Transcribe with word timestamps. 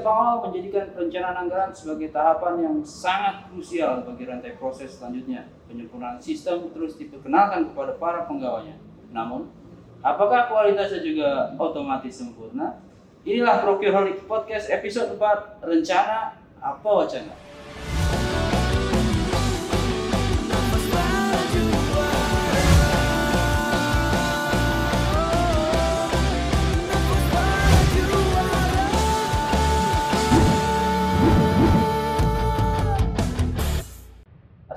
Pengawal 0.00 0.48
menjadikan 0.48 0.92
perencanaan 0.96 1.36
anggaran 1.46 1.70
sebagai 1.72 2.08
tahapan 2.12 2.54
yang 2.64 2.76
sangat 2.84 3.48
krusial 3.48 4.02
bagi 4.04 4.24
rantai 4.28 4.56
proses 4.56 4.96
selanjutnya. 4.96 5.48
Penyempurnaan 5.68 6.18
sistem 6.18 6.72
terus 6.74 6.98
diperkenalkan 6.98 7.70
kepada 7.70 7.94
para 8.00 8.26
penggawanya. 8.26 8.76
Namun, 9.14 9.52
apakah 10.00 10.50
kualitasnya 10.50 11.04
juga 11.04 11.54
otomatis 11.60 12.16
sempurna? 12.16 12.82
Inilah 13.22 13.60
Procureholic 13.60 14.24
Podcast 14.24 14.72
episode 14.72 15.20
4, 15.20 15.60
Rencana 15.60 16.40
Apa 16.56 16.88
Wacana. 16.88 17.49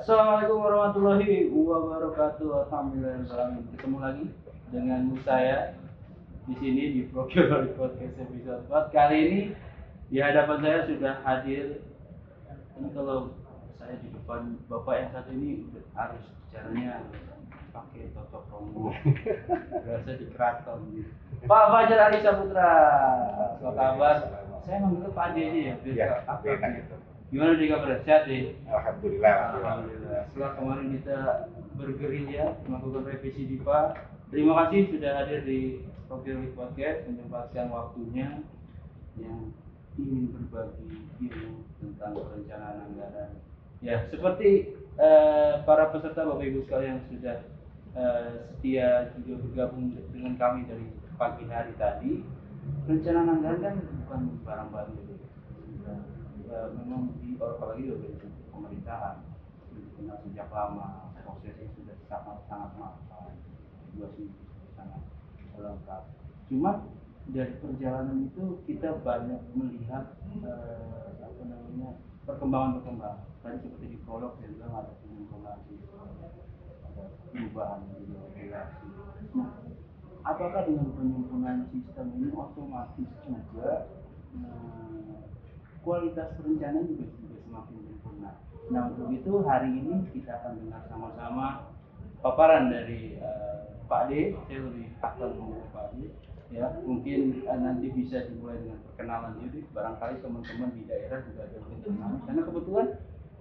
Assalamualaikum 0.04 0.60
warahmatullahi 0.60 1.48
wabarakatuh. 1.48 2.68
Alhamdulillah 2.68 3.56
ketemu 3.72 3.96
lagi 4.04 4.24
dengan 4.68 5.16
saya 5.24 5.80
di 6.44 6.52
sini 6.60 6.82
di 6.92 7.00
Procure 7.08 7.72
Podcast 7.72 8.12
episode 8.20 8.68
4. 8.68 8.92
Kali 8.92 9.16
ini 9.16 9.40
di 10.12 10.20
hadapan 10.20 10.60
saya 10.60 10.78
sudah 10.92 11.24
hadir 11.24 11.80
ini 12.76 12.88
kalau 12.92 13.32
saya 13.80 13.96
di 14.04 14.12
depan 14.12 14.60
bapak 14.68 14.92
yang 14.92 15.10
satu 15.16 15.30
ini 15.32 15.72
harus 15.96 16.20
bicaranya 16.52 17.00
pakai 17.72 18.12
toto 18.12 18.44
promo 18.52 18.92
berasa 19.88 20.20
di 20.20 20.26
keraton 20.36 20.84
gitu. 21.00 21.12
Pak 21.48 21.64
Fajar 21.72 22.12
Ali 22.12 22.20
Saputra 22.20 22.70
apa 23.56 23.72
kabar 23.72 24.16
saya 24.68 24.84
manggil 24.84 25.08
Pak 25.16 25.32
Ade 25.32 25.40
aja 25.48 25.60
ya 25.64 25.74
biar 25.80 25.96
Ya, 25.96 26.52
enak 26.60 26.70
gitu. 26.84 27.13
Gimana 27.34 27.58
di 27.58 27.66
kabar 27.66 27.98
sehat 28.06 28.30
deh 28.30 28.54
Alhamdulillah. 28.70 29.58
Alhamdulillah. 29.58 30.22
Setelah 30.30 30.50
kemarin 30.54 30.86
kita 30.94 31.18
bergerilya 31.74 32.44
melakukan 32.70 33.10
revisi 33.10 33.42
DIPA, 33.50 33.98
terima 34.30 34.54
kasih 34.62 34.94
sudah 34.94 35.10
hadir 35.18 35.42
di 35.42 35.82
Tokyo 36.06 36.38
Week 36.38 36.54
Podcast 36.54 37.10
menyempatkan 37.10 37.74
waktunya 37.74 38.38
yang 39.18 39.50
ingin 39.98 40.30
berbagi 40.30 41.10
ilmu 41.26 41.66
tentang 41.82 42.14
perencanaan 42.14 42.86
anggaran. 42.86 43.30
Ya, 43.82 44.06
seperti 44.14 44.70
eh, 44.94 45.52
para 45.66 45.90
peserta 45.90 46.22
Bapak 46.22 46.46
Ibu 46.46 46.70
sekalian 46.70 47.02
yang 47.02 47.04
sudah 47.10 47.36
eh, 47.98 48.30
setia 48.54 49.10
juga 49.18 49.42
bergabung 49.42 49.90
dengan 50.14 50.38
kami 50.38 50.70
dari 50.70 50.86
pagi 51.18 51.50
hari 51.50 51.74
tadi, 51.82 52.22
perencanaan 52.86 53.42
anggaran 53.42 53.58
kan 53.58 53.74
bukan 54.06 54.20
barang 54.46 54.70
baru 54.70 55.03
memang 56.48 57.12
di 57.20 57.36
apalagi 57.38 57.82
di 57.90 58.42
pemerintahan. 58.52 59.16
Dikenal 59.74 60.22
sejak 60.22 60.48
lama 60.54 61.10
prosesnya 61.24 61.66
sudah 61.74 61.96
sangat 62.08 62.38
sangat 62.46 62.70
matang 62.78 63.36
juga 63.92 64.08
sih 64.16 64.28
sangat 64.78 65.02
lengkap. 65.58 66.02
Cuma 66.48 66.72
dari 67.28 67.52
perjalanan 67.56 68.28
itu 68.28 68.60
kita 68.68 69.00
banyak 69.00 69.40
melihat 69.56 70.16
eh, 70.44 71.24
apa 71.24 71.42
namanya 71.48 71.96
perkembangan 72.28 72.80
perkembangan 72.80 73.20
tadi 73.40 73.56
seperti 73.64 73.86
di 73.96 73.98
prolog 74.04 74.36
saya 74.36 74.52
bilang 74.52 74.72
ada 74.76 74.92
sistem 75.00 75.40
ada 76.84 77.04
perubahan 77.32 77.80
juga 77.96 78.20
regulasi 78.28 78.86
nah 79.32 79.50
apakah 80.24 80.62
dengan 80.68 80.88
penyempurnaan 80.92 81.64
sistem 81.72 82.06
ini 82.20 82.28
otomatis 82.36 83.08
juga 83.24 83.88
eh, 84.36 84.83
kualitas 85.84 86.32
perencanaan 86.40 86.88
juga 86.88 87.04
juga 87.20 87.36
semakin 87.44 87.76
sempurna. 87.86 88.30
Nah 88.72 88.82
untuk 88.90 89.08
itu 89.12 89.32
hari 89.44 89.70
ini 89.70 89.94
kita 90.16 90.40
akan 90.40 90.52
dengar 90.64 90.82
sama-sama 90.88 91.68
paparan 92.24 92.72
dari 92.72 93.20
eh, 93.20 93.56
Pak 93.84 94.08
D. 94.08 94.32
Saya 94.48 94.58
lebih 94.64 94.88
akan 95.04 95.30
Pak 95.70 95.86
D. 95.94 96.08
Ya 96.50 96.72
mungkin 96.82 97.44
eh, 97.44 97.58
nanti 97.60 97.92
bisa 97.92 98.24
dimulai 98.26 98.58
dengan 98.64 98.80
perkenalan 98.88 99.36
diri. 99.44 99.60
Barangkali 99.76 100.24
teman-teman 100.24 100.72
di 100.72 100.82
daerah 100.88 101.20
juga 101.28 101.40
ada 101.44 101.54
yang 101.54 101.66
berkenalan. 101.68 102.20
Karena 102.24 102.42
kebetulan 102.48 102.86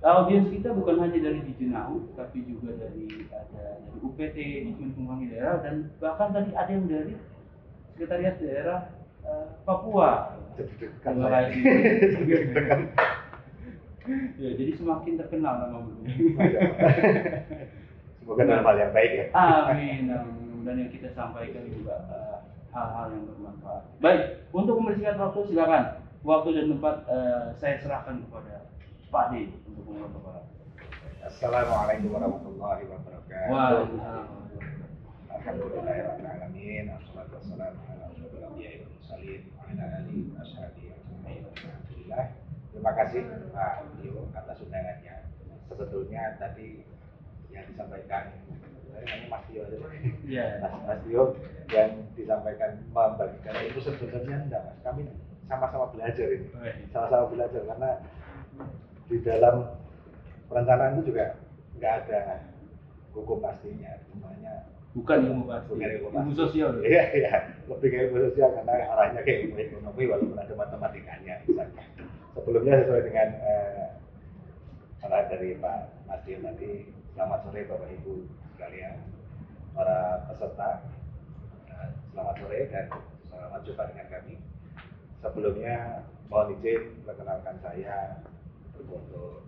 audiens 0.03 0.51
kita 0.51 0.75
bukan 0.75 0.99
hanya 0.99 1.15
dari 1.15 1.39
di 1.47 1.53
Jenau, 1.55 2.03
tapi 2.19 2.43
juga 2.43 2.75
dari 2.75 3.07
ada 3.31 3.79
dari 3.79 3.97
UPT, 4.03 4.37
Dijen 4.67 4.91
Pembangunan 4.99 5.31
Daerah 5.31 5.55
dan 5.63 5.75
bahkan 6.03 6.35
tadi 6.35 6.51
ada 6.51 6.71
yang 6.75 6.91
dari 6.91 7.15
Sekretariat 7.95 8.35
Daerah 8.43 8.79
Papua. 9.63 10.37
Deg-degan. 10.53 11.15
Deg-degan. 12.13 12.81
ya, 14.35 14.49
jadi 14.59 14.71
semakin 14.75 15.13
terkenal 15.15 15.53
nama 15.63 15.79
beliau. 15.79 16.11
Semoga 18.19 18.43
dalam 18.47 18.63
hal 18.67 18.77
yang 18.79 18.93
baik 18.95 19.11
ya. 19.11 19.25
Amin. 19.35 20.11
Dan 20.63 20.75
yang 20.79 20.91
kita 20.91 21.11
sampaikan 21.11 21.63
juga 21.71 22.07
eh, 22.11 22.37
hal-hal 22.71 23.07
yang 23.11 23.23
bermanfaat. 23.27 23.83
Baik, 23.99 24.21
untuk 24.55 24.79
membersihkan 24.79 25.19
waktu 25.19 25.39
silakan. 25.51 25.83
Waktu 26.23 26.49
dan 26.55 26.65
tempat 26.71 26.95
eh, 27.11 27.45
saya 27.59 27.75
serahkan 27.83 28.23
kepada 28.23 28.63
Pak 29.11 29.25
D 29.35 29.51
untuk 29.67 29.83
paparan. 29.91 30.45
Assalamualaikum 31.23 32.15
warahmatullahi 32.15 32.83
wabarakatuh. 32.87 33.51
Waalaikumsalam. 33.51 34.27
Alhamdulillahirrahmanirrahim. 35.43 36.87
Assalatu 36.87 37.35
wassalamu 37.35 37.83
ala 37.91 38.07
asyrofil 38.15 38.47
anbiya'i 38.47 38.79
wal 38.79 38.95
mursalin 38.95 39.41
wa 39.51 39.67
ala 39.67 39.83
alihi 39.99 40.31
wa 40.31 40.39
sahbihi 40.39 40.87
ajma'in. 40.95 41.43
Alhamdulillah. 41.51 42.25
Terima 42.71 42.91
kasih 42.95 43.21
Pak 43.51 43.75
Dio 43.99 44.23
atas 44.31 44.57
undangannya. 44.63 45.15
Sebetulnya 45.67 46.39
tadi 46.39 46.87
yang 47.51 47.67
disampaikan 47.67 48.23
saya 48.87 49.03
namanya 49.03 49.27
Mas 49.27 49.43
Dio 49.51 49.61
aja. 49.67 49.77
Iya. 50.23 50.47
Mas, 50.63 50.73
Mas 50.87 50.99
Dio 51.03 51.23
yang 51.75 51.91
disampaikan 52.15 52.71
membagikan 52.95 53.55
itu 53.67 53.79
sebenarnya 53.83 54.47
enggak 54.47 54.63
Mas. 54.63 54.79
Kami 54.79 55.11
sama-sama 55.51 55.91
belajar 55.91 56.27
ini. 56.39 56.47
Baik. 56.55 56.87
Sama-sama 56.95 57.25
belajar 57.27 57.61
karena 57.67 57.91
di 59.11 59.17
dalam 59.19 59.55
perencanaan 60.47 61.03
itu 61.03 61.11
juga 61.11 61.35
nggak 61.75 61.93
ada 62.07 62.47
hukum 63.11 63.43
pastinya. 63.43 63.91
Semuanya 64.07 64.71
Bukan 64.93 65.25
ilmu 65.25 65.49
pasti, 65.49 65.73
Bukan 65.73 65.89
ilmu 65.89 66.07
ilmu 66.13 66.21
pasti. 66.29 66.37
sosial. 66.37 66.71
Iya, 66.85 67.03
iya. 67.17 67.33
Lebih 67.65 67.87
ke 67.89 67.97
ilmu 68.07 68.17
sosial 68.29 68.49
karena 68.53 68.73
arahnya 68.93 69.21
ke 69.25 69.31
ilmu 69.41 69.57
ekonomi 69.57 70.03
walaupun 70.05 70.37
ada 70.37 70.53
matematikanya 70.53 71.41
misalnya. 71.43 71.83
Sebelumnya 72.37 72.73
sesuai 72.85 73.03
dengan 73.09 73.29
eh, 73.41 73.85
arahan 75.01 75.25
dari 75.33 75.57
Pak 75.57 75.77
Mas 76.05 76.21
Dio 76.25 76.37
tadi, 76.39 76.71
selamat 77.13 77.39
sore 77.41 77.61
Bapak 77.65 77.89
Ibu 77.89 78.13
sekalian, 78.53 78.95
para 79.73 79.97
peserta. 80.29 80.71
Eh, 81.69 81.89
Selamat 82.13 82.35
sore 82.37 82.59
dan 82.69 82.85
selamat 83.25 83.61
jumpa 83.65 83.83
dengan 83.89 84.07
kami. 84.13 84.35
Sebelumnya 85.19 85.75
mohon 86.29 86.53
izin 86.53 86.81
perkenalkan 87.01 87.57
saya 87.65 88.21
untuk 88.77 89.41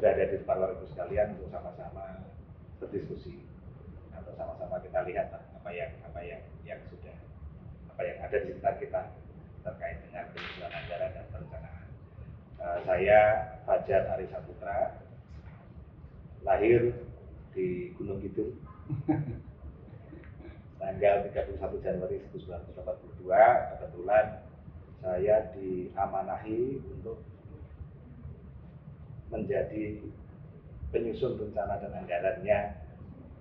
berada 0.00 0.24
di 0.24 0.40
depan 0.40 0.56
Bapak 0.56 0.80
Ibu 0.80 0.86
sekalian 0.88 1.36
untuk 1.36 1.52
sama-sama 1.52 2.24
berdiskusi 2.80 3.44
sama-sama 4.40 4.80
kita 4.80 5.04
lihat 5.04 5.28
lah 5.36 5.44
apa 5.60 5.68
yang 5.76 5.92
apa 6.08 6.20
yang 6.24 6.40
yang 6.64 6.80
sudah 6.88 7.12
apa 7.92 8.00
yang 8.08 8.16
ada 8.24 8.36
di 8.40 8.48
sekitar 8.56 8.74
kita 8.80 9.02
terkait 9.60 10.00
dengan 10.08 10.24
penyusunan 10.32 10.72
anggaran 10.72 11.10
dan 11.12 11.24
perencanaan. 11.28 11.88
Eh, 12.60 12.78
saya 12.88 13.20
Fajar 13.68 14.02
Ari 14.16 14.26
Saputra, 14.32 15.04
lahir 16.40 16.96
di 17.52 17.92
Gunung 18.00 18.24
Kidul, 18.24 18.56
tanggal 20.80 21.28
31 21.28 21.84
Januari 21.84 22.24
1982. 22.32 23.28
Kebetulan 23.28 24.26
saya 25.04 25.36
diamanahi 25.52 26.80
untuk 26.96 27.20
menjadi 29.28 30.00
penyusun 30.90 31.36
rencana 31.36 31.78
dan 31.84 31.92
anggarannya 32.00 32.79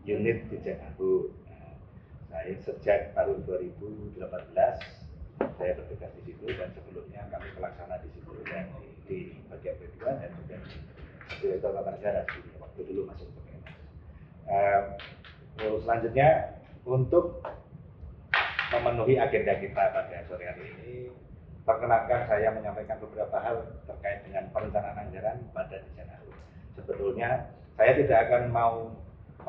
unit 0.09 0.37
di 0.49 0.57
Agung. 0.73 1.29
Nah, 1.45 1.77
saya 2.33 2.53
sejak 2.65 3.13
tahun 3.13 3.45
2018 3.45 4.17
saya 5.39 5.71
bertugas 5.77 6.11
di 6.19 6.21
situ 6.33 6.45
dan 6.57 6.73
sebelumnya 6.73 7.21
kami 7.29 7.47
pelaksana 7.55 7.95
di 8.01 8.09
situ 8.17 8.33
dan 8.49 8.65
di, 8.79 8.89
di 9.05 9.17
bagian 9.47 9.75
kedua 9.77 10.17
dan 10.17 10.29
juga 10.43 10.55
di 10.65 10.77
Direktur 11.39 11.71
Tata 11.77 11.91
Negara 11.93 12.21
waktu 12.57 12.79
dulu 12.89 13.01
masuk 13.07 13.27
ke 13.29 13.39
PNS. 13.45 13.79
Eh, 14.49 14.81
terus 15.61 15.79
selanjutnya 15.85 16.29
untuk 16.83 17.45
memenuhi 18.73 19.15
agenda 19.21 19.53
kita 19.61 19.83
pada 19.93 20.17
sore 20.25 20.45
hari 20.45 20.65
ini 20.73 20.93
perkenankan 21.63 22.25
saya 22.25 22.49
menyampaikan 22.49 22.97
beberapa 22.97 23.37
hal 23.39 23.61
terkait 23.85 24.25
dengan 24.25 24.49
perencanaan 24.49 24.97
anggaran 25.05 25.37
pada 25.53 25.77
Dijen. 25.85 26.09
Sebetulnya 26.75 27.51
saya 27.77 27.93
tidak 27.95 28.19
akan 28.27 28.43
mau 28.49 28.89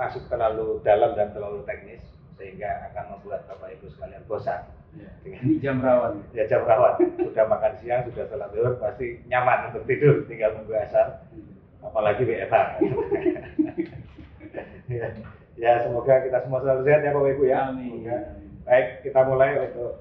masuk 0.01 0.25
terlalu 0.33 0.81
dalam 0.81 1.13
dan 1.13 1.29
terlalu 1.37 1.61
teknis. 1.69 2.01
sehingga 2.41 2.89
akan 2.89 3.21
membuat 3.21 3.45
Bapak 3.53 3.69
Ibu 3.77 3.93
sekalian 3.93 4.25
bosan. 4.25 4.65
Ya. 4.97 5.13
Dengan 5.21 5.45
Ini 5.45 5.61
jam 5.61 5.77
rawan. 5.85 6.25
ya 6.33 6.49
jam 6.49 6.65
rawat, 6.65 6.97
sudah 7.29 7.45
makan 7.45 7.73
siang, 7.85 8.01
sudah 8.09 8.25
sholat 8.33 8.49
zuhur, 8.57 8.81
pasti 8.81 9.21
nyaman 9.29 9.69
untuk 9.69 9.85
tidur, 9.85 10.25
tinggal 10.25 10.57
nunggu 10.57 10.73
asar, 10.73 11.21
apalagi 11.85 12.25
WFH. 12.25 12.81
ya, 14.89 15.05
ya, 15.61 15.73
semoga 15.85 16.25
kita 16.25 16.41
semua 16.41 16.65
selalu 16.65 16.81
sehat 16.89 17.01
ya 17.05 17.13
Bapak 17.13 17.31
Ibu 17.37 17.45
ya. 17.45 17.59
Amin. 17.69 18.09
Semoga. 18.09 18.17
Baik, 18.65 18.87
kita 19.05 19.21
mulai 19.29 19.51
untuk 19.69 19.93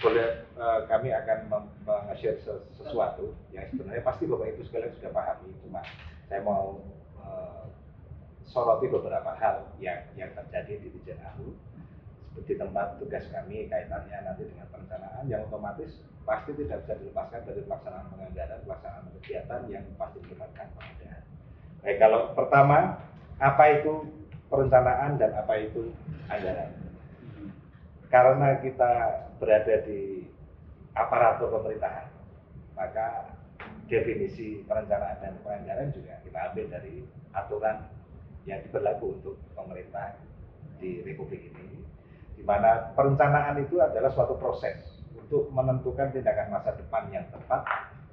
boleh 0.00 0.28
eh, 0.56 0.78
kami 0.88 1.12
akan 1.12 1.38
meng-share 1.84 2.40
ses- 2.40 2.64
sesuatu 2.74 3.36
yang 3.52 3.68
sebenarnya 3.70 4.00
pasti 4.00 4.24
Bapak 4.24 4.56
Ibu 4.56 4.64
sekalian 4.64 4.96
sudah 4.96 5.12
pahami, 5.12 5.52
cuma 5.60 5.84
saya 6.26 6.40
mau 6.40 6.80
eh, 7.20 7.62
soroti 8.46 8.86
beberapa 8.86 9.34
hal 9.36 9.66
yang 9.82 10.06
yang 10.14 10.30
terjadi 10.34 10.78
di 10.80 10.88
Dijen 10.94 11.18
AHU 11.18 11.54
seperti 12.36 12.60
tempat 12.60 13.00
tugas 13.00 13.24
kami 13.32 13.64
kaitannya 13.66 14.18
nanti 14.22 14.44
dengan 14.44 14.68
perencanaan 14.68 15.24
yang 15.24 15.48
otomatis 15.48 16.04
pasti 16.26 16.52
tidak 16.58 16.84
bisa 16.84 16.94
dilepaskan 17.00 17.40
dari 17.46 17.60
pelaksanaan 17.64 18.06
penganggaran, 18.12 18.60
pelaksanaan 18.66 19.08
kegiatan 19.18 19.60
yang 19.70 19.84
pasti 19.94 20.18
melibatkan 20.26 20.66
pengadaan. 20.74 21.22
Baik, 21.80 21.96
kalau 22.02 22.20
pertama 22.34 22.78
apa 23.38 23.64
itu 23.78 23.92
perencanaan 24.50 25.16
dan 25.16 25.30
apa 25.38 25.54
itu 25.64 25.94
anggaran? 26.28 26.70
Karena 28.10 28.48
kita 28.60 28.92
berada 29.38 29.74
di 29.86 30.28
aparatur 30.92 31.48
pemerintahan, 31.56 32.10
maka 32.74 33.32
definisi 33.86 34.66
perencanaan 34.66 35.22
dan 35.22 35.34
penganggaran 35.40 35.94
juga 35.94 36.18
kita 36.26 36.38
ambil 36.52 36.66
dari 36.68 37.06
aturan 37.32 37.95
yang 38.46 38.62
berlaku 38.70 39.18
untuk 39.18 39.34
pemerintah 39.58 40.16
di 40.78 41.02
Republik 41.02 41.50
ini, 41.50 41.82
di 42.38 42.42
mana 42.46 42.94
perencanaan 42.94 43.58
itu 43.58 43.82
adalah 43.82 44.08
suatu 44.14 44.38
proses 44.38 44.78
untuk 45.18 45.50
menentukan 45.50 46.14
tindakan 46.14 46.54
masa 46.54 46.78
depan 46.78 47.10
yang 47.10 47.26
tepat 47.34 47.66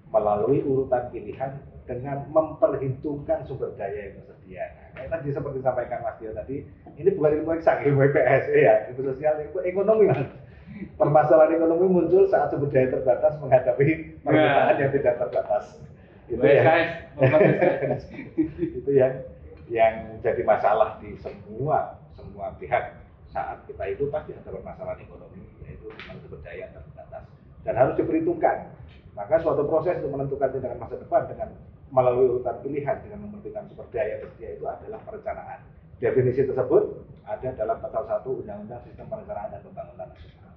melalui 0.10 0.66
urutan 0.66 1.10
pilihan 1.14 1.62
dengan 1.86 2.26
memperhitungkan 2.34 3.46
sumber 3.46 3.74
daya 3.78 4.10
yang 4.10 4.14
tersedia. 4.24 4.66
Nah, 4.66 4.88
kayak 4.98 5.10
tadi 5.10 5.28
seperti 5.34 5.58
disampaikan 5.62 6.00
Mas 6.02 6.18
Dio 6.18 6.32
tadi, 6.34 6.56
ini 6.98 7.10
bukan 7.14 7.32
ilmu 7.42 7.52
eksak, 7.60 7.84
ilmu 7.86 8.02
IPS 8.10 8.44
ya, 8.54 8.76
ilmu 8.94 9.02
sosial, 9.14 9.36
ilmu 9.42 9.60
ekonomi 9.62 10.06
Mas. 10.10 10.32
Permasalahan 10.98 11.54
ekonomi 11.60 11.86
muncul 11.86 12.26
saat 12.26 12.50
sumber 12.50 12.74
daya 12.74 12.90
terbatas 12.90 13.38
menghadapi 13.38 14.18
permintaan 14.26 14.76
yang 14.82 14.92
tidak 14.96 15.16
terbatas. 15.22 15.66
Itu 16.26 16.42
ya 16.42 16.64
itu 18.80 18.90
yang 18.96 19.14
yang 19.74 20.22
jadi 20.22 20.46
masalah 20.46 21.02
di 21.02 21.18
semua 21.18 21.98
semua 22.14 22.54
pihak 22.62 22.94
saat 23.34 23.66
kita 23.66 23.84
itu 23.90 24.06
pasti 24.14 24.38
ada 24.38 24.54
permasalahan 24.54 25.02
ekonomi 25.02 25.42
yaitu 25.66 25.90
sumber 26.06 26.38
daya 26.46 26.70
terbatas. 26.70 27.25
Dan 27.66 27.74
harus 27.74 27.98
diperhitungkan. 27.98 28.70
Maka 29.18 29.42
suatu 29.42 29.66
proses 29.66 29.98
untuk 30.02 30.14
menentukan 30.14 30.54
tindakan 30.54 30.78
masa 30.78 31.02
depan 31.02 31.25
dengan 31.25 31.50
melalui 31.90 32.38
urutan 32.38 32.62
pilihan 32.62 33.02
dengan 33.02 33.25
memperhitungkan 33.25 33.66
sumber 33.74 33.90
daya 33.90 34.22
tersedia 34.22 34.50
itu 34.54 34.66
adalah 34.70 35.02
perencanaan. 35.10 35.60
Definisi 35.98 36.46
tersebut 36.46 36.84
ada 37.25 37.50
dalam 37.58 37.78
pasal 37.81 38.04
1 38.06 38.42
Undang-Undang 38.46 38.81
Sistem 38.86 39.06
Perencanaan 39.10 39.50
dan 39.56 39.62
Pembangunan 39.66 40.08
Nasional. 40.14 40.54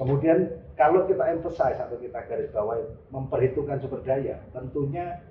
Kemudian 0.00 0.38
kalau 0.74 1.04
kita 1.04 1.24
emphasize 1.28 1.78
atau 1.78 2.00
kita 2.00 2.18
garis 2.26 2.50
bawahi 2.50 2.82
memperhitungkan 3.14 3.78
sumber 3.78 4.02
daya 4.02 4.42
tentunya 4.50 5.22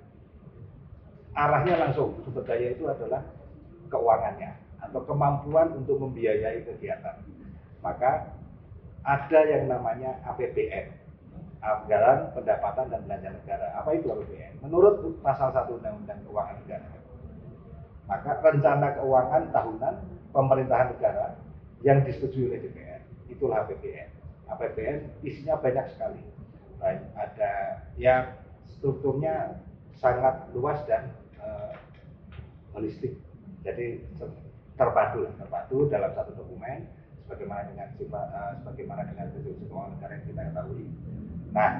arahnya 1.34 1.74
langsung 1.78 2.18
sumber 2.26 2.42
daya 2.46 2.74
itu 2.74 2.84
adalah 2.90 3.22
keuangannya 3.90 4.50
atau 4.80 5.00
kemampuan 5.06 5.70
untuk 5.76 6.00
membiayai 6.02 6.66
kegiatan. 6.66 7.20
Maka 7.80 8.34
ada 9.04 9.40
yang 9.48 9.70
namanya 9.70 10.20
APBN, 10.28 10.92
anggaran 11.64 12.32
pendapatan 12.36 12.92
dan 12.92 13.00
belanja 13.08 13.30
negara. 13.32 13.66
Apa 13.80 13.96
itu 13.96 14.12
APBN? 14.12 14.60
Menurut 14.64 15.00
pasal 15.24 15.52
1 15.52 15.80
Undang-Undang 15.80 16.20
Keuangan 16.28 16.56
Negara. 16.64 16.88
Maka 18.10 18.30
rencana 18.42 18.98
keuangan 18.98 19.42
tahunan 19.54 19.94
pemerintahan 20.34 20.88
negara 20.98 21.38
yang 21.86 22.02
disetujui 22.02 22.50
oleh 22.50 22.60
DPR, 22.60 23.00
itulah 23.30 23.64
APBN. 23.64 24.10
APBN 24.50 24.98
isinya 25.22 25.54
banyak 25.62 25.86
sekali. 25.94 26.20
Baik, 26.82 27.00
ada 27.14 27.52
yang 27.94 28.34
strukturnya 28.66 29.62
sangat 30.00 30.48
luas 30.56 30.80
dan 30.88 31.12
eh, 31.40 31.72
holistik. 32.76 33.16
Jadi 33.60 34.00
terpadu, 34.80 35.28
terpadu 35.36 35.78
dalam 35.92 36.10
satu 36.16 36.32
dokumen 36.32 36.88
sebagaimana 37.28 37.68
dengan 37.70 37.88
eh, 37.94 38.52
sebagaimana 38.64 39.02
dengan 39.06 39.24
institusi 39.30 39.62
keuangan 39.68 39.90
negara 39.98 40.12
yang 40.16 40.24
kita 40.26 40.42
ketahui. 40.50 40.86
Nah, 41.52 41.70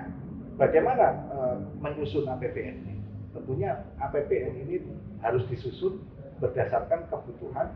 bagaimana 0.60 1.06
eh, 1.32 1.56
menyusun 1.80 2.24
APBN 2.28 2.76
ini? 2.86 2.96
Tentunya 3.30 3.70
APBN 4.02 4.54
ini 4.66 4.76
harus 5.22 5.46
disusun 5.48 6.02
berdasarkan 6.40 7.06
kebutuhan, 7.12 7.68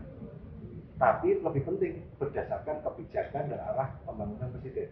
tapi 0.96 1.38
lebih 1.38 1.62
penting 1.68 2.00
berdasarkan 2.16 2.80
kebijakan 2.80 3.52
dan 3.52 3.60
arah 3.60 3.92
pembangunan 4.08 4.50
presiden. 4.56 4.88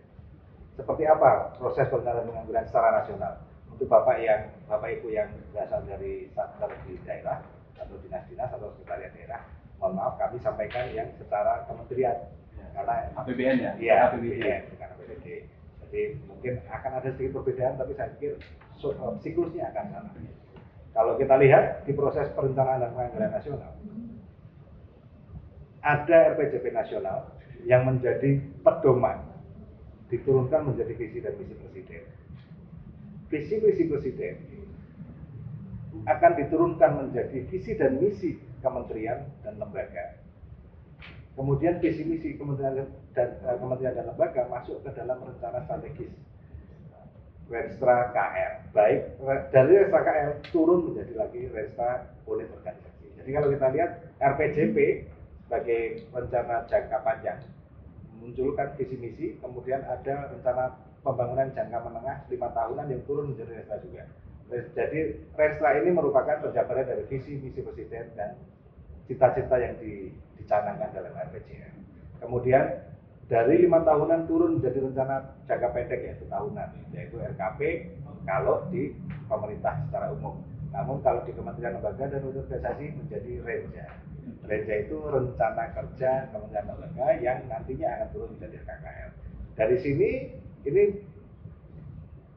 Seperti 0.76 1.04
apa 1.04 1.52
proses 1.60 1.84
perencanaan 1.88 2.28
pengangguran 2.28 2.64
secara 2.64 3.04
nasional? 3.04 3.34
Untuk 3.72 3.88
bapak 3.88 4.20
yang 4.20 4.52
bapak 4.68 5.00
ibu 5.00 5.08
yang 5.10 5.32
berasal 5.50 5.82
dari 5.88 6.28
satker 6.36 6.70
di 6.86 7.00
daerah 7.08 7.40
atau 7.80 7.96
dinas-dinas 8.04 8.52
atau 8.52 8.70
sekretariat 8.78 9.10
daerah, 9.16 9.40
mohon 9.80 9.98
maaf 9.98 10.20
kami 10.20 10.38
sampaikan 10.38 10.86
yang 10.94 11.08
secara 11.18 11.66
kementerian 11.66 12.30
karena 12.72 12.94
APBN 13.18 13.56
ya? 13.60 13.72
Iya, 13.76 13.94
APBD. 14.08 14.40
APBN, 14.40 14.62
bukan 14.72 14.88
APBD. 14.96 15.26
Jadi 15.82 16.00
mungkin 16.24 16.52
akan 16.72 16.92
ada 17.02 17.08
sedikit 17.12 17.32
perbedaan, 17.40 17.76
tapi 17.76 17.92
saya 17.92 18.08
pikir 18.16 18.40
so- 18.80 18.96
eh, 18.96 19.14
siklusnya 19.20 19.68
akan 19.72 19.84
sama. 19.92 20.10
Kalau 20.92 21.16
kita 21.16 21.34
lihat 21.40 21.84
di 21.88 21.92
proses 21.96 22.28
perencanaan 22.36 22.84
dan 22.84 22.92
penganggaran 22.92 23.32
nasional, 23.32 23.72
ada 25.80 26.18
RPJP 26.36 26.64
nasional 26.72 27.32
yang 27.64 27.88
menjadi 27.88 28.40
pedoman, 28.60 29.24
diturunkan 30.12 30.68
menjadi 30.68 30.92
visi 30.94 31.18
dan 31.24 31.32
misi 31.40 31.56
presiden. 31.56 32.04
Visi 33.32 33.56
misi 33.64 33.88
presiden 33.88 34.36
akan 36.04 36.32
diturunkan 36.36 36.90
menjadi 37.00 37.48
visi 37.48 37.72
dan 37.80 37.96
misi 37.96 38.36
kementerian 38.60 39.24
dan 39.40 39.56
lembaga 39.56 40.20
Kemudian 41.32 41.80
visi 41.80 42.04
misi 42.04 42.36
kementerian 42.36 42.84
dan 43.16 43.28
eh, 43.40 43.56
kementerian 43.56 43.96
dan 43.96 44.12
lembaga 44.12 44.44
masuk 44.52 44.84
ke 44.84 44.92
dalam 44.92 45.16
rencana 45.24 45.64
strategis 45.64 46.12
Restra 47.48 48.12
KL. 48.12 48.52
Baik 48.76 49.00
dari 49.48 49.72
Restra 49.80 50.00
KL 50.04 50.30
turun 50.52 50.92
menjadi 50.92 51.16
lagi 51.16 51.48
Restra 51.48 52.04
unit 52.28 52.52
organisasi. 52.52 53.06
Jadi 53.16 53.30
kalau 53.32 53.48
kita 53.48 53.66
lihat 53.72 53.90
RPJP 54.20 54.76
sebagai 55.48 55.82
rencana 56.12 56.68
jangka 56.68 56.98
panjang 57.00 57.40
memunculkan 58.12 58.68
visi 58.76 58.96
misi, 59.00 59.26
kemudian 59.40 59.80
ada 59.88 60.28
rencana 60.36 60.76
pembangunan 61.02 61.50
jangka 61.50 61.78
menengah 61.82 62.16
lima 62.30 62.48
tahunan 62.54 62.86
yang 62.86 63.02
turun 63.04 63.34
menjadi 63.34 63.52
Restra 63.58 63.76
juga. 63.82 64.02
Jadi 64.50 64.98
Restra 65.34 65.68
ini 65.82 65.90
merupakan 65.90 66.38
penjabaran 66.38 66.86
dari 66.86 67.04
visi 67.10 67.38
misi 67.42 67.60
presiden 67.60 68.14
dan 68.14 68.38
cita-cita 69.10 69.58
yang 69.58 69.74
di- 69.82 70.14
dicanangkan 70.38 70.94
dalam 70.94 71.12
RPJM. 71.12 71.74
Kemudian 72.22 72.64
dari 73.26 73.64
lima 73.66 73.82
tahunan 73.82 74.30
turun 74.30 74.60
menjadi 74.60 74.78
rencana 74.78 75.34
jangka 75.50 75.68
pendek 75.74 76.00
yaitu 76.06 76.24
tahunan, 76.30 76.68
yaitu 76.94 77.16
RKP 77.18 77.60
kalau 78.22 78.62
di 78.70 78.94
pemerintah 79.26 79.82
secara 79.88 80.14
umum. 80.14 80.38
Namun 80.72 81.04
kalau 81.04 81.20
di 81.26 81.36
Kementerian 81.36 81.76
Lembaga 81.76 82.08
dan 82.08 82.22
Organisasi 82.24 82.96
menjadi 82.96 83.32
Renja. 83.44 83.86
Renja 84.46 84.74
itu 84.86 84.96
rencana 85.02 85.74
kerja 85.74 86.30
Kementerian 86.30 86.66
Lembaga 86.70 87.06
yang 87.18 87.38
nantinya 87.50 87.88
akan 87.98 88.08
turun 88.14 88.30
menjadi 88.38 88.56
RKKL. 88.62 89.10
Dari 89.52 89.76
sini 89.84 90.10
ini 90.68 91.02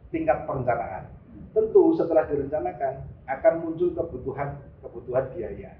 tingkat 0.10 0.48
perencanaan. 0.48 1.12
Tentu 1.51 1.96
setelah 1.96 2.27
direncanakan 2.27 2.94
akan 3.25 3.53
muncul 3.63 3.89
kebutuhan 3.96 4.60
kebutuhan 4.84 5.25
biaya 5.36 5.72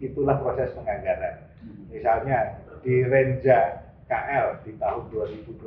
itulah 0.00 0.40
proses 0.40 0.72
penganggaran. 0.72 1.44
Misalnya 1.92 2.56
di 2.80 3.04
Renja 3.04 3.84
KL 4.08 4.64
di 4.64 4.72
tahun 4.80 5.12
2020 5.12 5.60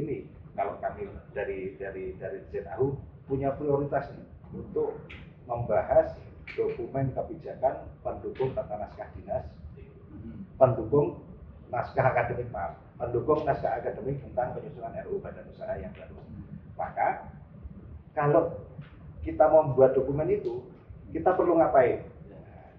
ini, 0.00 0.24
kalau 0.56 0.80
kami 0.80 1.06
dari 1.36 1.76
dari 1.76 2.16
dari 2.16 2.40
ZAHU 2.48 2.96
punya 3.28 3.52
prioritas 3.54 4.08
nih 4.16 4.28
untuk 4.56 4.96
membahas 5.44 6.16
dokumen 6.56 7.12
kebijakan 7.12 7.84
pendukung 8.00 8.56
tata 8.56 8.80
naskah 8.80 9.08
dinas, 9.20 9.44
pendukung 10.56 11.20
naskah 11.68 12.08
akademik 12.08 12.48
maaf, 12.48 12.80
pendukung 13.08 13.44
naskah 13.44 13.80
akademik 13.80 14.20
tentang 14.24 14.56
penyusunan 14.56 14.96
RUU 15.04 15.20
Badan 15.20 15.46
Usaha 15.52 15.74
yang 15.76 15.92
baru. 15.92 16.16
Maka 16.74 17.08
kalau 18.14 18.54
kita 19.24 19.44
mau 19.48 19.66
membuat 19.66 19.96
dokumen 19.96 20.28
itu, 20.30 20.62
kita 21.10 21.32
perlu 21.34 21.58
ngapain? 21.58 22.02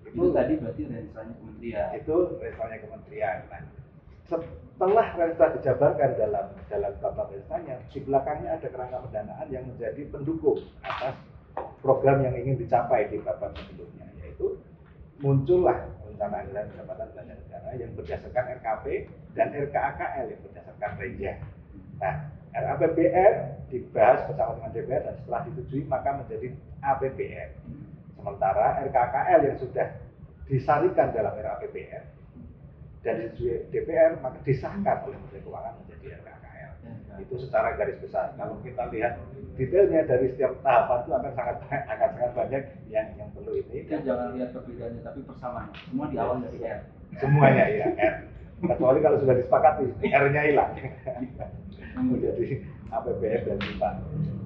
Itu 0.05 0.31
tadi 0.31 0.53
berarti 0.61 0.81
rensanya 0.87 1.33
kementerian. 1.35 1.87
itu 1.97 2.15
levelnya 2.39 2.77
kementerian. 2.79 3.37
Nah, 3.51 3.61
setelah 4.25 5.07
Renstra 5.17 5.47
dijabarkan 5.59 6.09
dalam 6.15 6.45
dalam 6.71 6.93
tata 7.03 7.23
Renstranya, 7.31 7.75
di 7.91 7.99
belakangnya 8.03 8.49
ada 8.57 8.67
kerangka 8.69 8.97
pendanaan 9.09 9.47
yang 9.51 9.63
menjadi 9.67 10.01
pendukung 10.09 10.59
atas 10.83 11.15
program 11.83 12.23
yang 12.23 12.35
ingin 12.35 12.59
dicapai 12.59 13.07
di 13.11 13.19
babak 13.21 13.55
sebelumnya, 13.55 14.07
yaitu 14.23 14.59
muncullah 15.19 15.79
rencana 16.15 16.47
anggaran 16.47 16.65
pendapatan 16.71 17.07
belanja 17.11 17.35
negara 17.35 17.69
yang 17.75 17.91
berdasarkan 17.91 18.43
RKP 18.63 18.85
dan 19.35 19.47
RKAKL 19.51 20.25
yang 20.31 20.41
berdasarkan 20.47 20.91
Renja. 20.95 21.33
Nah, 21.99 22.15
RAPBN 22.55 23.33
dibahas 23.67 24.23
bersama 24.31 24.55
dengan 24.55 24.71
DPR 24.71 25.01
dan 25.03 25.15
setelah 25.19 25.41
disetujui 25.43 25.83
maka 25.91 26.09
menjadi 26.15 26.47
APBN. 26.79 27.49
Sementara 28.15 28.79
RKAKL 28.87 29.39
yang 29.43 29.57
sudah 29.59 29.87
disarikan 30.47 31.11
dalam 31.11 31.35
RAPBN 31.35 32.03
dan 33.03 33.13
disetujui 33.19 33.67
DPR 33.75 34.15
maka 34.23 34.39
disahkan 34.47 35.03
oleh 35.03 35.19
Menteri 35.19 35.43
Keuangan 35.43 35.75
menjadi 35.83 36.05
RKKL. 36.23 36.34
Itu 37.21 37.35
secara 37.39 37.75
garis 37.79 37.99
besar. 38.01 38.35
Kalau 38.35 38.59
kita 38.61 38.89
lihat 38.91 39.19
detailnya 39.55 40.03
dari 40.03 40.35
setiap 40.35 40.59
tahapan 40.61 40.99
itu 41.05 41.11
akan 41.15 41.31
sangat 41.35 41.57
akan 41.67 42.09
sangat 42.19 42.31
banyak 42.35 42.63
yang 42.91 43.07
yang 43.15 43.29
perlu 43.31 43.51
ini. 43.55 43.85
Kita 43.87 44.03
jangan 44.03 44.35
lihat 44.35 44.49
perbedaannya 44.51 45.01
tapi 45.03 45.19
persamaan. 45.23 45.69
Semua 45.87 46.05
di 46.11 46.17
awal 46.19 46.43
dari 46.43 46.59
R. 46.63 46.81
Semuanya 47.21 47.63
ya 47.71 47.87
R. 47.95 48.15
Kecuali 48.55 48.99
kalau 49.03 49.17
sudah 49.19 49.35
disepakati 49.35 49.85
R-nya 50.03 50.41
hilang. 50.47 50.71
menjadi 51.95 52.59
APBN 52.91 53.41
dan 53.47 53.57
IPA. 53.59 53.89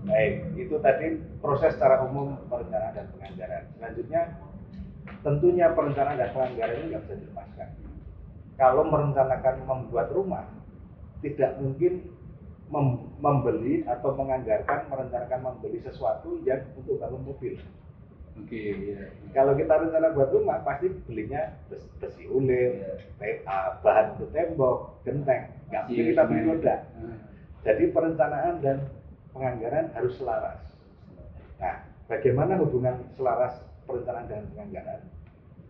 Baik, 0.06 0.34
itu 0.58 0.76
tadi 0.82 1.08
proses 1.42 1.74
secara 1.74 2.02
umum 2.06 2.38
perencanaan 2.50 2.94
dan 2.94 3.06
penganggaran. 3.14 3.64
Selanjutnya, 3.78 4.22
tentunya 5.22 5.66
perencanaan 5.74 6.18
dan 6.18 6.30
penganggaran 6.34 6.76
ini 6.78 6.86
nggak 6.94 7.04
bisa 7.06 7.16
dilepaskan. 7.20 7.70
Kalau 8.58 8.84
merencanakan 8.90 9.56
membuat 9.66 10.08
rumah, 10.12 10.46
tidak 11.24 11.58
mungkin 11.62 12.10
mem- 12.70 13.10
membeli 13.18 13.82
atau 13.86 14.14
menganggarkan 14.14 14.88
merencanakan 14.88 15.42
membeli 15.42 15.82
sesuatu 15.82 16.38
yang 16.46 16.62
untuk 16.78 17.02
bangun 17.02 17.26
mobil. 17.26 17.58
Oke, 18.40 18.96
ya. 18.96 19.12
Kalau 19.36 19.52
kita 19.58 19.74
rencana 19.76 20.16
buat 20.16 20.32
rumah, 20.32 20.64
pasti 20.64 20.88
belinya 21.10 21.60
bes- 21.68 21.90
besi 22.00 22.24
ulir, 22.30 23.04
te- 23.20 23.44
ah, 23.44 23.82
bahan 23.84 24.16
untuk 24.16 24.32
tembok, 24.32 25.04
genteng. 25.04 25.52
Nggak 25.68 25.84
mungkin 25.92 26.06
kita 26.14 26.24
beli 26.24 26.42
roda. 26.48 26.76
Hmm. 26.96 27.18
Jadi 27.68 27.84
perencanaan 27.92 28.56
dan 28.64 28.78
penganggaran 29.36 29.92
harus 29.92 30.16
selaras. 30.16 30.62
Nah, 31.60 31.84
bagaimana 32.08 32.56
hubungan 32.64 33.04
selaras 33.20 33.60
perencanaan 33.84 34.32
dan 34.32 34.48
penganggaran? 34.56 35.02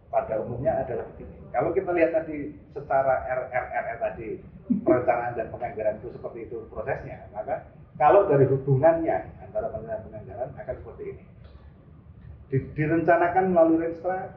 Pada 0.09 0.41
umumnya 0.41 0.73
adalah 0.81 1.05
begini. 1.13 1.37
Kalau 1.53 1.69
kita 1.69 1.93
lihat 1.93 2.11
tadi 2.17 2.57
secara 2.73 3.29
RRR 3.29 3.97
tadi 4.01 4.27
perencanaan 4.81 5.37
dan 5.37 5.53
penganggaran 5.53 6.01
itu 6.01 6.09
seperti 6.13 6.49
itu 6.49 6.65
prosesnya, 6.69 7.29
maka 7.29 7.69
kalau 7.97 8.25
dari 8.25 8.49
hubungannya 8.49 9.29
antara 9.41 9.69
perencanaan 9.69 10.05
penganggaran 10.09 10.49
akan 10.57 10.75
seperti 10.81 11.03
ini. 11.13 11.23
Di- 12.49 12.69
direncanakan 12.73 13.53
melalui 13.53 13.85
Renstra 13.85 14.33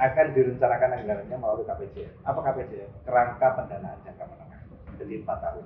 akan 0.00 0.26
direncanakan 0.34 0.90
anggarannya 1.02 1.36
melalui 1.38 1.66
KPJ. 1.68 1.96
Apa 2.26 2.40
KPJ? 2.40 2.72
Kerangka 3.06 3.48
pendanaan 3.62 3.98
jangka 4.02 4.24
menengah. 4.26 4.60
Jadi 4.98 5.12
empat 5.22 5.38
tahun. 5.38 5.64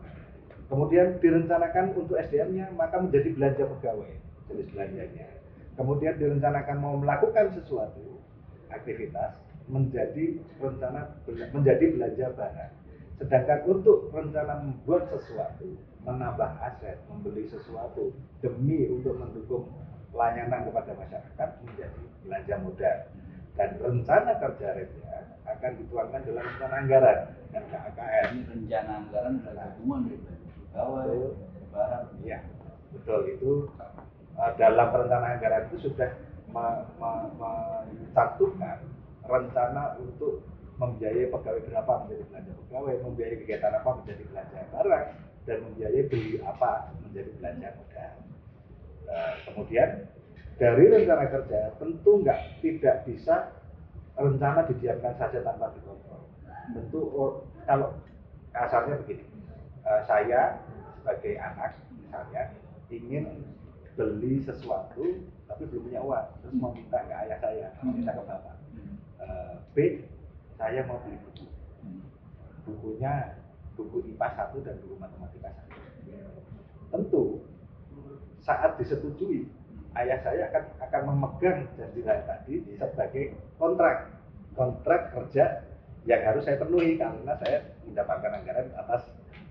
Kemudian 0.68 1.06
direncanakan 1.22 1.84
untuk 1.96 2.16
SDM-nya 2.18 2.72
maka 2.76 3.00
menjadi 3.00 3.28
belanja 3.36 3.64
pegawai 3.78 4.12
jenis 4.50 4.68
belanjanya. 4.74 5.26
Kemudian 5.78 6.14
direncanakan 6.18 6.76
mau 6.82 6.94
melakukan 6.98 7.54
sesuatu 7.56 8.13
aktivitas 8.80 9.38
menjadi 9.70 10.38
rencana 10.60 11.16
menjadi 11.52 11.84
belanja 11.96 12.26
barang. 12.36 12.72
Sedangkan 13.14 13.60
untuk 13.70 14.10
rencana 14.10 14.60
membuat 14.60 15.08
sesuatu, 15.14 15.78
menambah 16.02 16.50
aset, 16.60 16.98
membeli 17.08 17.46
sesuatu 17.48 18.12
demi 18.42 18.90
untuk 18.90 19.16
mendukung 19.16 19.70
pelayanan 20.10 20.66
kepada 20.68 20.92
masyarakat 20.98 21.48
menjadi 21.64 22.02
belanja 22.26 22.54
modal. 22.60 22.98
Dan 23.54 23.70
rencana 23.78 24.32
kerja 24.42 24.68
Renja 24.74 25.14
akan 25.46 25.72
dituangkan 25.78 26.20
dalam 26.26 26.42
rencana 26.42 26.74
anggaran 26.82 27.18
dan 27.54 27.64
KAKR. 27.70 28.24
Ini 28.34 28.42
rencana 28.50 28.92
anggaran 29.06 29.34
adalah 29.46 29.66
gabungan 29.78 30.00
dari 30.10 30.18
pegawai, 30.18 31.18
barang. 31.70 32.06
Iya, 32.26 32.38
betul 32.90 33.20
itu 33.30 33.52
eh, 34.34 34.52
dalam 34.58 34.86
perencanaan 34.90 35.38
anggaran 35.38 35.62
itu 35.70 35.76
sudah 35.86 36.10
mencantumkan 36.54 38.78
rencana 39.26 39.98
untuk 39.98 40.46
membiayai 40.78 41.30
pegawai 41.30 41.62
berapa 41.70 41.92
menjadi 42.06 42.22
belanja 42.30 42.52
pegawai, 42.66 42.94
membiayai 43.06 43.36
kegiatan 43.42 43.72
apa 43.78 43.90
menjadi 44.02 44.22
belanja 44.30 44.58
barang, 44.74 45.06
dan 45.46 45.56
membiayai 45.70 46.02
beli 46.10 46.34
apa 46.42 46.70
menjadi 47.02 47.30
belanja 47.38 47.68
modal. 47.78 48.14
Eh, 49.04 49.34
kemudian 49.46 49.88
dari 50.58 50.84
rencana 50.90 51.24
kerja 51.30 51.60
tentu 51.78 52.10
nggak 52.22 52.40
tidak 52.62 52.96
bisa 53.06 53.54
rencana 54.14 54.66
didiamkan 54.66 55.14
saja 55.18 55.38
tanpa 55.42 55.70
dikontrol. 55.74 56.22
Tentu 56.74 57.00
oh, 57.14 57.32
kalau 57.66 57.94
kasarnya 58.50 58.98
begini, 59.04 59.26
eh, 59.86 60.00
saya 60.06 60.58
sebagai 60.98 61.38
anak 61.38 61.78
misalnya 61.94 62.50
ingin 62.90 63.46
beli 63.94 64.42
sesuatu 64.42 65.22
tapi 65.54 65.70
belum 65.70 65.86
punya 65.86 66.00
uang. 66.02 66.26
Terus 66.42 66.54
mau 66.58 66.74
minta 66.74 66.98
ke 67.06 67.14
ayah 67.14 67.38
saya 67.38 67.68
mau 67.86 67.94
minta 67.94 68.10
ke 68.10 68.22
bapak. 68.26 68.56
Hmm. 68.74 68.94
Eh, 69.22 69.54
B 69.70 69.78
saya 70.58 70.82
mau 70.90 70.98
beli 71.06 71.18
buku. 71.22 71.46
Hmm. 71.86 72.02
bukunya 72.66 73.38
buku 73.78 74.02
IPA 74.10 74.28
1 74.50 74.66
dan 74.66 74.74
buku 74.82 74.94
matematika 74.98 75.50
1 75.70 75.84
tentu 76.94 77.42
saat 78.44 78.78
disetujui 78.78 79.50
ayah 79.98 80.18
saya 80.22 80.50
akan 80.50 80.64
akan 80.90 81.00
memegang 81.10 81.66
janji 81.74 82.00
saya 82.02 82.22
tadi 82.26 82.54
sebagai 82.78 83.34
kontrak. 83.58 84.10
Kontrak 84.54 85.10
kerja 85.10 85.66
yang 86.06 86.22
harus 86.22 86.46
saya 86.46 86.62
penuhi 86.62 86.94
karena 86.94 87.34
saya 87.42 87.58
mendapatkan 87.82 88.38
anggaran 88.38 88.70
atas 88.78 89.02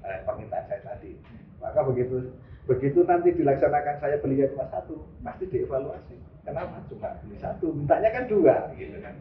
eh, 0.07 0.23
permintaan 0.23 0.63
saya 0.71 0.79
tadi. 0.79 1.19
Maka 1.59 1.83
begitu 1.83 2.31
begitu 2.63 3.03
nanti 3.03 3.35
dilaksanakan 3.35 3.95
saya 3.99 4.15
belinya 4.23 4.47
cuma 4.55 4.65
satu 4.71 5.03
pasti 5.19 5.45
dievaluasi. 5.51 6.15
Kenapa? 6.47 6.79
Cuma 6.87 7.11
beli 7.23 7.37
satu 7.39 7.75
mintanya 7.75 8.09
kan 8.11 8.23
dua 8.31 8.55
gitu 8.79 8.97
kan. 9.03 9.15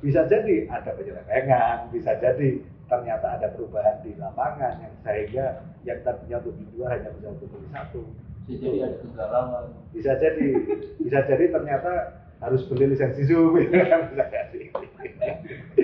Bisa 0.00 0.24
jadi 0.30 0.70
ada 0.70 0.94
penyelewengan 0.94 1.90
bisa 1.92 2.16
jadi 2.16 2.62
ternyata 2.88 3.36
ada 3.36 3.52
perubahan 3.52 4.00
di 4.00 4.16
lapangan 4.16 4.80
yang 4.80 4.94
sehingga 5.04 5.46
yang 5.84 6.00
tadinya 6.00 6.40
untuk 6.40 6.56
beli 6.56 6.68
dua 6.72 6.86
hanya 6.96 7.10
bisa 7.12 7.28
untuk 7.28 7.48
beli 7.52 7.68
satu. 7.72 8.02
Bisa 8.48 8.64
jadi 8.64 8.78
ada 8.88 8.96
kegalauan. 9.04 9.64
bisa 9.92 10.12
jadi 10.16 10.48
bisa 10.96 11.18
jadi 11.28 11.44
ternyata 11.52 11.92
harus 12.40 12.62
beli 12.70 12.94
lisensi 12.94 13.28
zoom 13.28 13.58
gitu 13.60 13.76
kan 13.92 14.08
bisa 14.08 14.24
jadi. 14.32 14.60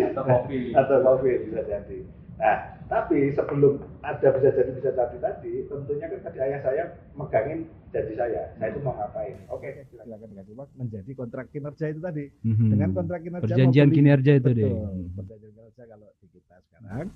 Atau 0.09 0.23
kopi. 0.25 0.73
atau 0.73 0.97
covid 1.05 1.39
bisa 1.53 1.61
jadi 1.69 1.99
nah 2.35 2.57
tapi 2.85 3.33
sebelum 3.33 3.81
ada 4.05 4.29
bisa 4.37 4.51
jadi 4.53 4.71
bisa 4.77 4.91
jadi 4.93 5.17
tadi 5.17 5.53
tentunya 5.71 6.07
kan 6.07 6.21
tadi 6.21 6.39
ayah 6.45 6.61
saya 6.61 6.85
megangin 7.17 7.65
janji 7.95 8.15
saya. 8.19 8.51
Saya 8.59 8.69
itu 8.75 8.81
mau 8.83 8.93
ngapain? 8.99 9.39
Oke 9.49 9.87
silakan. 9.89 10.29
dengan 10.29 10.45
Iwak 10.51 10.69
menjadi 10.77 11.11
kontrak 11.15 11.47
kinerja 11.49 11.87
itu 11.95 12.01
tadi. 12.03 12.25
Mhm. 12.43 12.69
dengan 12.75 12.91
kontrak 12.93 13.21
kinerja 13.23 13.45
perjanjian 13.47 13.89
kinerja 13.95 14.33
itu 14.37 14.51
deh. 14.51 14.67
Betul, 14.67 15.09
perjanjian 15.17 15.53
kinerja 15.55 15.83
kalau 15.89 16.09
di 16.21 16.27
kita 16.29 16.57
sekarang. 16.69 17.07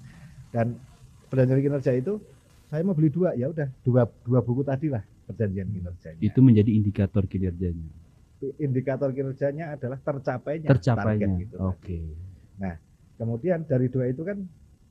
Dan 0.54 0.66
perjanjian 1.28 1.60
kinerja 1.60 1.92
itu 1.98 2.12
saya 2.70 2.82
mau 2.86 2.94
beli 2.96 3.10
dua. 3.12 3.34
Ya 3.34 3.46
udah 3.50 3.68
dua 3.84 4.02
dua 4.24 4.40
buku 4.40 4.62
tadi 4.64 4.86
lah 4.88 5.02
perjanjian 5.28 5.68
kinerjanya. 5.68 6.20
Itu 6.22 6.40
menjadi 6.40 6.70
indikator 6.72 7.26
kinerjanya. 7.28 7.90
indikator 8.62 9.10
kinerjanya 9.10 9.74
adalah 9.74 9.98
tercapainya 9.98 10.70
Tercapainya. 10.70 11.26
target 11.26 11.42
gitu 11.42 11.56
Oke. 11.58 11.98
kemudian 13.18 13.66
dari 13.66 13.90
dua 13.90 14.06
itu 14.06 14.22
kan 14.22 14.46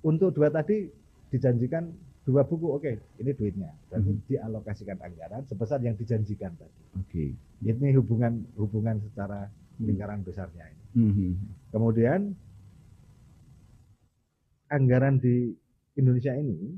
untuk 0.07 0.31
dua 0.31 0.47
tadi 0.47 0.87
dijanjikan 1.27 1.91
dua 2.23 2.43
buku 2.43 2.67
oke 2.71 2.91
ini 3.19 3.31
duitnya 3.31 3.71
berarti 3.87 4.11
Mhm. 4.11 4.23
dialokasikan 4.25 4.97
anggaran 4.99 5.43
sebesar 5.43 5.79
yang 5.79 5.95
dijanjikan 5.95 6.55
tadi 6.55 6.81
Oke. 6.95 7.25
ini 7.61 7.87
hubungan 7.93 8.47
hubungan 8.55 8.99
secara 9.01 9.47
Hmm. 9.77 9.85
lingkaran 9.85 10.23
besarnya 10.23 10.65
ini 10.67 10.83
Mhm. 10.95 11.29
kemudian 11.69 12.31
anggaran 14.67 15.15
di 15.17 15.55
Indonesia 15.95 16.33
ini 16.33 16.75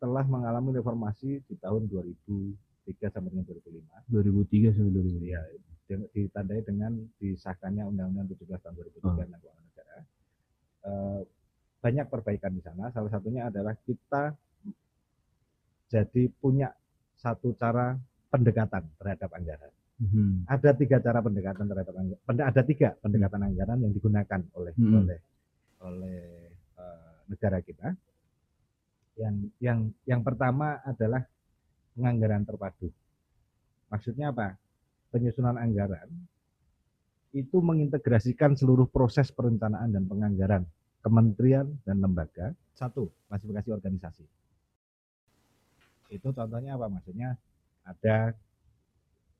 telah 0.00 0.24
mengalami 0.24 0.72
reformasi 0.74 1.44
di 1.44 1.54
tahun 1.56 1.84
2003 1.86 3.12
sampai 3.12 3.30
dengan 3.30 3.44
2005 3.44 3.96
2003 4.08 4.72
sampai 4.72 4.92
2005. 4.92 5.28
ya 5.28 5.42
di- 5.86 6.08
ditandai 6.16 6.60
dengan 6.64 6.92
disahkannya 7.18 7.84
Undang-Undang 7.84 8.26
17 8.30 8.60
tahun 8.62 8.74
2003 8.74 9.04
Oh. 9.04 9.16
tentang 9.18 9.40
keuangan 9.42 9.64
negara. 9.66 9.96
Eh, 10.80 11.20
banyak 11.80 12.06
perbaikan 12.12 12.52
di 12.52 12.62
sana. 12.62 12.92
Salah 12.92 13.08
satunya 13.08 13.48
adalah 13.48 13.72
kita 13.72 14.36
jadi 15.90 16.22
punya 16.38 16.70
satu 17.18 17.56
cara 17.56 17.96
pendekatan 18.30 18.86
terhadap 19.00 19.30
anggaran. 19.34 19.72
Mhm. 20.00 20.48
Ada 20.48 20.72
tiga 20.76 20.96
cara 21.02 21.20
pendekatan 21.20 21.66
terhadap 21.68 21.92
anggaran. 21.92 22.20
Ada 22.24 22.62
tiga 22.64 22.88
pendekatan 23.00 23.40
anggaran 23.52 23.78
yang 23.84 23.92
digunakan 23.92 24.40
oleh 24.56 24.72
Hmm. 24.76 24.94
oleh 25.04 25.18
oleh 25.80 26.20
eh, 26.80 27.16
negara 27.28 27.58
kita. 27.60 27.92
Yang 29.20 29.36
yang 29.60 29.80
yang 30.08 30.20
pertama 30.24 30.80
adalah 30.80 31.24
penganggaran 31.92 32.44
terpadu. 32.48 32.88
Maksudnya 33.92 34.32
apa? 34.32 34.56
Penyusunan 35.10 35.58
anggaran 35.58 36.06
itu 37.34 37.58
mengintegrasikan 37.62 38.54
seluruh 38.54 38.86
proses 38.90 39.30
perencanaan 39.30 39.90
dan 39.90 40.06
penganggaran 40.06 40.62
kementerian 41.00 41.66
dan 41.84 42.00
lembaga. 42.00 42.52
Satu, 42.72 43.08
klasifikasi 43.28 43.68
organisasi. 43.70 44.24
Itu 46.10 46.32
contohnya 46.32 46.74
apa? 46.74 46.90
Maksudnya 46.90 47.36
ada 47.84 48.34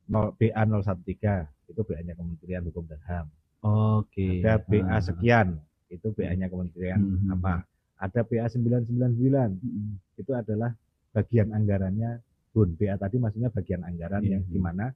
0, 0.07 0.35
BA 0.35 0.63
013, 0.67 1.47
itu 1.71 1.81
BA-nya 1.83 2.15
Kementerian 2.15 2.63
Hukum 2.67 2.85
dan 2.87 3.01
HAM. 3.07 3.27
Oke. 3.63 4.43
Ada 4.43 4.59
BA 4.63 4.87
Ah. 4.89 5.03
sekian, 5.03 5.59
itu 5.89 6.11
BA-nya 6.11 6.47
Kementerian 6.47 6.99
Mhm. 6.99 7.35
apa? 7.39 7.63
Ada 8.01 8.25
BA 8.25 8.49
999, 8.49 9.61
Mm-mm. 9.61 10.01
itu 10.17 10.33
adalah 10.33 10.73
bagian 11.13 11.53
anggarannya 11.53 12.23
BUN. 12.51 12.75
BA 12.75 12.97
tadi 12.97 13.21
maksudnya 13.21 13.53
bagian 13.53 13.85
anggaran 13.85 14.23
Iya, 14.25 14.39
yang 14.39 14.43
iya. 14.47 14.51
di 14.51 14.61
mana 14.61 14.87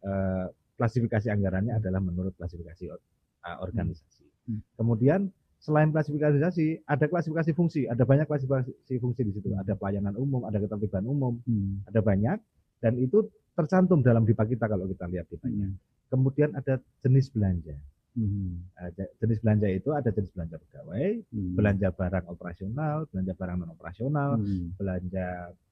eh, 0.00 0.46
klasifikasi 0.80 1.28
anggarannya 1.28 1.76
adalah 1.76 2.00
menurut 2.00 2.32
klasifikasi 2.32 2.88
or- 2.88 3.04
eh, 3.44 3.56
organisasi. 3.60 4.24
Hmm. 4.48 4.64
Kemudian 4.72 5.28
selain 5.60 5.92
klasifikasi, 5.92 6.40
ada 6.88 7.04
klasifikasi 7.04 7.50
fungsi, 7.52 7.84
ada 7.84 8.02
banyak 8.08 8.24
klasifikasi 8.24 8.96
fungsi 8.96 9.20
di 9.28 9.32
situ. 9.36 9.52
Ada 9.52 9.76
pelayanan 9.76 10.16
umum, 10.16 10.48
ada 10.48 10.56
ketertiban 10.56 11.04
umum, 11.04 11.36
Mm. 11.44 11.84
ada 11.84 12.00
banyak 12.00 12.38
dan 12.80 12.96
itu 12.96 13.28
tercantum 13.52 14.00
dalam 14.00 14.24
DIPA 14.24 14.44
kita 14.48 14.64
kalau 14.64 14.88
kita 14.88 15.04
lihat 15.04 15.28
DIPA-nya. 15.28 15.68
Mm. 15.68 15.76
Kemudian 16.08 16.50
ada 16.56 16.80
jenis 17.04 17.28
belanja. 17.28 17.76
Mm. 18.16 18.56
Eh, 18.72 18.90
je- 18.96 19.12
jenis 19.20 19.38
belanja 19.44 19.68
itu 19.68 19.92
ada 19.92 20.08
jenis 20.08 20.32
belanja 20.32 20.56
pegawai, 20.56 21.06
Mm. 21.28 21.52
belanja 21.54 21.88
barang 21.92 22.26
operasional, 22.32 22.96
belanja 23.12 23.32
barang 23.36 23.56
non 23.60 23.70
operasional, 23.76 24.30
Mm. 24.40 24.66
belanja 24.80 25.26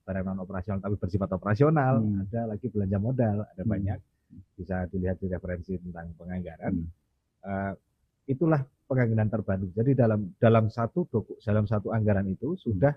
barang 0.04 0.24
non 0.24 0.40
operasional 0.44 0.80
tapi 0.84 0.96
bersifat 1.00 1.28
operasional, 1.32 2.00
Hmm. 2.00 2.24
ada 2.24 2.40
lagi 2.48 2.72
belanja 2.72 2.96
modal, 2.96 3.44
ada 3.44 3.60
Hmm. 3.60 3.72
banyak 3.76 3.98
bisa 4.56 4.88
dilihat 4.88 5.20
di 5.20 5.28
referensi 5.28 5.76
tentang 5.76 6.16
penganggaran. 6.16 6.72
Hmm. 6.80 6.88
Eh, 7.44 7.72
itulah 8.28 8.60
penganggaran 8.84 9.26
terpadu. 9.26 9.66
Jadi 9.72 9.96
dalam 9.96 10.28
dalam 10.36 10.68
satu 10.68 11.08
doku, 11.08 11.40
dalam 11.40 11.64
satu 11.64 11.90
anggaran 11.90 12.28
itu 12.28 12.54
sudah 12.54 12.92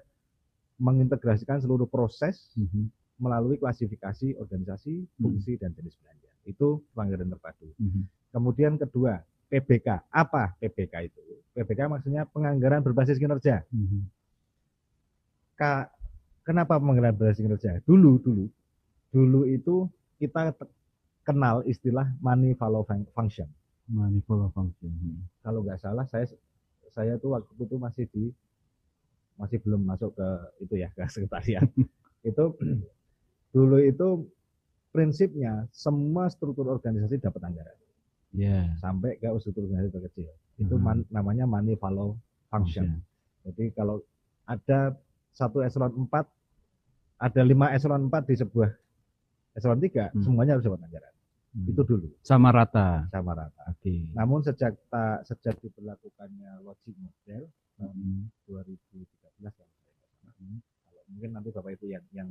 mengintegrasikan 0.77 1.57
seluruh 1.57 1.87
proses 1.87 2.51
Mhm. 2.53 2.89
melalui 3.17 3.55
klasifikasi 3.55 4.35
organisasi, 4.35 5.07
fungsi 5.15 5.55
dan 5.55 5.71
jenis 5.71 5.93
belanja. 5.95 6.29
Itu 6.43 6.83
penganggaran 6.91 7.29
terpadu. 7.29 7.69
Mhm. 7.77 8.01
Kemudian 8.31 8.75
kedua, 8.75 9.21
PBK. 9.47 10.03
Apa 10.09 10.55
PBK 10.57 10.93
itu? 11.05 11.21
PBK 11.51 11.85
maksudnya 11.85 12.23
penganggaran 12.25 12.81
berbasis 12.81 13.19
kinerja. 13.19 13.61
Ka- 15.53 15.91
kenapa 16.41 16.79
penganggaran 16.79 17.13
berbasis 17.13 17.43
kinerja? 17.43 17.79
Dulu 17.83 18.17
dulu 18.19 18.45
dulu 19.11 19.41
itu 19.45 19.85
kita 20.17 20.55
kenal 21.21 21.61
istilah 21.67 22.09
money 22.17 22.55
follow 22.55 22.81
fun- 22.81 23.05
function. 23.11 23.45
Manifold 23.91 24.51
function. 24.51 24.89
Mm. 24.89 25.19
Kalau 25.41 25.59
nggak 25.61 25.77
salah 25.77 26.05
saya 26.05 26.25
saya 26.89 27.15
tuh 27.15 27.35
waktu 27.35 27.51
itu 27.59 27.75
masih 27.75 28.05
di 28.07 28.31
masih 29.35 29.57
belum 29.59 29.83
masuk 29.83 30.11
ke 30.13 30.27
itu 30.59 30.73
ya 30.77 30.87
ke 30.91 31.03
sekretariat. 31.13 31.67
itu 32.21 32.43
dulu 33.55 33.77
itu 33.79 34.07
prinsipnya 34.89 35.67
semua 35.71 36.27
struktur 36.27 36.67
organisasi 36.67 37.17
dapat 37.17 37.41
anggaran 37.43 37.77
Ya. 38.31 38.71
sampai 38.77 39.19
ke 39.19 39.27
struktur 39.37 39.67
organisasi 39.67 39.91
terkecil. 39.91 40.31
Itu 40.55 40.75
Hmm. 40.75 40.83
man- 40.83 41.07
namanya 41.09 41.43
money 41.43 41.75
follow 41.75 42.15
function. 42.47 43.03
Jadi 43.43 43.71
kalau 43.71 43.99
ada 44.45 44.95
satu 45.31 45.59
eselon 45.59 46.07
4, 46.07 46.27
ada 47.17 47.41
lima 47.41 47.71
eselon 47.71 48.07
4 48.07 48.23
di 48.23 48.35
sebuah 48.35 48.71
eselon 49.53 49.79
3, 49.79 50.11
Hmm. 50.11 50.23
semuanya 50.23 50.55
harus 50.55 50.63
dapat 50.63 50.79
anggaran. 50.81 51.13
Mm. 51.51 51.67
Itu 51.67 51.81
dulu 51.83 52.07
sama 52.23 52.47
rata. 52.55 53.11
sama 53.11 53.35
rata. 53.35 53.61
Oke. 53.75 54.07
Namun 54.15 54.39
sejak 54.39 54.71
ta, 54.87 55.19
sejak 55.27 55.59
diberlakukannya 55.59 56.63
logic 56.63 56.95
model 56.95 57.51
tahun 57.75 57.95
Mm. 57.97 58.23
2013 58.47 59.51
kalau 59.51 59.73
saya 59.75 59.91
nggak 59.91 60.11
salah. 60.15 60.33
Hmm. 60.39 60.59
Kalau 60.87 61.01
mungkin 61.11 61.29
nanti 61.35 61.49
Bapak 61.51 61.71
Ibu 61.75 61.85
yang 61.91 62.05
yang 62.15 62.27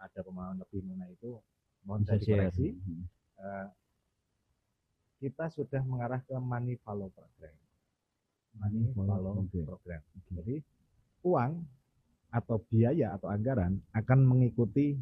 ada 0.00 0.20
pemahaman 0.24 0.56
lebih 0.64 0.80
mengenai 0.88 1.12
itu 1.12 1.36
mohon 1.84 2.00
saya 2.08 2.16
dikoreksi. 2.16 2.72
Mm. 2.80 3.04
Eh, 3.42 3.68
kita 5.20 5.46
sudah 5.52 5.82
mengarah 5.84 6.24
ke 6.24 6.34
money 6.40 6.80
follow 6.80 7.12
program. 7.12 7.54
Money 8.56 8.88
Money 8.88 8.96
follow 8.96 9.20
follow 9.20 9.32
program. 9.44 10.00
program. 10.00 10.02
Jadi 10.32 10.56
uang 11.28 11.52
atau 12.32 12.56
biaya 12.72 13.12
atau 13.14 13.28
anggaran 13.28 13.76
akan 13.92 14.18
mengikuti 14.24 14.96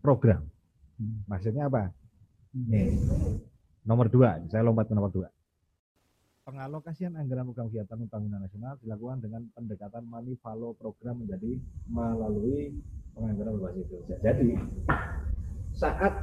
program. 0.00 0.48
Hmm. 0.96 1.20
Maksudnya 1.28 1.68
apa? 1.68 1.92
Nih, 2.54 2.94
nomor 3.82 4.06
dua, 4.06 4.38
saya 4.46 4.62
lompat 4.62 4.86
ke 4.86 4.94
nomor 4.94 5.10
dua. 5.10 5.26
Pengalokasian 6.46 7.18
anggaran 7.18 7.50
program 7.50 7.66
kegiatan 7.66 7.98
pembangunan 8.06 8.46
nasional 8.46 8.78
dilakukan 8.78 9.18
dengan 9.24 9.42
pendekatan 9.56 10.04
money 10.06 10.38
follow 10.38 10.76
program 10.76 11.24
menjadi 11.24 11.58
melalui 11.90 12.78
penganggaran 13.16 13.58
berbasis 13.58 13.86
kerja. 13.90 14.14
Jadi 14.22 14.54
saat 15.74 16.14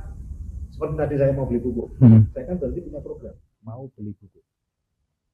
seperti 0.71 0.95
tadi 0.95 1.15
saya 1.19 1.35
mau 1.35 1.49
beli 1.49 1.59
buku, 1.59 1.83
Hmm. 1.99 2.23
saya 2.31 2.47
kan 2.47 2.55
berarti 2.61 2.79
punya 2.79 3.01
program 3.03 3.35
mau 3.65 3.83
beli 3.91 4.13
buku. 4.15 4.39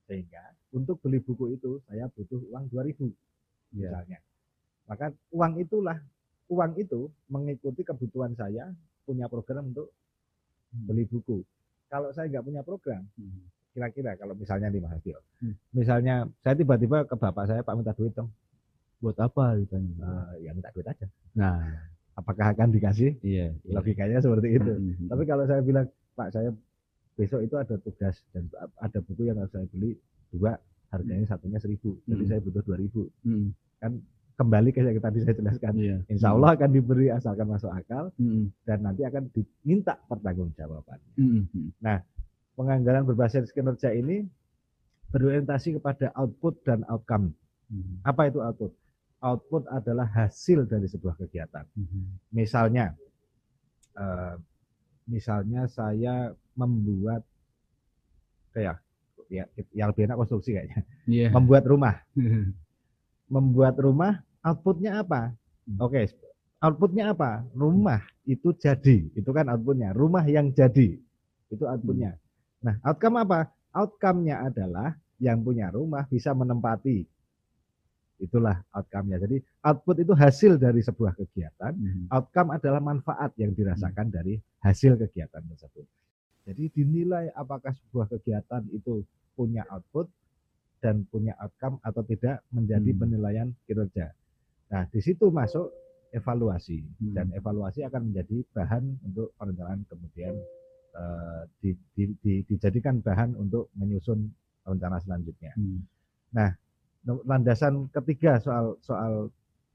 Sehingga 0.08 0.56
untuk 0.74 0.98
beli 1.04 1.20
buku 1.22 1.54
itu 1.54 1.78
saya 1.86 2.10
butuh 2.10 2.42
uang 2.50 2.72
2000 2.72 3.12
Ya. 3.76 3.92
misalnya. 3.92 4.20
Maka 4.88 5.12
uang 5.36 5.60
itulah 5.62 6.00
uang 6.48 6.74
itu 6.80 7.12
mengikuti 7.28 7.84
kebutuhan 7.84 8.34
saya 8.34 8.72
punya 9.04 9.28
program 9.28 9.76
untuk 9.76 9.92
beli 10.72 11.04
buku. 11.04 11.42
Kalau 11.88 12.12
saya 12.12 12.28
nggak 12.28 12.44
punya 12.44 12.62
program, 12.62 13.04
Hmm. 13.16 13.48
kira-kira 13.72 14.18
kalau 14.18 14.34
misalnya 14.34 14.68
di 14.68 14.80
Mas 14.80 14.92
Hastio, 14.92 15.20
Hmm. 15.40 15.56
misalnya 15.72 16.28
saya 16.42 16.56
tiba-tiba 16.56 17.06
ke 17.06 17.16
bapak 17.16 17.46
saya, 17.48 17.62
Pak 17.62 17.76
minta 17.76 17.94
duit 17.94 18.12
dong, 18.12 18.32
Buat 18.98 19.14
apa 19.22 19.54
ditanya? 19.54 19.94
Eh, 20.34 20.50
ya 20.50 20.58
minta 20.58 20.74
duit 20.74 20.90
aja. 20.90 21.06
Nah, 21.38 21.62
Apakah 22.18 22.50
akan 22.50 22.74
dikasih? 22.74 23.14
iya. 23.22 23.54
iya. 23.54 23.74
Logikanya 23.78 24.18
seperti 24.18 24.58
itu. 24.58 24.74
Tapi 25.06 25.24
kalau 25.30 25.46
saya 25.46 25.62
bilang, 25.62 25.86
Pak 26.18 26.34
saya 26.34 26.50
besok 27.14 27.46
itu 27.46 27.54
ada 27.62 27.78
tugas 27.78 28.18
dan 28.34 28.50
ada 28.82 28.98
buku 29.06 29.30
yang 29.30 29.38
harus 29.38 29.54
saya 29.54 29.70
beli 29.70 29.94
dua, 30.34 30.58
harganya 30.90 31.30
satunya 31.30 31.62
seribu, 31.62 31.94
jadi 32.10 32.26
Hmm. 32.26 32.30
saya 32.34 32.40
butuh 32.42 32.62
dua 32.66 32.78
ribu. 32.82 33.06
Mm. 33.22 33.54
Kembali 34.38 34.70
ke 34.70 34.86
yang 34.86 35.02
tadi 35.02 35.26
saya 35.26 35.34
jelaskan, 35.34 35.74
Iya. 35.74 35.98
Insya 36.14 36.38
Allah 36.38 36.54
akan 36.54 36.70
diberi 36.70 37.10
asalkan 37.10 37.50
masuk 37.50 37.74
akal 37.74 38.14
Mm. 38.22 38.54
dan 38.70 38.78
nanti 38.86 39.02
akan 39.02 39.34
diminta 39.34 39.98
pertanggungjawaban. 40.06 41.02
Mm. 41.18 41.50
Mm. 41.50 42.00
Penganggaran 42.54 43.02
berbasis 43.02 43.50
kinerja 43.50 43.98
ini 43.98 44.30
berorientasi 45.10 45.82
kepada 45.82 46.14
output 46.14 46.62
dan 46.62 46.86
outcome. 46.86 47.34
Mm. 47.74 48.06
Apa 48.06 48.30
itu 48.30 48.38
output? 48.38 48.78
Output 49.26 49.66
adalah 49.74 50.06
hasil 50.06 50.70
dari 50.70 50.86
sebuah 50.86 51.18
kegiatan. 51.18 51.66
Mm. 51.74 52.22
Misalnya, 52.30 52.94
eh, 53.98 54.38
misalnya 55.10 55.66
saya 55.66 56.30
membuat 56.54 57.26
kayak 58.54 58.78
ya 59.34 59.50
yang 59.74 59.90
lebih 59.90 60.06
enak 60.06 60.18
konstruksi 60.22 60.54
kayaknya. 60.54 60.86
Iya. 61.10 61.34
Membuat 61.34 61.66
rumah. 61.66 61.96
Membuat 63.34 63.76
rumah 63.82 64.27
outputnya 64.48 65.04
apa? 65.04 65.36
Hmm. 65.68 65.78
Oke, 65.84 66.08
outputnya 66.64 67.12
apa? 67.12 67.44
Rumah 67.52 68.02
itu 68.24 68.56
jadi, 68.56 69.12
itu 69.12 69.30
kan 69.36 69.52
outputnya. 69.52 69.92
Rumah 69.92 70.24
yang 70.28 70.56
jadi, 70.56 70.96
itu 71.52 71.64
outputnya. 71.68 72.16
Nah, 72.64 72.80
outcome 72.88 73.20
apa? 73.22 73.52
Outcome-nya 73.76 74.48
adalah 74.48 74.96
yang 75.22 75.44
punya 75.44 75.70
rumah 75.70 76.08
bisa 76.10 76.34
menempati. 76.34 77.06
Itulah 78.18 78.58
outcome-nya. 78.74 79.22
Jadi 79.22 79.38
output 79.62 80.02
itu 80.02 80.14
hasil 80.18 80.58
dari 80.58 80.82
sebuah 80.82 81.14
kegiatan. 81.14 81.78
Mm. 81.78 82.10
Outcome 82.10 82.58
adalah 82.58 82.82
manfaat 82.82 83.38
yang 83.38 83.54
dirasakan 83.54 84.10
dari 84.10 84.42
hasil 84.66 84.98
kegiatan 84.98 85.46
tersebut. 85.46 85.86
Jadi 86.50 86.64
dinilai 86.74 87.30
apakah 87.38 87.76
sebuah 87.76 88.10
kegiatan 88.18 88.66
itu 88.74 89.06
punya 89.38 89.68
output 89.70 90.10
dan 90.82 91.06
punya 91.12 91.38
outcome 91.38 91.78
atau 91.86 92.02
tidak 92.08 92.42
menjadi 92.50 92.90
Hmm. 92.94 93.00
penilaian 93.04 93.48
kinerja. 93.70 94.14
Nah, 94.68 94.84
di 94.92 95.00
situ 95.00 95.32
masuk 95.32 95.72
evaluasi 96.12 96.80
Hmm. 96.84 97.14
dan 97.14 97.28
evaluasi 97.32 97.84
akan 97.84 98.12
menjadi 98.12 98.44
bahan 98.52 98.84
untuk 99.04 99.32
perencanaan 99.36 99.84
kemudian 99.88 100.36
eh, 100.98 101.42
di- 101.62 101.78
di- 101.94 102.18
di- 102.26 102.44
dijadikan 102.44 102.98
bahan 103.00 103.38
untuk 103.38 103.70
menyusun 103.78 104.34
rencana 104.66 104.98
selanjutnya. 104.98 105.54
Mm. 105.54 105.86
No- 107.06 107.22
Landasan 107.22 107.86
ketiga 107.94 108.42
soal 108.42 108.82
soal 108.82 109.30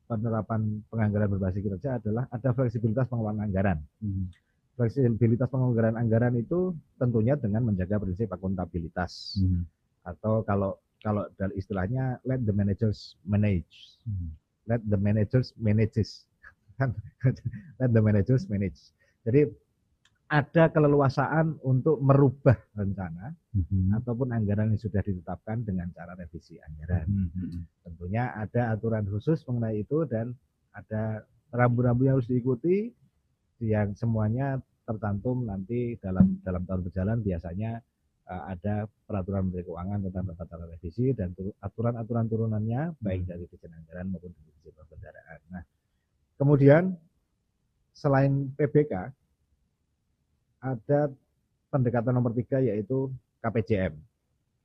penerapan 0.05 0.83
penganggaran 0.91 1.31
berbasis 1.31 1.63
kinerja 1.63 2.03
adalah 2.03 2.27
ada 2.27 2.51
fleksibilitas 2.51 3.07
pengelolaan 3.07 3.39
anggaran. 3.39 3.79
Mm. 4.03 4.35
Fleksibilitas 4.75 5.47
penganggaran 5.47 5.95
anggaran 5.95 6.35
itu 6.35 6.75
tentunya 6.99 7.39
dengan 7.39 7.71
menjaga 7.71 8.03
prinsip 8.03 8.27
akuntabilitas 8.27 9.39
Mm. 9.39 9.63
atau 10.03 10.43
kalau 10.43 10.75
kalau 10.99 11.23
dari 11.39 11.55
istilahnya 11.55 12.19
let 12.27 12.43
the 12.43 12.51
managers 12.51 13.15
manage. 13.23 13.95
Mm. 14.03 14.35
Let 14.67 14.81
the 14.87 14.99
managers 14.99 15.53
manages. 15.59 16.27
Kan? 16.79 16.95
let 17.81 17.91
the 17.93 18.03
managers 18.03 18.47
manage. 18.49 18.95
Jadi 19.23 19.47
ada 20.33 20.73
keleluasaan 20.73 21.61
untuk 21.61 22.01
merubah 22.01 22.57
rencana 22.73 23.37
Mhm. 23.53 24.01
ataupun 24.01 24.33
anggaran 24.33 24.73
yang 24.73 24.81
sudah 24.81 25.05
ditetapkan 25.05 25.61
dengan 25.61 25.93
cara 25.93 26.17
revisi 26.17 26.57
anggaran. 26.57 27.05
Mhm. 27.05 27.85
Tentunya 27.85 28.33
ada 28.33 28.73
aturan 28.73 29.05
khusus 29.05 29.45
mengenai 29.45 29.85
itu 29.85 30.09
dan 30.09 30.33
ada 30.73 31.21
rambu-rambu 31.53 32.09
yang 32.09 32.17
harus 32.17 32.33
diikuti 32.33 32.89
yang 33.61 33.93
semuanya 33.93 34.57
tercantum 34.89 35.45
nanti 35.45 36.01
dalam 36.01 36.41
dalam 36.41 36.65
tahun 36.65 36.81
berjalan 36.89 37.21
biasanya 37.21 37.85
ada 38.49 38.89
peraturan 39.07 39.49
Menteri 39.49 39.67
Keuangan 39.67 39.99
tentang 40.09 40.25
tata 40.33 40.45
cara 40.49 40.65
revisi 40.69 41.13
dan 41.13 41.33
tu- 41.37 41.55
aturan-aturan 41.61 42.27
turunannya 42.27 42.97
baik 42.99 43.29
dari 43.29 43.45
Dirjen 43.49 43.73
Anggaran 43.73 44.07
maupun 44.11 44.33
dari 44.33 44.51
Dirjen 44.61 44.75
Perbendaraan. 44.77 45.41
Nah, 45.53 45.63
kemudian 46.41 46.83
selain 47.93 48.49
PBK 48.57 48.93
ada 50.63 51.01
pendekatan 51.69 52.13
nomor 52.15 52.33
tiga 52.33 52.63
yaitu 52.63 53.11
KPJM. 53.43 53.95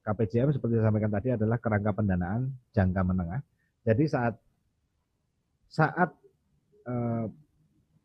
KPJM 0.05 0.49
seperti 0.55 0.79
disampaikan 0.79 1.11
tadi 1.11 1.35
adalah 1.35 1.59
kerangka 1.59 1.91
pendanaan 1.91 2.47
jangka 2.71 3.01
menengah. 3.03 3.41
Jadi 3.83 4.03
saat 4.07 4.33
saat 5.67 6.09
eh, 6.87 7.25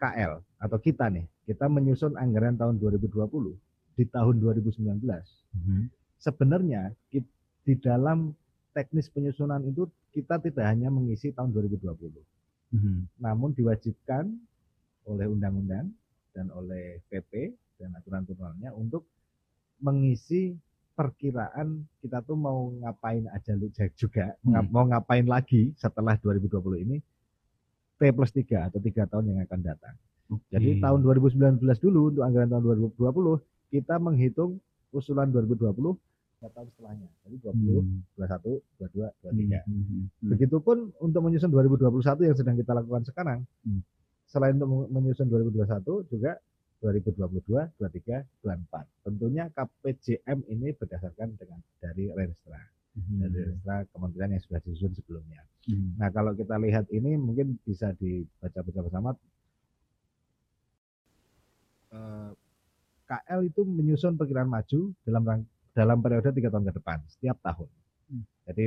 KL 0.02 0.32
atau 0.58 0.78
kita 0.82 1.06
nih, 1.10 1.26
kita 1.46 1.70
menyusun 1.70 2.18
anggaran 2.18 2.58
tahun 2.58 2.82
2020 2.82 3.71
di 3.92 4.04
tahun 4.06 4.38
2019, 4.38 5.24
Mhm. 5.52 5.88
sebenarnya 6.16 6.92
ki- 7.08 7.26
di 7.62 7.74
dalam 7.76 8.32
teknis 8.72 9.06
penyusunan 9.06 9.60
itu 9.62 9.84
kita 10.10 10.38
tidak 10.38 10.64
hanya 10.66 10.88
mengisi 10.88 11.30
tahun 11.30 11.52
2020, 11.52 12.22
Mhm. 12.70 13.20
namun 13.20 13.52
diwajibkan 13.52 14.32
oleh 15.04 15.26
undang-undang 15.26 15.92
dan 16.32 16.46
oleh 16.50 17.02
PP 17.06 17.52
dan 17.76 17.92
aturan 17.92 18.24
turunannya 18.24 18.70
untuk 18.72 19.04
mengisi 19.78 20.54
perkiraan 20.92 21.88
kita 21.98 22.20
tuh 22.22 22.36
mau 22.36 22.68
ngapain 22.78 23.24
aja 23.26 23.56
lu 23.56 23.66
juga 23.96 24.36
Hmm. 24.44 24.68
mau 24.68 24.84
ngapain 24.84 25.24
lagi 25.24 25.72
setelah 25.74 26.14
2020 26.16 26.78
ini 26.78 26.96
T 27.96 28.10
plus 28.12 28.30
3 28.30 28.68
atau 28.68 28.78
tiga 28.78 29.06
tahun 29.06 29.32
yang 29.32 29.40
akan 29.42 29.60
datang. 29.62 29.94
Jadi 30.48 30.76
Oke. 30.76 30.80
tahun 30.80 31.00
2019 31.02 31.78
dulu 31.78 32.08
untuk 32.08 32.22
anggaran 32.24 32.48
tahun 32.48 32.62
2020 32.64 33.40
kita 33.72 33.96
menghitung 33.96 34.60
usulan 34.92 35.32
2020 35.32 35.96
tiga 36.42 36.48
tahun 36.52 36.68
setelahnya. 36.74 37.08
Jadi 37.22 37.36
20, 37.38 37.80
Hmm. 37.80 38.00
21, 38.18 38.58
22, 38.76 39.08
23. 39.22 39.60
Mhm. 39.64 39.78
Mhm. 40.20 40.30
Begitupun 40.34 40.76
untuk 40.98 41.20
menyusun 41.22 41.48
2021 41.48 42.26
yang 42.26 42.34
sedang 42.34 42.58
kita 42.58 42.74
lakukan 42.74 43.02
sekarang. 43.06 43.40
Hmm. 43.64 43.80
Selain 44.26 44.58
untuk 44.58 44.90
menyusun 44.90 45.30
2021 45.30 46.02
juga 46.10 46.36
2022, 46.82 47.70
23, 47.78 48.26
24. 48.42 48.90
Tentunya 49.06 49.46
KPJM 49.54 50.42
ini 50.50 50.74
berdasarkan 50.74 51.38
dengan 51.38 51.62
dari 51.78 52.10
Renstra, 52.10 52.58
Mhm. 52.98 53.16
dari 53.22 53.38
Renstra 53.46 53.76
kementerian 53.94 54.34
yang 54.34 54.42
sudah 54.42 54.60
disusun 54.66 54.92
sebelumnya. 54.98 55.46
Mhm. 55.70 55.94
Nah, 56.02 56.10
kalau 56.10 56.34
kita 56.34 56.58
lihat 56.58 56.90
ini 56.90 57.14
mungkin 57.14 57.54
bisa 57.62 57.94
dibaca-baca 57.94 58.80
bersama. 58.82 59.10
Eh, 61.92 62.30
KL 63.06 63.40
itu 63.46 63.62
menyusun 63.66 64.14
perkiraan 64.16 64.48
maju 64.48 64.94
dalam 65.04 65.22
dalam 65.72 65.98
periode 66.04 66.30
tiga 66.36 66.48
tahun 66.52 66.68
ke 66.68 66.72
depan 66.78 66.98
setiap 67.08 67.36
tahun. 67.40 67.68
Hmm. 68.12 68.24
Jadi 68.48 68.64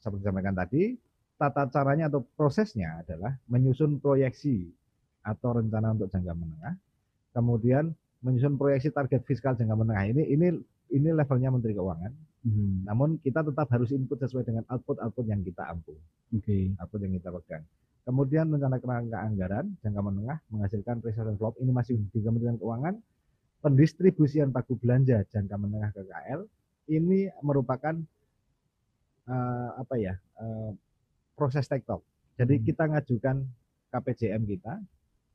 seperti 0.00 0.20
disampaikan 0.22 0.54
tadi, 0.56 0.96
tata 1.36 1.68
caranya 1.68 2.08
atau 2.08 2.24
prosesnya 2.24 3.04
adalah 3.04 3.36
menyusun 3.50 4.00
proyeksi 4.00 4.70
atau 5.26 5.58
rencana 5.58 5.92
untuk 5.92 6.08
jangka 6.08 6.32
menengah, 6.32 6.74
kemudian 7.34 7.92
menyusun 8.22 8.56
proyeksi 8.56 8.94
target 8.94 9.22
fiskal 9.26 9.58
jangka 9.58 9.76
menengah 9.76 10.04
ini 10.08 10.22
ini 10.32 10.46
ini 10.94 11.08
levelnya 11.10 11.50
Menteri 11.50 11.74
Keuangan. 11.74 12.12
Mhm. 12.46 12.86
Namun 12.86 13.18
kita 13.18 13.42
tetap 13.42 13.66
harus 13.74 13.90
input 13.90 14.22
sesuai 14.22 14.46
dengan 14.46 14.62
output-output 14.70 15.24
yang 15.26 15.42
kita 15.42 15.66
ampu 15.66 15.98
Oke. 16.30 16.72
output 16.78 17.00
yang 17.02 17.14
kita 17.18 17.34
pegang. 17.34 17.64
Kemudian 18.06 18.46
rencana 18.46 18.78
kerangka 18.78 19.18
anggaran 19.18 19.66
jangka 19.82 19.98
menengah 19.98 20.38
menghasilkan 20.54 21.02
reserve 21.02 21.34
envelope 21.34 21.58
ini 21.58 21.74
masih 21.74 21.98
di 21.98 22.18
Kementerian 22.22 22.54
Keuangan. 22.54 22.94
Pendistribusian 23.64 24.52
pagu 24.54 24.78
belanja 24.78 25.24
jangka 25.32 25.56
menengah 25.58 25.90
ke 25.90 26.02
KL 26.06 26.40
ini 26.92 27.26
merupakan 27.42 27.96
eh, 29.26 29.70
apa 29.80 29.94
ya 29.98 30.14
eh, 30.16 30.70
proses 31.34 31.66
tektok. 31.66 32.00
Jadi 32.36 32.60
Hmm. 32.60 32.64
kita 32.68 32.82
ngajukan 32.86 33.36
KPJM 33.90 34.42
kita, 34.44 34.74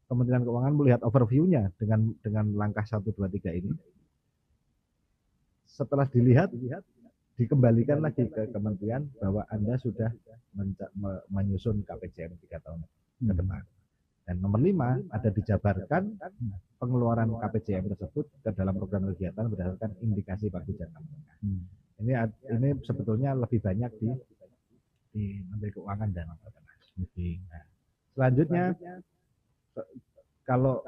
Kementerian 0.05 0.43
Keuangan 0.43 0.73
melihat 0.75 1.01
overview-nya 1.07 1.71
dengan 1.79 2.13
dengan 2.21 2.45
langkah 2.55 2.83
1, 2.83 3.09
2, 3.15 3.31
3 3.31 3.51
ini. 3.57 3.71
Setelah 5.65 6.03
dilihat, 6.05 6.51
dikembalikan 7.39 8.03
lagi 8.03 8.27
ke 8.27 8.51
kementerian 8.51 9.07
bahwa 9.17 9.47
Anda 9.49 9.79
sudah 9.79 10.11
menyusun 11.31 11.81
KPJM 11.87 12.35
tiga 12.43 12.59
tahun 12.59 12.83
ke 12.83 13.33
Mhm. 13.33 13.37
depan. 13.39 13.61
Dan 14.31 14.39
nomor 14.39 14.63
lima 14.63 14.95
ada 15.11 15.27
dijabarkan 15.27 16.15
pengeluaran 16.79 17.35
KPJM 17.35 17.91
tersebut 17.91 18.31
ke 18.39 18.49
dalam 18.55 18.79
program 18.79 19.11
kegiatan 19.11 19.43
berdasarkan 19.43 19.91
indikasi 19.99 20.47
pagu 20.47 20.71
jangka 20.71 21.03
menengah. 21.03 21.35
Mhm. 21.43 21.61
Ini 21.99 22.11
ini 22.55 22.69
sebetulnya 22.87 23.35
lebih 23.35 23.59
banyak 23.59 23.91
di 23.99 24.07
di 25.11 25.23
Menteri 25.51 25.75
Keuangan 25.75 26.15
dan 26.15 26.31
Bapenas. 26.31 26.79
Oke. 26.95 27.43
Selanjutnya 28.15 28.71
se- 29.75 29.89
kalau 30.47 30.79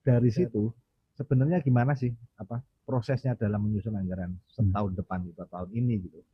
dari 0.00 0.32
situ 0.32 0.72
sebenarnya 1.20 1.60
gimana 1.60 1.92
sih 1.92 2.16
apa 2.40 2.64
prosesnya 2.88 3.36
dalam 3.36 3.68
menyusun 3.68 3.92
anggaran 3.92 4.32
setahun 4.56 4.96
depan 4.96 5.20
atau 5.36 5.44
tahun 5.52 5.70
ini 5.76 6.00
gitu. 6.00 6.24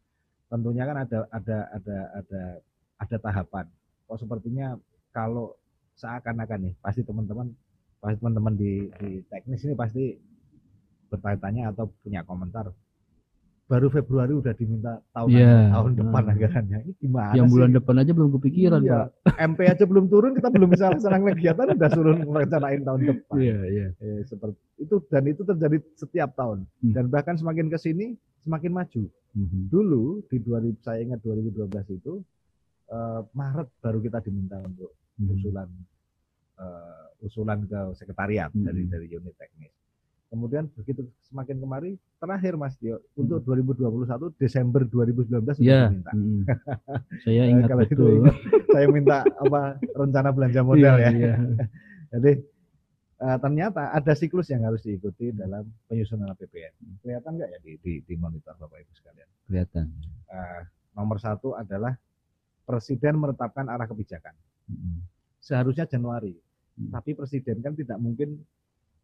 Tentunya 0.46 0.86
kan 0.86 1.02
ada 1.02 1.18
ada 1.34 1.58
ada 1.74 1.98
ada 2.22 2.42
ada 3.02 3.16
tahapan. 3.18 3.66
Kok 4.06 4.18
sepertinya 4.22 4.78
kalau 5.14 5.54
seakan-akan 5.94 6.58
nih 6.60 6.74
pasti 6.82 7.00
teman-teman 7.00 7.54
pasti 8.02 8.18
teman-teman 8.18 8.52
di 8.52 8.72
di 8.98 9.22
teknis 9.24 9.62
ini 9.62 9.72
pasti 9.72 10.18
bertanya-tanya 11.06 11.70
atau 11.70 11.86
punya 12.02 12.20
komentar. 12.20 12.74
Baru 13.64 13.88
Februari 13.88 14.36
udah 14.36 14.52
diminta 14.52 15.00
tahun 15.08 15.28
Iya, 15.32 15.72
tahun 15.72 15.92
depan 15.96 16.20
nah. 16.20 16.32
anggarannya. 16.36 16.78
Ini 16.84 16.92
gimana 17.00 17.32
Yang 17.32 17.46
sih? 17.48 17.52
bulan 17.56 17.70
depan 17.72 17.94
aja 17.96 18.12
belum 18.12 18.30
kepikiran, 18.36 18.80
Iya. 18.84 18.92
Pak. 18.92 19.08
MP 19.40 19.58
aja 19.64 19.84
belum 19.88 20.04
turun, 20.04 20.32
kita 20.36 20.48
belum 20.52 20.68
bisa 20.68 20.84
laksanakan 20.92 21.26
kegiatan, 21.32 21.66
udah 21.72 21.88
suruh 21.88 22.16
merencanain 22.20 22.84
tahun 22.84 23.00
depan. 23.08 23.36
Iya, 23.40 23.58
iya. 23.64 23.86
Eh, 23.96 24.20
seperti 24.28 24.60
itu 24.76 24.94
dan 25.08 25.24
itu 25.24 25.42
terjadi 25.42 25.76
setiap 25.96 26.36
tahun 26.36 26.68
Hmm. 26.84 26.92
dan 26.92 27.04
bahkan 27.08 27.40
semakin 27.40 27.72
ke 27.72 27.78
sini 27.80 28.12
semakin 28.44 28.68
maju. 28.68 29.02
Mhm. 29.32 29.60
Dulu 29.72 30.02
di 30.28 30.36
2000 30.38 30.76
saya 30.82 31.00
ingat 31.00 31.24
2012 31.24 31.88
itu 31.88 32.20
eh, 32.84 33.20
Maret 33.32 33.80
baru 33.80 33.96
kita 33.98 34.20
diminta 34.20 34.60
untuk. 34.60 34.92
Usulan 35.20 35.68
eh, 36.54 37.04
usulan 37.20 37.62
ke 37.62 37.78
sekretariat 37.94 38.50
Hmm. 38.50 38.62
dari 38.62 38.86
dari 38.86 39.06
unit 39.08 39.34
teknis. 39.34 39.74
Kemudian 40.26 40.66
begitu 40.72 41.02
semakin 41.22 41.58
kemari 41.58 41.90
terakhir 42.18 42.54
Mas 42.54 42.74
Dio 42.76 42.98
untuk 43.14 43.38
Hmm. 43.40 43.54
2021 43.54 44.34
Desember 44.34 44.82
2019 44.82 45.54
sudah 45.54 45.62
Iya. 45.62 45.82
diminta. 45.88 46.10
mhm. 46.12 46.42
Saya 47.20 47.42
Eh, 47.42 47.50
ingat 47.50 47.68
kalau 47.68 47.82
itu 47.82 47.94
betul. 47.94 48.18
ingat, 48.18 48.36
saya 48.68 48.86
minta 48.88 49.16
apa 49.22 49.60
rencana 49.92 50.28
belanja 50.30 50.60
modal 50.66 50.94
Iya, 50.94 50.98
ya. 51.00 51.10
iya. 51.12 51.34
Jadi 52.14 52.32
eh, 53.16 53.38
ternyata 53.40 53.82
ada 53.90 54.12
siklus 54.12 54.46
yang 54.48 54.62
harus 54.62 54.82
diikuti 54.82 55.30
dalam 55.30 55.62
penyusunan 55.86 56.28
APBN. 56.28 56.74
Kelihatan 57.00 57.30
nggak 57.32 57.50
ya 57.50 57.58
di, 57.60 57.72
di, 57.78 57.92
di 58.00 58.14
monitor 58.14 58.54
Bapak 58.54 58.78
Ibu 58.80 58.92
sekalian? 58.92 59.28
Kelihatan. 59.44 59.86
Eh, 60.28 60.60
nomor 60.92 61.18
satu 61.18 61.54
adalah 61.54 61.94
Presiden 62.62 63.16
menetapkan 63.16 63.66
arah 63.66 63.84
kebijakan. 63.84 64.34
Seharusnya 65.38 65.84
Januari, 65.84 66.32
Hmm. 66.74 66.90
tapi 66.90 67.14
Presiden 67.14 67.60
kan 67.60 67.72
tidak 67.72 68.00
mungkin 68.00 68.40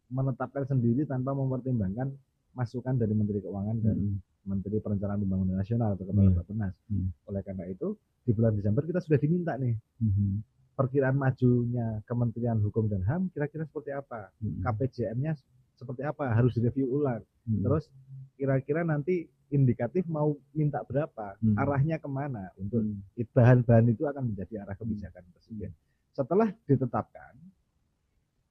menetapkan 0.09 0.67
sendiri 0.67 1.05
tanpa 1.05 1.31
mempertimbangkan 1.31 2.11
masukan 2.51 2.99
dari 2.99 3.15
Menteri 3.15 3.39
Keuangan 3.39 3.77
dan. 3.79 3.97
Menteri 4.41 4.81
Perencanaan 4.81 5.21
Pembangunan 5.21 5.61
Nasional 5.61 5.93
atau 5.93 6.01
Kepala 6.01 6.33
Iya. 6.33 6.37
Bappenas. 6.41 6.73
Hmm. 6.89 7.13
Oleh 7.29 7.45
karena 7.45 7.61
itu 7.69 7.93
di 8.25 8.33
bulan 8.33 8.57
Desember 8.57 8.81
kita 8.81 8.97
sudah 8.97 9.21
diminta 9.21 9.53
nih 9.53 9.77
Mhm. 10.01 10.41
perkiraan 10.73 11.13
majunya 11.13 12.01
Kementerian 12.09 12.57
Hukum 12.57 12.89
dan 12.89 13.05
HAM 13.05 13.29
kira-kira 13.29 13.69
seperti 13.69 13.93
apa. 13.93 14.33
KPJM-nya 14.65 15.37
seperti 15.77 16.01
apa, 16.01 16.33
harus 16.33 16.57
direview 16.57 16.89
ulang. 16.89 17.21
Terus 17.45 17.85
kira-kira 18.33 18.81
nanti 18.81 19.29
indikatif 19.51 20.07
mau 20.07 20.33
minta 20.55 20.79
berapa, 20.81 21.35
Hmm. 21.37 21.59
arahnya 21.59 21.99
ke 21.99 22.07
mana 22.07 22.49
untuk 22.55 22.81
Mhm. 22.81 23.27
bahan-bahan 23.35 23.85
itu 23.91 24.03
akan 24.07 24.31
menjadi 24.31 24.63
arah 24.63 24.75
kebijakan 24.75 25.23
presiden. 25.35 25.71
Setelah 26.11 26.49
ditetapkan, 26.65 27.35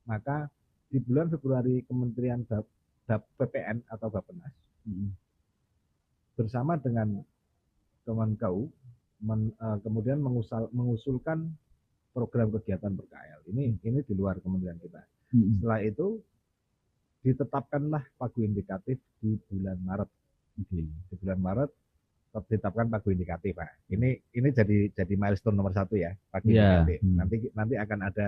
maka 0.05 0.49
di 0.89 1.01
bulan 1.01 1.29
Februari 1.29 1.83
Kementerian 1.85 2.45
Bap, 2.45 2.65
Bap- 3.09 3.31
PPN 3.37 3.83
atau 3.89 4.09
Bappenas 4.13 4.53
Mhm. 4.87 5.09
bersama 6.37 6.77
dengan 6.77 7.25
Kemenkeu 8.05 8.69
men- 9.21 9.53
eh, 9.53 9.79
kemudian 9.85 10.21
mengusal- 10.21 10.73
mengusulkan 10.73 11.53
program 12.11 12.51
kegiatan 12.51 12.91
ber-KL. 12.91 13.41
Ini 13.55 13.77
ini 13.81 13.99
di 14.03 14.15
luar 14.17 14.41
kementerian 14.43 14.81
kita. 14.81 14.99
Mm-mm. 15.31 15.63
Setelah 15.63 15.81
itu 15.85 16.19
ditetapkanlah 17.23 18.03
pagu 18.17 18.41
indikatif 18.43 18.99
di 19.21 19.37
bulan 19.47 19.79
Maret. 19.85 20.11
Oke. 20.59 20.81
Di 20.89 21.15
bulan 21.21 21.39
Maret 21.39 21.71
tetap 22.31 22.45
ditetapkan 22.47 22.87
pagu 22.87 23.11
indikatif, 23.11 23.59
Pak. 23.59 23.91
Ini 23.91 24.09
ini 24.39 24.49
jadi 24.55 24.77
jadi 24.95 25.15
milestone 25.19 25.59
nomor 25.59 25.75
satu 25.75 25.99
ya, 25.99 26.15
pagu 26.31 26.51
Iya, 26.51 26.87
indikatif. 26.87 26.99
hmm. 27.03 27.17
Nanti 27.19 27.37
nanti 27.55 27.75
akan 27.79 27.99
ada 28.07 28.27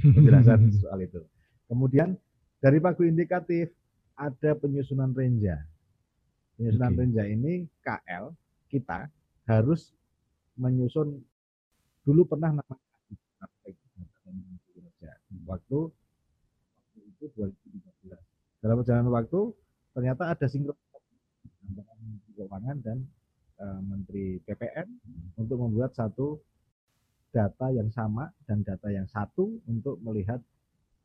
penjelasan 0.00 0.60
soal 0.82 0.98
itu. 1.02 1.20
Kemudian 1.66 2.14
dari 2.62 2.78
pagu 2.78 3.02
indikatif 3.02 3.70
ada 4.14 4.54
penyusunan 4.54 5.10
renja. 5.10 5.58
Penyusunan 6.54 6.92
Oke. 6.94 6.98
renja 7.02 7.24
ini 7.26 7.66
KL 7.82 8.30
kita 8.70 9.10
harus 9.50 9.90
menyusun 10.54 11.18
dulu 12.06 12.22
pernah 12.28 12.54
nama 12.54 12.74
waktu 13.42 13.74
waktu 15.46 15.78
itu 17.18 17.24
2013. 17.34 18.14
Dalam 18.60 18.76
perjalanan 18.78 19.10
waktu 19.10 19.40
ternyata 19.96 20.22
ada 20.30 20.46
sinkron 20.46 20.76
antara 21.70 21.92
Menteri 22.02 22.32
Keuangan 22.36 22.76
dan 22.82 22.98
eh, 23.62 23.80
Menteri 23.86 24.24
PPN 24.42 24.88
untuk 25.38 25.56
membuat 25.62 25.94
satu 25.94 26.38
data 27.30 27.70
yang 27.70 27.88
sama 27.94 28.26
dan 28.44 28.66
data 28.66 28.90
yang 28.90 29.06
satu 29.06 29.62
untuk 29.70 30.02
melihat 30.02 30.42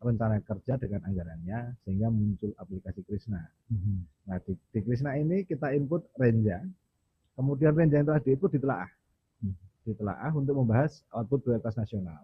rencana 0.01 0.41
kerja 0.43 0.77
dengan 0.77 1.01
anggarannya 1.07 1.77
sehingga 1.85 2.09
muncul 2.11 2.51
aplikasi 2.59 3.01
Krisna. 3.05 3.41
Mhm. 3.71 3.95
Nah 4.29 4.37
di, 4.43 4.53
di 4.73 4.79
Krisna 4.83 5.15
ini 5.15 5.45
kita 5.47 5.71
input 5.71 6.05
renja, 6.19 6.61
kemudian 7.37 7.73
renja 7.73 8.01
yang 8.01 8.07
telah 8.09 8.21
diinput 8.21 8.51
ditelaah, 8.53 8.89
Hmm. 9.43 9.55
ditelaah 9.83 10.31
untuk 10.31 10.55
membahas 10.55 11.03
output 11.11 11.43
prioritas 11.43 11.75
nasional. 11.75 12.23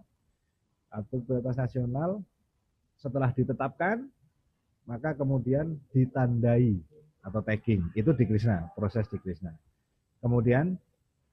Output 0.96 1.28
prioritas 1.28 1.60
nasional 1.60 2.24
setelah 2.96 3.30
ditetapkan, 3.36 4.08
maka 4.88 5.12
kemudian 5.12 5.76
ditandai 5.92 6.80
atau 7.22 7.40
tagging 7.46 7.94
itu 7.94 8.12
di 8.18 8.26
Krisna, 8.26 8.70
proses 8.74 9.06
di 9.10 9.18
Krisna. 9.22 9.54
Kemudian 10.22 10.78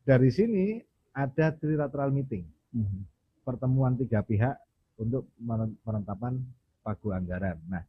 dari 0.05 0.29
sini 0.33 0.81
ada 1.13 1.53
trilateral 1.53 2.13
meeting, 2.13 2.45
Mhm. 2.73 3.01
pertemuan 3.45 3.97
tiga 3.97 4.21
pihak 4.25 4.57
untuk 5.01 5.29
penetapan 5.85 6.41
pagu 6.85 7.13
anggaran. 7.13 7.57
Nah, 7.69 7.85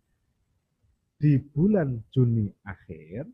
di 1.20 1.36
bulan 1.40 2.00
Juni 2.12 2.48
akhir 2.64 3.28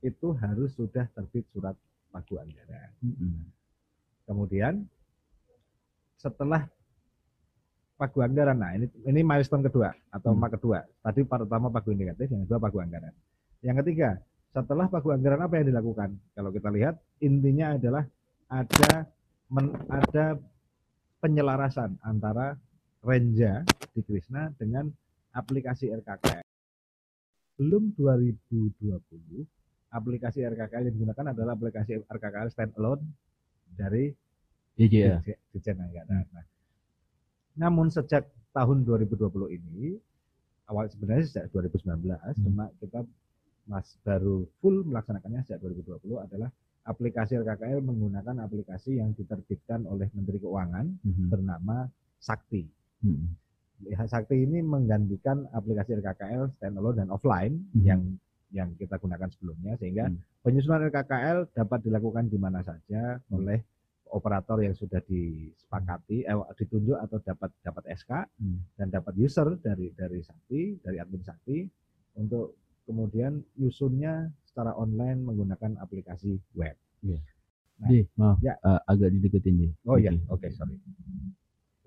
itu 0.00 0.28
harus 0.40 0.72
sudah 0.76 1.08
terbit 1.12 1.44
surat 1.52 1.76
pagu 2.12 2.36
anggaran. 2.40 2.92
Mhm. 3.00 3.40
Kemudian 4.28 4.84
setelah 6.20 6.68
pagu 8.00 8.24
anggaran, 8.24 8.56
nah 8.56 8.72
ini 8.72 8.88
ini 9.04 9.20
milestone 9.20 9.60
kedua 9.68 9.92
atau 10.08 10.32
Hmm. 10.32 10.48
kedua. 10.48 10.80
Tadi 11.04 11.20
pertama 11.28 11.68
pagu 11.68 11.92
indikatif, 11.92 12.32
yang 12.32 12.48
kedua 12.48 12.56
pagu 12.56 12.80
anggaran. 12.80 13.12
Yang 13.60 13.76
ketiga, 13.84 14.16
setelah 14.56 14.88
pagu 14.88 15.12
anggaran 15.12 15.44
apa 15.44 15.60
yang 15.60 15.68
dilakukan? 15.68 16.16
Kalau 16.32 16.48
kita 16.48 16.72
lihat 16.72 16.96
intinya 17.20 17.76
adalah 17.76 18.08
ada 18.48 19.04
men- 19.52 19.76
ada 19.92 20.40
penyelarasan 21.20 22.00
antara 22.00 22.56
Renja 23.04 23.68
di 23.92 24.00
Krisna 24.00 24.48
dengan 24.56 24.88
aplikasi 25.36 25.92
RKKL. 25.92 26.44
Belum 27.60 27.92
2020, 27.92 29.44
aplikasi 29.92 30.40
RKKL 30.40 30.88
yang 30.88 30.94
digunakan 30.96 31.26
adalah 31.36 31.52
aplikasi 31.52 32.00
RKKL 32.08 32.48
standalone 32.48 33.04
dari 33.76 34.08
Dirjen 34.76 35.76
Anggaran. 35.76 36.24
Nah, 36.32 36.44
namun 37.56 37.90
sejak 37.90 38.26
tahun 38.50 38.82
2020 38.82 39.50
ini, 39.50 39.98
awal 40.66 40.86
sebenarnya 40.90 41.24
sejak 41.26 41.46
2019, 41.50 42.34
Hmm. 42.36 42.44
cuma 42.46 42.64
kita 42.78 43.02
mas 43.66 43.94
baru 44.02 44.46
full 44.58 44.82
melaksanakannya 44.82 45.46
sejak 45.46 45.62
2020 45.62 46.18
adalah 46.18 46.50
aplikasi 46.82 47.38
RKKL 47.38 47.78
menggunakan 47.84 48.42
aplikasi 48.42 48.98
yang 48.98 49.14
diterbitkan 49.14 49.86
oleh 49.86 50.10
Menteri 50.10 50.40
Keuangan 50.40 50.86
Mhm. 51.04 51.26
bernama 51.30 51.86
Sakti. 52.18 52.66
Ya, 53.80 54.04
Sakti 54.04 54.44
ini 54.44 54.60
menggantikan 54.60 55.48
aplikasi 55.50 55.96
RKKL 55.96 56.52
standalone 56.52 57.00
dan 57.00 57.08
offline 57.08 57.54
Mhm. 57.72 57.84
yang 57.84 58.02
yang 58.50 58.74
kita 58.74 58.98
gunakan 58.98 59.30
sebelumnya 59.30 59.78
sehingga 59.78 60.10
Hmm. 60.10 60.18
penyusunan 60.42 60.90
RKKL 60.90 61.54
dapat 61.54 61.86
dilakukan 61.86 62.26
di 62.26 62.34
mana 62.34 62.58
saja 62.60 63.22
Hmm. 63.30 63.38
oleh 63.38 63.62
operator 64.10 64.58
yang 64.60 64.74
sudah 64.74 65.00
disepakati 65.00 66.22
eh, 66.22 66.36
ditunjuk 66.56 66.98
atau 66.98 67.18
dapat 67.20 67.50
dapat 67.60 67.84
SK 67.94 68.12
Hmm. 68.36 68.58
dan 68.74 68.90
dapat 68.90 69.14
user 69.16 69.54
dari 69.58 69.90
dari 69.92 70.20
Sakti 70.20 70.78
dari 70.78 70.96
admin 70.96 71.22
Sakti 71.22 71.64
untuk 72.16 72.58
kemudian 72.84 73.38
yusunnya 73.54 74.26
secara 74.42 74.74
online 74.74 75.22
menggunakan 75.22 75.78
aplikasi 75.78 76.34
web. 76.52 76.74
Deh, 77.80 78.04
maaf. 78.14 78.36
Ya. 78.42 78.58
eh, 78.58 78.80
agak 78.84 79.08
dideketin 79.10 79.56
deh. 79.56 79.72
Oh 79.84 79.96
iya, 79.96 80.12
Oke. 80.28 80.44
oke 80.44 80.52
sorry. 80.52 80.76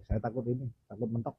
Saya 0.07 0.17
takut 0.19 0.41
ini, 0.47 0.65
takut 0.85 1.05
mentok. 1.07 1.35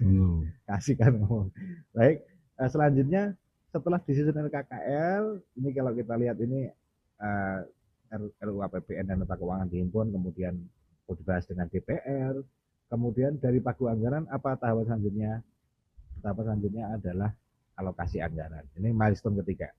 Oh. 0.00 0.40
kasih 0.64 0.96
kan 0.96 1.12
ngomong. 1.12 1.52
Baik, 1.92 2.24
eh, 2.56 2.68
selanjutnya 2.68 3.22
setelah 3.68 4.00
disusun 4.00 4.32
RKKL, 4.32 5.24
ini 5.54 5.68
kalau 5.76 5.92
kita 5.92 6.14
lihat 6.16 6.40
ini 6.40 6.72
R- 7.20 7.68
RUU 8.16 8.60
APBN 8.64 9.04
dan 9.12 9.16
nota 9.20 9.36
keuangan 9.36 9.68
dihimpun, 9.68 10.12
kemudian 10.14 10.54
dibahas 11.08 11.44
dengan 11.48 11.68
DPR, 11.72 12.36
kemudian 12.92 13.40
dari 13.40 13.60
pagu 13.60 13.88
anggaran 13.88 14.28
apa 14.28 14.56
tahapan 14.60 14.84
selanjutnya? 14.84 15.32
Tahapan 16.20 16.44
selanjutnya 16.52 16.84
adalah 16.92 17.30
alokasi 17.78 18.18
anggaran. 18.20 18.64
Ini 18.76 18.90
milestone 18.90 19.38
ketiga. 19.44 19.70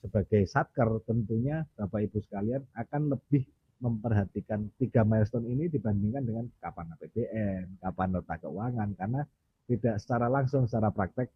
Sebagai 0.00 0.48
satker 0.48 0.88
tentunya 1.04 1.66
Bapak 1.76 2.00
Ibu 2.08 2.24
sekalian 2.24 2.64
akan 2.72 3.12
lebih 3.12 3.44
memperhatikan 3.80 4.68
tiga 4.76 5.04
milestone 5.04 5.48
ini 5.48 5.68
dibandingkan 5.68 6.24
dengan 6.24 6.44
kapan 6.60 6.92
APBN, 6.96 7.80
kapan 7.80 8.08
nota 8.12 8.34
keuangan, 8.40 8.88
karena 8.96 9.22
tidak 9.68 9.96
secara 10.00 10.26
langsung 10.28 10.64
secara 10.68 10.88
praktek 10.92 11.28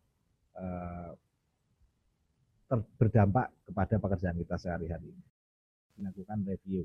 eh, 0.60 1.10
berdampak 2.96 3.52
kepada 3.68 3.94
pekerjaan 4.00 4.36
kita 4.40 4.56
sehari-hari. 4.56 5.12
Dilakukan 5.94 6.42
review. 6.46 6.84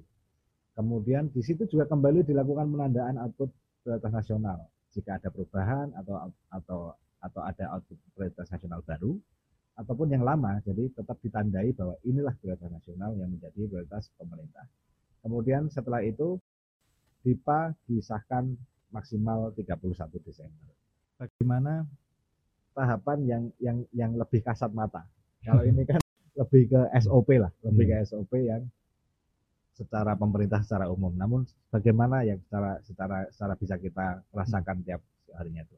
Kemudian 0.78 1.28
di 1.34 1.42
situ 1.44 1.68
juga 1.68 1.90
kembali 1.90 2.24
dilakukan 2.24 2.70
penandaan 2.72 3.20
output 3.20 3.50
prioritas 3.84 4.14
nasional. 4.14 4.60
Jika 4.96 5.20
ada 5.22 5.30
perubahan 5.30 5.92
atau 5.98 6.32
atau 6.50 6.80
atau 7.20 7.42
ada 7.44 7.66
output 7.76 7.98
prioritas 8.16 8.48
nasional 8.48 8.80
baru 8.88 9.18
ataupun 9.76 10.08
yang 10.12 10.24
lama, 10.24 10.60
jadi 10.64 10.92
tetap 10.92 11.20
ditandai 11.24 11.72
bahwa 11.76 11.96
inilah 12.04 12.36
prioritas 12.40 12.72
nasional 12.72 13.16
yang 13.16 13.32
menjadi 13.32 13.60
prioritas 13.68 14.12
pemerintah. 14.16 14.66
Kemudian 15.20 15.68
setelah 15.68 16.00
itu 16.04 16.40
DIPA 17.28 17.76
disahkan 17.88 18.56
maksimal 18.92 19.52
31 19.56 20.16
Desember 20.24 20.72
bagaimana 21.20 21.84
tahapan 22.72 23.20
yang 23.28 23.44
yang 23.60 23.78
yang 23.92 24.12
lebih 24.16 24.40
kasat 24.40 24.72
mata. 24.72 25.04
Kalau 25.44 25.68
ini 25.68 25.84
kan 25.84 26.00
lebih 26.40 26.72
ke 26.72 26.82
SOP 27.04 27.36
lah, 27.36 27.52
lebih 27.68 27.92
ke 27.92 27.96
SOP 28.08 28.32
yang 28.40 28.64
secara 29.80 30.12
pemerintah 30.20 30.60
secara 30.60 30.92
umum. 30.92 31.16
Namun 31.16 31.48
bagaimana 31.72 32.28
yang 32.28 32.44
secara 32.44 32.84
secara 32.84 33.18
secara 33.32 33.54
bisa 33.56 33.76
kita 33.80 34.20
rasakan 34.36 34.84
tiap 34.84 35.00
harinya 35.40 35.64
itu. 35.64 35.78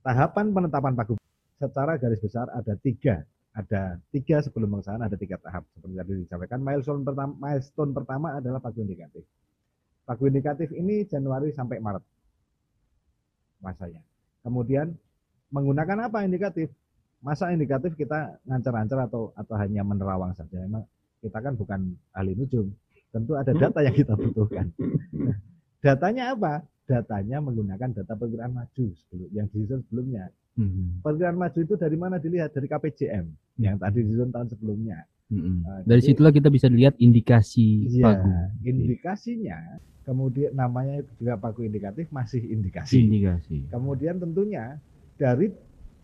Tahapan 0.00 0.50
penetapan 0.56 0.92
pagu 0.96 1.14
secara 1.60 2.00
garis 2.00 2.18
besar 2.18 2.48
ada 2.50 2.74
tiga, 2.80 3.22
ada 3.52 4.00
tiga 4.10 4.40
sebelum 4.40 4.80
pengesahan 4.80 5.04
ada 5.04 5.14
tiga 5.14 5.36
tahap 5.38 5.68
seperti 5.76 5.94
tadi 6.00 6.12
disampaikan. 6.24 6.58
Milestone 6.64 7.04
pertama, 7.04 7.32
milestone 7.36 7.92
pertama 7.92 8.28
adalah 8.40 8.58
pagu 8.64 8.80
indikatif. 8.80 9.22
Pagu 10.02 10.24
indikatif 10.26 10.72
ini 10.72 11.04
Januari 11.06 11.52
sampai 11.54 11.78
Maret 11.78 12.02
masanya. 13.62 14.02
Kemudian 14.42 14.90
menggunakan 15.54 16.10
apa 16.10 16.26
indikatif? 16.26 16.72
Masa 17.22 17.54
indikatif 17.54 17.94
kita 17.94 18.42
ngancar-ngancar 18.42 19.06
atau 19.06 19.30
atau 19.38 19.54
hanya 19.54 19.86
menerawang 19.86 20.34
saja? 20.34 20.58
Memang 20.58 20.82
kita 21.22 21.38
kan 21.38 21.54
bukan 21.54 21.94
ahli 22.10 22.34
nujum. 22.34 22.74
Tentu 23.12 23.36
ada 23.36 23.52
data 23.52 23.78
yang 23.84 23.92
kita 23.92 24.16
butuhkan. 24.16 24.72
Nah, 25.12 25.36
datanya 25.84 26.32
apa? 26.32 26.64
Datanya 26.82 27.38
menggunakan 27.38 27.92
data 27.92 28.16
perkiraan 28.16 28.50
maju 28.50 28.84
sebelum 28.96 29.28
yang 29.30 29.46
disusun 29.46 29.84
sebelumnya. 29.86 30.32
Mhm. 30.56 31.04
Perkiraan 31.04 31.36
maju 31.36 31.58
itu 31.60 31.74
dari 31.76 31.94
mana 31.94 32.16
dilihat? 32.16 32.50
Dari 32.50 32.66
KPJM 32.66 33.26
yang 33.60 33.76
tadi 33.76 34.00
disusun 34.00 34.32
tahun 34.32 34.48
sebelumnya. 34.48 35.04
Mhm. 35.28 35.54
Nah, 35.60 35.80
Dari 35.84 36.00
jadi- 36.00 36.08
situlah 36.08 36.32
kita 36.32 36.48
bisa 36.48 36.66
lihat 36.66 36.96
indikasi 36.96 37.86
Iya, 37.92 38.04
pagu. 38.04 38.32
indikasinya 38.64 39.58
kemudian 40.02 40.50
namanya 40.52 40.98
juga 41.14 41.38
pagu 41.38 41.62
indikatif 41.62 42.10
masih 42.10 42.42
indikasi. 42.42 43.06
Indikasi. 43.06 43.70
Kemudian 43.70 44.18
tentunya 44.18 44.80
dari 45.14 45.52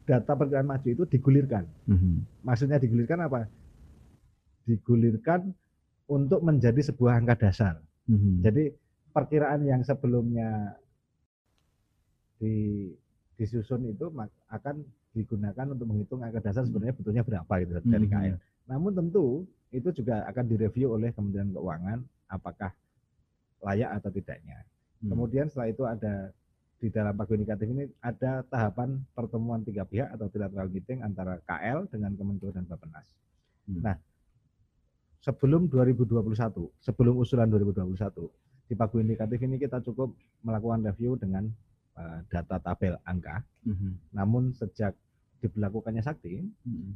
data 0.05 0.33
perkiraan 0.33 0.65
maju 0.65 0.87
itu 0.87 1.05
digulirkan. 1.05 1.65
Mhm. 1.85 2.45
Maksudnya 2.45 2.77
digulirkan 2.77 3.19
apa? 3.19 3.49
Digulirkan 4.65 5.53
untuk 6.09 6.41
menjadi 6.41 6.81
sebuah 6.81 7.21
angka 7.21 7.37
dasar. 7.49 7.75
Mhm. 8.09 8.41
Jadi 8.41 8.73
perkiraan 9.13 9.61
yang 9.69 9.85
sebelumnya 9.85 10.75
di, 12.41 12.89
disusun 13.37 13.93
itu 13.93 14.09
akan 14.49 14.83
digunakan 15.13 15.67
untuk 15.69 15.87
menghitung 15.87 16.25
angka 16.25 16.41
dasar 16.41 16.65
sebenarnya 16.65 16.97
butuhnya 16.97 17.23
berapa 17.23 17.53
gitu 17.63 17.73
dari 17.85 18.07
Mhm. 18.09 18.13
KL. 18.13 18.37
Namun 18.69 18.93
tentu 18.97 19.45
itu 19.69 19.89
juga 19.93 20.25
akan 20.33 20.45
direview 20.49 20.97
oleh 20.97 21.13
Kementerian 21.13 21.53
Keuangan 21.53 21.99
apakah 22.33 22.73
layak 23.61 23.91
atau 24.01 24.11
tidaknya. 24.13 24.65
Hmm. 25.05 25.13
Kemudian 25.13 25.47
setelah 25.53 25.69
itu 25.69 25.83
ada 25.85 26.15
di 26.79 26.89
dalam 26.95 27.11
pagu 27.19 27.35
indikatif 27.35 27.67
ini 27.67 27.91
ada 27.99 28.47
tahapan 28.47 29.03
pertemuan 29.13 29.67
tiga 29.67 29.83
pihak 29.83 30.15
atau 30.15 30.31
trilateral 30.31 30.71
meeting 30.71 31.03
antara 31.03 31.43
KL 31.43 31.91
dengan 31.91 32.15
Kementerian 32.15 32.63
dan 32.63 32.67
Bappenas. 32.71 33.07
Hmm. 33.67 33.83
Nah, 33.83 33.97
sebelum 35.21 35.67
2021, 35.67 36.71
sebelum 36.79 37.15
usulan 37.19 37.51
2021, 37.51 38.31
di 38.69 38.75
pagu 38.77 39.01
indikatif 39.01 39.41
ini 39.41 39.57
kita 39.57 39.81
cukup 39.81 40.13
melakukan 40.45 40.85
review 40.85 41.17
dengan 41.17 41.49
eh, 41.99 42.19
data 42.31 42.63
tabel 42.63 42.95
angka. 43.03 43.43
Mhm. 43.67 44.15
Namun 44.15 44.55
sejak 44.55 44.95
diberlakukannya 45.43 45.99
sakti, 45.99 46.47
Mhm. 46.47 46.95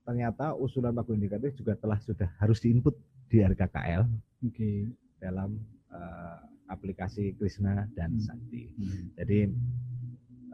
ternyata 0.00 0.56
usulan 0.56 0.96
pagu 0.96 1.12
indikatif 1.12 1.52
juga 1.60 1.76
telah 1.76 2.00
sudah 2.00 2.24
harus 2.40 2.56
diinput 2.64 2.96
di 3.28 3.44
RKKL 3.44 4.08
Oke. 4.48 4.88
dalam 5.20 5.60
eh, 5.88 6.38
aplikasi 6.68 7.32
Krishna 7.36 7.88
dan 7.96 8.16
Hmm. 8.16 8.24
Sakti. 8.24 8.72
Mhm. 8.76 9.04
Jadi 9.20 9.38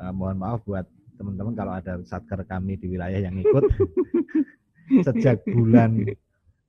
eh, 0.03 0.13
mohon 0.15 0.39
maaf 0.39 0.63
buat 0.67 0.87
teman-teman 1.15 1.55
kalau 1.55 1.73
ada 1.79 2.03
satker 2.03 2.43
kami 2.43 2.75
di 2.75 2.91
wilayah 2.91 3.23
yang 3.23 3.39
ikut 3.39 3.63
sejak 5.07 5.47
bulan 5.47 6.03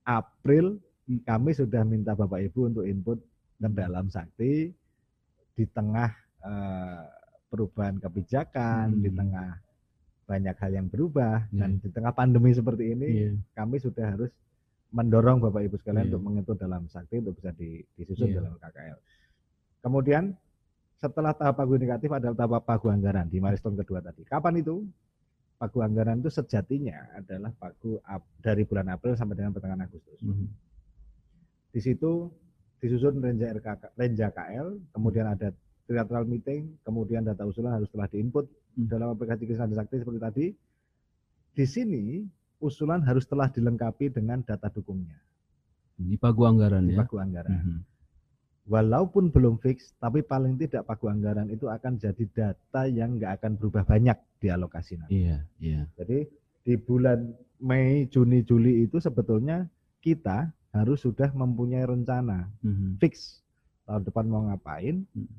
April 0.06 0.78
kami 1.22 1.50
sudah 1.52 1.82
minta 1.82 2.14
Bapak 2.14 2.38
Ibu 2.40 2.70
untuk 2.70 2.84
input 2.86 3.18
ke 3.58 3.68
dalam 3.68 4.06
Sakti 4.08 4.70
di 5.52 5.64
tengah 5.66 6.10
eh, 6.46 7.02
perubahan 7.46 7.98
kebijakan, 7.98 8.94
Hmm. 8.94 9.02
di 9.02 9.10
tengah 9.10 9.48
banyak 10.26 10.56
hal 10.58 10.72
yang 10.74 10.86
berubah 10.86 11.46
dan 11.50 11.78
Iya. 11.78 11.82
di 11.82 11.88
tengah 11.90 12.12
pandemi 12.14 12.50
seperti 12.50 12.94
ini 12.94 13.06
Iya. 13.06 13.30
kami 13.54 13.78
sudah 13.78 14.14
harus 14.14 14.30
mendorong 14.90 15.38
Bapak 15.38 15.62
Ibu 15.66 15.74
sekalian 15.78 16.06
Iya. 16.06 16.10
untuk 16.14 16.22
menginput 16.22 16.56
dalam 16.58 16.86
sakti 16.86 17.18
untuk 17.18 17.34
bisa 17.38 17.50
di- 17.54 17.82
disusun 17.94 18.30
Iya. 18.30 18.42
dalam 18.42 18.54
KKL. 18.58 18.98
Kemudian 19.82 20.34
setelah 20.98 21.30
tahap 21.34 21.54
pagu 21.58 21.78
indikatif 21.78 22.10
adalah 22.10 22.34
tahap 22.34 22.62
pagu 22.62 22.86
anggaran 22.90 23.26
di 23.26 23.38
milestone 23.38 23.78
kedua 23.78 24.02
tadi. 24.02 24.22
Kapan 24.26 24.58
itu? 24.58 24.82
Pagu 25.56 25.80
anggaran 25.80 26.20
itu 26.20 26.28
sejatinya 26.28 27.16
adalah 27.16 27.48
pagu 27.56 27.96
dari 28.38 28.68
bulan 28.68 28.92
April 28.92 29.16
sampai 29.16 29.40
dengan 29.40 29.56
pertengahan 29.56 29.88
Agustus. 29.88 30.20
Mhm. 30.20 30.46
Di 31.72 31.80
situ 31.80 32.28
disusun 32.76 33.24
renja 33.24 33.48
RK, 33.50 33.96
renja 33.96 34.28
KL, 34.28 34.76
kemudian 34.92 35.24
ada 35.26 35.48
trilateral 35.88 36.28
meeting, 36.28 36.76
kemudian 36.84 37.24
data 37.24 37.48
usulan 37.48 37.72
harus 37.72 37.88
telah 37.88 38.04
diinput 38.06 38.44
Hmm. 38.76 38.84
dalam 38.84 39.16
aplikasi 39.16 39.48
Krisna 39.48 39.64
dan 39.64 39.80
Sakti 39.80 39.96
seperti 39.96 40.20
tadi. 40.20 40.46
Di 41.56 41.64
sini 41.64 42.20
usulan 42.60 43.00
harus 43.00 43.24
telah 43.24 43.48
dilengkapi 43.48 44.12
dengan 44.12 44.44
data 44.44 44.68
dukungnya 44.68 45.16
Di 45.96 46.20
pagu 46.20 46.44
anggaran 46.44 46.84
di 46.84 46.92
ya. 46.92 47.00
pagu 47.00 47.16
anggaran. 47.16 47.56
Mhm. 47.56 47.76
Walaupun 48.66 49.30
belum 49.30 49.62
fix, 49.62 49.94
tapi 49.96 50.26
paling 50.26 50.58
tidak 50.58 50.84
pagu 50.84 51.06
anggaran 51.06 51.46
itu 51.46 51.70
akan 51.70 51.96
jadi 51.96 52.24
data 52.26 52.82
yang 52.90 53.14
nggak 53.14 53.38
akan 53.38 53.54
berubah 53.54 53.86
banyak 53.86 54.18
di 54.36 54.50
alokasi 54.50 54.98
nanti. 54.98 55.22
Iya, 55.22 55.38
iya. 55.62 55.80
Jadi 55.94 56.26
di 56.62 56.74
bulan 56.74 57.30
Mei, 57.56 58.10
Juni, 58.10 58.42
Juli 58.42 58.82
itu 58.82 58.98
sebetulnya 58.98 59.70
kita 60.02 60.50
harus 60.74 61.00
sudah 61.00 61.30
mempunyai 61.30 61.86
rencana 61.86 62.50
Mhm. 62.60 62.98
fix 62.98 63.40
tahun 63.86 64.02
depan 64.02 64.24
mau 64.26 64.42
ngapain, 64.44 65.06
Hmm. 65.08 65.30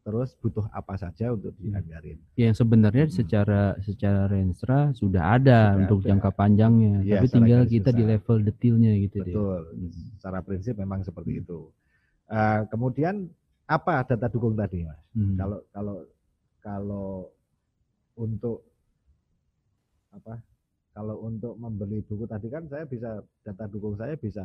terus 0.00 0.38
butuh 0.38 0.64
apa 0.70 0.94
saja 0.96 1.34
untuk 1.34 1.52
Hmm. 1.58 1.74
dianggarin. 1.74 2.16
Yang 2.38 2.54
sebenarnya 2.56 3.04
Hmm. 3.04 3.12
secara 3.12 3.60
secara 3.82 4.22
renstra 4.24 4.94
sudah 4.94 5.34
ada 5.34 5.74
Sudah 5.74 5.80
untuk 5.82 5.98
ada. 5.98 6.08
jangka 6.08 6.30
panjangnya, 6.30 6.94
Iya, 7.02 7.14
tapi 7.20 7.26
tinggal 7.26 7.62
kita 7.66 7.90
di 7.90 8.00
besar. 8.00 8.10
level 8.14 8.36
detailnya 8.40 8.92
gitu. 8.96 9.18
Betul. 9.20 9.60
Hmm. 9.66 9.90
Secara 10.14 10.38
prinsip 10.40 10.74
memang 10.78 11.02
seperti 11.02 11.42
itu. 11.42 11.58
Eh, 12.28 12.60
kemudian 12.68 13.24
apa 13.64 14.04
data 14.04 14.28
dukung 14.28 14.52
tadi, 14.52 14.84
Mas? 14.84 15.00
Mhm. 15.16 15.36
Kalau 15.36 15.58
kalau 15.72 15.96
kalau 16.60 17.08
untuk 18.14 18.60
apa? 20.12 20.36
Kalau 20.92 21.14
untuk 21.22 21.54
membeli 21.56 22.02
buku 22.02 22.26
tadi 22.26 22.50
kan 22.50 22.66
saya 22.66 22.82
bisa 22.82 23.22
data 23.40 23.64
dukung 23.70 23.94
saya 23.94 24.18
bisa 24.18 24.42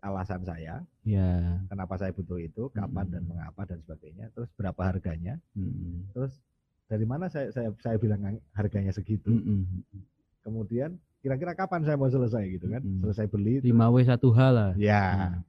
alasan 0.00 0.40
saya, 0.42 0.80
Ya. 1.04 1.60
kenapa 1.68 1.96
saya 1.96 2.12
butuh 2.12 2.36
itu, 2.36 2.68
kapan 2.72 3.08
dan 3.08 3.24
Mm-mm. 3.24 3.36
mengapa 3.36 3.64
dan 3.64 3.80
sebagainya, 3.80 4.28
terus 4.32 4.48
berapa 4.52 4.80
harganya, 4.84 5.36
Mhm. 5.56 6.12
terus 6.12 6.32
dari 6.88 7.04
mana 7.04 7.28
saya 7.28 7.48
saya 7.52 7.72
saya 7.80 7.96
bilang 7.96 8.20
harganya 8.52 8.92
segitu. 8.92 9.32
Mhm. 9.32 9.80
Kemudian 10.40 10.96
kira-kira 11.20 11.56
kapan 11.56 11.84
saya 11.84 11.96
mau 11.96 12.08
selesai 12.08 12.44
gitu 12.52 12.68
kan? 12.68 12.80
Mm-mm. 12.80 13.00
Selesai 13.00 13.26
beli. 13.28 13.60
5W 13.60 13.96
1H 14.02 14.40
lah. 14.52 14.70
Ya. 14.76 15.04
Hmm. 15.04 15.40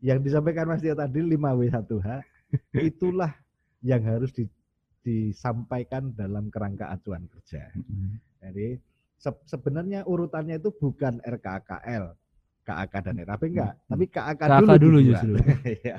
Yang 0.00 0.18
disampaikan 0.24 0.64
Mas 0.64 0.80
Tio 0.80 0.96
tadi 0.96 1.20
5W1H 1.20 2.08
itulah 2.90 3.32
yang 3.80 4.00
harus 4.02 4.32
di- 4.32 4.48
disampaikan 5.00 6.12
dalam 6.12 6.48
kerangka 6.48 6.88
acuan 6.88 7.24
kerja. 7.26 7.68
Mhm. 7.72 8.20
Jadi 8.40 8.66
se- 9.16 9.44
sebenarnya 9.46 10.04
urutannya 10.04 10.56
itu 10.56 10.72
bukan 10.72 11.20
RKKL, 11.20 12.16
KAK 12.62 12.94
dan 13.02 13.16
RAP 13.20 13.42
enggak, 13.46 13.72
Hmm. 13.74 13.88
tapi 13.88 14.04
KAK, 14.06 14.40
KAK 14.40 14.60
dulu, 14.60 14.76
dulu 14.76 14.98
justru. 15.02 15.32
Iya. 15.80 15.96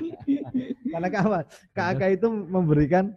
Karena 0.92 1.08
apa? 1.08 1.40
KAK 1.72 2.02
itu 2.12 2.28
memberikan 2.30 3.14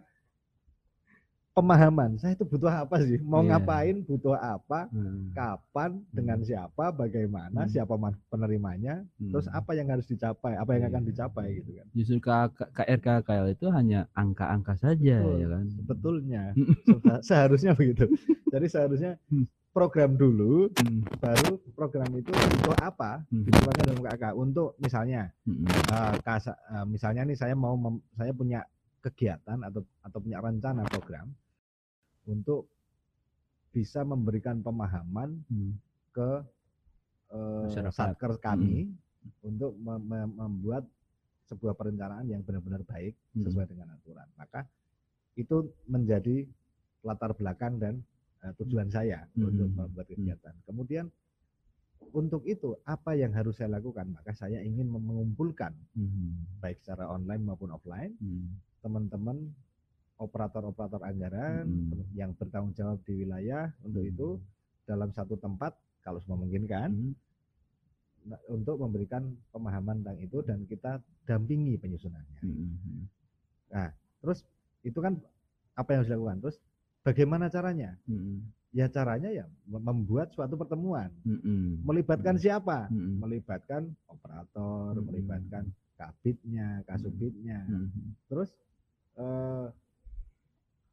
pemahaman. 1.55 2.19
Saya 2.19 2.35
itu 2.35 2.43
butuh 2.43 2.67
apa 2.67 2.99
sih? 2.99 3.15
Mau 3.23 3.39
Iya. 3.39 3.55
ngapain? 3.55 4.03
Butuh 4.03 4.35
apa? 4.35 4.91
Hmm. 4.91 5.31
Kapan? 5.31 6.03
Dengan 6.11 6.43
siapa? 6.43 6.91
Bagaimana? 6.91 7.63
Hmm. 7.63 7.71
Siapa 7.71 7.95
man- 7.95 8.19
penerimanya? 8.27 9.07
Terus 9.17 9.47
Hmm. 9.47 9.57
apa 9.57 9.71
yang 9.71 9.87
harus 9.87 10.03
dicapai? 10.03 10.59
Apa 10.59 10.75
yang 10.75 10.91
akan 10.91 11.01
Iya. 11.01 11.09
dicapai 11.09 11.47
gitu 11.57 11.71
kan? 11.73 11.87
Justru 11.95 12.17
KK 12.19 12.59
KRKKL 12.75 13.47
itu 13.49 13.65
hanya 13.71 14.05
angka-angka 14.11 14.75
saja 14.75 15.23
Betul. 15.23 15.39
ya 15.39 15.47
kan. 15.47 15.65
Sebetulnya 15.71 16.43
Hmm. 16.59 16.75
Se- 17.01 17.23
seharusnya 17.23 17.71
begitu. 17.71 18.03
Jadi 18.51 18.65
seharusnya 18.67 19.15
Hmm. 19.31 19.47
program 19.71 20.11
dulu, 20.13 20.67
Hmm. 20.75 21.07
baru 21.17 21.55
program 21.71 22.11
itu 22.13 22.31
untuk 22.31 22.75
apa? 22.77 23.23
Hmm. 23.31 23.47
Dalam 23.47 24.03
KK. 24.03 24.23
Untuk 24.33 24.75
misalnya, 24.77 25.31
Mhm. 25.43 25.67
eh, 25.71 26.15
kasa- 26.19 26.59
eh, 26.69 26.83
misalnya 26.85 27.23
nih 27.23 27.35
saya 27.35 27.55
mau 27.55 27.75
mem- 27.75 28.03
saya 28.11 28.31
punya 28.31 28.59
kegiatan 28.99 29.61
atau 29.61 29.85
atau 30.01 30.17
punya 30.17 30.41
rencana 30.41 30.81
program 30.83 31.29
untuk 32.25 32.67
bisa 33.69 34.01
memberikan 34.01 34.59
pemahaman 34.59 35.35
Hmm. 35.47 35.75
ke 36.11 36.29
eh, 37.25 37.63
Masyarakat. 37.67 37.91
satker 37.91 38.37
kami 38.37 38.93
untuk 39.41 39.73
mem- 39.75 40.05
mem- 40.05 40.35
membuat 40.37 40.85
sebuah 41.45 41.73
perencanaan 41.73 42.25
yang 42.25 42.41
benar-benar 42.41 42.85
baik 42.85 43.17
Hmm. 43.33 43.43
sesuai 43.43 43.65
dengan 43.67 43.91
aturan. 43.91 44.29
Maka 44.35 44.63
itu 45.35 45.67
menjadi 45.85 46.45
latar 47.01 47.33
belakang 47.33 47.77
dan 47.77 47.99
eh, 48.41 48.53
tujuan 48.61 48.87
saya 48.87 49.25
Hmm. 49.33 49.49
untuk 49.49 49.69
membuat 49.73 50.05
Hmm. 50.05 50.13
kegiatan. 50.15 50.55
Kemudian 50.63 51.05
untuk 52.13 52.45
itu 52.45 52.77
apa 52.85 53.17
yang 53.17 53.33
harus 53.33 53.57
saya 53.57 53.73
lakukan? 53.73 54.05
Maka 54.07 54.31
saya 54.31 54.61
ingin 54.61 54.85
mengumpulkan 54.85 55.73
Mhm. 55.91 56.61
baik 56.61 56.77
secara 56.79 57.09
online 57.09 57.41
maupun 57.41 57.73
offline 57.73 58.13
Hmm. 58.15 58.55
teman-teman 58.79 59.49
operator-operator 60.17 61.01
anggaran 61.03 61.65
Hmm. 61.67 62.07
yang 62.15 62.31
bertanggung 62.33 62.71
jawab 62.73 63.03
di 63.03 63.13
wilayah 63.19 63.71
untuk 63.83 64.01
Hmm. 64.01 64.11
itu 64.11 64.27
dalam 64.85 65.11
satu 65.11 65.35
tempat 65.35 65.75
kalau 66.01 66.21
memungkinkan 66.25 66.93
Mhm. 66.93 67.11
nah, 68.25 68.39
untuk 68.49 68.79
memberikan 68.79 69.21
pemahaman 69.49 70.01
tentang 70.01 70.17
itu 70.17 70.37
dan 70.41 70.65
kita 70.65 70.97
dampingi 71.25 71.77
penyusunannya. 71.77 72.39
Mhm. 72.41 73.05
Terus 74.21 74.41
itu 74.81 74.97
kan 74.97 75.13
apa 75.75 75.89
yang 75.93 75.99
harus 76.01 76.09
dilakukan? 76.09 76.37
Terus 76.41 76.57
bagaimana 77.01 77.45
caranya? 77.49 77.93
Mhm. 78.05 78.41
Ya 78.73 78.89
caranya 78.89 79.29
ya 79.29 79.45
mem- 79.65 79.83
membuat 79.83 80.33
suatu 80.33 80.57
pertemuan. 80.57 81.13
Mhm. 81.21 81.85
Melibatkan 81.85 82.35
siapa? 82.35 82.89
Mhm. 82.89 83.21
Melibatkan 83.21 83.93
operator, 84.09 84.97
Hmm. 84.97 85.05
melibatkan 85.05 85.63
kabitnya, 85.95 86.81
kasubitnya. 86.85 87.61
Mhm. 87.67 88.15
Terus 88.25 88.49
eh, 89.15 89.65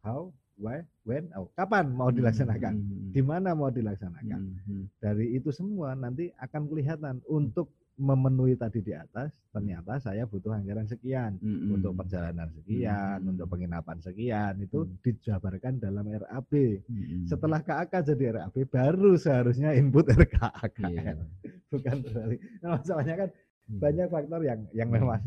how, 0.02 0.28
why, 0.58 0.82
when, 1.06 1.30
oh, 1.38 1.48
kapan 1.54 1.94
mau 1.94 2.10
Hmm. 2.10 2.18
dilaksanakan? 2.18 2.74
Mhm. 2.76 3.10
Di 3.14 3.22
mana 3.22 3.54
mau 3.54 3.70
dilaksanakan? 3.70 4.40
Mhm. 4.66 4.82
Dari 4.98 5.26
itu 5.32 5.48
semua 5.48 5.94
nanti 5.94 6.28
akan 6.36 6.68
kelihatan 6.68 7.22
untuk 7.26 7.70
memenuhi 7.92 8.56
tadi 8.56 8.80
di 8.80 8.96
atas 8.96 9.30
ternyata 9.52 10.00
saya 10.00 10.24
butuh 10.24 10.48
anggaran 10.50 10.88
sekian 10.88 11.36
Mhm. 11.38 11.76
untuk 11.76 11.92
perjalanan 11.94 12.48
sekian, 12.50 13.20
Hmm. 13.20 13.30
untuk 13.36 13.46
penginapan 13.46 14.00
sekian 14.00 14.58
itu 14.58 14.82
Hmm. 14.82 14.96
dijabarkan 15.04 15.76
dalam 15.78 16.08
RAB. 16.08 16.82
Mhm. 16.82 17.28
Setelah 17.28 17.60
KAK 17.62 17.92
jadi 18.02 18.24
RAB 18.34 18.64
baru 18.64 19.14
seharusnya 19.14 19.76
input 19.76 20.08
RKAK. 20.08 20.78
Iya. 20.88 21.14
Bukan 21.72 21.96
berarti. 22.02 22.36
Nah, 22.64 22.80
masalahnya 22.80 23.14
kan 23.16 23.28
banyak 23.70 24.06
faktor 24.10 24.40
yang 24.42 24.60
yang 24.72 24.88
memang 24.90 25.20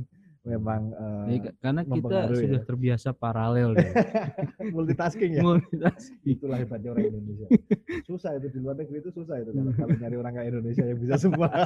memang 0.45 0.81
eh, 0.93 1.25
Ya, 1.27 1.39
ka- 1.41 1.55
karena 1.59 1.81
kita 1.83 2.17
sudah 2.29 2.53
ya. 2.53 2.63
terbiasa 2.63 3.09
paralel 3.11 3.69
ya. 3.73 3.89
multitasking 4.75 5.31
ya. 5.33 5.41
Multitasking. 5.41 6.21
Itulah 6.31 6.57
hebatnya 6.57 6.89
orang 6.91 7.05
Indonesia. 7.09 7.47
Susah 8.07 8.37
itu 8.37 8.47
di 8.47 8.59
luar 8.59 8.75
negeri 8.75 8.97
itu 8.99 9.09
susah 9.11 9.35
itu 9.37 9.49
kalau, 9.49 9.71
kalau 9.73 9.95
nyari 9.95 10.15
orang 10.15 10.33
kayak 10.33 10.47
Indonesia 10.51 10.83
yang 10.85 10.99
bisa 10.99 11.15
semua. 11.17 11.49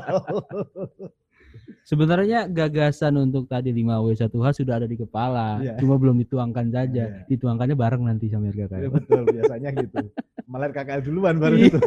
Sebenarnya 1.82 2.46
gagasan 2.46 3.18
untuk 3.18 3.46
tadi 3.46 3.74
5W1H 3.74 4.30
sudah 4.56 4.78
ada 4.78 4.86
di 4.86 4.94
kepala, 4.96 5.58
Iya. 5.60 5.76
cuma 5.78 5.98
belum 5.98 6.16
dituangkan 6.20 6.70
saja. 6.70 7.04
Iya. 7.10 7.26
Dituangkannya 7.26 7.74
bareng 7.74 8.04
nanti 8.06 8.30
sama 8.30 8.48
Ya, 8.48 8.64
RKKL. 8.64 8.92
betul 8.94 9.22
biasanya 9.26 9.70
gitu. 9.76 9.98
Malah 10.46 10.70
KKL 10.70 11.02
duluan 11.02 11.36
baru 11.36 11.58
Iya. 11.58 11.68
itu. 11.68 11.80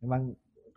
Memang 0.00 0.22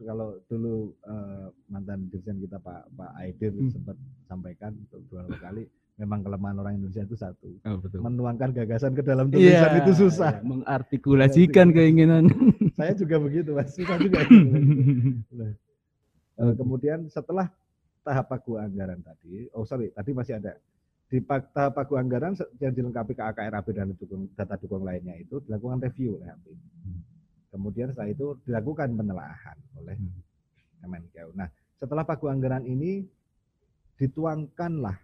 kalau 0.03 0.37
dulu 0.45 0.75
eh, 1.03 1.45
mantan 1.67 2.07
dirjen 2.07 2.37
kita 2.37 2.57
Pak 2.57 2.93
Pak 2.93 3.11
Aidil 3.17 3.53
Hmm. 3.55 3.71
sempat 3.71 3.97
sampaikan 4.23 4.71
beberapa 4.87 5.33
kali 5.39 5.63
memang 5.93 6.21
kelemahan 6.21 6.57
orang 6.57 6.73
Indonesia 6.75 7.01
itu 7.01 7.13
satu 7.13 7.49
Oh, 7.63 7.77
betul. 7.77 8.01
menuangkan 8.01 8.49
gagasan 8.51 8.91
ke 8.91 9.01
dalam 9.01 9.29
tulisan 9.29 9.71
Iya, 9.71 9.79
itu 9.79 9.91
susah. 9.95 10.31
iya, 10.37 10.41
mengartikulasikan 10.41 11.69
keinginan. 11.69 12.25
Saya 12.79 12.93
juga 12.93 13.21
begitu 13.21 13.53
mas, 13.53 13.69
susah 13.77 13.97
juga. 13.97 14.25
Eh, 16.33 16.53
kemudian 16.57 17.05
setelah 17.07 17.45
tahap 18.01 18.25
pagu 18.27 18.57
anggaran 18.57 18.99
tadi, 18.99 19.47
oh 19.53 19.63
sorry, 19.63 19.93
tadi 19.93 20.11
masih 20.11 20.41
ada 20.41 20.57
di 21.05 21.21
tahap 21.21 21.77
pagu 21.77 21.93
anggaran 21.93 22.33
yang 22.57 22.73
dilengkapi 22.73 23.13
ke 23.13 23.21
AKRAB 23.21 23.67
dan 23.69 23.93
dukung, 23.93 24.25
data 24.33 24.57
dukung 24.57 24.81
lainnya 24.81 25.13
itu 25.15 25.37
dilakukan 25.45 25.77
review 25.79 26.17
oleh. 26.17 26.33
Kemudian 27.53 27.93
setelah 27.93 28.09
itu 28.09 28.33
dilakukan 28.43 28.89
penelaahan 28.91 29.57
oleh 29.77 29.93
Hmm. 29.93 30.17
Kemenkeu. 30.81 31.29
Nah, 31.31 31.47
setelah 31.77 32.01
pagu 32.01 32.27
anggaran 32.27 32.65
ini 32.65 33.05
dituangkanlah 33.95 34.97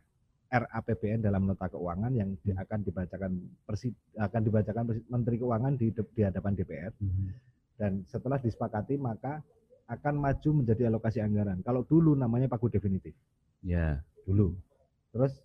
RAPBN 0.50 1.22
dalam 1.22 1.46
nota 1.46 1.70
keuangan 1.70 2.10
yang 2.10 2.34
di- 2.42 2.52
akan 2.52 2.82
dibacakan 2.82 3.32
persi, 3.64 3.94
akan 4.18 4.42
dibacakan 4.42 4.84
persi- 4.84 5.06
Menteri 5.08 5.38
Keuangan 5.38 5.74
di, 5.78 5.88
di 5.94 6.22
hadapan 6.26 6.58
DPR 6.58 6.90
dan 7.78 8.02
setelah 8.04 8.42
disepakati 8.42 8.98
maka 8.98 9.46
akan 9.86 10.18
maju 10.18 10.50
menjadi 10.60 10.90
alokasi 10.90 11.22
anggaran. 11.22 11.62
Kalau 11.62 11.86
dulu 11.86 12.18
namanya 12.18 12.50
pagu 12.50 12.66
definitif 12.66 13.14
ya. 13.62 14.02
dulu. 14.26 14.54
Terus 15.10 15.38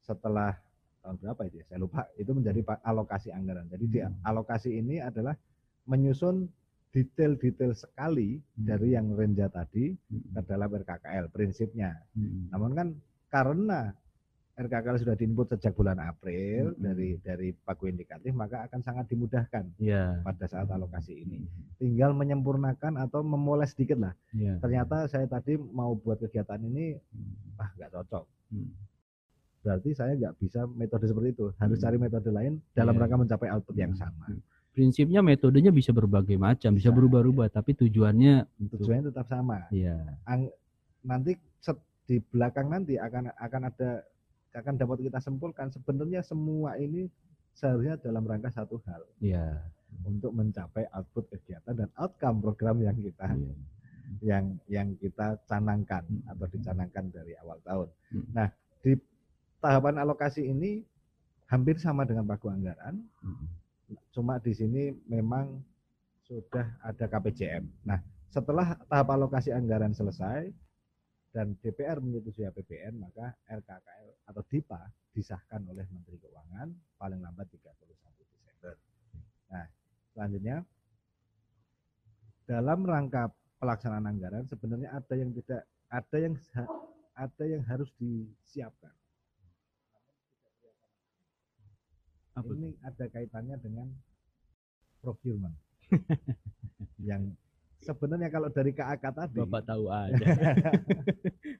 setelah 0.00 0.56
tahun 1.00 1.16
berapa 1.18 1.40
itu 1.44 1.60
ya? 1.60 1.64
Saya 1.66 1.78
lupa. 1.80 2.08
Itu 2.16 2.32
menjadi 2.32 2.60
alokasi 2.80 3.28
anggaran. 3.28 3.68
Jadi 3.68 3.84
di 3.84 3.98
Hmm. 4.00 4.16
alokasi 4.22 4.76
ini 4.76 5.00
adalah 5.00 5.36
menyusun 5.84 6.48
detail-detail 6.90 7.72
sekali 7.72 8.42
Hmm. 8.58 8.66
dari 8.66 8.88
yang 8.92 9.14
renja 9.14 9.46
tadi 9.46 9.94
Hmm. 9.94 10.34
ke 10.34 10.40
dalam 10.44 10.68
RKKL 10.68 11.30
prinsipnya. 11.30 11.94
Hmm. 12.12 12.50
Namun 12.50 12.70
kan 12.74 12.88
karena 13.30 13.94
RKKL 14.58 14.98
sudah 14.98 15.14
diinput 15.14 15.46
sejak 15.48 15.72
bulan 15.72 15.96
April 15.96 16.74
Hmm. 16.74 16.82
dari 16.82 17.16
dari 17.16 17.54
pagu 17.54 17.86
indikatif 17.86 18.34
maka 18.34 18.66
akan 18.66 18.82
sangat 18.82 19.06
dimudahkan 19.06 19.70
Ya. 19.78 20.18
pada 20.20 20.44
saat 20.44 20.66
alokasi 20.66 21.14
ini. 21.16 21.46
Tinggal 21.78 22.12
menyempurnakan 22.12 22.98
atau 22.98 23.22
memoles 23.22 23.70
sedikit 23.70 23.96
lah. 23.96 24.12
Ya. 24.34 24.58
Ternyata 24.58 25.06
saya 25.06 25.24
tadi 25.24 25.54
mau 25.56 25.94
buat 25.94 26.18
kegiatan 26.18 26.58
ini 26.60 26.98
Hmm. 26.98 27.56
ah 27.56 27.70
nggak 27.72 27.90
cocok. 27.94 28.24
Hmm. 28.50 28.74
Berarti 29.60 29.92
saya 29.92 30.18
nggak 30.18 30.34
bisa 30.36 30.66
metode 30.66 31.06
seperti 31.06 31.28
itu. 31.30 31.46
Harus 31.54 31.78
Hmm. 31.78 31.84
cari 31.86 31.96
metode 31.96 32.28
lain 32.28 32.58
dalam 32.74 32.92
Iya. 32.92 33.00
rangka 33.00 33.16
mencapai 33.16 33.48
output 33.48 33.76
yang 33.78 33.94
Hmm. 33.94 34.40
Prinsipnya 34.70 35.18
metodenya 35.18 35.68
bisa 35.68 35.90
berbagai 35.90 36.38
macam, 36.38 36.70
bisa 36.72 36.88
Bisa. 36.88 36.94
berubah-ubah, 36.94 37.50
tapi 37.50 37.74
tujuannya 37.74 38.46
untuk 38.56 38.78
Tujuannya 38.80 39.10
tetap 39.10 39.26
sama. 39.26 39.66
ya. 39.68 39.98
Ang- 40.24 40.54
nanti 41.02 41.34
set- 41.58 41.82
di 42.06 42.22
belakang 42.22 42.70
nanti 42.70 42.94
akan 42.94 43.34
akan 43.34 43.62
ada 43.66 43.90
akan 44.50 44.74
dapat 44.76 44.98
kita 45.02 45.18
simpulkan 45.18 45.70
sebenarnya 45.70 46.20
semua 46.20 46.74
ini 46.74 47.06
seharusnya 47.52 47.98
dalam 47.98 48.22
rangka 48.22 48.50
satu 48.50 48.82
hal 48.84 49.02
Ya. 49.18 49.62
untuk 50.02 50.30
mencapai 50.32 50.86
output 50.88 51.30
kegiatan 51.30 51.70
dan 51.72 51.88
outcome 51.94 52.38
program 52.40 52.78
yang 52.78 52.94
kita 52.94 53.26
ya. 53.28 53.54
yang 54.20 54.44
yang 54.66 54.88
kita 54.96 55.38
canangkan 55.44 56.02
Hmm. 56.02 56.26
atau 56.26 56.46
dicanangkan 56.46 57.04
dari 57.08 57.34
awal 57.36 57.58
tahun. 57.60 57.88
Hmm. 58.10 58.26
Nah, 58.32 58.48
di 58.80 58.98
tahapan 59.56 59.98
alokasi 59.98 60.46
ini 60.46 60.82
hampir 61.46 61.74
sama 61.76 62.02
dengan 62.02 62.22
pagu 62.24 62.50
anggaran, 62.50 62.98
Hmm. 63.20 63.46
Cuma 64.14 64.38
di 64.38 64.52
sini 64.54 64.94
memang 65.06 65.58
sudah 66.26 66.78
ada 66.86 67.04
KPJM. 67.10 67.64
Nah, 67.86 67.98
setelah 68.30 68.78
tahap 68.86 69.08
alokasi 69.10 69.50
anggaran 69.50 69.90
selesai 69.90 70.46
dan 71.34 71.58
DPR 71.58 71.98
menyetujui 71.98 72.46
APBN, 72.46 72.98
maka 73.02 73.34
RKKL 73.50 74.08
atau 74.30 74.42
DIPA 74.46 74.82
disahkan 75.10 75.66
oleh 75.66 75.82
Menteri 75.90 76.18
Keuangan 76.22 76.70
paling 76.94 77.18
lambat 77.18 77.50
31 77.50 77.90
Desember. 78.30 78.74
Nah, 79.50 79.66
selanjutnya 80.14 80.56
dalam 82.46 82.82
rangka 82.86 83.30
pelaksanaan 83.58 84.06
anggaran 84.06 84.46
sebenarnya 84.46 84.94
ada 84.94 85.14
yang 85.14 85.30
tidak 85.34 85.62
ada 85.90 86.16
yang 86.18 86.34
ada 87.18 87.44
yang 87.44 87.62
harus 87.66 87.90
disiapkan. 87.98 88.94
Apa 92.36 92.50
Ini 92.54 92.68
ada 92.86 93.04
kaitannya 93.10 93.56
dengan 93.58 93.88
procurement. 95.02 95.56
yang 97.08 97.26
sebenarnya 97.82 98.28
kalau 98.30 98.52
dari 98.52 98.70
KAK 98.76 99.04
tadi 99.10 99.38
Bapak 99.42 99.62
tahu 99.66 99.90
aja. 99.98 100.26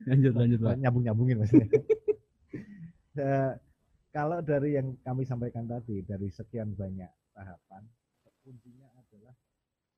lanjut 0.06 0.32
lanjut 0.36 0.58
Pak. 0.62 0.74
nyambung 0.78 1.04
nyambungin 1.04 1.36
maksudnya. 1.40 1.68
Eh, 3.20 3.52
kalau 4.14 4.38
dari 4.38 4.78
yang 4.78 4.94
kami 5.02 5.26
sampaikan 5.26 5.66
tadi 5.66 5.98
dari 6.06 6.30
sekian 6.30 6.78
banyak 6.78 7.10
tahapan 7.34 7.82
kuncinya 8.46 8.86
adalah 8.96 9.34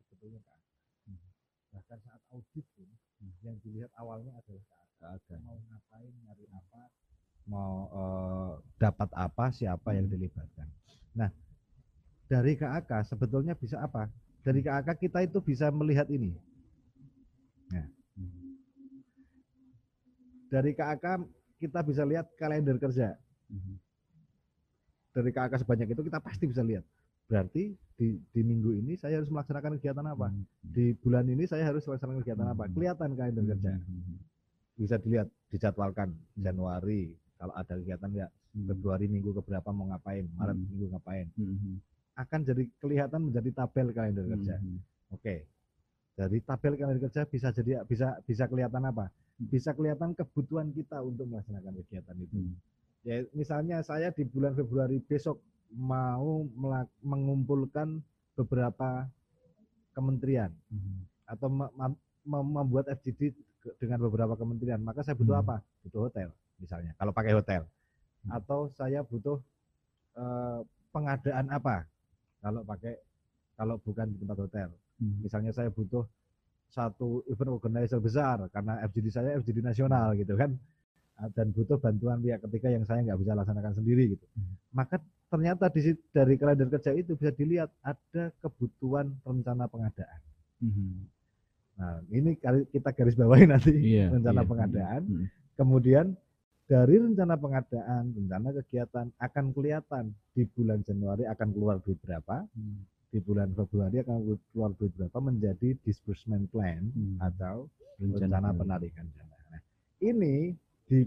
sebetulnya 0.00 0.40
KAK. 0.40 0.64
Bahkan 1.76 1.98
saat 2.02 2.22
audit 2.32 2.66
pun 2.72 2.88
yang 3.44 3.56
dilihat 3.60 3.92
awalnya 4.00 4.32
adalah 4.40 4.64
KAK. 4.96 5.44
Mau 5.44 5.60
ngapain, 5.60 6.12
nyari 6.24 6.44
apa, 6.50 6.88
mau 7.46 7.90
eh, 7.90 8.50
dapat 8.78 9.10
apa, 9.14 9.50
siapa 9.50 9.94
yang 9.94 10.06
dilibatkan. 10.06 10.68
Nah, 11.16 11.30
dari 12.30 12.56
KAK 12.56 13.06
sebetulnya 13.08 13.58
bisa 13.58 13.82
apa? 13.82 14.08
Dari 14.42 14.62
KAK 14.62 14.98
kita 14.98 15.22
itu 15.22 15.38
bisa 15.38 15.70
melihat 15.70 16.10
ini. 16.10 16.34
Dari 20.52 20.76
KAK 20.76 21.24
kita 21.56 21.80
bisa 21.80 22.04
lihat 22.04 22.28
kalender 22.36 22.76
kerja. 22.76 23.16
Hmm. 23.48 23.80
Dari 25.16 25.32
KAK 25.32 25.64
sebanyak 25.64 25.96
itu 25.96 26.04
kita 26.04 26.20
pasti 26.20 26.44
bisa 26.44 26.60
lihat. 26.60 26.84
Berarti 27.24 27.72
di, 27.96 28.20
di 28.20 28.40
minggu 28.44 28.76
ini 28.76 28.92
saya 29.00 29.16
harus 29.16 29.32
melaksanakan 29.32 29.80
kegiatan 29.80 30.04
apa? 30.04 30.28
Hmm. 30.28 30.44
Di 30.60 30.92
bulan 31.00 31.24
ini 31.24 31.48
saya 31.48 31.72
harus 31.72 31.88
melaksanakan 31.88 32.20
kegiatan 32.20 32.48
apa? 32.52 32.68
Kelihatan 32.68 33.16
kalender 33.16 33.44
kerja. 33.56 33.72
Bisa 34.76 35.00
dilihat, 35.00 35.32
dijadwalkan 35.48 36.12
Januari. 36.36 37.16
Kalau 37.42 37.58
ada 37.58 37.74
kegiatan 37.74 38.10
ya 38.14 38.26
Februari 38.54 39.10
minggu 39.10 39.34
keberapa 39.34 39.74
mau 39.74 39.90
ngapain, 39.90 40.30
Maret 40.30 40.54
Hmm. 40.54 40.66
minggu 40.70 40.86
ngapain. 40.94 41.26
Hmm. 41.34 41.82
Akan 42.14 42.46
jadi 42.46 42.70
kelihatan 42.78 43.26
menjadi 43.26 43.50
tabel 43.50 43.90
kalender 43.90 44.22
kerja. 44.28 44.62
Oke. 45.10 45.50
Dari 46.14 46.38
tabel 46.38 46.78
kalender 46.78 47.02
kerja 47.02 47.26
bisa 47.26 47.50
jadi 47.50 47.82
bisa 47.82 48.14
bisa 48.22 48.46
kelihatan 48.46 48.86
apa? 48.86 49.10
Bisa 49.42 49.74
kelihatan 49.74 50.14
kebutuhan 50.14 50.70
kita 50.70 51.02
untuk 51.02 51.26
melaksanakan 51.26 51.82
kegiatan 51.82 52.14
itu. 52.14 52.36
Hmm. 52.38 52.54
Ya, 53.02 53.26
misalnya 53.34 53.82
saya 53.82 54.14
di 54.14 54.22
bulan 54.22 54.54
Februari 54.54 55.02
besok 55.02 55.42
mau 55.74 56.46
mengumpulkan 57.02 57.98
beberapa 58.38 59.10
kementerian 59.90 60.54
Hmm. 60.68 61.02
atau 61.26 61.48
me- 61.48 61.74
mem- 61.74 61.98
mem- 62.22 62.52
membuat 62.54 62.86
FGD 62.88 63.34
dengan 63.78 63.98
beberapa 64.00 64.34
kementerian, 64.34 64.78
maka 64.78 65.02
saya 65.02 65.14
butuh 65.14 65.34
Hmm. 65.34 65.44
apa? 65.44 65.56
Butuh 65.82 66.06
hotel, 66.06 66.28
misalnya. 66.62 66.94
Kalau 66.94 67.10
pakai 67.10 67.34
hotel, 67.34 67.66
Hmm. 68.22 68.38
atau 68.38 68.70
saya 68.70 69.02
butuh 69.02 69.42
eh, 70.12 70.60
pengadaan 70.92 71.48
apa? 71.48 71.88
Kalau 72.38 72.60
pakai, 72.62 72.94
kalau 73.56 73.80
bukan 73.80 74.12
di 74.12 74.20
tempat 74.20 74.38
hotel, 74.38 74.68
Hmm. 74.96 75.18
misalnya 75.18 75.50
saya 75.50 75.68
butuh 75.68 76.04
satu 76.68 77.20
event 77.26 77.52
organizer 77.52 77.96
besar 77.96 78.44
karena 78.48 78.80
FGD 78.82 79.06
saya 79.08 79.36
FGD 79.36 79.60
nasional 79.60 80.14
gitu 80.14 80.32
kan 80.34 80.52
Ah, 81.12 81.28
dan 81.28 81.52
butuh 81.52 81.76
bantuan 81.76 82.16
pihak 82.18 82.40
ketiga 82.40 82.72
yang 82.72 82.88
saya 82.88 83.04
nggak 83.04 83.20
bisa 83.20 83.36
laksanakan 83.36 83.72
sendiri 83.74 84.16
gitu 84.16 84.24
Hmm. 84.32 84.56
maka 84.72 84.96
ternyata 85.28 85.68
di 85.68 85.80
dari 86.08 86.34
kalender 86.36 86.72
kerja 86.72 86.92
itu 86.92 87.12
bisa 87.12 87.28
dilihat 87.30 87.68
ada 87.80 88.32
kebutuhan 88.40 89.12
rencana 89.20 89.68
pengadaan 89.68 90.20
Hmm. 90.58 91.04
nah 91.74 92.00
ini 92.08 92.32
kali- 92.34 92.64
kita 92.66 92.90
garis 92.90 93.12
bawahi 93.12 93.44
nanti 93.44 93.76
Iya, 93.76 94.08
rencana 94.08 94.40
iya. 94.40 94.48
pengadaan 94.48 95.02
Hmm. 95.04 95.26
kemudian 95.54 96.16
dari 96.64 96.94
rencana 96.96 97.34
pengadaan 97.34 98.14
rencana 98.14 98.48
kegiatan 98.54 99.06
akan 99.18 99.44
kelihatan 99.52 100.04
di 100.32 100.46
bulan 100.48 100.80
Januari 100.82 101.26
akan 101.26 101.48
keluar 101.50 101.76
duit 101.82 101.98
berapa 102.00 102.46
Hmm. 102.48 102.86
di 103.12 103.20
bulan 103.20 103.52
Februari 103.52 104.00
akan 104.00 104.16
keluar 104.50 104.72
duit 104.72 104.92
berapa 104.96 105.18
menjadi 105.20 105.76
disbursement 105.84 106.48
plan 106.48 106.80
Hmm. 106.88 107.18
atau 107.20 107.68
rencana 108.00 108.50
penarikan 108.52 109.04
dana. 109.12 109.36
Nah, 109.50 109.60
ini 110.00 110.56
di 110.88 111.04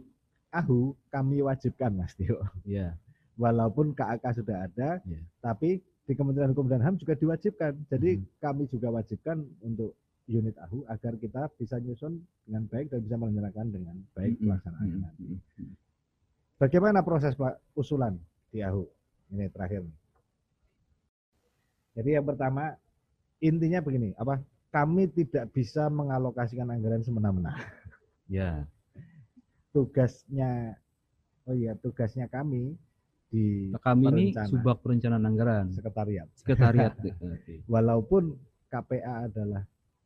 AHU 0.53 0.93
kami 1.09 1.41
wajibkan 1.41 1.91
Mas 1.91 2.13
Tio. 2.13 2.39
Iya. 2.63 2.95
Walaupun 3.35 3.91
KAK 3.91 4.23
sudah 4.37 4.63
ada, 4.63 5.03
Iya. 5.03 5.19
tapi 5.41 5.83
di 6.05 6.13
Kementerian 6.13 6.53
Hukum 6.53 6.69
dan 6.69 6.79
HAM 6.79 6.95
juga 6.95 7.17
diwajibkan. 7.17 7.89
Jadi 7.89 8.21
Mhm. 8.21 8.23
kami 8.39 8.63
juga 8.69 8.93
wajibkan 8.93 9.41
untuk 9.59 9.97
unit 10.26 10.57
AHU 10.57 10.86
agar 10.89 11.13
kita 11.21 11.49
bisa 11.57 11.78
nyusun 11.78 12.17
dengan 12.45 12.65
baik 12.65 12.89
dan 12.89 12.99
bisa 13.05 13.15
menjalankan 13.17 13.67
dengan 13.69 13.95
baik. 14.17 14.41
Mm-mm. 14.41 15.05
Mm-mm. 15.21 15.69
Bagaimana 16.57 17.05
proses 17.05 17.38
Pak 17.38 17.61
usulan 17.78 18.17
di 18.49 18.65
AHU? 18.65 18.89
Ini 19.34 19.49
terakhir. 19.53 19.86
Jadi 21.95 22.09
yang 22.11 22.26
pertama 22.26 22.76
intinya 23.39 23.80
begini, 23.80 24.11
apa? 24.17 24.41
Kami 24.73 25.07
tidak 25.07 25.55
bisa 25.55 25.88
mengalokasikan 25.88 26.67
anggaran 26.67 27.05
semena-mena. 27.05 27.55
Ya. 28.28 28.67
Tugasnya, 29.71 30.76
oh 31.47 31.55
iya, 31.55 31.78
tugasnya 31.80 32.28
kami 32.28 32.76
di 33.32 33.71
Kami 33.80 34.03
ini 34.11 34.26
subak 34.47 34.84
perencanaan 34.84 35.23
anggaran, 35.23 35.71
sekretariat. 35.71 36.28
sekretariat. 36.36 36.91
Walaupun 37.71 38.36
KPA 38.67 39.32
adalah 39.32 39.63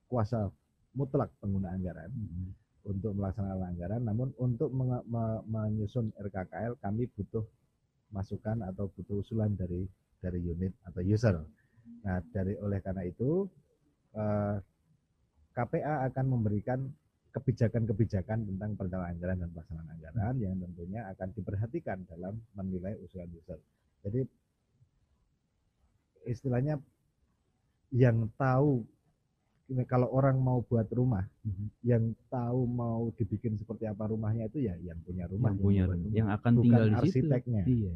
kuasa 0.09 0.49
mutlak 0.97 1.29
pengguna 1.37 1.69
anggaran 1.71 2.09
Mm-mm. 2.09 2.49
untuk 2.89 3.13
melaksanakan 3.13 3.69
anggaran, 3.77 4.01
namun 4.01 4.33
untuk 4.41 4.73
menge- 4.73 5.05
me- 5.05 5.43
menyusun 5.45 6.09
RKKL 6.17 6.81
kami 6.81 7.05
butuh 7.13 7.45
masukan 8.09 8.65
atau 8.65 8.89
butuh 8.89 9.21
usulan 9.21 9.53
dari 9.53 9.85
dari 10.19 10.41
unit 10.41 10.73
atau 10.89 11.01
user. 11.05 11.37
Nah, 12.03 12.19
dari 12.33 12.57
oleh 12.57 12.81
karena 12.81 13.05
itu 13.05 13.45
eh, 14.17 14.57
KPA 15.53 16.09
akan 16.09 16.25
memberikan 16.25 16.79
kebijakan-kebijakan 17.29 18.49
tentang 18.49 18.73
perencanaan 18.73 19.13
anggaran 19.13 19.37
dan 19.45 19.49
pelaksanaan 19.53 19.89
anggaran 19.93 20.33
yang 20.41 20.57
tentunya 20.57 21.05
akan 21.13 21.29
diperhatikan 21.37 21.97
dalam 22.09 22.41
menilai 22.57 22.97
usulan 23.05 23.29
user. 23.29 23.61
Jadi 24.01 24.25
istilahnya 26.25 26.81
yang 27.93 28.29
tahu 28.37 28.85
kalau 29.85 30.09
orang 30.09 30.35
mau 30.35 30.61
buat 30.61 30.89
rumah, 30.89 31.25
Mhm. 31.43 31.65
yang 31.83 32.03
tahu 32.27 32.65
mau 32.65 33.13
dibikin 33.13 33.53
seperti 33.53 33.85
apa 33.85 34.05
rumahnya 34.05 34.45
itu 34.45 34.61
ya 34.61 34.73
yang 34.79 34.97
punya 34.99 35.25
rumah, 35.25 35.49
Yang 35.49 35.61
punya 35.61 35.83
rumah, 35.85 36.09
yang 36.09 36.27
akan 36.27 36.51
bukan 36.51 36.63
tinggal 36.65 36.83
di 36.83 36.89
situ. 36.89 36.99
arsiteknya, 37.29 37.63
Iya. 37.63 37.95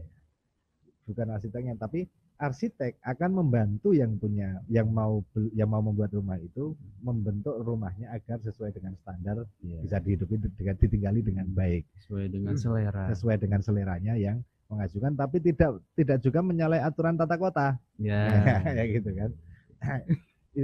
bukan 1.04 1.28
arsiteknya, 1.30 1.74
tapi 1.76 2.00
arsitek 2.36 2.98
akan 3.00 3.32
membantu 3.36 3.92
yang 3.92 4.16
punya, 4.16 4.62
yang 4.68 4.90
mau 4.90 5.22
yang 5.52 5.68
mau 5.68 5.82
membuat 5.82 6.12
rumah 6.12 6.38
itu 6.38 6.74
membentuk 7.00 7.56
rumahnya 7.58 8.10
agar 8.12 8.38
sesuai 8.40 8.72
dengan 8.72 8.94
standar 8.96 9.46
Iya. 9.60 9.80
bisa 9.82 9.98
dihidupi 9.98 10.36
dengan 10.52 10.76
ditinggali 10.76 11.20
dengan 11.22 11.48
baik 11.50 11.84
Sesuai 12.00 12.26
dengan 12.28 12.54
selera. 12.56 13.08
sesuai 13.08 13.38
dengan 13.38 13.62
seleranya 13.62 14.14
yang 14.14 14.42
mengajukan 14.66 15.14
tapi 15.14 15.38
tidak 15.40 15.78
tidak 15.94 16.18
juga 16.20 16.42
menyalahi 16.42 16.82
aturan 16.82 17.14
tata 17.14 17.38
kota 17.38 17.68
Ya. 17.96 18.26
ya 18.78 18.84
gitu 18.90 19.10
kan 19.14 19.30
Itu 19.30 20.18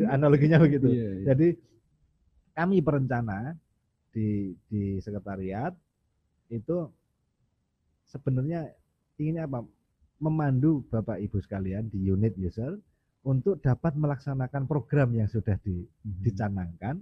analoginya 0.10 0.58
begitu 0.62 0.88
Iya, 0.90 1.10
iya. 1.20 1.26
jadi 1.34 1.48
kami 2.54 2.78
berencana 2.82 3.56
di 4.14 4.54
di 4.70 4.98
sekretariat 5.00 5.74
itu 6.50 6.90
sebenarnya 8.10 8.70
inginnya 9.18 9.46
apa 9.46 9.62
memandu 10.20 10.84
bapak 10.90 11.22
ibu 11.22 11.40
sekalian 11.40 11.88
di 11.88 12.10
unit 12.10 12.36
user 12.36 12.76
untuk 13.24 13.60
dapat 13.60 13.96
melaksanakan 14.00 14.64
program 14.66 15.12
yang 15.12 15.28
sudah 15.28 15.56
di, 15.62 15.84
Mhm. 15.84 16.24
dicanangkan 16.24 16.96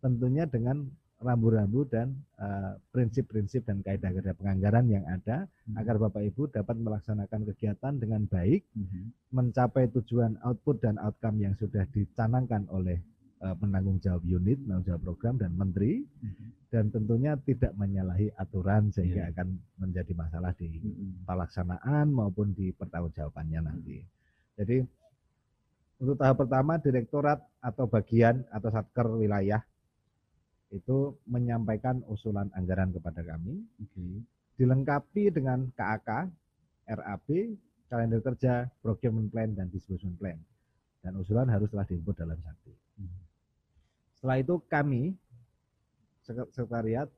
tentunya 0.00 0.44
dengan 0.46 0.86
rambu-rambu 1.20 1.84
dan 1.84 2.16
eh, 2.40 2.72
prinsip-prinsip 2.96 3.68
dan 3.68 3.84
kaidah-kaidah 3.84 4.32
penganggaran 4.40 4.88
yang 4.88 5.04
ada 5.04 5.44
Mhm. 5.68 5.76
agar 5.76 6.00
bapak 6.00 6.24
ibu 6.32 6.48
dapat 6.48 6.76
melaksanakan 6.80 7.44
kegiatan 7.52 7.92
dengan 8.00 8.24
baik 8.24 8.64
Mhm. 8.72 9.00
mencapai 9.36 9.92
tujuan 9.92 10.40
output 10.40 10.80
dan 10.80 10.96
outcome 10.96 11.44
yang 11.44 11.54
sudah 11.60 11.84
dicanangkan 11.92 12.64
oleh 12.72 12.98
eh, 13.40 13.56
penanggung 13.56 13.96
jawab 14.04 14.20
unit, 14.20 14.60
penanggung 14.60 14.84
jawab 14.84 15.00
program 15.00 15.40
dan 15.40 15.56
menteri 15.56 16.04
Mhm. 16.04 16.46
dan 16.68 16.84
tentunya 16.92 17.32
tidak 17.40 17.72
menyalahi 17.72 18.28
aturan 18.36 18.92
sehingga 18.92 19.28
Iya. 19.28 19.32
akan 19.32 19.48
menjadi 19.80 20.12
masalah 20.12 20.52
di 20.60 20.68
Mhm. 20.76 21.24
pelaksanaan 21.24 22.12
maupun 22.12 22.52
di 22.52 22.68
pertanggungjawabannya 22.76 23.60
nanti. 23.64 24.04
Jadi 24.60 24.84
untuk 26.00 26.20
tahap 26.20 26.36
pertama 26.44 26.76
direktorat 26.76 27.40
atau 27.64 27.88
bagian 27.88 28.44
atau 28.52 28.68
satker 28.68 29.08
wilayah 29.08 29.64
itu 30.70 31.18
menyampaikan 31.26 31.98
usulan 32.06 32.46
anggaran 32.54 32.94
kepada 32.94 33.26
kami 33.26 33.58
Oke. 33.82 34.22
dilengkapi 34.54 35.34
dengan 35.34 35.66
KAK, 35.74 36.30
RAP, 36.86 37.28
kalender 37.90 38.22
kerja, 38.22 38.70
procurement 38.78 39.26
plan, 39.26 39.50
dan 39.50 39.66
disbursement 39.66 40.14
plan. 40.14 40.38
Dan 41.02 41.18
usulan 41.18 41.50
harus 41.50 41.66
telah 41.72 41.82
diinput 41.88 42.14
dalam 42.14 42.38
satu. 42.38 42.70
Mhm. 43.02 43.20
Setelah 44.14 44.36
itu 44.38 44.54
kami, 44.68 45.02
sek- 46.22 46.52
sekretariat, 46.54 47.08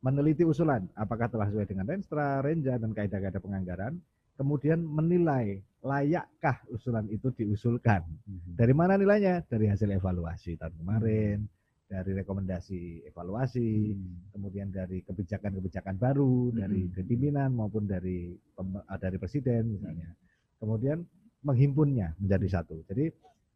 meneliti 0.00 0.42
usulan 0.42 0.86
apakah 0.94 1.28
telah 1.30 1.46
sesuai 1.50 1.68
dengan 1.68 1.86
Renstra, 1.86 2.40
Renja, 2.40 2.78
dan 2.80 2.90
kaidah-kaidah 2.96 3.42
penganggaran, 3.42 4.00
kemudian 4.38 4.80
menilai 4.80 5.60
layakkah 5.84 6.66
usulan 6.72 7.06
itu 7.12 7.30
diusulkan. 7.36 8.02
Mhm. 8.26 8.58
Dari 8.58 8.74
mana 8.74 8.98
nilainya? 8.98 9.44
Dari 9.46 9.70
hasil 9.70 9.92
evaluasi 9.92 10.58
tahun 10.58 10.74
kemarin, 10.82 11.46
dari 11.88 12.12
rekomendasi 12.12 13.08
evaluasi, 13.08 13.96
Mhm. 13.96 14.36
kemudian 14.36 14.68
dari 14.68 15.00
kebijakan-kebijakan 15.00 15.96
baru 15.96 16.52
dari 16.52 16.84
Mm-mm. 16.84 16.92
dari 16.92 17.04
pimpinan 17.08 17.50
maupun 17.56 17.88
dari 17.88 18.36
eh, 18.36 18.98
dari 19.00 19.16
presiden 19.16 19.72
misalnya. 19.72 20.12
Kemudian 20.60 21.00
menghimpunnya 21.40 22.12
menjadi 22.20 22.60
satu. 22.60 22.84
Jadi 22.92 23.08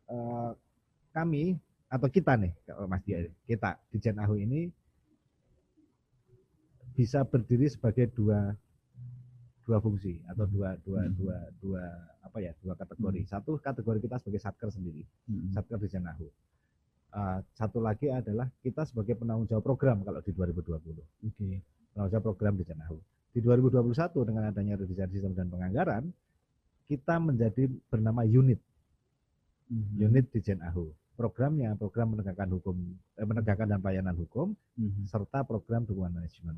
eh, 0.08 0.50
kami 1.12 1.60
atau 1.92 2.08
kita 2.08 2.40
nih, 2.40 2.56
Mas 2.88 3.04
Dia, 3.04 3.20
kita 3.44 3.76
di 3.92 4.00
Jenahu 4.00 4.40
ini 4.40 4.64
bisa 6.96 7.24
berdiri 7.24 7.68
sebagai 7.68 8.08
dua 8.12 8.52
dua 9.62 9.78
fungsi 9.78 10.24
atau 10.24 10.48
dua 10.48 10.76
dua 10.80 11.04
Mm. 11.04 11.14
dua 11.20 11.36
dua 11.60 11.84
apa 12.24 12.38
ya 12.40 12.52
dua 12.64 12.74
kategori. 12.80 13.28
Satu 13.28 13.60
kategori 13.60 14.00
kita 14.00 14.16
sebagai 14.24 14.40
satker 14.40 14.68
sendiri, 14.72 15.04
Mhm. 15.28 15.52
satker 15.52 15.76
di 15.76 15.88
Jenahu. 15.92 16.26
Eh, 17.12 17.38
satu 17.52 17.76
lagi 17.84 18.08
adalah 18.08 18.48
kita 18.64 18.88
sebagai 18.88 19.20
penanggung 19.20 19.44
jawab 19.44 19.60
program 19.68 20.00
kalau 20.00 20.24
di 20.24 20.32
2020 20.32 20.96
Oke. 21.28 21.60
penanggung 21.92 22.08
jawab 22.08 22.24
program 22.24 22.56
di 22.56 22.64
Jenahu. 22.64 22.96
Di 23.36 23.40
2021 23.44 24.24
dengan 24.24 24.48
adanya 24.48 24.80
redesign 24.80 25.12
sistem 25.12 25.36
dan 25.36 25.52
penganggaran, 25.52 26.08
kita 26.88 27.20
menjadi 27.20 27.68
bernama 27.92 28.24
unit, 28.24 28.56
Mhm. 29.68 30.08
unit 30.08 30.26
di 30.32 30.40
Jenahu. 30.40 30.88
Programnya 31.12 31.76
program 31.76 32.16
menegakkan 32.16 32.48
hukum, 32.48 32.76
eh, 33.20 33.26
menegakkan 33.28 33.68
dan 33.68 33.84
pelayanan 33.84 34.16
hukum 34.16 34.56
Mhm. 34.80 35.04
serta 35.04 35.44
program 35.44 35.84
dukungan 35.84 36.16
manajemen. 36.16 36.56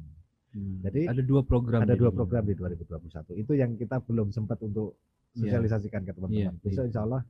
Mhm. 0.54 0.86
Jadi, 0.86 1.00
ada 1.10 1.22
dua 1.26 1.42
program. 1.42 1.82
Ada 1.82 1.98
dua 1.98 2.14
program 2.14 2.46
di 2.46 2.54
2021. 2.54 3.34
Itu 3.34 3.58
yang 3.58 3.74
kita 3.74 3.98
belum 4.06 4.30
sempat 4.30 4.62
untuk 4.62 4.94
Iya. 5.34 5.50
sosialisasikan 5.50 6.06
ke 6.06 6.14
teman-teman. 6.14 6.54
Iya, 6.54 6.62
Besok 6.62 6.86
iya. 6.86 6.90
insya 6.94 7.02
Allah 7.02 7.22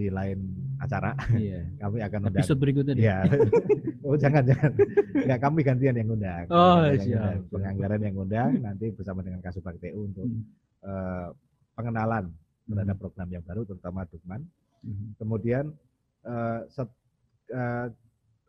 di 0.00 0.08
lain 0.08 0.38
acara 0.78 1.12
Iya. 1.30 1.60
kami 1.84 2.00
akan 2.00 2.20
undang. 2.24 2.40
Episode 2.40 2.56
berikutnya. 2.58 2.94
Iya. 2.96 3.18
oh 4.08 4.16
jangan 4.16 4.42
jangan. 4.42 4.72
Enggak 5.12 5.40
kami 5.40 5.60
gantian 5.60 5.94
yang 5.94 6.08
undang. 6.08 6.44
Oh, 6.48 6.80
yang 6.82 6.96
siap, 6.96 7.20
undang. 7.20 7.38
Penganggaran 7.52 8.00
yang 8.00 8.16
undang 8.16 8.50
nanti 8.58 8.86
bersama 8.88 9.20
dengan 9.20 9.40
Kasubag 9.40 9.76
TU 9.76 10.00
untuk 10.02 10.24
Mhm. 10.24 10.42
eh, 10.80 11.28
pengenalan 11.74 12.24
terhadap 12.64 12.96
Mhm. 12.96 13.02
program 13.02 13.28
yang 13.28 13.44
baru 13.44 13.62
terutama 13.62 14.00
Dukman. 14.04 14.40
Mhm. 14.80 15.06
Kemudian 15.16 15.64
eh, 16.20 16.60
set- 16.68 16.96
eh, 17.48 17.86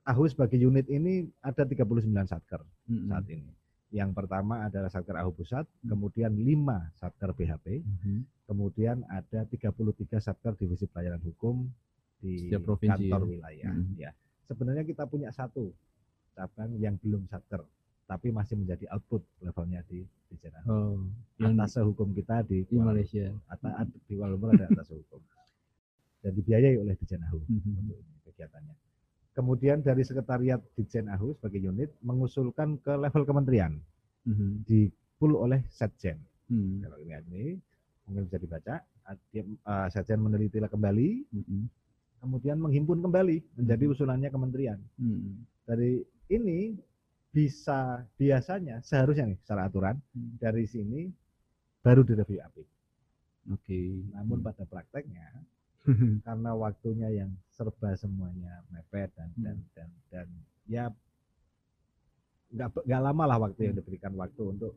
AHU 0.02 0.26
sebagai 0.26 0.58
unit 0.58 0.88
ini 0.88 1.24
ada 1.40 1.62
39 1.62 2.26
satker 2.26 2.60
Mhm. 2.86 3.06
saat 3.06 3.28
ini. 3.28 3.52
Yang 3.92 4.12
pertama 4.14 4.64
adalah 4.64 4.88
satker 4.88 5.14
AHU 5.14 5.32
pusat, 5.32 5.68
Hmm. 5.80 5.90
kemudian 5.90 6.32
5 6.32 6.80
satker 6.94 7.32
BHP, 7.32 7.80
Mhm. 7.80 8.41
Kemudian 8.52 9.08
ada 9.08 9.48
33 9.48 9.72
satker 10.20 10.60
divisi 10.60 10.84
pelayanan 10.84 11.24
hukum 11.24 11.72
di 12.20 12.52
Setiap 12.52 12.68
provinsi 12.68 13.08
kantor 13.08 13.22
ya. 13.24 13.30
wilayah. 13.32 13.72
Mhm. 13.72 13.94
Ya, 13.96 14.12
sebenarnya 14.44 14.84
kita 14.84 15.08
punya 15.08 15.32
satu 15.32 15.72
cabang 16.36 16.76
yang 16.76 17.00
belum 17.00 17.32
satker, 17.32 17.64
tapi 18.04 18.28
masih 18.30 18.60
menjadi 18.60 18.92
output 18.92 19.24
levelnya 19.40 19.80
di 19.88 20.04
di 20.04 20.36
Jenahu. 20.36 20.68
Oh, 20.68 21.00
yang 21.40 21.56
Atas 21.56 21.80
hukum 21.80 22.12
kita 22.12 22.44
di 22.44 22.68
di 22.68 22.76
Malaysia. 22.76 23.32
Atau 23.48 23.72
di 24.04 24.20
Kuala 24.20 24.36
Lumpur 24.36 24.52
ada 24.52 24.68
atas 24.68 24.92
hukum 24.92 25.24
dan 26.22 26.32
dibiayai 26.36 26.76
oleh 26.76 26.94
di 26.94 27.06
Jenahu 27.08 27.40
Mhm. 27.42 27.72
untuk 27.82 27.98
ini, 27.98 28.16
kegiatannya. 28.28 28.76
Kemudian 29.32 29.80
dari 29.80 30.04
sekretariat 30.04 30.60
di 30.76 30.84
Jenahu 30.86 31.32
sebagai 31.34 31.64
unit 31.64 31.90
mengusulkan 32.04 32.76
ke 32.78 33.00
level 33.00 33.24
kementerian 33.24 33.80
Mhm. 34.28 34.68
di 34.68 34.92
pool 35.16 35.40
oleh 35.40 35.64
Setjen. 35.72 36.20
Mhm. 36.48 36.84
Kalau 36.84 37.00
ini 37.00 37.56
mungkin 38.12 38.28
bisa 38.28 38.40
dibaca. 38.44 38.76
Dia, 39.32 39.44
eh, 39.48 40.16
meneliti 40.20 40.60
kembali, 40.60 41.08
kemudian 42.22 42.60
menghimpun 42.62 43.00
kembali 43.02 43.58
menjadi 43.58 43.84
usulannya 43.90 44.30
kementerian. 44.30 44.80
Mhm. 45.00 45.66
Dari 45.66 46.04
ini 46.30 46.76
bisa 47.32 48.04
biasanya 48.20 48.84
seharusnya 48.84 49.32
nih 49.32 49.40
secara 49.40 49.72
aturan 49.72 49.96
Hmm. 50.12 50.36
dari 50.36 50.68
sini 50.68 51.08
baru 51.80 52.04
direview 52.04 52.44
APIK. 52.44 52.68
Oke. 53.56 53.82
Namun 54.12 54.44
pada 54.44 54.68
prakteknya 54.68 55.32
karena 56.28 56.52
waktunya 56.54 57.10
yang 57.10 57.32
serba 57.50 57.96
semuanya 57.98 58.62
mepet 58.70 59.10
dan 59.18 59.32
dan 59.40 59.58
dan 59.74 59.90
dan 60.12 60.28
ya 60.70 60.86
nggak 62.52 62.84
nggak 62.84 63.02
lama 63.02 63.24
lah 63.26 63.38
waktu 63.40 63.72
yang 63.72 63.76
diberikan 63.76 64.12
waktu 64.16 64.42
untuk 64.44 64.74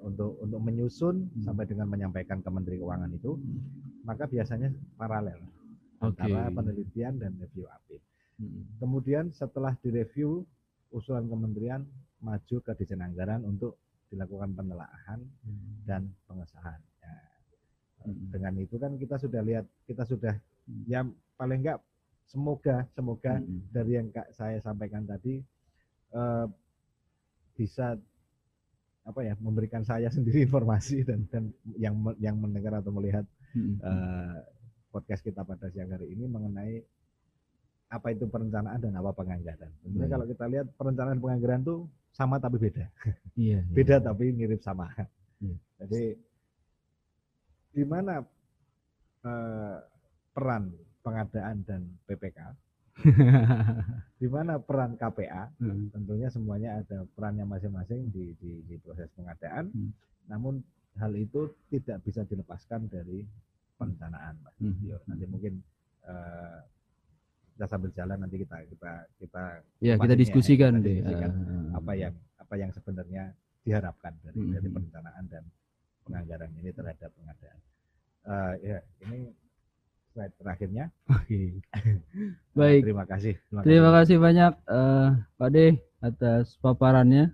untuk 0.00 0.38
untuk 0.38 0.60
menyusun 0.62 1.26
Hmm. 1.28 1.42
sampai 1.42 1.66
dengan 1.66 1.90
menyampaikan 1.90 2.38
ke 2.38 2.48
Menteri 2.48 2.78
Keuangan 2.78 3.10
itu 3.10 3.34
maka 4.06 4.24
biasanya 4.26 4.70
paralel 4.96 5.42
Oke. 5.98 6.18
antara 6.22 6.50
penelitian 6.50 7.18
dan 7.18 7.34
review 7.38 7.66
APIK. 7.66 8.02
Hmm. 8.38 8.62
Kemudian 8.78 9.24
setelah 9.30 9.74
direview 9.78 10.42
usulan 10.90 11.26
kementerian 11.26 11.82
maju 12.22 12.56
ke 12.62 12.72
desain 12.78 13.02
anggaran 13.02 13.42
untuk 13.42 13.74
dilakukan 14.10 14.54
penelaahan 14.54 15.20
dan 15.82 16.10
pengesahan. 16.26 16.78
Ya, 17.02 17.14
Hmm. 18.06 18.30
dengan 18.30 18.54
itu 18.58 18.76
kan 18.78 18.94
kita 18.98 19.18
sudah 19.18 19.42
lihat 19.42 19.66
kita 19.86 20.02
sudah 20.06 20.34
ya 20.86 21.02
paling 21.34 21.58
enggak 21.62 21.78
semoga 22.26 22.86
semoga 22.94 23.38
Hmm. 23.38 23.66
dari 23.70 23.98
yang 23.98 24.08
saya 24.30 24.62
sampaikan 24.62 25.04
tadi 25.04 25.42
eh, 26.12 26.46
bisa 27.52 27.98
apa 29.02 29.20
ya 29.26 29.34
memberikan 29.42 29.82
saya 29.82 30.06
sendiri 30.08 30.42
informasi 30.46 31.02
dan 31.02 31.26
dan 31.28 31.44
yang 31.76 31.94
yang 32.18 32.36
mendengar 32.38 32.78
atau 32.78 32.92
melihat 32.92 33.26
Hmm. 33.52 33.76
eh, 33.84 34.36
podcast 34.88 35.20
kita 35.20 35.44
pada 35.44 35.68
siang 35.68 35.92
hari 35.92 36.16
ini 36.16 36.24
mengenai 36.24 36.80
apa 37.92 38.08
itu 38.08 38.24
perencanaan 38.24 38.80
dan 38.80 38.96
apa 38.96 39.12
penganggaran. 39.12 39.68
Sebenarnya 39.84 40.00
Baik. 40.00 40.12
kalau 40.16 40.26
kita 40.32 40.44
lihat 40.48 40.66
perencanaan 40.72 41.20
penganggaran 41.20 41.60
itu 41.60 41.84
sama 42.16 42.40
tapi 42.40 42.56
beda. 42.56 42.88
Iya. 43.36 43.60
iya. 43.60 43.68
Beda 43.68 44.00
tapi 44.00 44.32
mirip 44.32 44.64
sama. 44.64 44.88
Iya. 45.36 45.56
Jadi 45.84 46.02
di 47.76 47.84
mana 47.84 48.24
eh, 49.20 49.76
peran 50.32 50.72
pengadaan 51.04 51.56
dan 51.68 51.84
PPK, 52.08 52.38
di 54.20 54.28
mana 54.28 54.58
peran 54.58 54.94
KPA, 54.94 55.48
Hmm. 55.58 55.88
tentunya 55.90 56.28
semuanya 56.28 56.78
ada 56.78 57.04
perannya 57.08 57.44
masing-masing 57.44 58.08
di, 58.08 58.36
di, 58.36 58.62
di 58.62 58.76
proses 58.78 59.08
pengadaan. 59.12 59.68
Hmm. 59.68 59.90
Namun 60.28 60.60
hal 60.94 61.12
itu 61.12 61.40
tidak 61.68 62.02
bisa 62.02 62.22
dilepaskan 62.22 62.86
dari 62.86 63.24
perencanaan, 63.74 64.36
Mas 64.38 64.54
Hmm. 64.56 64.76
Tio. 64.78 64.98
Nanti 65.06 65.24
mungkin 65.26 65.54
eh, 66.02 66.58
kita 67.52 67.66
sambil 67.68 67.90
jalan 67.92 68.18
nanti 68.18 68.36
kita 68.38 68.56
kita 68.66 68.92
kita 69.18 69.42
Ya 69.78 69.94
kita 69.94 70.14
diskusikan 70.14 70.72
kita 70.76 70.82
deh. 70.82 70.96
diskusikan 70.98 71.30
Ah, 71.32 71.78
apa 71.78 71.92
yang 71.94 72.14
apa 72.36 72.54
yang 72.56 72.70
sebenarnya 72.70 73.24
diharapkan 73.62 74.12
dari 74.20 74.36
Hmm. 74.36 74.52
dari 74.52 74.68
perencanaan 74.68 75.24
dan 75.26 75.44
penganggaran 76.02 76.50
ini 76.56 76.70
terhadap 76.70 77.10
pengadaan. 77.12 77.58
Eh, 78.22 78.54
ya 78.64 78.78
ini 79.02 79.30
slide 80.12 80.34
terakhirnya. 80.36 80.84
Oke. 81.08 81.58
Eh, 81.58 81.96
Baik. 82.60 82.84
Terima 82.84 83.04
kasih. 83.08 83.34
Terima 83.64 83.90
kasih 83.96 84.16
banyak 84.20 84.52
eh, 84.68 85.08
Pak 85.40 85.50
De 85.50 85.66
atas 86.04 86.60
paparannya. 86.60 87.32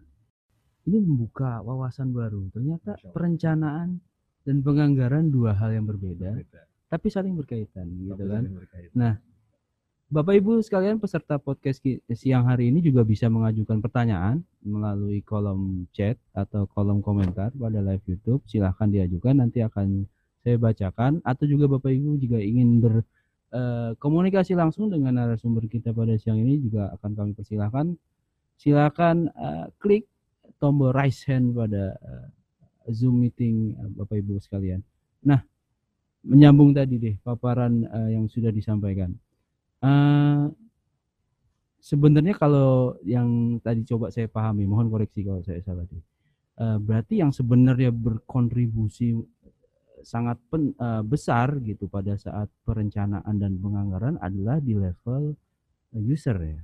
Ini 0.88 0.98
membuka 1.04 1.60
wawasan 1.60 2.16
baru. 2.16 2.48
Ternyata 2.54 2.96
perencanaan 3.12 4.00
dan 4.48 4.64
penganggaran 4.64 5.28
dua 5.28 5.52
hal 5.52 5.76
yang 5.76 5.84
berbeda, 5.84 6.32
Beda. 6.32 6.64
tapi 6.88 7.12
saling 7.12 7.36
berkaitan, 7.36 7.84
gitu 8.00 8.16
Tapi 8.16 8.24
kan? 8.24 8.42
saling 8.48 8.56
berkaitan. 8.56 9.20
Bapak 10.08 10.40
Ibu 10.40 10.64
sekalian 10.64 10.96
peserta 10.96 11.36
podcast 11.36 11.84
siang 12.16 12.48
hari 12.48 12.72
ini 12.72 12.80
juga 12.80 13.04
bisa 13.04 13.28
mengajukan 13.28 13.84
pertanyaan 13.84 14.40
melalui 14.64 15.20
kolom 15.20 15.84
chat 15.92 16.16
atau 16.32 16.64
kolom 16.64 17.04
komentar 17.04 17.52
pada 17.52 17.84
live 17.84 18.00
YouTube. 18.08 18.40
Silahkan 18.48 18.88
diajukan, 18.88 19.36
nanti 19.36 19.60
akan 19.60 20.08
saya 20.42 20.56
bacakan. 20.60 21.22
Atau 21.26 21.46
juga 21.50 21.66
Bapak 21.66 21.90
Ibu 21.90 22.18
jika 22.20 22.38
ingin 22.38 22.78
berkomunikasi 22.80 24.54
langsung 24.54 24.90
dengan 24.90 25.16
narasumber 25.16 25.66
kita 25.66 25.90
pada 25.94 26.14
siang 26.18 26.38
ini 26.40 26.60
juga 26.62 26.92
akan 26.98 27.10
kami 27.14 27.32
persilahkan. 27.34 27.94
Silakan 28.58 29.30
eh, 29.30 29.66
klik 29.78 30.10
tombol 30.58 30.90
raise 30.90 31.22
hand 31.30 31.54
pada 31.54 31.94
eh, 31.94 32.26
Zoom 32.90 33.22
meeting 33.22 33.78
eh, 33.78 33.88
Bapak 33.94 34.18
Ibu 34.18 34.42
sekalian. 34.42 34.82
Nah, 35.22 35.38
menyambung 36.26 36.74
tadi 36.74 36.98
deh 36.98 37.14
paparan 37.22 37.86
eh, 37.86 38.18
yang 38.18 38.26
sudah 38.26 38.50
disampaikan. 38.50 39.14
Eh, 39.78 40.42
sebenarnya 41.78 42.34
kalau 42.34 42.98
yang 43.06 43.62
tadi 43.62 43.86
coba 43.86 44.10
saya 44.10 44.26
pahami, 44.26 44.66
mohon 44.66 44.90
koreksi 44.90 45.22
kalau 45.22 45.40
saya 45.46 45.62
salah 45.62 45.86
deh. 45.86 46.02
Eh, 46.58 46.78
berarti 46.82 47.22
yang 47.22 47.30
sebenarnya 47.30 47.94
berkontribusi 47.94 49.14
sangat 50.02 50.38
pen- 50.50 50.76
eh, 50.76 51.02
besar 51.06 51.58
gitu 51.64 51.86
pada 51.90 52.14
saat 52.18 52.48
perencanaan 52.66 53.34
dan 53.38 53.56
penganggaran 53.58 54.16
adalah 54.22 54.58
di 54.62 54.74
level 54.76 55.34
eh, 55.96 56.02
user 56.04 56.38
ya. 56.42 56.60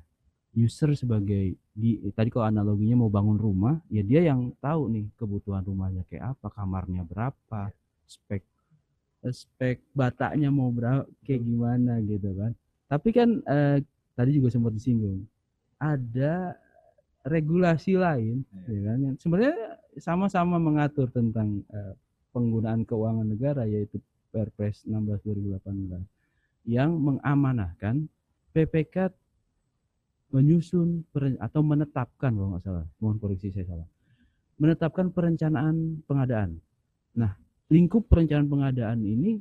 User 0.54 0.94
sebagai 0.94 1.58
di 1.74 1.98
tadi 2.14 2.30
kalau 2.30 2.46
analoginya 2.46 3.02
mau 3.04 3.10
bangun 3.10 3.38
rumah, 3.38 3.76
ya 3.90 4.02
dia 4.06 4.22
yang 4.30 4.54
tahu 4.62 4.86
nih 4.94 5.06
kebutuhan 5.18 5.62
rumahnya 5.66 6.06
kayak 6.06 6.38
apa, 6.38 6.46
kamarnya 6.54 7.02
berapa, 7.06 7.70
spek 8.06 8.42
eh, 9.26 9.34
spek 9.34 9.78
batanya 9.96 10.48
mau 10.52 10.70
berapa, 10.70 11.06
kayak 11.26 11.42
gimana 11.42 11.98
gitu 12.04 12.30
kan. 12.38 12.52
Tapi 12.90 13.08
kan 13.10 13.28
eh, 13.46 13.78
tadi 14.14 14.30
juga 14.38 14.48
sempat 14.52 14.72
disinggung, 14.76 15.26
ada 15.80 16.54
regulasi 17.24 17.96
lain, 17.96 18.44
ya 18.68 18.80
kan, 18.92 18.98
sebenarnya 19.16 19.56
sama-sama 19.96 20.60
mengatur 20.60 21.08
tentang 21.08 21.64
eh, 21.72 21.94
penggunaan 22.34 22.82
keuangan 22.82 23.30
negara 23.30 23.62
yaitu 23.70 24.02
Perpres 24.34 24.82
16 24.82 25.22
2018 25.62 26.02
yang 26.66 26.98
mengamanahkan 26.98 28.10
PPK 28.50 29.14
menyusun 30.34 31.06
atau 31.38 31.62
menetapkan 31.62 32.34
kalau 32.34 32.50
nggak 32.50 32.64
salah, 32.66 32.86
mohon 32.98 33.22
koreksi 33.22 33.54
saya 33.54 33.70
salah, 33.70 33.88
menetapkan 34.58 35.14
perencanaan 35.14 36.02
pengadaan. 36.10 36.58
Nah, 37.14 37.38
lingkup 37.70 38.10
perencanaan 38.10 38.50
pengadaan 38.50 38.98
ini 39.06 39.38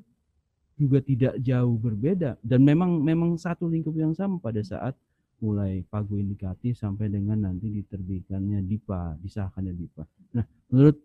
juga 0.78 1.02
tidak 1.02 1.42
jauh 1.42 1.74
berbeda 1.82 2.38
dan 2.46 2.62
memang 2.62 3.02
memang 3.02 3.34
satu 3.42 3.66
lingkup 3.66 3.98
yang 3.98 4.14
sama 4.14 4.38
pada 4.38 4.62
saat 4.62 4.94
mulai 5.42 5.82
pagu 5.90 6.16
indikatif 6.22 6.78
sampai 6.78 7.10
dengan 7.10 7.50
nanti 7.50 7.68
diterbitkannya 7.68 8.64
DIPA, 8.64 9.18
disahkannya 9.20 9.74
DIPA. 9.76 10.04
Nah, 10.40 10.46
menurut 10.70 10.98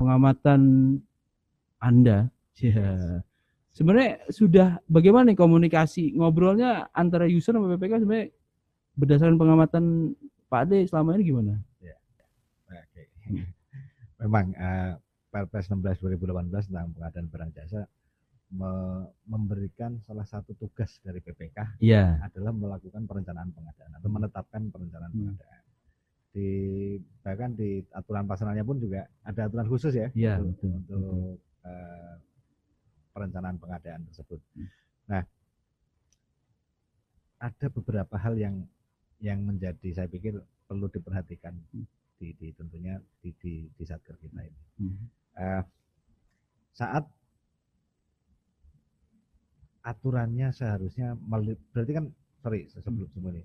pengamatan 0.00 0.60
Anda, 1.76 2.32
ya, 2.56 3.20
sebenarnya 3.70 4.24
sudah 4.28 4.80
bagaimana 4.84 5.28
nih 5.28 5.38
komunikasi 5.38 6.16
ngobrolnya 6.16 6.88
antara 6.92 7.24
user 7.24 7.52
sama 7.52 7.68
PPK 7.70 8.00
sebenarnya 8.00 8.28
berdasarkan 8.96 9.36
pengamatan 9.36 9.84
Pak 10.48 10.60
Ade 10.66 10.84
selama 10.84 11.16
ini 11.16 11.24
gimana? 11.24 11.54
Oke. 12.68 13.02
Memang 14.18 14.52
eh, 14.52 14.92
Perpres 15.30 15.68
16 15.68 15.80
2018 16.00 16.68
tentang 16.68 16.90
pengadaan 16.92 17.26
barang 17.30 17.50
jasa 17.54 17.80
me- 18.50 19.08
memberikan 19.24 19.96
salah 20.02 20.26
satu 20.26 20.52
tugas 20.52 20.98
dari 21.00 21.22
PPK 21.22 21.80
Iya. 21.80 22.18
adalah 22.20 22.50
melakukan 22.50 23.06
perencanaan 23.06 23.54
pengadaan 23.54 23.92
atau 23.96 24.08
menetapkan 24.10 24.68
perencanaan 24.68 25.12
Hmm. 25.12 25.20
pengadaan. 25.32 25.59
Di 26.30 26.48
bahkan 27.26 27.50
di 27.58 27.82
aturan 27.90 28.24
pasalnya 28.30 28.62
pun 28.62 28.78
juga 28.78 29.10
ada 29.26 29.50
aturan 29.50 29.66
khusus 29.66 29.90
ya 29.90 30.08
Iya, 30.14 30.38
untuk, 30.38 30.54
betul, 30.62 30.94
untuk, 30.94 31.36
eh, 31.66 32.14
perencanaan 33.10 33.58
pengadaan 33.58 34.06
tersebut. 34.06 34.38
Hmm. 34.54 34.68
Nah, 35.10 35.22
ada 37.42 37.66
beberapa 37.72 38.14
hal 38.14 38.38
yang 38.38 38.62
yang 39.18 39.42
menjadi 39.42 39.90
saya 39.90 40.08
pikir 40.08 40.38
perlu 40.70 40.86
diperhatikan 40.86 41.58
Hmm. 41.74 41.86
di, 42.22 42.30
di 42.38 42.54
tentunya 42.54 43.02
di 43.20 43.34
di, 43.42 43.66
di 43.74 43.82
satker 43.82 44.14
kita 44.22 44.40
ini. 44.46 44.60
Hmm. 44.78 44.96
Eh, 45.34 45.62
saat 46.70 47.04
aturannya 49.80 50.52
seharusnya 50.52 51.16
berarti 51.72 51.92
kan 51.96 52.04
sorry 52.44 52.68
sebelum 52.68 53.08
sebelum 53.16 53.34
ini 53.40 53.44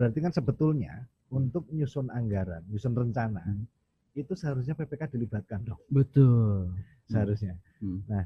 berarti 0.00 0.18
kan 0.24 0.32
sebetulnya 0.32 1.04
untuk 1.34 1.66
nyusun 1.68 2.06
anggaran 2.08 2.62
nyusun 2.70 2.94
rencana 2.94 3.42
Hmm. 3.42 3.66
itu 4.14 4.32
seharusnya 4.32 4.72
PPK 4.72 5.10
dilibatkan 5.10 5.66
dong 5.66 5.80
Betul. 5.90 6.70
seharusnya 7.04 7.58
Hmm. 7.82 8.00
nah 8.06 8.22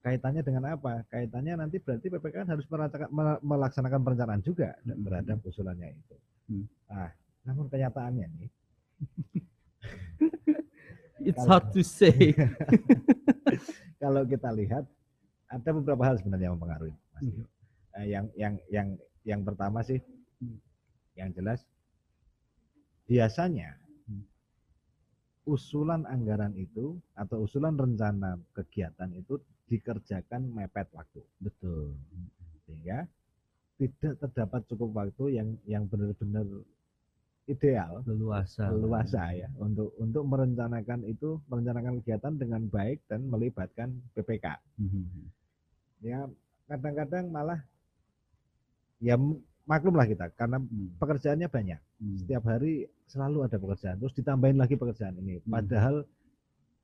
kaitannya 0.00 0.40
dengan 0.40 0.70
apa 0.70 1.02
kaitannya 1.10 1.58
nanti 1.58 1.76
berarti 1.76 2.06
PPK 2.06 2.34
kan 2.36 2.48
harus 2.48 2.66
melaksanakan 3.42 4.00
perencanaan 4.00 4.40
juga 4.40 4.78
Hmm. 4.80 5.02
terhadap 5.02 5.38
usulannya 5.42 5.88
itu 5.92 6.16
Hmm. 6.46 6.64
nah 6.86 7.10
namun 7.42 7.66
kenyataannya 7.66 8.26
nih 8.32 8.50
It's 11.18 11.34
Kalau- 11.34 11.48
hard 11.58 11.72
to 11.72 11.80
say. 11.80 12.12
kalau 14.02 14.22
kita 14.22 14.52
lihat 14.52 14.84
ada 15.48 15.70
beberapa 15.72 16.04
hal 16.04 16.16
sebenarnya 16.16 16.46
yang 16.46 16.56
mempengaruhi 16.56 16.94
Mas 17.10 17.22
Hmm. 17.24 17.44
Eh, 17.96 18.06
yang 18.12 18.24
yang 18.36 18.54
yang 18.68 18.88
yang 19.24 19.40
pertama 19.40 19.80
sih 19.80 19.98
Hmm. 20.38 20.60
yang 21.14 21.32
jelas 21.32 21.64
biasanya 23.06 23.78
Hmm. 24.06 24.22
usulan 25.46 26.06
anggaran 26.06 26.54
itu 26.54 26.94
atau 27.14 27.42
usulan 27.42 27.74
rencana 27.74 28.38
kegiatan 28.54 29.10
itu 29.14 29.38
dikerjakan 29.66 30.46
mepet 30.50 30.86
waktu 30.94 31.22
Betul. 31.38 31.94
sehingga 32.66 33.06
tidak 33.78 34.14
terdapat 34.22 34.62
cukup 34.70 34.90
waktu 34.94 35.24
yang 35.38 35.48
yang 35.66 35.84
benar-benar 35.86 36.46
ideal 37.46 38.02
Leluasa. 38.06 38.74
leluasa 38.74 39.22
ya 39.34 39.46
untuk 39.58 39.94
untuk 40.02 40.26
merencanakan 40.26 41.06
itu 41.06 41.38
merencanakan 41.46 42.02
kegiatan 42.02 42.34
dengan 42.34 42.62
baik 42.66 42.98
dan 43.06 43.26
melibatkan 43.26 43.94
PPK 44.14 44.46
Mhm. 44.82 45.30
ya 46.02 46.26
kadang-kadang 46.66 47.30
malah 47.30 47.62
ya 48.98 49.14
maklumlah 49.62 50.06
kita 50.10 50.26
karena 50.34 50.58
Hmm. 50.58 50.90
pekerjaannya 50.98 51.46
banyak 51.46 51.80
Hmm. 51.96 52.12
setiap 52.14 52.44
hari 52.44 52.84
selalu 53.06 53.48
ada 53.48 53.56
pekerjaan 53.56 53.96
terus 53.96 54.12
ditambahin 54.12 54.56
lagi 54.56 54.74
pekerjaan 54.74 55.16
ini 55.16 55.40
Hmm. 55.40 55.48
padahal 55.48 56.04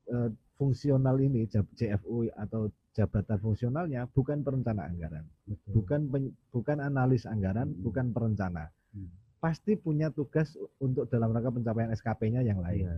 eh, 0.04 0.28
fungsional 0.56 1.16
ini 1.18 1.44
JFU 1.48 2.26
atau 2.32 2.66
jabatan 2.92 3.36
fungsionalnya 3.36 4.08
bukan 4.08 4.40
perencana 4.40 4.84
anggaran 4.84 5.24
Betul. 5.44 5.70
bukan 5.74 6.00
pen- 6.08 6.34
bukan 6.48 6.78
analis 6.78 7.24
anggaran 7.24 7.70
Hmm. 7.70 7.82
bukan 7.82 8.06
perencana 8.08 8.72
Hmm. 8.90 9.12
pasti 9.36 9.74
punya 9.74 10.08
tugas 10.08 10.54
untuk 10.78 11.04
dalam 11.06 11.28
rangka 11.28 11.50
pencapaian 11.50 11.90
SKP-nya 11.90 12.40
yang 12.40 12.58
lain 12.58 12.84
Iya. 12.84 12.96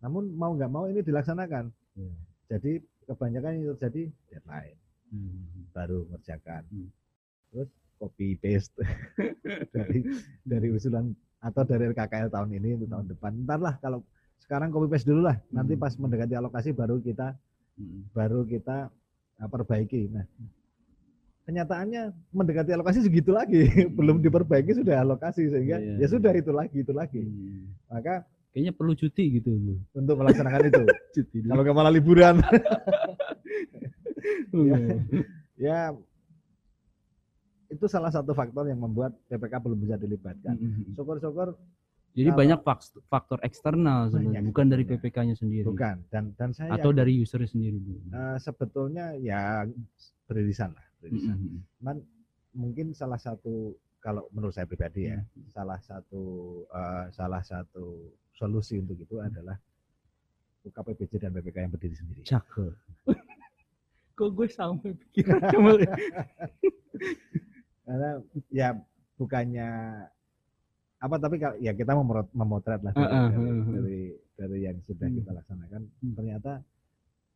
namun 0.00 0.32
mau 0.32 0.52
nggak 0.52 0.68
mau 0.68 0.84
ini 0.84 1.00
dilaksanakan 1.00 1.72
Iya. 1.94 2.12
jadi 2.50 2.72
kebanyakan 3.04 3.52
ini 3.54 3.64
terjadi 3.72 4.02
deadline 4.28 4.76
Hmm. 5.08 5.64
baru 5.70 6.04
ngerjakan 6.08 6.62
Hmm. 6.66 6.88
terus 7.48 7.68
copy 7.94 8.36
paste 8.36 8.74
dari 9.74 10.02
dari 10.42 10.68
usulan 10.68 11.14
atau 11.44 11.62
dari 11.62 11.92
RKKL 11.92 12.32
tahun 12.32 12.48
ini 12.56 12.68
untuk 12.74 12.88
tahun 12.88 13.06
depan 13.12 13.30
ntar 13.44 13.60
lah 13.60 13.76
kalau 13.78 14.00
sekarang 14.40 14.72
copy 14.72 14.88
paste 14.88 15.04
dulu 15.04 15.20
lah 15.22 15.36
nanti 15.50 15.76
Hmm. 15.76 15.82
pas 15.82 15.92
mendekati 15.94 16.34
alokasi 16.34 16.72
baru 16.72 16.96
kita 16.98 17.36
Hmm. 17.74 18.06
baru 18.10 18.46
kita 18.46 18.88
uh, 19.38 19.48
perbaiki 19.50 20.08
nah 20.08 20.24
kenyataannya 21.44 22.02
mendekati 22.30 22.70
alokasi 22.72 23.02
segitu 23.02 23.28
lagi 23.28 23.68
belum 23.98 24.18
diperbaiki 24.18 24.78
sudah 24.78 25.02
alokasi 25.02 25.50
sehingga 25.50 25.76
Iya, 25.76 25.92
ya 25.94 26.00
iya. 26.00 26.06
sudah 26.08 26.32
itu 26.32 26.50
lagi 26.50 26.76
itu 26.80 26.92
lagi 26.92 27.20
Hmm. 27.20 27.68
maka 27.86 28.24
Kayaknya 28.54 28.70
perlu 28.70 28.94
cuti 28.94 29.24
gitu 29.34 29.50
untuk 29.90 30.14
melaksanakan 30.14 30.70
itu 30.70 30.82
Cuti 31.18 31.38
kalau 31.42 31.66
nggak 31.66 31.74
malah 31.74 31.90
liburan 31.90 32.38
Hmm. 34.54 35.02
ya 35.66 35.90
itu 37.74 37.86
salah 37.86 38.08
satu 38.08 38.30
faktor 38.30 38.64
yang 38.64 38.78
membuat 38.78 39.18
PPK 39.26 39.58
belum 39.58 39.78
bisa 39.78 39.96
dilibatkan 39.96 40.54
Hmm. 40.54 40.94
syukur-syukur 40.94 41.58
Jadi 42.14 42.30
Kalau- 42.30 42.38
banyak 42.38 42.60
faktor 43.04 43.38
eksternal 43.42 44.06
sebenarnya, 44.06 44.38
bukan 44.44 44.70
dari. 44.70 44.86
PPK-nya 44.86 45.34
sendiri. 45.34 45.66
bukan 45.66 45.98
dan 46.08 46.30
dan 46.32 46.54
saya 46.54 46.70
Atau 46.70 46.94
dari 46.94 47.10
user 47.12 47.42
sendiri. 47.42 47.74
Bu. 47.76 47.98
eh, 48.06 48.38
sebetulnya 48.38 49.18
ya 49.18 49.66
beririsan 50.24 50.70
lah 50.70 50.86
beririsan 50.96 51.34
Hmm. 51.34 51.58
cuman 51.74 51.96
mungkin 52.54 52.94
salah 52.94 53.18
satu 53.18 53.74
kalau 53.98 54.30
menurut 54.30 54.54
saya 54.54 54.62
pribadi 54.62 55.10
ya 55.10 55.18
Hmm. 55.18 55.50
salah 55.50 55.76
satu 55.76 56.22
eh, 56.64 57.10
salah 57.10 57.42
satu 57.42 58.06
solusi 58.32 58.78
untuk 58.78 58.94
itu 58.96 59.18
adalah 59.18 59.58
UKPBJ 60.62 61.18
dan 61.18 61.34
PPK 61.34 61.56
yang 61.58 61.72
berdiri 61.72 61.92
sendiri 61.92 62.22
Cakep. 62.22 62.78
Kok 64.14 64.30
gue 64.30 64.46
sampai 64.46 64.94
pikiran 64.94 65.42
karena 67.84 68.10
ya 68.50 68.68
bukannya 69.14 69.68
apa 70.98 71.16
tapi 71.20 71.36
kalau 71.36 71.56
ya 71.58 71.72
kita 71.72 71.92
memotret, 71.92 72.28
memotret 72.32 72.80
lah 72.80 72.92
dari, 72.92 73.04
Uh-uh, 73.04 73.28
dari, 73.28 73.44
uh-uh. 73.44 73.74
dari 73.76 74.00
dari 74.34 74.58
yang 74.64 74.76
sudah 74.82 75.06
Hmm. 75.06 75.16
kita 75.16 75.30
laksanakan 75.32 75.80
Hmm. 76.00 76.14
ternyata 76.14 76.52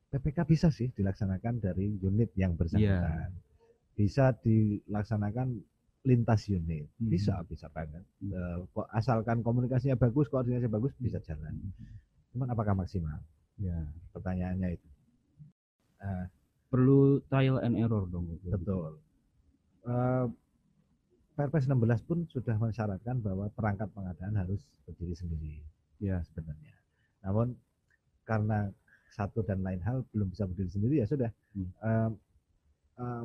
PPK 0.09 0.39
bisa 0.45 0.69
sih 0.69 0.89
dilaksanakan 0.91 1.61
dari 1.61 2.01
unit 2.01 2.33
yang 2.35 2.57
bersangkutan 2.57 3.29
bisa 3.93 4.33
dilaksanakan 4.41 5.61
lintas 6.03 6.49
unit 6.49 6.89
Hmm. 6.97 7.13
bisa 7.13 7.45
bisa 7.45 7.69
banget 7.69 8.03
Hmm. 8.19 8.33
Eh, 8.33 8.57
asalkan 8.91 9.45
komunikasinya 9.45 9.95
bagus 9.95 10.27
koordinasinya 10.27 10.73
bagus 10.73 10.97
bisa 10.97 11.21
jalan 11.21 11.53
cuman 12.33 12.49
apakah 12.49 12.73
maksimal 12.75 13.21
Ya. 13.59 13.85
pertanyaannya 14.11 14.75
itu 14.75 14.89
Eh, 15.99 16.25
Perlu 16.69 17.19
trial 17.27 17.59
and 17.59 17.75
error 17.75 18.05
dong. 18.07 18.29
Bu. 18.29 18.37
betul 18.53 19.01
Eh, 19.89 20.27
Perpres 21.33 21.71
16 21.71 22.03
pun 22.03 22.27
sudah 22.27 22.59
mensyaratkan 22.59 23.23
bahwa 23.23 23.47
perangkat 23.55 23.87
pengadaan 23.95 24.35
harus 24.35 24.59
berdiri 24.83 25.15
sendiri 25.15 25.55
Ya. 26.03 26.19
sebenarnya. 26.27 26.75
Namun 27.23 27.55
karena 28.27 28.67
satu 29.15 29.47
dan 29.47 29.63
lain 29.63 29.79
hal 29.87 30.03
belum 30.11 30.35
bisa 30.35 30.45
berdiri 30.51 30.67
sendiri 30.69 30.95
ya 30.99 31.07
sudah. 31.07 31.31
Hmm. 31.55 31.71
Eh, 31.71 32.11
eh, 33.01 33.25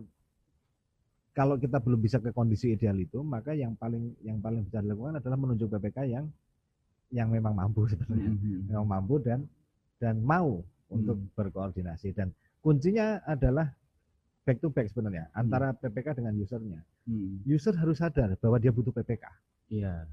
kalau 1.34 1.58
kita 1.58 1.82
belum 1.82 1.98
bisa 1.98 2.22
ke 2.22 2.30
kondisi 2.30 2.78
ideal 2.78 2.94
itu, 3.02 3.26
maka 3.26 3.58
yang 3.58 3.74
paling 3.74 4.14
yang 4.22 4.38
paling 4.38 4.62
bisa 4.70 4.86
dilakukan 4.86 5.18
adalah 5.18 5.38
menunjuk 5.38 5.74
PPK 5.74 6.06
yang 6.06 6.26
yang 7.10 7.30
memang 7.34 7.58
mampu 7.58 7.90
sebenarnya, 7.90 8.30
Hmm. 8.30 8.62
memang 8.70 8.88
mampu 8.88 9.18
dan 9.20 9.42
dan 9.98 10.22
mau 10.22 10.62
untuk 10.94 11.18
Hmm. 11.18 11.30
berkoordinasi 11.34 12.14
dan 12.14 12.30
kuncinya 12.62 13.26
adalah 13.26 13.74
back 14.44 14.60
to 14.60 14.68
back 14.68 14.88
sebenarnya 14.88 15.32
antara 15.32 15.72
PPK 15.74 16.20
dengan 16.20 16.36
usernya. 16.36 16.84
Hmm. 17.08 17.40
User 17.44 17.72
harus 17.74 17.98
sadar 17.98 18.36
bahwa 18.38 18.60
dia 18.60 18.70
butuh 18.70 18.92
PPK 18.92 19.24
Iya. 19.72 20.04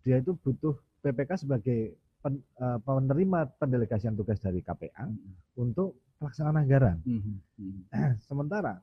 dia 0.00 0.16
itu 0.18 0.34
butuh 0.36 0.74
PPK 1.00 1.42
sebagai 1.42 1.94
pen- 2.20 2.40
eh, 2.40 2.78
penerima 2.80 3.50
pendelegasian 3.58 4.14
tugas 4.14 4.38
dari 4.38 4.60
KPA 4.60 5.04
Hmm. 5.04 5.34
untuk 5.58 5.98
pelaksanaan 6.16 6.56
anggaran. 6.56 6.98
Hmm. 7.02 7.42
Hmm. 7.58 7.82
Sementara 8.26 8.78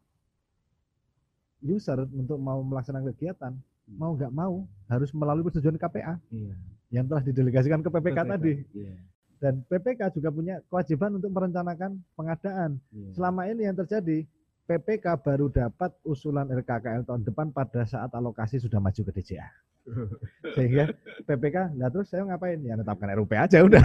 user 1.62 2.04
untuk 2.10 2.38
mau 2.38 2.60
melaksanakan 2.62 3.14
kegiatan 3.14 3.54
mau 3.92 4.16
nggak 4.16 4.32
mau 4.32 4.64
harus 4.88 5.12
melalui 5.12 5.44
persetujuan 5.44 5.76
KPA 5.78 6.16
Iya. 6.30 6.56
yang 6.92 7.06
telah 7.06 7.22
didelegasikan 7.22 7.80
ke 7.80 7.90
PPK, 7.90 8.20
tadi. 8.26 8.54
Iya. 8.72 8.96
Dan 9.42 9.54
PPK 9.66 10.14
juga 10.14 10.30
punya 10.30 10.56
kewajiban 10.70 11.18
untuk 11.18 11.28
merencanakan 11.30 11.98
pengadaan. 12.14 12.78
Iya. 12.90 13.10
Selama 13.14 13.42
ini 13.48 13.66
yang 13.66 13.76
terjadi 13.76 14.24
PPK 14.72 15.20
baru 15.20 15.52
dapat 15.52 15.92
usulan 16.08 16.48
RKKL 16.48 17.04
tahun 17.04 17.28
depan 17.28 17.52
pada 17.52 17.84
saat 17.84 18.08
alokasi 18.16 18.56
sudah 18.56 18.80
maju 18.80 19.04
ke 19.04 19.12
DJA. 19.12 19.44
Sehingga 20.56 20.96
PPK, 21.28 21.76
nah 21.76 21.92
terus 21.92 22.08
saya 22.08 22.24
ngapain? 22.24 22.56
Ya 22.64 22.80
netapkan 22.80 23.12
RUP 23.12 23.36
aja 23.36 23.68
udah. 23.68 23.84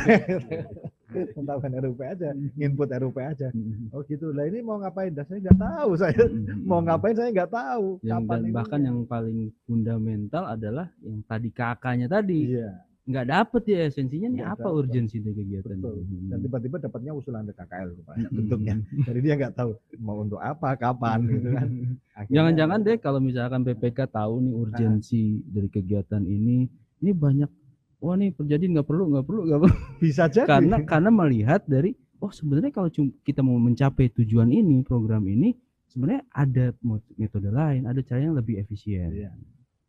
netapkan 1.36 1.72
RUP 1.82 1.98
aja, 2.06 2.30
input 2.54 2.86
RUP 2.86 3.18
aja. 3.18 3.50
Oh 3.90 4.06
gitu. 4.06 4.30
Lah 4.30 4.46
ini 4.46 4.62
mau 4.62 4.78
ngapain? 4.78 5.10
Dah 5.10 5.26
saya 5.26 5.42
nggak 5.42 5.58
tahu 5.58 5.90
saya. 5.98 6.22
Mau 6.62 6.78
ngapain 6.86 7.16
saya 7.18 7.34
nggak 7.34 7.50
tahu. 7.50 7.86
yang 8.06 8.22
Kapan 8.22 8.38
dan 8.38 8.46
ini? 8.46 8.54
bahkan 8.54 8.80
yang 8.86 8.98
paling 9.08 9.38
fundamental 9.66 10.44
adalah 10.46 10.86
yang 11.02 11.18
tadi 11.26 11.48
kakaknya 11.50 12.06
tadi 12.06 12.54
Iya. 12.54 12.85
Nggak 13.06 13.22
dapet 13.24 13.62
ya 13.66 13.78
esensinya 13.86 14.28
nih 14.28 14.42
apa 14.42 14.66
dapet. 14.66 14.78
urgensi 14.82 15.16
dari 15.18 15.34
kegiatan 15.36 15.78
Betul. 15.78 16.02
ini. 16.02 16.26
Dan 16.26 16.38
tiba-tiba 16.42 16.76
dapatnya 16.80 17.12
usulan 17.14 17.46
RKKL 17.46 17.88
rupanya 17.94 18.26
Hmm. 18.26 18.34
bentuknya. 18.34 18.74
Jadi 19.00 19.18
dia 19.20 19.34
nggak 19.36 19.54
tahu 19.54 19.70
mau 19.96 20.16
untuk 20.18 20.42
apa, 20.42 20.74
kapan 20.74 21.18
gitu 21.24 21.48
kan. 21.48 21.68
Jangan-jangan 22.26 22.78
deh 22.82 22.96
kalau 22.96 23.20
misalkan 23.20 23.62
PPK 23.62 23.98
tahu 24.08 24.34
nih 24.40 24.54
urgensi 24.56 25.22
dari 25.46 25.68
kegiatan 25.68 26.20
ini, 26.20 26.66
ini 26.98 27.10
banyak 27.12 27.46
wah 27.96 28.14
nih 28.14 28.34
terjadi 28.34 28.64
nggak 28.74 28.86
perlu 28.86 29.04
nggak 29.08 29.24
perlu 29.24 29.40
nggak 29.46 29.60
perlu 29.62 29.76
bisa 30.04 30.26
jadi. 30.26 30.44
karena 30.44 30.76
karena 30.82 31.10
melihat 31.10 31.62
dari 31.62 31.94
oh 32.18 32.28
sebenarnya 32.28 32.70
kalau 32.70 32.90
kita 33.22 33.40
mau 33.40 33.56
mencapai 33.56 34.10
tujuan 34.12 34.50
ini 34.50 34.82
program 34.82 35.22
ini 35.24 35.54
sebenarnya 35.86 36.26
ada 36.28 36.74
metode 37.14 37.48
lain, 37.48 37.86
ada 37.86 38.02
cara 38.02 38.18
yang 38.20 38.34
lebih 38.34 38.58
efisien. 38.58 39.14
Iya. 39.14 39.30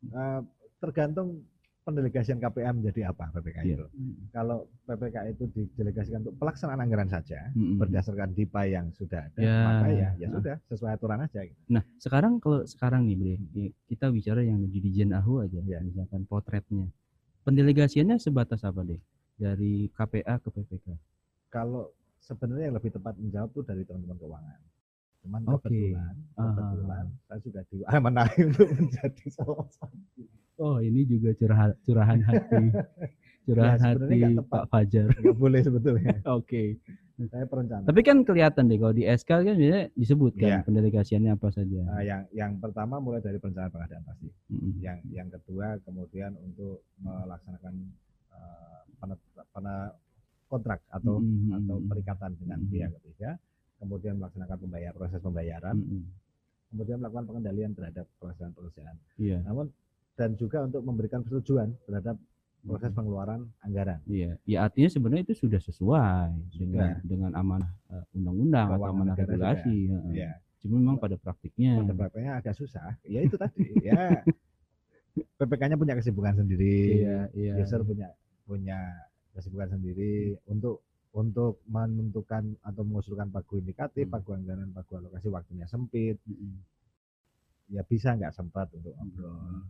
Eh, 0.08 0.40
tergantung 0.78 1.42
pendelegasian 1.88 2.36
KPA 2.36 2.76
menjadi 2.76 3.08
apa 3.08 3.32
PPK 3.32 3.58
itu. 3.64 3.86
Kalau 4.30 4.68
PPK 4.84 5.16
itu 5.32 5.48
didelegasikan 5.48 6.20
untuk 6.20 6.36
pelaksanaan 6.36 6.84
anggaran 6.84 7.08
saja 7.08 7.48
Mm-mm. 7.56 7.80
berdasarkan 7.80 8.36
DIPA 8.36 8.62
yang 8.68 8.86
sudah 8.92 9.24
ada, 9.24 9.40
Ya. 9.40 9.64
maka 9.64 9.88
ya 9.88 10.10
ya 10.20 10.28
Nah. 10.28 10.36
sudah 10.36 10.56
sesuai 10.68 10.92
aturan 10.94 11.24
aja. 11.24 11.40
gitu. 11.42 11.56
Nah, 11.72 11.88
sekarang 11.98 12.44
kalau 12.44 12.68
sekarang 12.68 13.08
nih, 13.08 13.16
Bre, 13.16 13.34
kita 13.88 14.12
bicara 14.12 14.44
yang 14.44 14.60
di 14.60 14.84
Dijen 14.84 15.16
Ahu 15.16 15.40
aja, 15.40 15.64
Ya. 15.64 15.80
misalkan 15.80 16.28
potretnya. 16.28 16.92
Pendelegasiannya 17.42 18.20
sebatas 18.20 18.68
apa 18.68 18.84
deh? 18.84 19.00
Dari 19.40 19.88
KPA 19.88 20.44
ke 20.44 20.52
PPK. 20.52 20.88
Kalau 21.48 21.96
sebenarnya 22.20 22.68
yang 22.68 22.76
lebih 22.76 22.92
tepat 22.92 23.16
menjawab 23.16 23.48
itu 23.50 23.62
dari 23.64 23.88
teman-teman 23.88 24.18
keuangan. 24.20 24.60
Cuman 25.24 25.42
Oke. 25.48 25.72
kebetulan, 25.72 26.16
kebetulan 26.36 27.06
saya 27.24 27.40
sudah 27.40 27.64
diamanahi 27.72 28.40
untuk 28.52 28.68
menjadi 28.76 29.24
salah 29.32 29.68
satu. 29.72 29.96
Oh, 30.58 30.78
ini 30.80 31.06
juga 31.06 31.34
curahan 31.34 31.72
curahan 31.82 32.20
hati. 32.20 32.64
Curahan 33.48 33.80
Ya, 33.80 33.96
hati. 33.96 34.44
Pak 34.44 34.64
Fajar. 34.68 35.08
Nggak 35.14 35.38
boleh 35.38 35.62
sebetulnya. 35.62 36.20
Oke. 36.38 36.76
Saya 37.18 37.46
perencana. 37.46 37.82
Tapi 37.82 38.02
kan 38.02 38.22
kelihatan 38.22 38.68
deh 38.68 38.76
kalau 38.76 38.92
di 38.92 39.08
SK 39.08 39.30
kan 39.42 39.56
biasanya 39.56 39.88
disebutkan 39.94 40.50
Iya. 40.52 40.60
pendelegasiannya 40.62 41.32
apa 41.32 41.48
saja. 41.50 41.80
Nah, 41.82 42.04
yang 42.04 42.22
yang 42.32 42.52
pertama 42.58 43.00
mulai 43.00 43.18
dari 43.20 43.38
perencanaan 43.38 43.72
pengadaan 43.72 44.04
pasti. 44.04 44.28
Mm-mm. 44.52 44.72
Yang 44.78 44.98
yang 45.10 45.28
kedua 45.32 45.80
kemudian 45.82 46.36
untuk 46.38 46.84
melaksanakan 47.00 47.74
eh, 48.30 48.80
penet- 48.98 49.26
pene- 49.48 49.94
kontrak 50.48 50.80
atau 50.90 51.18
Mm, 51.18 51.28
mm, 51.28 51.58
atau 51.58 51.76
perikatan 51.84 52.32
dengan 52.36 52.60
Mm. 52.62 52.70
pihak 52.70 52.92
ketiga, 52.96 53.30
kemudian 53.78 54.16
melaksanakan 54.16 54.58
pembayar 54.58 54.92
proses 54.92 55.20
pembayaran, 55.20 55.76
Mm-mm. 55.76 56.04
kemudian 56.70 56.98
melakukan 57.00 57.26
pengendalian 57.26 57.72
terhadap 57.74 58.06
pelaksanaan 58.18 58.54
pekerjaan. 58.54 58.96
Iya. 59.18 59.40
Namun 59.42 59.72
dan 60.18 60.34
juga 60.34 60.66
untuk 60.66 60.82
memberikan 60.82 61.22
persetujuan 61.22 61.78
terhadap 61.86 62.18
proses 62.60 62.90
Mm. 62.90 62.98
pengeluaran 62.98 63.42
anggaran. 63.62 64.00
Iya, 64.04 64.36
ya 64.44 64.58
artinya 64.66 64.90
sebenarnya 64.90 65.24
itu 65.24 65.36
sudah 65.40 65.62
sesuai 65.62 66.30
dengan 66.52 66.98
Sudah. 66.98 67.06
dengan 67.06 67.32
amanah 67.32 67.72
eh, 67.88 68.04
undang-undang 68.12 68.68
atau 68.74 68.90
amanah 68.90 69.16
regulasi. 69.16 69.78
heeh. 69.88 70.14
Ya, 70.18 70.32
Cuma 70.58 70.76
memang 70.76 70.98
pada 70.98 71.16
praktiknya. 71.16 71.80
pada 71.80 71.94
prakteknya 71.96 72.34
agak 72.36 72.58
susah. 72.58 72.98
Ya 73.06 73.22
itu 73.22 73.38
tadi. 73.38 73.62
ya 73.80 74.26
PPK-nya 75.38 75.78
punya 75.78 75.94
kesibukan 75.94 76.34
sendiri. 76.36 77.02
Iya, 77.02 77.18
iya. 77.34 77.54
user 77.58 77.82
punya 77.82 78.10
punya 78.44 78.78
kesibukan 79.32 79.70
sendiri 79.72 80.38
untuk 80.46 80.82
untuk 81.14 81.62
menentukan 81.66 82.58
atau 82.62 82.82
mengusulkan 82.84 83.30
pagu 83.30 83.58
indikatif, 83.58 84.06
Hmm. 84.06 84.14
pagu 84.14 84.30
anggaran, 84.34 84.70
pagu 84.72 84.98
alokasi 84.98 85.30
waktunya 85.30 85.66
sempit, 85.66 86.22
Mm-mm. 86.24 86.62
ya 87.70 87.82
bisa 87.82 88.14
nggak 88.14 88.30
sempat 88.32 88.70
untuk 88.72 88.94
ngobrol. 88.94 89.66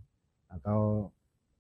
Atau 0.48 1.12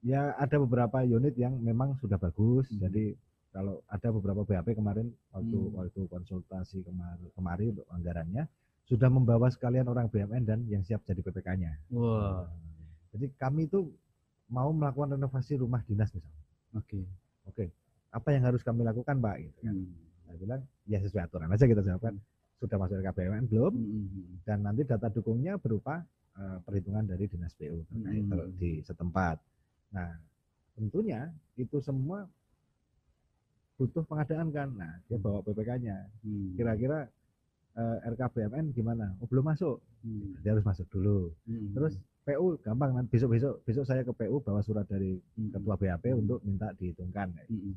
ya 0.01 0.31
ada 0.35 0.55
beberapa 0.57 1.01
unit 1.01 1.35
yang 1.35 1.57
memang 1.59 1.97
sudah 1.97 2.15
bagus, 2.15 2.69
Hmm. 2.69 2.87
jadi 2.87 3.15
kalau 3.51 3.81
ada 3.89 4.07
beberapa 4.11 4.41
BAP 4.43 4.75
kemarin 4.75 5.09
waktu 5.31 5.57
Hmm. 5.57 5.73
waktu 5.73 6.01
konsultasi 6.05 6.83
kemarin 6.83 7.27
kemarin 7.33 7.67
untuk 7.73 7.87
anggarannya 7.89 8.43
sudah 8.85 9.09
membawa 9.09 9.51
sekalian 9.51 9.83
orang 9.83 10.07
BUMN 10.07 10.43
dan 10.45 10.59
yang 10.69 10.79
siap 10.81 11.03
jadi 11.03 11.19
PPK-nya. 11.19 11.75
Wah, 11.91 12.47
Jadi 13.11 13.33
kami 13.35 13.65
itu 13.65 13.87
mau 14.47 14.69
melakukan 14.69 15.17
renovasi 15.17 15.57
rumah 15.57 15.81
dinas 15.83 16.11
misalnya. 16.13 16.43
oke. 16.73 16.99
Oke, 17.47 17.71
apa 18.11 18.27
yang 18.35 18.43
harus 18.43 18.59
kami 18.59 18.83
lakukan, 18.83 19.15
Pak? 19.17 19.35
Gitu 19.39 19.59
kan. 19.63 19.73
Hmm. 19.73 19.91
Saya 20.27 20.37
bilang, 20.37 20.61
ya 20.85 20.99
sesuai 20.99 21.23
aturan 21.23 21.47
aja 21.47 21.63
kita 21.63 21.79
jawabkan. 21.81 22.19
Sudah 22.59 22.75
masuk 22.75 22.99
RKBUMN 22.99 23.43
belum? 23.47 23.69
Mm-mm. 23.71 24.41
Dan 24.43 24.65
nanti 24.65 24.81
data 24.83 25.07
dukungnya 25.07 25.55
berupa 25.55 26.01
eh, 26.37 26.57
perhitungan 26.61 27.03
dari 27.03 27.25
dinas 27.25 27.53
PU 27.53 27.81
terkait 27.83 28.23
Hmm. 28.23 28.53
di 28.55 28.79
setempat. 28.81 29.37
Nah, 29.93 30.13
tentunya 30.73 31.27
itu 31.55 31.81
semua 31.81 32.29
butuh 33.75 34.01
pengadaan 34.03 34.49
kan. 34.49 34.69
Nah, 34.71 35.01
dia 35.05 35.17
bawa 35.17 35.41
PPK-nya. 35.41 35.97
Hmm. 36.21 36.53
Kira-kira 36.53 37.09
eh, 37.77 37.97
RKBUMN 38.09 38.73
gimana? 38.73 39.13
Oh, 39.21 39.29
belum 39.29 39.53
masuk. 39.53 39.77
Hmm. 40.01 40.33
Dia 40.41 40.57
harus 40.57 40.65
masuk 40.65 40.89
dulu. 40.89 41.29
Hmm. 41.45 41.77
Terus 41.77 41.93
PU 42.21 42.57
gampang 42.59 42.91
nanti 42.91 43.13
besok-besok 43.13 43.61
besok 43.63 43.85
saya 43.85 44.01
ke 44.01 44.11
PU 44.11 44.41
bawa 44.41 44.59
surat 44.59 44.83
dari 44.83 45.15
Hmm. 45.37 45.53
ketua 45.53 45.77
BAP 45.77 46.09
untuk 46.11 46.41
minta 46.41 46.73
dihitungkan. 46.73 47.33
Mm-mm. 47.47 47.73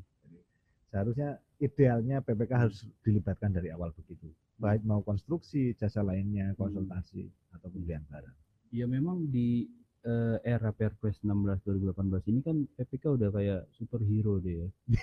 seharusnya 0.91 1.39
idealnya 1.55 2.19
PPK 2.19 2.51
harus 2.51 2.83
dilibatkan 2.99 3.55
dari 3.55 3.71
awal 3.71 3.95
begitu 3.95 4.27
baik 4.59 4.83
mau 4.83 4.99
konstruksi 4.99 5.71
jasa 5.71 6.03
lainnya 6.03 6.51
konsultasi 6.59 7.31
atau 7.55 7.71
pembelian 7.71 8.03
barang 8.11 8.35
Ya 8.71 8.87
memang 8.87 9.27
di 9.27 9.67
eh, 10.01 10.37
era 10.41 10.73
Perpres 10.73 11.21
16 11.21 11.61
2018 11.61 12.31
ini 12.33 12.39
kan 12.41 12.57
PPK 12.73 13.21
udah 13.21 13.29
kayak 13.29 13.61
superhero 13.69 14.41
deh 14.41 14.65
ya. 14.65 14.69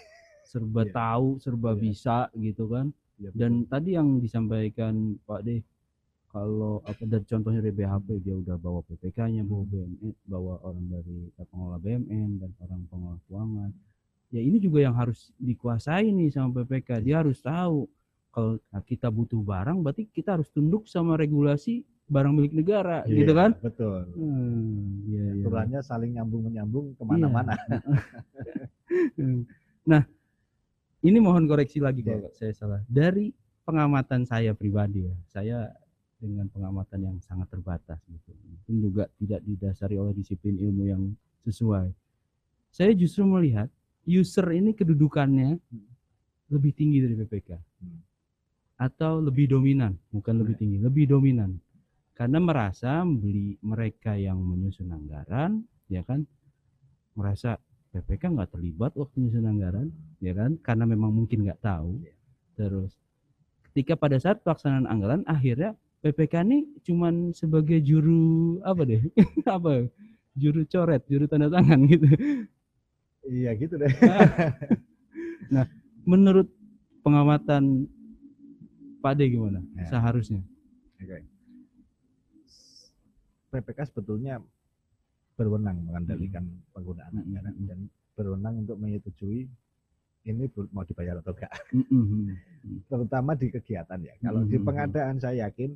Serba 0.49 0.83
Iya. 0.83 0.91
tahu, 0.91 1.29
serba 1.39 1.71
Iya. 1.77 1.79
bisa 1.79 2.19
gitu 2.35 2.66
kan. 2.66 2.91
Ya, 3.21 3.31
Dan 3.31 3.69
tadi 3.69 3.95
yang 3.95 4.19
disampaikan 4.19 5.21
Pak 5.23 5.45
De 5.45 5.61
kalau 6.29 6.81
apa 6.83 7.05
dari 7.05 7.25
contohnya 7.25 7.61
dari 7.61 7.73
BHP 7.73 8.09
dia 8.21 8.37
udah 8.37 8.57
bawa 8.57 8.81
PPK-nya, 8.85 9.45
bawa 9.45 9.64
Hmm. 9.64 9.71
BMN, 9.71 10.12
bawa 10.25 10.55
orang 10.61 10.87
dari 10.89 11.19
pengelola 11.37 11.79
BMN 11.79 12.31
dan 12.41 12.51
orang 12.59 12.81
pengelola 12.89 13.19
keuangan. 13.29 13.71
Ya 14.29 14.41
ini 14.45 14.59
juga 14.59 14.79
yang 14.83 14.93
harus 14.93 15.31
dikuasai 15.39 16.11
nih 16.11 16.29
sama 16.29 16.53
PPK. 16.59 17.01
Dia 17.01 17.23
harus 17.23 17.41
tahu 17.41 17.89
kalau 18.29 18.59
kita 18.83 19.09
butuh 19.09 19.41
barang 19.41 19.79
berarti 19.81 20.05
kita 20.11 20.37
harus 20.37 20.49
tunduk 20.51 20.85
sama 20.85 21.16
regulasi 21.16 21.81
barang 22.09 22.33
milik 22.33 22.53
negara 22.55 23.05
gitu 23.05 23.29
Iya, 23.29 23.37
kan? 23.37 23.51
betul 23.61 24.01
Hmm, 24.17 25.05
iya, 25.05 25.25
iya. 25.29 25.45
aturannya 25.45 25.81
saling 25.83 26.17
nyambung 26.17 26.43
menyambung 26.45 26.87
ke 26.93 27.03
mana-mana 27.05 27.53
Hmm. 29.15 29.45
Nah, 29.89 30.05
ini 31.01 31.17
mohon 31.17 31.45
koreksi 31.45 31.81
lagi 31.81 32.01
Iya. 32.01 32.17
kalau 32.19 32.29
saya 32.35 32.53
salah. 32.53 32.81
Dari 32.85 33.33
pengamatan 33.63 34.25
saya 34.25 34.53
pribadi 34.53 35.05
ya, 35.05 35.17
saya 35.25 35.59
dengan 36.17 36.45
pengamatan 36.49 36.99
yang 37.01 37.17
sangat 37.23 37.49
terbatas 37.49 37.97
gitu. 38.05 38.33
Mungkin 38.35 38.75
juga 38.83 39.05
tidak 39.17 39.41
didasari 39.45 39.97
oleh 39.97 40.13
disiplin 40.13 40.57
ilmu 40.57 40.85
yang 40.85 41.03
sesuai. 41.41 41.89
Saya 42.69 42.93
justru 42.93 43.25
melihat 43.25 43.69
user 44.05 44.45
ini 44.53 44.73
kedudukannya 44.73 45.57
lebih 46.49 46.73
tinggi 46.73 47.01
dari 47.01 47.15
PPK. 47.15 47.57
Hmm. 47.57 48.01
Atau 48.77 49.21
lebih 49.21 49.49
dominan, 49.49 49.97
bukan 50.09 50.37
lebih 50.37 50.53
Iya. 50.53 50.61
tinggi, 50.61 50.77
lebih 50.81 51.05
dominan. 51.09 51.57
Karena 52.19 52.43
merasa 52.43 53.07
beli 53.07 53.55
mereka 53.62 54.19
yang 54.19 54.43
menyusun 54.43 54.91
anggaran, 54.91 55.62
ya 55.87 56.03
kan, 56.03 56.27
merasa 57.14 57.62
PPK 57.95 58.35
nggak 58.35 58.59
terlibat 58.59 58.91
waktu 58.99 59.23
menyusun 59.23 59.47
anggaran, 59.47 59.95
ya 60.19 60.35
kan, 60.35 60.59
karena 60.59 60.83
memang 60.83 61.14
mungkin 61.14 61.47
nggak 61.47 61.62
tahu. 61.62 62.03
Iya. 62.03 62.14
Terus 62.59 62.99
ketika 63.71 63.95
pada 63.95 64.19
saat 64.19 64.43
pelaksanaan 64.43 64.91
anggaran, 64.91 65.23
akhirnya 65.31 65.79
PPK 66.03 66.43
ini 66.43 66.66
cuman 66.83 67.31
sebagai 67.39 67.79
juru 67.87 68.59
apa 68.66 68.83
deh, 68.83 69.03
apa, 69.47 69.87
juru 70.35 70.66
coret, 70.66 71.07
juru 71.07 71.31
tanda 71.31 71.47
tangan 71.47 71.87
gitu. 71.87 72.07
iya 73.31 73.55
gitu 73.55 73.79
deh 73.79 73.95
Menurut 76.11 76.51
pengamatan 77.07 77.87
Pak 78.99 79.14
De 79.14 79.31
gimana? 79.31 79.62
Ya. 79.79 79.87
Seharusnya. 79.87 80.43
Oke. 80.99 81.38
PPK 83.49 83.79
sebetulnya 83.87 84.39
berwenang 85.35 85.81
mengendalikan 85.83 86.45
penggunaan 86.71 87.11
Hmm, 87.11 87.23
anggaran 87.25 87.53
hmm, 87.53 87.61
hmm. 87.61 87.69
dan 87.69 87.79
berwenang 88.13 88.55
untuk 88.59 88.77
menyetujui 88.77 89.47
ini 90.25 90.45
mau 90.69 90.83
dibayar 90.83 91.17
atau 91.17 91.31
enggak 91.31 91.53
Mm-mm. 91.71 92.35
terutama 92.85 93.33
di 93.33 93.49
kegiatan 93.49 93.97
ya. 93.99 94.13
Kalau 94.19 94.43
di 94.43 94.59
Mhm. 94.59 94.67
pengadaan 94.67 95.17
saya 95.17 95.47
yakin 95.47 95.73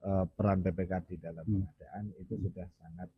eh, 0.00 0.24
peran 0.30 0.60
PPK 0.60 0.92
di 1.06 1.16
dalam 1.16 1.42
Hmm. 1.42 1.64
pengadaan 1.64 2.04
itu 2.18 2.34
sudah 2.38 2.66
sangat 2.74 3.08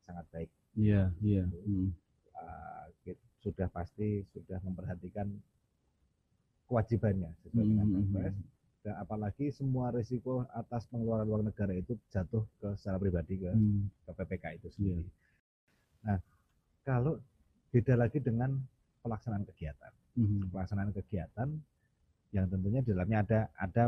sangat 0.00 0.24
baik. 0.28 0.50
Iya, 0.72 1.08
iya. 1.20 1.44
Mm. 1.48 1.90
Eh, 2.34 2.84
kit- 3.02 3.24
sudah 3.38 3.66
pasti 3.66 4.20
sudah 4.28 4.60
memperhatikan 4.60 5.26
kewajibannya 6.66 7.30
sesuai 7.42 7.64
dengan 7.64 7.86
Perpres. 7.90 8.36
Dan 8.80 8.96
apalagi 8.96 9.52
semua 9.52 9.92
risiko 9.92 10.48
atas 10.50 10.88
pengeluaran 10.88 11.28
uang 11.28 11.44
negara 11.44 11.76
itu 11.76 12.00
jatuh 12.08 12.48
ke 12.56 12.72
secara 12.80 12.96
pribadi 12.96 13.36
ke, 13.36 13.52
Mm. 13.52 13.92
ke 14.08 14.10
PPK 14.16 14.44
itu 14.56 14.66
Iya. 14.66 14.72
sendiri. 14.72 15.04
Nah, 16.00 16.18
kalau 16.80 17.20
beda 17.68 17.94
lagi 17.94 18.18
dengan 18.18 18.56
pelaksanaan 19.04 19.44
kegiatan. 19.44 19.92
Mhm. 20.16 20.48
Pelaksanaan 20.48 20.90
kegiatan 20.92 21.48
yang 22.32 22.46
tentunya 22.48 22.80
di 22.80 22.90
dalamnya 22.90 23.18
ada 23.20 23.38
ada 23.54 23.82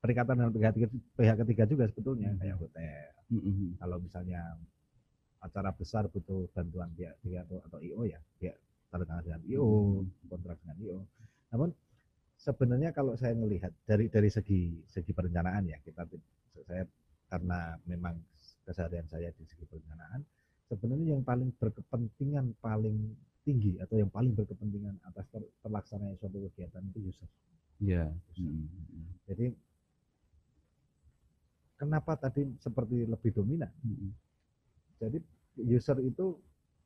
perikatan 0.00 0.34
dengan 0.38 0.52
pihak 0.54 0.72
ketiga, 0.72 0.88
pihak 1.14 1.36
ketiga 1.44 1.64
juga 1.66 1.84
sebetulnya 1.86 2.32
Hmm. 2.32 2.40
kayak 2.40 2.56
hotel. 2.56 3.08
Mhm. 3.28 3.76
Kalau 3.76 3.96
misalnya 4.00 4.40
acara 5.38 5.70
besar 5.70 6.08
butuh 6.08 6.48
bantuan 6.50 6.88
pihak 6.96 7.14
ketiga 7.20 7.44
atau, 7.44 7.60
atau 7.68 7.78
IO 7.78 8.00
ya, 8.02 8.16
pihak 8.40 8.56
tanda 8.88 9.04
tangan 9.04 9.22
dengan 9.28 9.42
IO, 9.44 9.68
Hmm. 10.02 10.08
kontrak 10.26 10.56
dengan 10.64 10.76
IO. 10.80 10.98
Namun 11.52 11.68
sebenarnya 12.38 12.94
kalau 12.94 13.18
saya 13.18 13.34
melihat 13.34 13.74
dari 13.82 14.06
dari 14.06 14.30
segi 14.30 14.78
segi 14.86 15.10
perencanaan 15.10 15.66
ya 15.66 15.76
kita 15.82 16.06
saya 16.62 16.86
karena 17.26 17.74
memang 17.84 18.14
keseharian 18.62 19.10
saya 19.10 19.34
di 19.34 19.42
segi 19.42 19.66
perencanaan 19.66 20.22
sebenarnya 20.70 21.18
yang 21.18 21.26
paling 21.26 21.50
berkepentingan 21.58 22.54
paling 22.62 23.18
tinggi 23.42 23.80
atau 23.82 23.98
yang 23.98 24.12
paling 24.12 24.36
berkepentingan 24.38 25.00
atas 25.08 25.26
ter- 25.32 25.50
terlaksananya 25.64 26.20
suatu 26.20 26.46
kegiatan 26.52 26.84
itu 26.92 27.08
user. 27.08 27.28
Iya. 27.80 28.04
User. 28.36 28.44
Mhm. 28.44 29.08
Jadi 29.24 29.46
kenapa 31.80 32.12
tadi 32.20 32.44
seperti 32.60 33.08
lebih 33.08 33.30
dominan? 33.32 33.72
Mhm. 33.80 34.10
Jadi 35.00 35.18
user 35.64 35.96
itu 36.04 36.36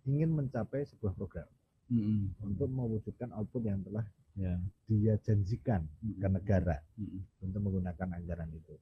ingin 0.07 0.31
mencapai 0.31 0.87
sebuah 0.87 1.13
program 1.19 1.49
Mhm. 1.91 2.39
untuk 2.47 2.71
mewujudkan 2.71 3.35
output 3.35 3.67
yang 3.67 3.83
telah 3.83 4.07
Ya. 4.33 4.57
dia 4.89 5.21
janjikan 5.21 5.85
ke 6.01 6.25
Mhm. 6.25 6.33
negara 6.33 6.81
Mhm. 6.97 7.21
untuk 7.45 7.61
menggunakan 7.69 8.09
anggaran 8.17 8.49
itu. 8.49 8.75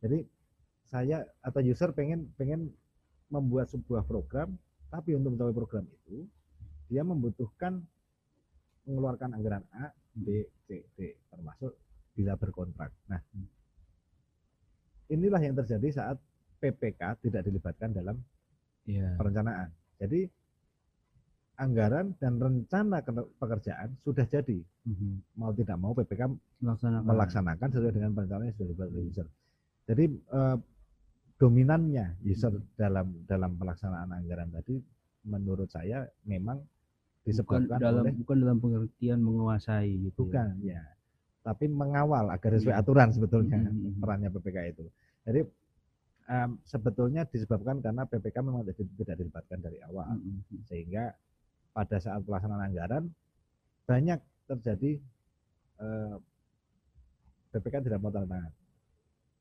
Jadi 0.00 0.24
saya 0.88 1.28
atau 1.44 1.60
user 1.60 1.92
pengen 1.92 2.32
pengen 2.40 2.72
membuat 3.28 3.68
sebuah 3.68 4.08
program, 4.08 4.56
tapi 4.88 5.12
untuk 5.12 5.36
mencapai 5.36 5.52
program 5.52 5.84
itu 5.84 6.24
dia 6.88 7.04
membutuhkan 7.04 7.84
mengeluarkan 8.88 9.36
anggaran 9.36 9.64
A, 9.76 9.92
B, 10.16 10.48
C, 10.64 10.80
D, 10.96 11.12
termasuk 11.28 11.76
bila 12.16 12.40
berkontrak. 12.40 12.88
Nah, 13.04 13.20
inilah 15.12 15.40
yang 15.44 15.52
terjadi 15.52 15.88
saat 15.92 16.16
PPK 16.58 17.20
tidak 17.20 17.44
dilibatkan 17.44 17.92
dalam 17.92 18.16
Iya. 18.88 19.20
perencanaan. 19.20 19.68
Jadi 20.00 20.32
anggaran 21.58 22.14
dan 22.16 22.38
rencana 22.38 23.02
ke- 23.02 23.30
pekerjaan 23.34 23.98
sudah 23.98 24.24
jadi. 24.24 24.58
Mhm. 24.84 25.34
Mau 25.34 25.50
tidak 25.52 25.76
mau 25.76 25.90
PPK 25.92 26.30
Melaksanakan. 26.58 27.02
melaksanakan 27.04 27.68
sesuai 27.68 27.92
dengan 27.92 28.10
perencanaan 28.12 28.46
yang 28.46 28.56
sudah 28.56 28.68
dibuat 28.68 28.88
oleh 28.88 29.04
user. 29.04 29.26
Jadi 29.84 30.04
eh, 30.08 30.56
dominannya 31.36 32.06
user 32.24 32.50
dalam 32.74 33.06
dalam 33.24 33.54
pelaksanaan 33.54 34.10
anggaran 34.12 34.50
tadi 34.50 34.78
menurut 35.24 35.66
saya 35.66 36.06
memang 36.24 36.58
bukan 36.58 37.26
disebabkan 37.26 37.78
dalam 37.78 38.02
oleh 38.02 38.14
bukan 38.16 38.36
dalam 38.38 38.58
pengertian 38.58 39.18
menguasai 39.18 39.90
gitu. 40.00 40.24
ya. 40.24 40.46
bukan 40.46 40.48
ya, 40.62 40.82
tapi 41.42 41.64
mengawal 41.68 42.26
agar 42.28 42.50
sesuai 42.54 42.76
aturan 42.76 43.08
sebetulnya 43.10 43.58
Mhm. 43.60 43.98
perannya 43.98 44.30
PPK 44.30 44.56
itu. 44.68 44.84
Jadi 45.22 45.40
em, 46.28 46.50
sebetulnya 46.62 47.24
disebabkan 47.24 47.80
karena 47.80 48.04
PPK 48.04 48.36
memang 48.40 48.62
tidak 48.64 49.16
dilibatkan 49.16 49.58
dari 49.58 49.78
awal 49.82 50.12
Mhm. 50.14 50.64
sehingga 50.64 51.12
pada 51.70 51.96
saat 51.98 52.20
pelaksanaan 52.22 52.68
anggaran 52.68 53.04
banyak 53.84 54.18
terjadi 54.46 54.98
eh, 55.78 56.14
PPK 57.48 57.88
tidak 57.88 58.00
mau 58.00 58.12
tanda 58.12 58.28
tangan. 58.28 58.52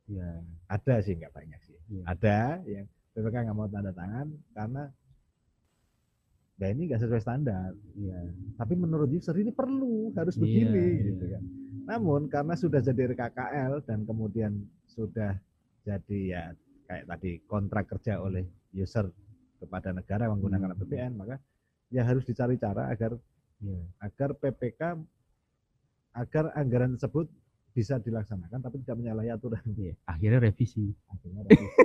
Ya. 0.07 0.29
Ada 0.71 1.03
sih 1.03 1.19
nggak 1.19 1.33
banyak 1.35 1.59
sih. 1.67 1.77
Iya. 1.91 2.03
Ada 2.07 2.37
yang 2.63 2.85
PPK 3.11 3.35
nggak 3.43 3.57
mau 3.57 3.67
tanda 3.67 3.91
tangan 3.91 4.27
karena 4.55 4.83
ya 6.57 6.67
ini 6.71 6.81
nggak 6.87 7.01
sesuai 7.03 7.21
standar. 7.21 7.71
Iya. 7.93 8.19
Tapi 8.55 8.73
menurut 8.73 9.09
user 9.11 9.35
ini 9.35 9.51
perlu 9.51 10.15
harus 10.15 10.35
Iya, 10.37 10.41
begini 10.41 10.85
iya. 10.87 11.03
gitu 11.11 11.25
kan. 11.27 11.43
Namun 11.87 12.21
karena 12.27 12.53
sudah 12.55 12.79
jadi 12.79 13.11
RKKL 13.11 13.83
dan 13.83 13.99
kemudian 14.03 14.51
sudah 14.87 15.35
jadi 15.83 16.19
ya 16.27 16.43
kayak 16.87 17.05
tadi 17.07 17.31
kontrak 17.43 17.85
kerja 17.87 18.19
oleh 18.19 18.47
user 18.71 19.07
kepada 19.59 19.91
negara 19.91 20.31
menggunakan 20.31 20.71
Hmm. 20.71 20.75
APBN 20.79 21.11
maka 21.15 21.35
ya 21.87 22.03
harus 22.03 22.23
dicari 22.27 22.59
cara 22.59 22.91
agar 22.91 23.15
Iya. 23.57 23.81
agar 24.05 24.29
PPK 24.37 24.81
agar 26.13 26.45
anggaran 26.53 26.93
tersebut 26.93 27.25
bisa 27.73 27.97
dilaksanakan 28.01 28.57
tapi 28.61 28.81
tidak 28.81 29.01
menyalahi 29.01 29.29
aturan. 29.33 29.61
Iya. 29.73 29.93
Akhirnya 30.09 30.39
revisi. 30.41 30.93
Akhirnya 31.09 31.41
revisi. 31.45 31.77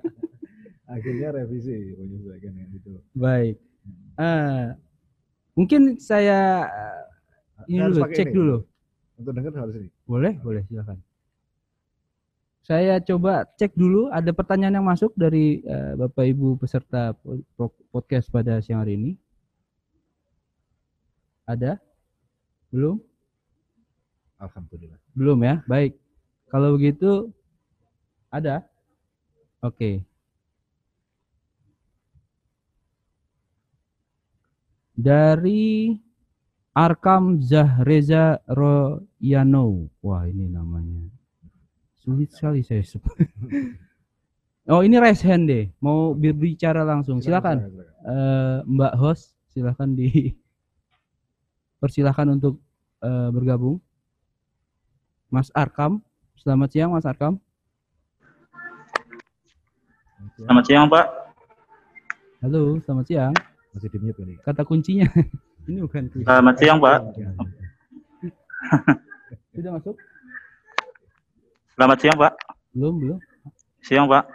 Akhirnya 0.96 1.28
revisi 1.36 1.76
menyesuaikan 1.96 2.52
dengan 2.52 2.70
itu. 2.76 2.90
Baik. 3.16 3.56
Eh, 4.20 4.66
mungkin 5.56 5.96
saya 5.96 6.68
eh, 6.68 7.02
ini 7.72 7.80
harus 7.80 7.96
dulu 7.96 8.12
cek 8.12 8.28
ini. 8.28 8.36
dulu. 8.36 8.56
Untuk 9.20 9.32
dengar 9.36 9.52
harus 9.56 9.74
ini. 9.76 9.88
Boleh, 10.04 10.32
boleh 10.40 10.62
silakan. 10.68 10.96
Saya 12.70 13.02
coba 13.02 13.50
cek 13.58 13.74
dulu 13.74 14.14
ada 14.14 14.30
pertanyaan 14.30 14.78
yang 14.78 14.86
masuk 14.86 15.10
dari 15.18 15.58
eh, 15.66 15.98
Bapak 15.98 16.22
Ibu 16.22 16.54
peserta 16.54 17.10
po- 17.18 17.42
po- 17.58 17.74
podcast 17.90 18.30
pada 18.30 18.62
siang 18.62 18.86
hari 18.86 18.94
ini. 18.94 19.10
Ada? 21.50 21.82
Belum? 22.70 23.02
Alhamdulillah. 24.38 25.02
Belum 25.18 25.42
ya. 25.42 25.66
Baik. 25.66 25.98
Kalau 26.46 26.78
begitu 26.78 27.34
ada? 28.30 28.62
Oke. 29.66 30.06
Dari 34.94 35.90
Arkam 36.70 37.42
Zahreza 37.42 38.38
Royano. 38.46 39.90
Wah, 40.06 40.22
ini 40.30 40.46
namanya. 40.46 41.10
Sulit 42.00 42.32
sekali 42.32 42.64
saya 42.64 42.80
sebut. 42.80 43.16
Oh, 44.70 44.86
ini 44.86 45.02
raise 45.02 45.24
hand 45.26 45.50
deh. 45.50 45.66
Mau 45.82 46.14
berbicara 46.14 46.86
langsung. 46.86 47.18
Silakan. 47.18 47.74
Eh, 48.06 48.58
Mbak 48.62 48.94
host, 49.02 49.34
silakan 49.50 49.98
di 49.98 50.30
persilahkan 51.82 52.38
untuk 52.38 52.62
eh, 53.02 53.28
bergabung. 53.34 53.82
Mas 55.26 55.50
Arkam, 55.58 55.98
selamat 56.38 56.70
siang 56.70 56.90
Mas 56.94 57.02
Arkam. 57.02 57.42
Selamat 60.38 60.64
siang 60.70 60.86
Pak. 60.86 61.06
Halo, 62.44 62.78
selamat 62.86 63.04
siang. 63.10 63.32
Masih 63.74 63.90
di 63.90 63.98
mute 63.98 64.22
ini. 64.22 64.34
Kata 64.38 64.62
kuncinya. 64.62 65.10
Ini 65.66 65.82
bukan 65.82 66.14
kunci. 66.14 66.24
Selamat 66.30 66.54
siang 66.62 66.78
Pak. 66.78 67.00
Sudah 69.50 69.70
masuk? 69.74 69.98
Selamat 71.80 71.96
siang 71.96 72.16
Pak. 72.20 72.32
Belum, 72.76 72.94
belum. 73.00 73.18
Siang 73.80 74.04
Pak. 74.04 74.28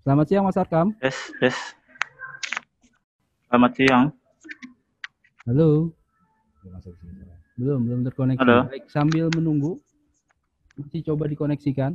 Selamat 0.00 0.24
siang 0.24 0.44
Mas 0.48 0.56
Arkam. 0.56 0.88
Yes, 1.04 1.28
yes. 1.44 1.58
Selamat 3.44 3.76
siang. 3.76 4.04
Halo. 5.44 5.92
Belum. 6.64 6.80
Belum, 7.60 7.78
belum 7.84 8.00
terkoneksi. 8.08 8.40
Halo. 8.40 8.72
Baik, 8.72 8.88
sambil 8.88 9.28
menunggu 9.36 9.76
masih 10.80 11.04
coba 11.12 11.28
dikoneksikan. 11.28 11.92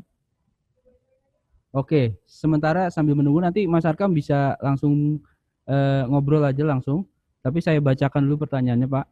Oke, 1.73 2.21
sementara 2.29 2.93
sambil 2.93 3.17
menunggu 3.17 3.41
nanti 3.41 3.65
Mas 3.65 3.89
Arkam 3.89 4.13
bisa 4.13 4.61
langsung 4.61 5.25
eh, 5.65 6.05
ngobrol 6.05 6.45
aja 6.45 6.61
langsung. 6.61 7.09
Tapi 7.41 7.65
saya 7.65 7.81
bacakan 7.81 8.29
dulu 8.29 8.45
pertanyaannya, 8.45 8.85
Pak. 8.85 9.05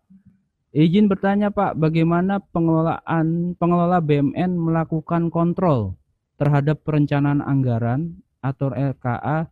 Izin 0.69 1.09
bertanya, 1.09 1.49
Pak, 1.49 1.81
bagaimana 1.81 2.37
pengelolaan 2.53 3.57
pengelola 3.57 3.97
BMN 4.05 4.53
melakukan 4.53 5.33
kontrol 5.33 5.97
terhadap 6.37 6.85
perencanaan 6.85 7.41
anggaran 7.41 8.21
atau 8.37 8.69
RKA 8.69 9.49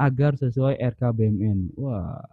agar 0.00 0.32
sesuai 0.40 0.80
RKBMN? 0.80 1.76
Wah. 1.76 2.24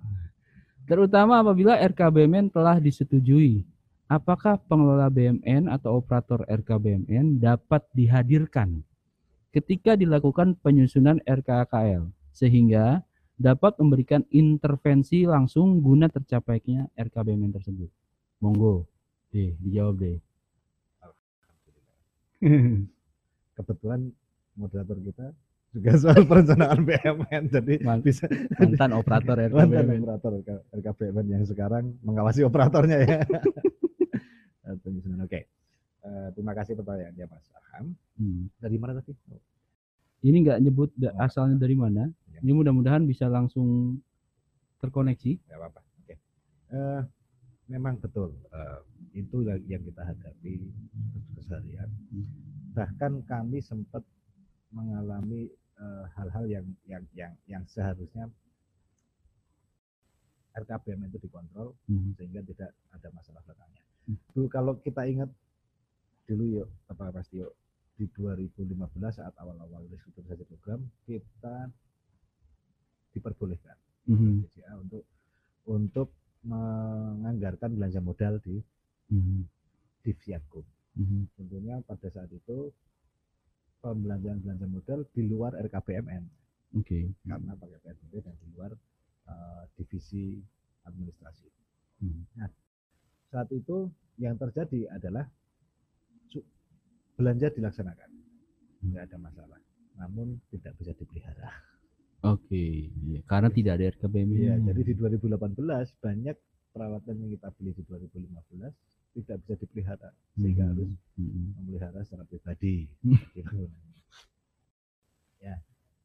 Terutama 0.87 1.43
apabila 1.43 1.75
RKBMN 1.75 2.55
telah 2.55 2.79
disetujui 2.79 3.67
apakah 4.07 4.55
pengelola 4.63 5.11
BMN 5.11 5.67
atau 5.67 5.99
operator 5.99 6.43
RKBMN 6.47 7.39
dapat 7.39 7.83
dihadirkan 7.91 8.83
ketika 9.51 9.99
dilakukan 9.99 10.55
penyusunan 10.59 11.19
RKKL 11.27 12.07
sehingga 12.31 13.03
dapat 13.35 13.75
memberikan 13.75 14.23
intervensi 14.31 15.27
langsung 15.27 15.83
guna 15.83 16.07
tercapainya 16.07 16.87
RKBMN 16.95 17.51
tersebut. 17.55 18.00
Monggo, 18.41 18.89
deh 19.29 19.53
dijawab 19.59 19.95
deh. 19.97 20.17
Kebetulan 23.53 24.09
moderator 24.53 24.97
kita 24.99 25.25
juga 25.71 25.91
soal 25.95 26.25
perencanaan 26.25 26.83
BMN 26.83 27.43
jadi 27.47 27.73
Man- 27.79 28.03
bisa 28.03 28.27
Mantan 28.57 28.91
operator 28.91 29.37
mantan 29.39 29.55
RKBMN. 29.71 30.01
operator 30.03 30.31
RK- 30.35 30.63
RKBMN 30.73 31.27
yang 31.29 31.43
sekarang 31.45 31.95
mengawasi 32.01 32.41
operatornya 32.43 32.97
ya. 32.99 33.19
Eh, 34.61 34.77
penyusunan. 34.77 35.25
Oke. 35.25 35.49
Eh, 35.99 36.27
terima 36.33 36.53
kasih 36.53 36.77
pertanyaannya 36.77 37.25
Mas 37.25 37.49
Aham. 37.49 37.97
Hmm. 38.13 38.45
Dari 38.57 38.77
mana 38.77 38.93
tadi? 38.93 39.09
Oh, 39.27 39.41
Ini 40.21 40.37
nggak 40.39 40.59
nyebut 40.61 40.93
da- 40.93 41.09
Oh. 41.11 41.25
asalnya 41.25 41.57
dari 41.57 41.73
mana. 41.73 42.05
Ya. 42.29 42.37
Ini 42.41 42.53
mudah-mudahan 42.53 43.01
bisa 43.03 43.25
langsung 43.25 43.97
terkoneksi. 44.77 45.41
nggak 45.41 45.57
apa-apa. 45.57 45.81
Oke. 45.97 46.13
Eh, 46.69 47.01
memang 47.67 47.97
betul. 47.97 48.33
eh, 48.51 48.79
itu 49.13 49.43
yang 49.43 49.59
yang 49.67 49.81
kita 49.83 50.01
hadapi 50.01 50.71
keseharian. 51.35 51.89
Bahkan 52.71 53.25
kami 53.25 53.59
sempat 53.59 54.01
mengalami 54.71 55.51
eh, 55.75 56.05
hal-hal 56.15 56.45
yang 56.47 56.65
yang 56.85 57.03
yang 57.11 57.33
yang 57.45 57.63
seharusnya 57.67 58.29
RKBM 60.51 61.07
itu 61.07 61.17
dikontrol 61.21 61.71
Hmm. 61.87 62.11
sehingga 62.15 62.43
tidak 62.43 62.75
ada 62.91 63.07
masalah 63.11 63.39
belakangnya. 63.47 63.83
Hmm. 64.05 64.17
Dulu 64.35 64.47
kalau 64.51 64.73
kita 64.77 65.07
ingat 65.07 65.31
dulu 66.27 66.43
yuk 66.59 66.69
apa 66.87 67.11
pasti 67.11 67.39
yuk 67.39 67.55
di 67.95 68.07
2015 68.07 68.67
saat 69.11 69.31
awal-awal 69.35 69.83
restrukturisasi 69.87 70.43
program 70.47 70.79
kita 71.03 71.67
diperbolehkan 73.11 73.75
Mhm. 74.07 74.47
BCA 74.47 74.73
untuk 74.79 75.03
untuk 75.67 76.07
menganggarkan 76.43 77.77
belanja 77.77 78.01
modal 78.01 78.41
di 78.41 78.57
Mhm. 79.11 79.43
Divsiakum. 80.01 80.63
Mhm. 80.97 81.35
Tentunya 81.37 81.75
pada 81.83 82.07
saat 82.09 82.31
itu 82.31 82.71
pembelanjaan 83.83 84.39
belanja 84.39 84.67
modal 84.71 84.99
di 85.11 85.21
luar 85.27 85.57
RKBMN 85.57 86.23
Oke. 86.79 87.11
karena 87.27 87.53
pakai 87.57 87.79
PSBB 87.83 88.13
dan 88.23 88.35
di 88.39 88.47
luar 88.55 88.71
eh, 89.27 89.63
divisi 89.77 90.41
administrasi. 90.83 91.47
Hmm. 92.01 92.25
Nah, 92.35 92.49
saat 93.29 93.47
itu 93.53 93.87
yang 94.17 94.35
terjadi 94.35 94.89
adalah 94.91 95.29
belanja 97.15 97.53
dilaksanakan, 97.53 98.09
nggak 98.81 99.03
ada 99.07 99.17
masalah, 99.21 99.61
namun 99.93 100.41
tidak 100.49 100.73
bisa 100.81 100.91
dipelihara. 100.97 101.53
Oke, 102.21 102.63
iya, 103.09 103.19
karena 103.25 103.49
tidak 103.49 103.73
ada 103.81 103.85
RKBMN. 103.97 104.37
Iya, 104.37 104.53
jadi 104.61 104.81
di 104.85 104.93
2018 104.93 105.57
banyak 105.97 106.37
peralatan 106.69 107.15
yang 107.17 107.31
kita 107.33 107.49
beli 107.57 107.71
di 107.73 107.83
2015 107.83 108.73
tidak 109.11 109.35
bisa 109.41 109.53
dipelihara, 109.57 110.09
sehingga 110.37 110.63
Mhm. 110.63 110.71
harus 110.71 110.91
Mhm. 111.17 111.43
memelihara 111.57 111.99
secara 112.05 112.23
pribadi. 112.23 112.85
Hmm. 113.01 113.17
Gitu. 113.33 113.57
ya, 115.41 115.57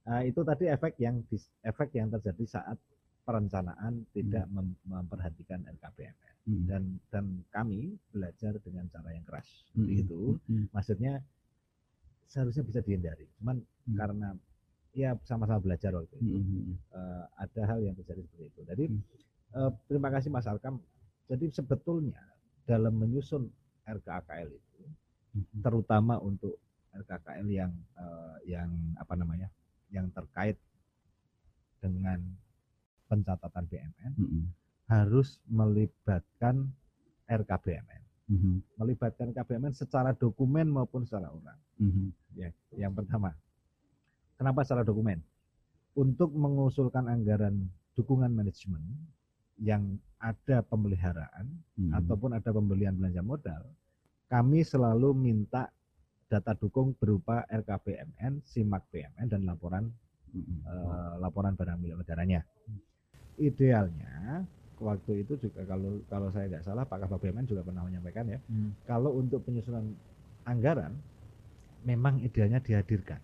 Nah, 0.07 0.25
itu 0.25 0.41
tadi 0.41 0.65
efek 0.65 0.97
yang 0.97 1.21
efek 1.61 1.93
yang 1.93 2.09
terjadi 2.09 2.45
saat 2.49 2.79
perencanaan 3.21 4.07
tidak 4.15 4.47
mem- 4.49 4.79
memperhatikan 4.87 5.61
RKPMN 5.67 6.15
Mm. 6.47 6.65
dan 6.65 6.83
dan 7.11 7.25
kami 7.51 7.91
belajar 8.09 8.55
dengan 8.63 8.87
cara 8.87 9.11
yang 9.11 9.27
keras 9.27 9.45
Mm. 9.75 9.83
begitu 9.83 10.21
Mm. 10.47 10.71
maksudnya 10.71 11.21
seharusnya 12.25 12.63
bisa 12.63 12.81
dihindari 12.81 13.27
cuman 13.37 13.59
Hmm. 13.59 13.97
karena 13.99 14.29
ya 14.97 15.13
sama-sama 15.29 15.61
belajar 15.61 15.93
waktu 15.93 16.17
itu 16.17 16.41
Mm. 16.41 16.73
eh, 16.91 17.25
ada 17.37 17.63
hal 17.69 17.79
yang 17.85 17.93
terjadi 17.95 18.25
seperti 18.25 18.45
itu 18.49 18.61
jadi 18.65 18.85
Hmm. 18.89 19.03
eh, 19.53 19.71
terima 19.87 20.09
kasih 20.09 20.33
Mas 20.33 20.49
Alkam 20.49 20.81
jadi 21.29 21.53
sebetulnya 21.53 22.17
dalam 22.65 22.97
menyusun 22.97 23.45
RKKL 23.85 24.49
itu 24.49 24.81
Mm. 25.37 25.61
terutama 25.61 26.17
untuk 26.17 26.57
RKKL 26.97 27.45
yang 27.47 27.73
eh, 27.95 28.37
yang 28.49 28.73
apa 28.97 29.13
namanya 29.15 29.53
yang 29.93 30.09
terkait 30.11 30.57
dengan 31.79 32.19
pencatatan 33.07 33.69
BMN 33.69 34.13
Mm. 34.17 34.45
harus 34.89 35.45
melibatkan 35.45 36.73
RKBMN 37.29 38.03
Mm. 38.33 38.65
melibatkan 38.81 39.29
KBMN 39.31 39.77
secara 39.77 40.17
dokumen 40.17 40.73
maupun 40.73 41.05
secara 41.05 41.29
orang 41.29 41.61
Mm. 41.77 42.17
ya 42.35 42.49
yang 42.73 42.97
pertama 42.97 43.37
kenapa 44.37 44.63
secara 44.63 44.85
dokumen 44.85 45.21
untuk 45.97 46.33
mengusulkan 46.33 47.09
anggaran 47.09 47.57
dukungan 47.97 48.29
manajemen 48.29 48.85
yang 49.57 49.97
ada 50.21 50.61
pemeliharaan 50.61 51.49
Mm. 51.77 51.93
ataupun 51.93 52.33
ada 52.33 52.53
pembelian 52.53 52.97
belanja 52.97 53.21
modal 53.21 53.63
kami 54.29 54.61
selalu 54.61 55.13
minta 55.13 55.69
data 56.27 56.59
dukung 56.59 56.91
berupa 56.99 57.47
RKBMN, 57.47 58.43
SIMAK 58.43 58.83
BMN 58.91 59.27
dan 59.29 59.45
laporan 59.45 59.89
Mm. 60.33 60.65
eh, 60.65 61.15
laporan 61.21 61.57
barang 61.57 61.79
milik 61.81 61.97
negaranya. 62.01 62.45
Idealnya 63.37 64.45
waktu 64.77 65.25
itu 65.25 65.37
juga 65.41 65.65
kalau 65.65 66.01
kalau 66.09 66.29
saya 66.29 66.49
nggak 66.53 66.65
salah 66.65 66.85
Pak 66.85 67.05
Kabak 67.05 67.21
BMN 67.25 67.49
juga 67.49 67.65
pernah 67.65 67.85
menyampaikan 67.85 68.29
ya, 68.29 68.41
Mm. 68.49 68.71
kalau 68.85 69.17
untuk 69.17 69.41
penyusunan 69.45 69.85
anggaran 70.45 70.93
memang 71.85 72.21
idealnya 72.21 72.61
dihadirkan 72.61 73.21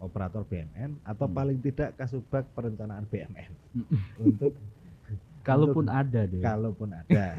operator 0.00 0.42
BMN 0.42 0.96
atau 1.02 1.26
Hmm. 1.26 1.36
paling 1.36 1.58
tidak 1.60 1.94
kasubag 1.94 2.48
perencanaan 2.50 3.04
BMN 3.04 3.52
Mm. 3.76 3.84
untuk 4.18 4.52
Kalaupun 5.46 5.84
untuk- 5.84 5.94
ada 5.94 6.20
deh. 6.24 6.40
kalaupun 6.40 6.88
ada. 6.90 7.24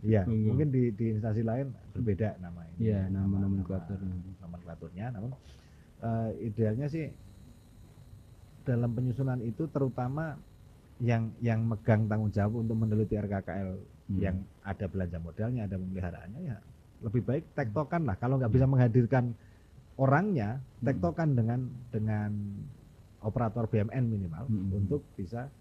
Iya, 0.00 0.24
Hmm. 0.24 0.48
mungkin 0.48 0.72
di, 0.72 0.88
di 0.90 1.12
instansi 1.12 1.44
lain 1.44 1.68
berbeda 1.92 2.40
nama 2.40 2.64
ini. 2.72 2.88
Iya, 2.88 3.04
nama 3.06 3.36
nama- 3.36 3.52
nama- 3.60 3.84
nomenklaturnya, 4.40 5.06
namun 5.12 5.30
eh, 6.00 6.30
idealnya 6.42 6.88
sih 6.88 7.12
dalam 8.62 8.90
penyusunan 8.90 9.36
itu 9.40 9.68
terutama 9.68 10.40
yang 10.98 11.28
yang 11.38 11.60
megang 11.62 12.06
tanggung 12.06 12.30
jawab 12.30 12.60
untuk 12.60 12.76
meneliti 12.78 13.12
RKKL 13.14 13.76
Mm. 14.08 14.18
yang 14.18 14.36
ada 14.62 14.84
belanja 14.86 15.18
modalnya, 15.18 15.62
ada 15.64 15.76
pemeliharaannya 15.76 16.40
ya 16.42 16.56
lebih 17.00 17.22
baik 17.22 17.44
tektokan 17.52 18.04
lah. 18.04 18.16
Kalau 18.16 18.36
nggak 18.36 18.50
bisa 18.50 18.64
menghadirkan 18.64 19.32
orangnya, 20.00 20.56
Hmm. 20.56 20.84
tektokan 20.88 21.36
dengan 21.36 21.60
dengan 21.92 22.30
operator 23.20 23.68
BMN 23.68 24.04
minimal 24.08 24.48
Hmm. 24.48 24.72
untuk 24.74 25.04
bisa 25.14 25.52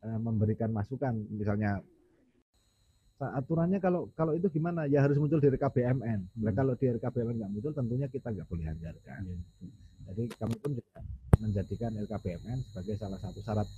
eh, 0.00 0.20
memberikan 0.20 0.68
masukan. 0.68 1.16
Misalnya 1.32 1.80
sa- 3.16 3.32
aturannya 3.34 3.80
kalau 3.80 4.12
kalau 4.12 4.32
itu 4.32 4.48
gimana? 4.50 4.84
Ya 4.84 5.00
harus 5.00 5.16
muncul 5.16 5.40
di 5.40 5.48
RKBMN. 5.48 6.20
Nah, 6.40 6.52
Hmm. 6.52 6.56
kalau 6.56 6.76
di 6.76 6.84
RKBMN 6.86 7.40
nggak 7.40 7.50
muncul, 7.50 7.72
tentunya 7.72 8.04
kita 8.08 8.28
nggak 8.28 8.44
boleh 8.44 8.68
anggarkan. 8.68 9.20
Iya. 9.24 9.36
Jadi 10.04 10.22
kami 10.36 10.54
pun 10.60 10.70
juga 10.76 11.00
menjadikan 11.40 11.90
RKBMN 11.96 12.58
sebagai 12.68 12.94
salah 12.96 13.16
satu 13.16 13.40
syarat 13.40 13.68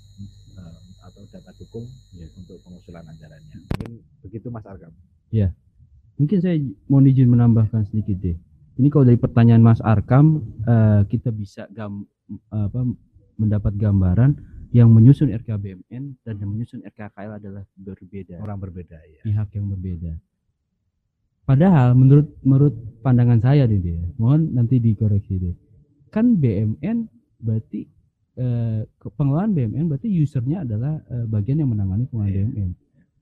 eh, 0.57 0.79
atau 1.01 1.23
data 1.31 1.51
dukung 1.55 1.87
Iya. 2.11 2.27
untuk 2.35 2.59
pengusulan 2.59 3.07
anggarannya. 3.07 3.55
Mungkin 3.63 3.91
begitu 4.23 4.47
Mas 4.51 4.67
Arkam. 4.67 4.91
Mungkin 6.17 6.39
saya 6.41 6.57
mau 6.89 6.99
izin 6.99 7.29
menambahkan 7.29 7.87
sedikit 7.87 8.17
deh. 8.19 8.35
Ini 8.77 8.89
kalau 8.93 9.05
dari 9.05 9.17
pertanyaan 9.17 9.65
Mas 9.65 9.81
Arkam, 9.81 10.45
eh, 10.63 11.01
kita 11.09 11.33
bisa 11.33 11.65
gam, 11.73 12.05
apa, 12.53 12.85
mendapat 13.37 13.73
gambaran 13.75 14.37
yang 14.71 14.93
menyusun 14.93 15.33
RKBMN 15.33 16.21
dan 16.21 16.35
yang 16.37 16.51
menyusun 16.53 16.85
RKKL 16.85 17.41
adalah 17.41 17.65
berbeda. 17.73 18.37
Orang 18.37 18.61
berbeda 18.61 18.99
ya. 19.01 19.21
pihak 19.25 19.49
yang 19.57 19.73
berbeda. 19.73 20.13
Padahal 21.47 21.95
menurut 21.95 22.27
menurut 22.43 22.75
pandangan 23.01 23.39
saya 23.39 23.71
deh 23.71 23.79
dia, 23.79 24.03
mohon 24.19 24.51
nanti 24.51 24.83
dikoreksi 24.83 25.35
deh. 25.39 25.55
Kan 26.11 26.37
BMN 26.37 27.07
berarti 27.39 27.87
eh, 28.37 28.83
pengelolaan 29.01 29.55
BMN 29.55 29.87
berarti 29.89 30.11
usernya 30.11 30.67
adalah 30.67 30.99
eh, 31.07 31.25
bagian 31.25 31.63
yang 31.63 31.71
menangani 31.71 32.05
pengelolaan 32.11 32.35
Iya. 32.35 32.45
BMN. 32.45 32.71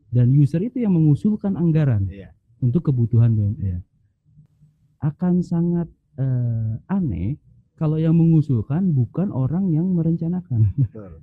Dan 0.08 0.26
user 0.34 0.62
itu 0.64 0.80
yang 0.80 0.96
mengusulkan 0.96 1.54
anggaran 1.54 2.08
Iya. 2.08 2.32
untuk 2.58 2.88
kebutuhan 2.88 3.36
BMN. 3.36 3.56
Iya. 3.60 3.78
Akan 5.04 5.44
sangat 5.44 5.86
eh, 6.16 6.72
aneh 6.88 7.36
kalau 7.76 8.00
yang 8.00 8.16
mengusulkan 8.16 8.94
bukan 8.94 9.34
orang 9.34 9.68
yang 9.74 9.84
merencanakan 9.92 10.70
Betul. 10.80 11.20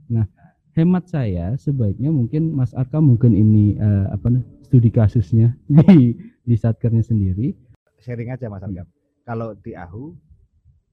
hemat 0.76 1.04
saya 1.08 1.56
sebaiknya 1.58 2.12
mungkin 2.14 2.54
Mas 2.54 2.76
Arka 2.78 3.02
mungkin 3.02 3.34
ini 3.34 3.76
eh, 3.76 4.06
apa 4.12 4.30
nih, 4.30 4.44
studi 4.68 4.94
kasusnya 4.94 5.58
di 5.90 6.14
di 6.46 6.55
satkernya 6.55 7.01
sendiri. 7.01 7.58
Sharing 8.01 8.34
aja 8.34 8.50
Mas 8.50 8.62
Arkam. 8.62 8.86
Kalau 9.26 9.54
di 9.58 9.78
AHU 9.78 10.18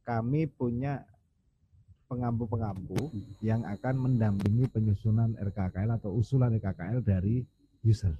kami 0.04 0.48
punya 0.48 1.04
pengampu-pengampu 2.08 3.12
yang 3.44 3.64
akan 3.68 3.94
mendampingi 4.00 4.64
penyusunan 4.72 5.36
RKKL 5.36 6.00
atau 6.00 6.16
usulan 6.16 6.56
RKKL 6.56 7.04
dari 7.04 7.44
user. 7.84 8.16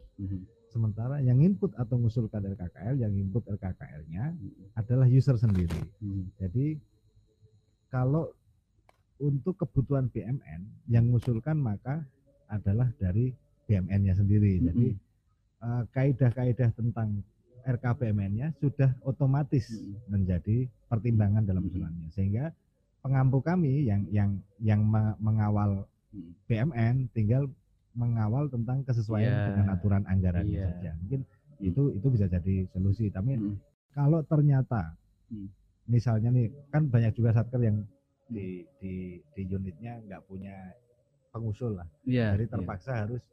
Sementara 0.68 1.24
yang 1.24 1.40
input 1.40 1.72
atau 1.80 1.96
mengusulkan 1.96 2.44
RKKL, 2.44 3.00
yang 3.00 3.12
input 3.16 3.40
RKKL-nya 3.48 4.36
adalah 4.76 5.08
user 5.08 5.40
sendiri. 5.40 5.80
Jadi 6.36 6.76
kalau 7.88 8.28
untuk 9.18 9.58
kebutuhan 9.58 10.12
BMN 10.12 10.92
yang 10.92 11.08
mengusulkan 11.08 11.56
maka 11.58 12.04
adalah 12.46 12.92
dari 13.00 13.32
BMN-nya 13.64 14.14
sendiri. 14.16 14.60
Jadi 14.60 14.86
eh, 15.64 15.82
kaidah-kaidah 15.92 16.70
tentang 16.76 17.24
RKBMN-nya 17.64 18.56
sudah 18.60 18.92
otomatis 19.04 19.68
menjadi 20.08 20.64
pertimbangan 20.88 21.44
dalam 21.44 21.64
usulannya. 21.68 22.08
Sehingga 22.12 22.52
pengampu 23.04 23.44
kami 23.44 23.88
yang 23.88 24.04
yang 24.08 24.30
yang 24.60 24.80
me- 24.84 25.16
mengawal. 25.20 25.84
BMN 26.48 27.12
tinggal 27.12 27.52
mengawal 27.98 28.46
tentang 28.46 28.80
kesesuaian 28.82 29.26
Iya. 29.28 29.44
dengan 29.48 29.66
aturan 29.68 30.02
anggarannya 30.04 30.54
Iya. 30.54 30.70
saja. 30.72 30.90
Mungkin 30.96 31.20
itu 31.58 31.82
itu 31.92 32.06
bisa 32.08 32.26
jadi 32.26 32.54
solusi. 32.70 33.10
Tapi 33.10 33.34
Mm. 33.34 33.54
kalau 33.90 34.22
ternyata 34.22 34.94
Mm. 35.28 35.50
misalnya 35.88 36.30
nih 36.30 36.46
kan 36.68 36.86
banyak 36.86 37.12
juga 37.12 37.34
satker 37.34 37.58
yang 37.58 37.82
di 38.24 38.62
di 38.78 38.94
di 39.34 39.42
unitnya 39.48 39.98
nggak 40.00 40.22
punya 40.22 40.52
pengusul 41.28 41.74
lah 41.74 41.88
Iya. 42.04 42.36
jadi 42.36 42.44
terpaksa 42.46 42.92
harus 43.02 43.24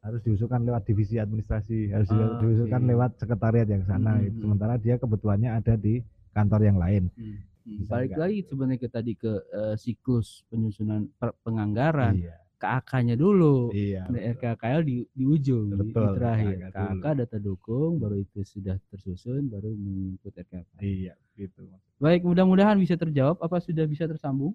harus 0.00 0.20
diusulkan 0.20 0.62
lewat 0.62 0.84
divisi 0.84 1.16
administrasi 1.16 1.88
harus 1.88 2.10
Ah, 2.10 2.36
diusulkan 2.36 2.82
oke. 2.82 2.90
lewat 2.90 3.10
sekretariat 3.16 3.64
yang 3.64 3.82
sana 3.84 4.12
Mm, 4.12 4.22
gitu. 4.24 4.34
mm. 4.34 4.42
sementara 4.42 4.74
dia 4.76 4.94
kebutuhannya 4.96 5.50
ada 5.50 5.74
di 5.74 6.02
kantor 6.30 6.60
yang 6.62 6.76
lain 6.76 7.04
Hmm. 7.14 7.38
Bisa 7.64 7.88
Balik 7.88 8.10
nggak? 8.10 8.20
lagi 8.20 8.38
sebenarnya 8.44 8.76
ke 8.76 8.88
tadi 8.90 9.12
ke 9.14 9.32
eh, 9.50 9.74
siklus 9.74 10.44
penyusunan 10.44 11.08
per- 11.16 11.32
penganggaran 11.40 12.12
iya 12.14 12.36
ke 12.54 12.66
AK-nya 12.66 13.14
dulu. 13.14 13.70
iya 13.70 14.06
betul. 14.06 14.32
RKKL 14.36 14.80
di, 14.82 14.96
di 15.10 15.24
ujung, 15.24 15.66
di- 15.68 15.74
di, 15.74 15.90
Betul, 15.90 16.14
terakhir. 16.14 16.56
KK 16.70 17.04
data 17.20 17.36
dukung, 17.36 17.98
baru 17.98 18.16
itu 18.16 18.40
sudah 18.40 18.78
tersusun, 18.88 19.46
baru 19.46 19.70
mengikut 19.70 20.32
RKK. 20.32 20.70
iya 20.80 21.14
gitu 21.34 21.66
Baik, 21.98 22.22
mudah-mudahan 22.22 22.78
bisa 22.78 22.94
terjawab. 22.94 23.38
Apa 23.38 23.58
sudah 23.58 23.84
bisa 23.84 24.04
tersambung? 24.04 24.54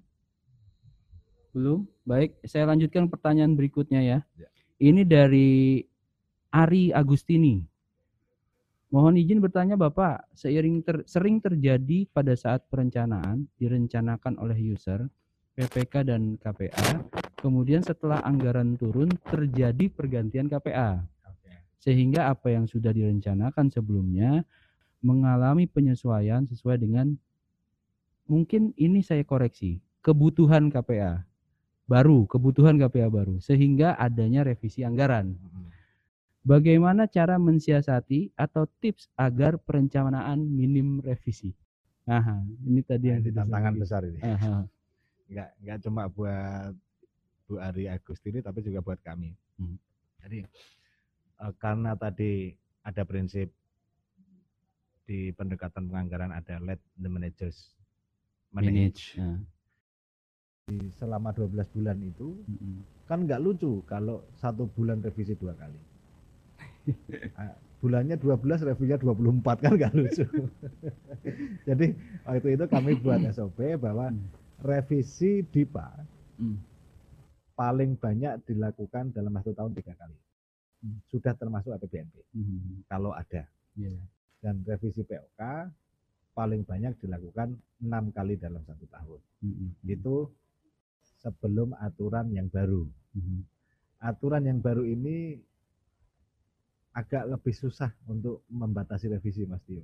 Belum? 1.49 1.84
Baik, 2.05 2.38
saya 2.45 2.69
lanjutkan 2.69 3.09
pertanyaan 3.09 3.57
berikutnya 3.57 3.99
ya. 3.99 4.19
Ya. 4.38 4.47
Ini 4.77 5.01
dari 5.03 5.81
Ari 6.49 6.93
Agustini. 6.93 7.59
Mohon 8.89 9.21
izin 9.21 9.38
bertanya 9.38 9.77
Bapak, 9.77 10.26
seiring 10.34 10.81
ter- 10.81 11.05
sering 11.05 11.38
terjadi 11.38 12.09
pada 12.09 12.34
saat 12.34 12.65
perencanaan 12.65 13.45
direncanakan 13.55 14.41
oleh 14.41 14.57
user, 14.57 15.05
PPK 15.53 16.09
dan 16.09 16.41
KPA, 16.41 17.05
kemudian 17.40 17.82
setelah 17.82 18.20
anggaran 18.24 18.76
turun 18.76 19.10
terjadi 19.28 19.88
pergantian 19.91 20.48
KPA 20.48 21.03
sehingga 21.80 22.28
apa 22.28 22.52
yang 22.52 22.68
sudah 22.68 22.91
direncanakan 22.91 23.72
sebelumnya 23.72 24.44
mengalami 24.99 25.64
penyesuaian 25.64 26.44
sesuai 26.44 26.76
dengan 26.84 27.16
mungkin 28.28 28.76
ini 28.76 28.99
saya 28.99 29.24
koreksi 29.24 29.80
kebutuhan 30.03 30.68
KPA 30.68 31.24
baru 31.88 32.28
kebutuhan 32.28 32.76
KPA 32.78 33.07
baru 33.10 33.40
sehingga 33.40 33.95
adanya 33.95 34.44
revisi 34.45 34.84
anggaran. 34.84 35.34
Mm-mm. 35.34 35.72
bagaimana 36.44 37.07
cara 37.07 37.40
mensiasati 37.40 38.36
atau 38.36 38.68
tips 38.84 39.07
agar 39.16 39.56
perencanaan 39.57 40.40
minim 40.44 40.99
revisi? 40.99 41.56
Aha, 42.10 42.41
ini 42.66 42.82
tadi 42.82 43.10
Nah, 43.10 43.14
yang 43.14 43.22
ini 43.22 43.30
kita 43.30 43.45
tantangan 43.45 43.74
sebut. 43.74 43.82
besar 43.86 44.02
ini. 44.06 44.20
Aha, 44.22 44.66
nggak 45.30 45.49
nggak 45.61 45.78
cuma 45.86 46.03
buat 46.10 46.74
Bu 47.49 47.57
Ari 47.57 47.89
Agustini 47.89 48.45
tapi 48.45 48.61
juga 48.61 48.85
buat 48.85 49.01
kami. 49.01 49.34
Hmm. 49.57 49.73
Jadi 50.21 50.45
eh, 51.41 51.53
karena 51.57 51.97
tadi 51.97 52.53
ada 52.85 53.01
prinsip 53.01 53.49
di 55.09 55.34
pendekatan 55.34 55.89
penganggaran 55.89 56.30
ada 56.30 56.61
let 56.61 56.77
the 56.93 57.09
managers 57.09 57.73
manage. 58.53 58.69
manage 58.69 59.01
ya. 59.17 59.30
Di 60.69 60.77
selama 60.93 61.34
12 61.34 61.65
bulan 61.73 61.97
itu 61.97 62.38
Mm-mm. 62.45 62.85
kan 63.09 63.26
nggak 63.26 63.41
lucu 63.41 63.81
kalau 63.89 64.21
satu 64.38 64.69
bulan 64.69 65.01
revisi 65.01 65.34
dua 65.34 65.57
kali. 65.57 65.81
Ah, 67.34 67.53
Bulannya 67.80 68.19
12, 68.19 68.67
revisinya 68.67 68.99
24 68.99 69.63
kan 69.63 69.71
nggak 69.80 69.93
lucu. 69.95 70.26
Jadi 71.67 71.95
waktu 72.27 72.49
itu 72.59 72.65
kami 72.67 72.91
buat 72.99 73.23
SOP 73.31 73.80
bahwa 73.80 74.11
Hmm. 74.13 74.30
revisi 74.61 75.41
DIPA 75.47 76.05
Mm. 76.39 76.55
Paling 77.60 77.99
banyak 77.99 78.40
dilakukan 78.48 79.11
dalam 79.11 79.36
satu 79.36 79.52
tahun 79.52 79.76
tiga 79.76 79.91
kali. 79.99 80.15
Hmm. 80.80 80.95
Sudah 81.11 81.36
termasuk 81.36 81.76
APBNP 81.76 82.23
Mm. 82.31 82.88
kalau 82.88 83.11
ada. 83.11 83.44
Iya. 83.76 83.99
Dan 84.40 84.64
revisi 84.64 85.03
POK 85.03 85.68
paling 86.31 86.64
banyak 86.64 86.95
dilakukan 87.03 87.52
enam 87.84 88.15
kali 88.15 88.40
dalam 88.40 88.64
satu 88.64 88.88
tahun. 88.88 89.19
Mm-mm. 89.44 89.76
Itu 89.84 90.31
sebelum 91.19 91.76
aturan 91.76 92.31
yang 92.31 92.48
baru. 92.48 92.88
Mhm. 93.19 93.44
aturan 93.99 94.48
yang 94.48 94.64
baru 94.64 94.88
ini 94.88 95.36
agak 96.95 97.27
lebih 97.27 97.52
susah 97.52 97.91
untuk 98.07 98.48
membatasi 98.48 99.11
revisi 99.11 99.44
Mas 99.44 99.60
Tio 99.68 99.84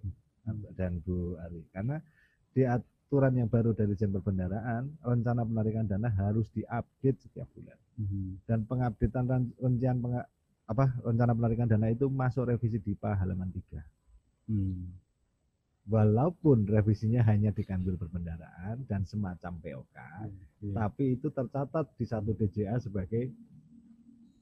dan 0.71 1.03
Bu 1.03 1.35
Ari 1.35 1.67
karena 1.75 1.99
di 2.55 2.63
aturan 3.05 3.37
yang 3.37 3.45
baru 3.45 3.71
dari 3.71 3.93
Jen 3.93 4.09
Perbendaraan 4.09 4.89
rencana 4.99 5.45
penarikan 5.45 5.85
dana 5.85 6.09
harus 6.09 6.49
diupdate 6.51 7.21
setiap 7.21 7.45
bulan 7.53 7.77
Mhm. 7.95 8.29
dan 8.43 8.65
pengupdatean 8.65 9.25
rencana 9.55 9.93
penga- 9.95 10.29
apa 10.65 10.85
rencana 10.99 11.31
penarikan 11.31 11.69
dana 11.69 11.87
itu 11.87 12.09
masuk 12.09 12.49
revisi 12.49 12.81
DIPA 12.81 13.13
halaman 13.15 13.53
3 13.53 13.85
Mm. 14.45 14.89
walaupun 15.85 16.65
revisinya 16.65 17.21
hanya 17.23 17.49
di 17.49 17.61
kanwil 17.61 17.93
perbendaraan 17.93 18.81
dan 18.83 19.05
semacam 19.05 19.53
POK 19.59 19.97
Iya. 20.59 20.73
tapi 20.73 21.13
itu 21.13 21.29
tercatat 21.29 21.85
di 21.93 22.03
satu 22.03 22.33
DJA 22.33 22.81
sebagai 22.81 23.29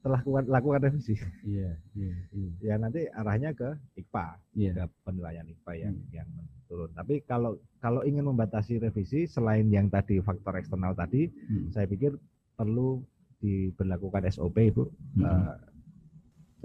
telah 0.00 0.18
lakukan, 0.18 0.44
lakukan 0.48 0.80
revisi 0.82 1.16
Iya, 1.42 1.76
iya, 1.94 2.16
iya. 2.32 2.52
ya 2.58 2.74
nanti 2.76 3.04
arahnya 3.06 3.52
ke 3.52 3.76
IKPA 3.94 4.40
Iya. 4.52 4.72
ke 4.74 4.84
penilaian 5.02 5.44
IKPA 5.46 5.72
yang 5.78 5.94
Hmm. 5.94 6.08
yang 6.10 6.28
turun 6.74 6.90
tapi 6.90 7.22
kalau 7.22 7.54
kalau 7.78 8.02
ingin 8.02 8.26
membatasi 8.26 8.82
revisi 8.82 9.30
selain 9.30 9.70
yang 9.70 9.86
tadi 9.86 10.18
faktor 10.18 10.58
eksternal 10.58 10.90
tadi 10.92 11.30
Mm. 11.30 11.70
saya 11.70 11.86
pikir 11.86 12.18
perlu 12.58 12.98
diberlakukan 13.38 14.26
SOP 14.26 14.58
Bu 14.74 14.90
Mm. 15.14 15.22
Eh, 15.22 15.54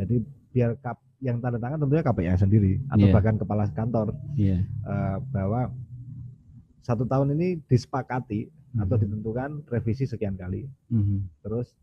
jadi 0.02 0.16
biar 0.50 0.72
kap, 0.82 0.98
yang 1.22 1.38
tanda 1.38 1.62
tangan 1.62 1.78
tentunya 1.78 2.02
KPA 2.02 2.34
sendiri 2.34 2.82
atau 2.90 3.06
Iya. 3.06 3.14
bahkan 3.14 3.36
kepala 3.38 3.70
kantor 3.70 4.18
Iya. 4.34 4.66
eh, 4.66 5.18
bahwa 5.30 5.70
satu 6.82 7.06
tahun 7.06 7.38
ini 7.38 7.62
disepakati 7.70 8.50
atau 8.82 8.98
Mhm. 8.98 9.02
ditentukan 9.06 9.50
revisi 9.70 10.10
sekian 10.10 10.34
kali 10.34 10.66
Mhm. 10.90 11.46
terus 11.46 11.78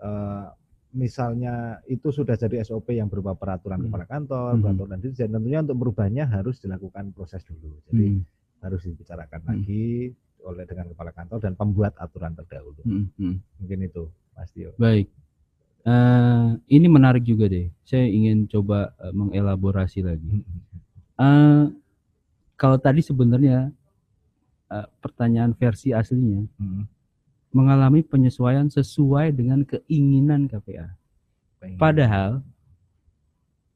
eh, 0.00 0.46
misalnya 0.90 1.78
itu 1.86 2.10
sudah 2.10 2.34
jadi 2.34 2.60
SOP 2.60 2.90
yang 2.90 3.06
berupa 3.06 3.34
peraturan 3.34 3.78
Hmm. 3.78 3.86
kepala 3.88 4.06
kantor, 4.06 4.50
Hmm. 4.54 4.62
peraturan 4.62 4.98
dirjen, 4.98 5.28
tentunya 5.30 5.58
untuk 5.62 5.76
merubahnya 5.78 6.24
harus 6.26 6.58
dilakukan 6.58 7.14
proses 7.14 7.46
dulu. 7.46 7.78
Jadi 7.86 8.06
Mm. 8.10 8.22
harus 8.60 8.80
dibicarakan 8.84 9.40
Hmm. 9.40 9.48
lagi 9.54 10.10
oleh 10.40 10.64
dengan 10.64 10.86
kepala 10.90 11.12
kantor 11.12 11.38
dan 11.38 11.52
pembuat 11.54 11.92
aturan 11.96 12.32
terdahulu. 12.34 12.80
Mm. 12.82 13.06
Mm. 13.16 13.34
Mungkin 13.60 13.78
itu, 13.86 14.04
Mas 14.34 14.50
Tio. 14.50 14.72
Baik. 14.76 15.06
Eh, 15.80 16.48
ini 16.68 16.86
menarik 16.86 17.24
juga 17.24 17.48
deh. 17.48 17.72
Saya 17.84 18.04
ingin 18.04 18.44
coba 18.44 18.92
eh, 19.00 19.12
mengelaborasi 19.14 20.04
lagi. 20.04 20.44
Eh, 21.16 21.64
kalau 22.54 22.76
tadi 22.76 23.00
sebenarnya 23.00 23.72
eh, 24.70 24.86
pertanyaan 25.00 25.50
versi 25.50 25.90
aslinya 25.90 26.46
Hmm. 26.56 26.84
Mengalami 27.50 28.00
penyesuaian 28.00 28.66
sesuai 28.66 29.34
dengan 29.34 29.62
keinginan 29.62 30.46
KPA. 30.46 30.94
Padahal 31.76 32.40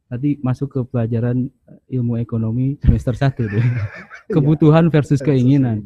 tadi 0.07 0.39
masuk 0.39 0.69
ke 0.71 0.81
pelajaran 0.87 1.51
eh, 1.67 1.97
ilmu 1.99 2.17
ekonomi 2.17 2.79
semester 2.81 3.13
1 3.13 3.35
deh. 3.45 3.67
Kebutuhan 4.35 4.89
versus 4.89 5.19
keinginan. 5.19 5.83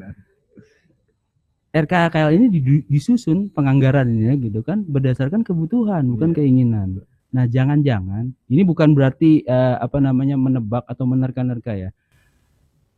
RKKL 1.69 2.33
ini 2.33 2.47
di- 2.49 2.85
disusun 2.87 3.53
penganggarannya 3.53 4.33
gitu 4.41 4.65
kan 4.65 4.81
berdasarkan 4.83 5.45
kebutuhan 5.45 6.05
bukan 6.09 6.33
Iya. 6.33 6.37
keinginan. 6.41 6.89
Nah, 7.29 7.45
jangan-jangan 7.45 8.33
ini 8.49 8.63
bukan 8.65 8.97
berarti 8.97 9.45
eh, 9.45 9.77
apa 9.77 10.01
namanya 10.01 10.41
menebak 10.41 10.85
atau 10.89 11.05
menerka-nerka 11.05 11.77
ya. 11.77 11.91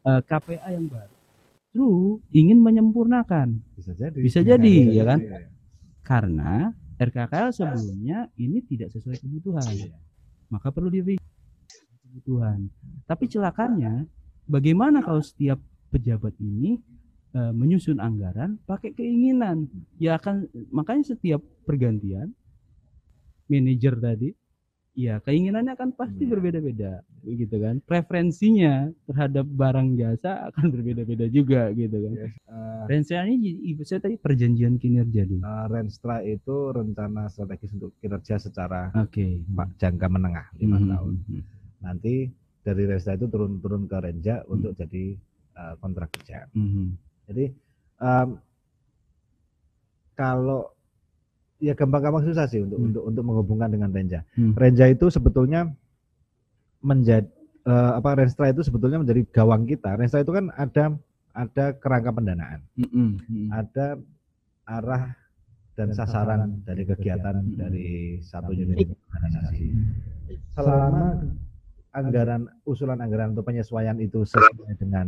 Eh, 0.07 0.21
KPA 0.23 0.71
yang 0.71 0.87
baru 0.87 1.15
justru 1.71 2.19
ingin 2.35 2.59
menyempurnakan 2.59 3.63
Bisa 3.79 3.95
jadi. 3.95 4.19
Bisa 4.19 4.41
jadi, 4.43 4.75
ya 4.91 5.07
kan? 5.07 5.23
jadi. 5.23 5.47
karena 6.03 6.75
RKKL 6.99 7.55
sebelumnya 7.55 8.27
ini 8.37 8.61
tidak 8.67 8.91
sesuai 8.91 9.23
kebutuhan. 9.23 9.63
Iya. 9.71 9.95
Maka 10.51 10.75
perlu 10.75 10.91
direvisi 10.91 11.23
kebutuhan. 12.03 12.67
Tapi 13.07 13.25
celakanya 13.31 14.05
bagaimana 14.51 15.01
kalau 15.01 15.23
setiap 15.23 15.63
pejabat 15.95 16.35
ini 16.43 16.83
eh, 17.39 17.53
menyusun 17.55 18.03
anggaran 18.03 18.59
pakai 18.67 18.93
keinginan? 18.93 19.71
Ya 20.03 20.19
akan 20.19 20.51
makanya 20.75 21.15
setiap 21.15 21.41
pergantian 21.65 22.35
manajer 23.47 23.95
tadi 23.97 24.35
ya 24.93 25.19
keinginannya 25.19 25.73
akan 25.73 25.95
pasti 25.95 26.25
Iya. 26.25 26.31
berbeda-beda 26.31 26.93
begitu 27.21 27.57
kan. 27.57 27.79
Preferensinya 27.81 28.75
terhadap 29.05 29.47
barang 29.47 29.95
jasa 29.95 30.51
akan 30.51 30.67
berbeda-beda 30.69 31.27
juga 31.27 31.71
gitu 31.71 31.97
kan. 31.97 32.13
Yes. 32.17 32.33
Eh, 32.43 32.83
Rencananya 32.87 33.37
jadi- 33.39 33.85
saya 33.85 34.01
tadi 34.01 34.17
perjanjian 34.17 34.77
kinerja 34.77 35.23
deh. 35.25 35.39
eh, 35.39 35.67
Renstra 35.69 36.21
itu 36.21 36.57
rencana 36.71 37.27
strategis 37.27 37.71
untuk 37.73 37.95
kinerja 37.99 38.37
secara 38.37 38.91
Oke. 38.95 39.47
ma- 39.47 39.71
jangka 39.73 40.07
menengah 40.07 40.47
lima 40.57 40.77
Mhm, 40.77 40.89
tahun. 40.89 41.15
mhm. 41.23 41.43
Nanti 41.81 42.15
dari 42.61 42.83
Renstra 42.85 43.15
itu 43.15 43.27
turun-turun 43.27 43.87
ke 43.87 43.97
Renja 43.97 44.43
Hmm. 44.43 44.53
untuk 44.53 44.75
jadi 44.75 45.15
eh, 45.53 45.75
kontrak 45.77 46.09
kerja. 46.11 46.49
Mhm. 46.51 46.87
Jadi 47.27 47.45
em, 48.01 48.29
kalau 50.15 50.73
ya 51.61 51.77
gampang-gampang 51.77 52.25
susah 52.25 52.49
sih 52.49 52.65
untuk 52.65 52.81
Hmm. 52.81 52.87
untuk 52.89 53.03
untuk 53.05 53.23
menghubungkan 53.23 53.69
dengan 53.69 53.93
Renja. 53.93 54.25
Hmm. 54.35 54.57
Renja 54.57 54.89
itu 54.89 55.07
sebetulnya 55.07 55.69
menjadi 56.81 57.29
eh, 57.61 57.93
apa 57.93 58.17
Renstra 58.17 58.49
itu 58.49 58.65
sebetulnya 58.65 58.97
menjadi 58.97 59.21
gawang 59.31 59.69
kita. 59.69 59.93
Renstra 59.93 60.25
itu 60.25 60.33
kan 60.33 60.49
ada 60.51 60.97
ada 61.31 61.65
kerangka 61.77 62.11
pendanaan, 62.11 62.65
Mhm, 62.75 63.09
mhm. 63.23 63.47
ada 63.53 64.01
arah 64.67 65.13
dan 65.77 65.93
sasaran 65.93 66.65
dari 66.65 66.83
kegiatan 66.83 67.37
Hmm. 67.37 67.55
dari 67.55 67.89
satu 68.19 68.51
unit 68.51 68.81
organisasi. 69.07 69.67
Selama 70.53 71.21
anggaran 71.93 72.49
usulan 72.65 72.99
anggaran 72.99 73.33
untuk 73.33 73.45
penyesuaian 73.45 73.99
itu 73.99 74.25
sesuai 74.25 74.75
dengan 74.75 75.07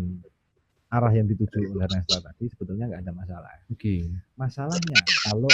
arah 0.88 1.10
yang 1.10 1.24
dituju 1.24 1.72
oleh 1.72 1.88
Renstra 1.88 2.20
tadi 2.20 2.46
sebetulnya 2.46 2.84
nggak 2.86 3.02
ada 3.02 3.12
masalah. 3.12 3.52
Oke. 3.66 4.12
Masalahnya 4.36 5.00
kalau 5.24 5.48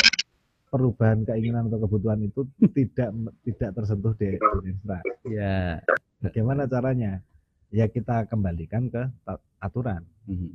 perubahan 0.69 1.25
keinginan 1.25 1.67
atau 1.69 1.81
kebutuhan 1.85 2.21
itu 2.23 2.45
tidak 2.77 3.11
tidak 3.45 3.71
tersentuh 3.75 4.13
di 4.17 4.37
Renstra. 4.37 4.99
Ya. 5.25 5.81
Bagaimana 6.21 6.69
caranya? 6.69 7.21
Ya 7.69 7.85
kita 7.89 8.25
kembalikan 8.29 8.89
ke 8.89 9.09
aturan. 9.61 10.05
Mhm. 10.29 10.51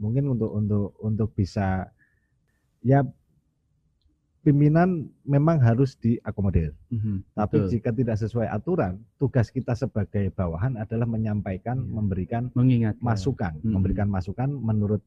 Mungkin 0.00 0.24
untuk 0.36 0.50
untuk 0.52 0.86
untuk 1.00 1.28
bisa 1.32 1.88
ya 2.84 3.00
pimpinan 4.44 5.12
memang 5.28 5.60
harus 5.60 5.96
diakomodir. 6.00 6.72
Mhm. 6.88 7.36
Tapi 7.36 7.56
Betul. 7.60 7.70
jika 7.72 7.90
tidak 7.92 8.16
sesuai 8.16 8.48
aturan, 8.48 9.02
tugas 9.20 9.52
kita 9.52 9.76
sebagai 9.76 10.32
bawahan 10.32 10.78
adalah 10.80 11.04
menyampaikan, 11.04 11.76
Iya. 11.84 11.92
memberikan 11.92 12.42
mengingat 12.56 12.96
masukan, 13.00 13.60
Mhm. 13.60 13.72
memberikan 13.72 14.08
masukan 14.08 14.48
menurut 14.48 15.02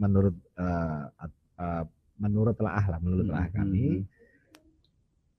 menurut 0.00 0.32
at- 1.20 1.42
eh, 1.60 1.84
menurut 2.20 2.54
telaah 2.54 2.86
lah, 2.86 2.98
menurut 3.00 3.24
Mhm, 3.26 3.30
telaah 3.32 3.48
kami 3.50 3.86
mhm. 3.96 4.04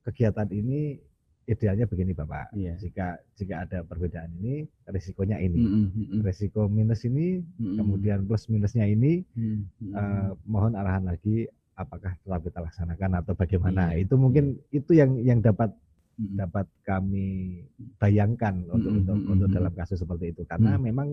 kegiatan 0.01 0.49
ini 0.49 0.97
idealnya 1.45 1.85
begini 1.85 2.13
Bapak. 2.13 2.53
Iya. 2.53 2.77
Jika 2.81 3.17
jika 3.37 3.65
ada 3.65 3.85
perbedaan 3.85 4.29
ini, 4.41 4.65
risikonya 4.89 5.37
ini. 5.41 5.61
Mhm, 5.61 5.85
mhm. 5.93 6.19
Risiko 6.25 6.65
minus 6.65 7.05
ini, 7.05 7.41
Mhm. 7.57 7.77
kemudian 7.77 8.19
plus 8.25 8.49
minusnya 8.49 8.85
ini, 8.85 9.21
Mhm, 9.37 9.61
mhm. 9.77 9.93
eh, 9.93 10.31
mohon 10.49 10.73
arahan 10.73 11.05
lagi 11.05 11.45
apakah 11.77 12.13
tetap 12.17 12.41
kita 12.45 12.59
laksanakan 12.61 13.11
atau 13.21 13.33
bagaimana. 13.33 13.93
Iya. 13.93 14.05
Itu 14.05 14.17
mungkin 14.17 14.57
itu 14.69 14.91
yang 14.93 15.17
yang 15.21 15.39
dapat 15.41 15.73
Mhm. 16.17 16.35
dapat 16.37 16.67
kami 16.85 17.61
bayangkan 17.97 18.53
untuk 18.69 18.91
Mm, 18.93 18.99
untuk 19.01 19.15
mm, 19.17 19.31
untuk 19.33 19.47
mm, 19.49 19.55
dalam 19.57 19.73
kasus 19.73 19.97
seperti 19.97 20.35
itu 20.37 20.41
karena 20.45 20.77
Mm. 20.77 20.81
memang 20.85 21.07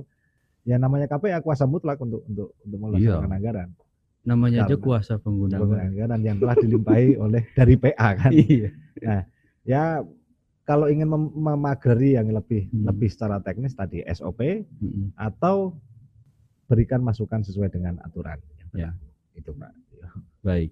ya 0.68 0.76
namanya 0.76 1.08
KPA 1.08 1.40
kuasa 1.40 1.64
mutlak 1.64 1.96
untuk 2.02 2.20
untuk 2.28 2.52
untuk 2.60 2.78
melaksanakan 2.78 3.32
anggaran. 3.32 3.68
Namanya 4.28 4.68
aja 4.68 4.76
kuasa 4.76 5.16
pengguna. 5.16 5.56
penggunaan 5.56 5.88
anggaran 5.88 6.20
yang 6.20 6.36
telah 6.36 6.54
dilimpahi 6.54 7.16
oleh 7.24 7.42
dari 7.50 7.74
PA 7.74 8.08
kan. 8.14 8.30
Iya. 8.30 8.68
Ya 9.64 9.84
kalau 10.62 10.86
ingin 10.86 11.08
mem- 11.08 11.32
memagari 11.34 12.12
yang 12.12 12.28
lebih 12.28 12.68
Hmm. 12.68 12.84
lebih 12.84 13.08
secara 13.08 13.40
teknis 13.40 13.72
tadi 13.72 14.04
SOP 14.06 14.68
Mm-mm. 14.76 15.16
atau 15.16 15.72
berikan 16.66 17.00
masukan 17.00 17.40
sesuai 17.40 17.72
dengan 17.72 17.96
aturan. 18.02 18.36
Ya. 18.70 18.92
Itu 19.32 19.56
Pak. 19.56 19.72
Baik. 20.40 20.70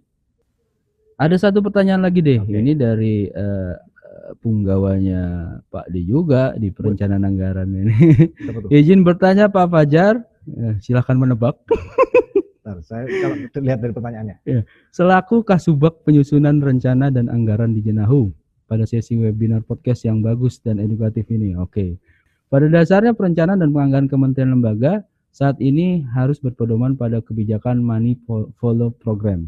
Ada 1.16 1.40
satu 1.40 1.64
pertanyaan 1.64 2.04
lagi 2.04 2.20
deh. 2.20 2.36
Oke. 2.38 2.52
Ini 2.52 2.72
dari 2.72 3.24
eh, 3.24 3.74
punggawanya 4.36 5.22
Pak 5.66 5.88
D 5.88 6.04
juga 6.04 6.52
di 6.54 6.68
perencanaan 6.68 7.24
anggaran 7.24 7.68
ini. 7.68 7.96
Izin 8.74 9.00
bertanya 9.00 9.48
Pak 9.48 9.66
Fajar, 9.66 10.20
Eh, 10.46 10.78
silahkan 10.78 11.18
menebak. 11.18 11.58
Bentar, 12.66 12.82
saya 12.82 13.06
kalau 13.06 13.36
lihat 13.62 13.78
dari 13.78 13.94
pertanyaannya. 13.94 14.36
Selaku 14.90 15.46
Kasubag 15.46 16.02
Penyusunan 16.02 16.58
Rencana 16.58 17.14
dan 17.14 17.30
Anggaran 17.30 17.70
di 17.70 17.78
Jenahu 17.78 18.34
pada 18.66 18.82
sesi 18.82 19.14
webinar 19.14 19.62
podcast 19.62 20.02
yang 20.02 20.18
bagus 20.18 20.58
dan 20.58 20.82
edukatif 20.82 21.30
ini. 21.30 21.54
Oke. 21.54 21.94
Pada 22.50 22.66
dasarnya 22.66 23.14
perencanaan 23.14 23.62
dan 23.62 23.70
penganggaran 23.70 24.10
kementerian 24.10 24.58
lembaga 24.58 25.06
saat 25.30 25.62
ini 25.62 26.02
harus 26.10 26.42
berpedoman 26.42 26.98
pada 26.98 27.22
kebijakan 27.22 27.78
money 27.78 28.18
fo- 28.26 28.50
follow 28.58 28.90
program 28.90 29.46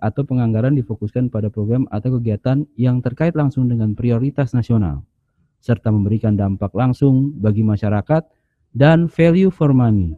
atau 0.00 0.24
penganggaran 0.24 0.80
difokuskan 0.80 1.28
pada 1.28 1.52
program 1.52 1.84
atau 1.92 2.16
kegiatan 2.16 2.64
yang 2.80 3.04
terkait 3.04 3.36
langsung 3.36 3.68
dengan 3.68 3.92
prioritas 3.92 4.56
nasional 4.56 5.04
serta 5.60 5.92
memberikan 5.92 6.40
dampak 6.40 6.72
langsung 6.72 7.36
bagi 7.36 7.60
masyarakat 7.60 8.24
dan 8.72 9.12
value 9.12 9.52
for 9.52 9.76
money 9.76 10.16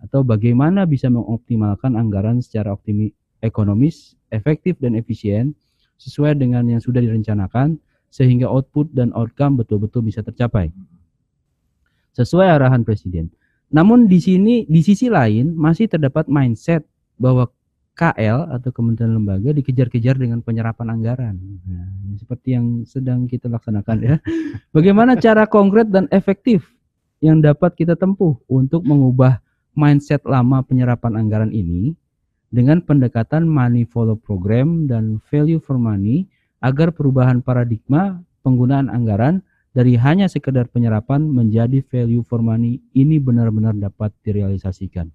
atau 0.00 0.24
bagaimana 0.24 0.88
bisa 0.88 1.12
mengoptimalkan 1.12 1.96
anggaran 1.96 2.40
secara 2.40 2.72
optimi, 2.72 3.12
ekonomis, 3.44 4.16
efektif 4.32 4.80
dan 4.80 4.96
efisien 4.96 5.52
sesuai 6.00 6.40
dengan 6.40 6.64
yang 6.64 6.80
sudah 6.80 7.04
direncanakan 7.04 7.76
sehingga 8.08 8.48
output 8.48 8.90
dan 8.96 9.12
outcome 9.12 9.60
betul-betul 9.60 10.02
bisa 10.02 10.24
tercapai 10.24 10.72
sesuai 12.14 12.48
arahan 12.58 12.82
presiden. 12.82 13.30
Namun 13.70 14.10
di 14.10 14.18
sini 14.18 14.66
di 14.66 14.82
sisi 14.82 15.06
lain 15.06 15.54
masih 15.54 15.86
terdapat 15.86 16.26
mindset 16.26 16.82
bahwa 17.14 17.46
KL 17.94 18.48
atau 18.56 18.72
kementerian 18.72 19.12
lembaga 19.12 19.52
dikejar-kejar 19.52 20.16
dengan 20.16 20.40
penyerapan 20.40 20.88
anggaran. 20.88 21.36
Nah, 21.68 22.16
seperti 22.16 22.56
yang 22.56 22.66
sedang 22.88 23.28
kita 23.28 23.46
laksanakan 23.46 23.96
ya. 24.00 24.14
Bagaimana 24.74 25.20
cara 25.20 25.44
konkret 25.44 25.92
dan 25.92 26.08
efektif 26.08 26.64
yang 27.20 27.44
dapat 27.44 27.76
kita 27.76 27.94
tempuh 28.00 28.40
untuk 28.48 28.82
mengubah 28.88 29.38
mindset 29.74 30.22
lama 30.26 30.62
penyerapan 30.64 31.16
anggaran 31.18 31.52
ini 31.54 31.94
dengan 32.50 32.82
pendekatan 32.82 33.46
money 33.46 33.86
follow 33.86 34.18
program 34.18 34.90
dan 34.90 35.22
value 35.30 35.62
for 35.62 35.78
money 35.78 36.26
agar 36.60 36.90
perubahan 36.90 37.40
paradigma 37.40 38.20
penggunaan 38.42 38.90
anggaran 38.90 39.40
dari 39.70 39.94
hanya 39.94 40.26
sekedar 40.26 40.66
penyerapan 40.66 41.22
menjadi 41.30 41.78
value 41.86 42.26
for 42.26 42.42
money 42.42 42.82
ini 42.92 43.22
benar-benar 43.22 43.72
dapat 43.78 44.10
direalisasikan. 44.26 45.06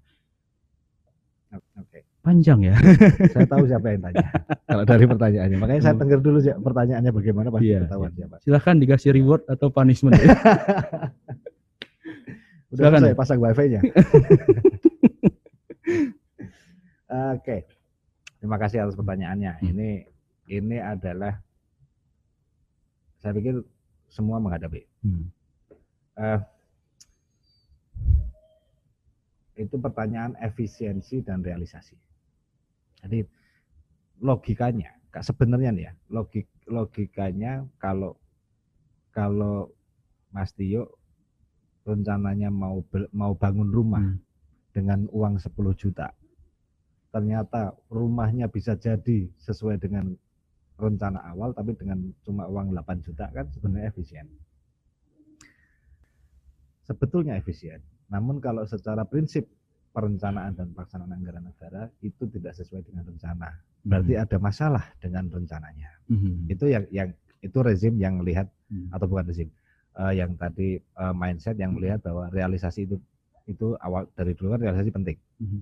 Oke. 1.76 2.08
Panjang 2.24 2.58
ya. 2.58 2.74
Saya 3.36 3.46
tahu 3.46 3.70
siapa 3.70 3.86
yang 3.94 4.02
tanya. 4.02 4.26
kalau 4.66 4.82
dari 4.82 5.04
pertanyaannya. 5.06 5.58
Makanya 5.62 5.80
saya 5.86 5.94
dengar 5.94 6.18
dulu 6.18 6.42
sih 6.42 6.50
pertanyaannya 6.50 7.12
bagaimana 7.14 7.48
pasti 7.54 7.70
Iya, 7.70 7.86
ketahuan 7.86 8.10
iya. 8.10 8.18
siapa. 8.18 8.36
Silahkan 8.42 8.74
dikasih 8.82 9.10
reward 9.14 9.42
atau 9.46 9.70
punishment. 9.70 10.18
Udah 12.76 12.92
Silakan. 12.92 13.00
selesai 13.00 13.16
pasang 13.16 13.40
wifi-nya. 13.40 13.80
Oke. 17.32 17.64
Terima 18.36 18.60
kasih 18.60 18.84
atas 18.84 19.00
pertanyaannya. 19.00 19.52
Hmm. 19.56 19.68
Ini 19.72 19.90
ini 20.52 20.76
adalah 20.76 21.40
saya 23.16 23.32
pikir 23.32 23.64
semua 24.12 24.36
menghadapi. 24.36 24.84
Hmm. 25.02 25.32
Eh, 26.20 26.40
itu 29.56 29.80
pertanyaan 29.80 30.36
efisiensi 30.44 31.24
dan 31.24 31.40
realisasi. 31.40 31.96
Jadi 33.00 33.24
logikanya, 34.20 34.92
sebenarnya 35.24 35.72
nih 35.72 35.84
ya, 35.88 35.92
logik 36.12 36.44
logikanya 36.68 37.64
kalau 37.80 38.20
kalau 39.16 39.72
Mas 40.28 40.52
Tio 40.52 40.95
rencananya 41.86 42.50
mau 42.50 42.82
mau 43.14 43.32
bangun 43.32 43.70
rumah 43.70 44.02
Hmm. 44.02 44.18
dengan 44.74 45.06
uang 45.08 45.38
10 45.40 45.72
juta. 45.72 46.10
Ternyata 47.08 47.72
rumahnya 47.88 48.50
bisa 48.50 48.76
jadi 48.76 49.24
sesuai 49.40 49.80
dengan 49.80 50.12
rencana 50.76 51.32
awal 51.32 51.56
tapi 51.56 51.72
dengan 51.72 52.12
cuma 52.20 52.44
uang 52.44 52.76
8 52.76 53.00
juta 53.00 53.30
kan 53.32 53.48
sebenarnya 53.48 53.88
efisien. 53.88 54.28
Sebetulnya 56.84 57.40
efisien. 57.40 57.80
Namun 58.12 58.38
kalau 58.38 58.62
secara 58.68 59.02
prinsip 59.08 59.48
perencanaan 59.90 60.52
dan 60.52 60.76
pelaksanaan 60.76 61.08
anggaran 61.08 61.48
negara 61.48 61.88
itu 62.04 62.28
tidak 62.28 62.52
sesuai 62.52 62.84
dengan 62.84 63.08
rencana. 63.08 63.48
Berarti 63.80 64.12
ada 64.20 64.36
masalah 64.36 64.84
dengan 65.00 65.26
rencananya. 65.32 65.88
Hmm. 66.12 66.44
Itu 66.52 66.68
yang 66.68 66.84
yang 66.92 67.10
itu 67.40 67.58
rezim 67.64 67.96
yang 67.96 68.20
melihat 68.20 68.50
Hmm. 68.66 68.90
atau 68.90 69.06
bukan 69.06 69.30
rezim 69.30 69.46
eh, 69.96 70.12
yang 70.16 70.36
tadi 70.36 70.76
eh, 70.76 71.14
mindset 71.14 71.56
yang 71.56 71.72
melihat 71.72 72.00
bahwa 72.04 72.28
realisasi 72.30 72.84
itu 72.84 72.96
itu 73.46 73.78
awal 73.78 74.10
dari 74.12 74.34
dulu 74.34 74.54
kan 74.54 74.60
realisasi 74.60 74.90
penting. 74.90 75.16
Mhm. 75.38 75.60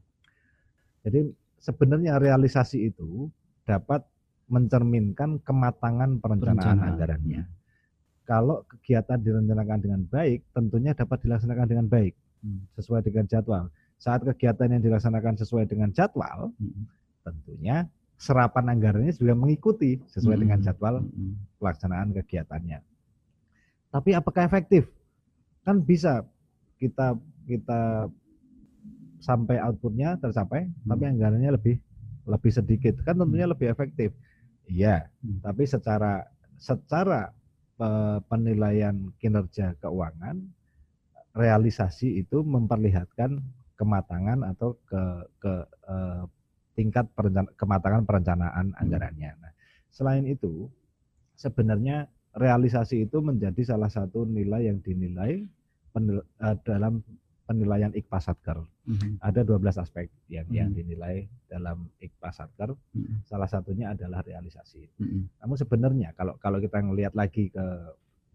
Jadi 1.04 1.20
sebenarnya 1.60 2.16
realisasi 2.16 2.88
itu 2.88 3.28
dapat 3.64 4.00
mencerminkan 4.48 5.40
kematangan 5.40 6.20
perencanaan 6.20 6.56
Perencanaan. 6.60 6.88
anggarannya. 6.96 7.42
Kalau 8.24 8.64
kegiatan 8.64 9.20
direncanakan 9.20 9.78
dengan 9.80 10.00
baik, 10.08 10.40
tentunya 10.56 10.96
dapat 10.96 11.20
dilaksanakan 11.24 11.66
dengan 11.68 11.86
baik 11.88 12.16
Hmm. 12.40 12.60
sesuai 12.76 13.00
dengan 13.04 13.24
jadwal. 13.24 13.68
Saat 13.96 14.24
kegiatan 14.24 14.68
yang 14.68 14.82
dilaksanakan 14.84 15.40
sesuai 15.40 15.64
dengan 15.64 15.88
jadwal, 15.92 16.52
tentunya 17.24 17.88
serapan 18.20 18.76
anggarannya 18.76 19.12
juga 19.16 19.32
mengikuti 19.32 19.96
sesuai 20.12 20.36
dengan 20.44 20.60
jadwal 20.60 21.00
pelaksanaan 21.56 22.12
kegiatannya. 22.12 22.80
Tapi 23.94 24.10
apakah 24.10 24.42
efektif? 24.42 24.90
Kan 25.62 25.78
bisa 25.86 26.26
kita 26.82 27.14
kita 27.46 28.10
sampai 29.22 29.62
outputnya 29.62 30.18
tercapai, 30.18 30.66
Hmm. 30.66 30.90
tapi 30.90 31.02
anggarannya 31.14 31.54
lebih 31.54 31.78
lebih 32.26 32.50
sedikit. 32.50 32.98
Kan 33.06 33.22
tentunya 33.22 33.46
lebih 33.46 33.70
efektif. 33.70 34.10
Iya, 34.66 35.06
Hmm. 35.22 35.38
tapi 35.46 35.62
secara 35.70 36.26
secara 36.58 37.30
penilaian 38.30 39.10
kinerja 39.18 39.74
keuangan 39.82 40.38
realisasi 41.34 42.22
itu 42.22 42.46
memperlihatkan 42.46 43.42
kematangan 43.74 44.46
atau 44.54 44.78
ke 44.86 45.02
ke 45.42 45.54
eh, 45.90 46.22
tingkat 46.78 47.06
perencan- 47.14 47.50
kematangan 47.58 48.02
perencanaan 48.06 48.74
anggarannya. 48.78 49.34
Nah, 49.42 49.52
selain 49.90 50.26
itu 50.26 50.70
sebenarnya 51.34 52.06
realisasi 52.34 53.06
itu 53.06 53.18
menjadi 53.22 53.62
salah 53.62 53.88
satu 53.88 54.26
nilai 54.26 54.66
yang 54.66 54.82
dinilai 54.82 55.46
penil- 55.94 56.26
eh, 56.42 56.56
dalam 56.66 57.00
penilaian 57.44 57.92
IKPA 57.92 58.18
Satker. 58.20 58.58
Hmm. 58.88 59.20
Ada 59.20 59.44
12 59.44 59.76
aspek 59.76 60.08
yang 60.32 60.48
yang 60.48 60.72
Hmm. 60.72 60.78
dinilai 60.80 61.28
dalam 61.46 61.88
IKPA 62.00 62.30
Satker. 62.32 62.72
Hmm. 62.72 63.20
Salah 63.24 63.46
satunya 63.46 63.92
adalah 63.92 64.24
realisasi. 64.24 64.88
Hmm. 64.98 65.28
Namun 65.44 65.56
sebenarnya 65.56 66.16
kalau 66.16 66.34
kalau 66.40 66.58
kita 66.58 66.80
ngelihat 66.80 67.12
lagi 67.14 67.52
ke 67.52 67.64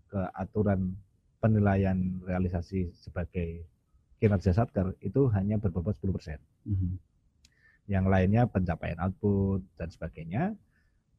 ke 0.09 0.19
aturan 0.33 0.93
penilaian 1.41 1.97
realisasi 2.25 2.93
sebagai 2.97 3.65
kinerja 4.19 4.51
Satker 4.53 4.93
itu 5.01 5.27
hanya 5.33 5.57
berbobot 5.57 5.95
10%. 5.97 6.39
Hmm. 6.67 6.97
Yang 7.89 8.05
lainnya 8.05 8.45
pencapaian 8.45 8.99
output 9.01 9.65
dan 9.73 9.89
sebagainya. 9.89 10.43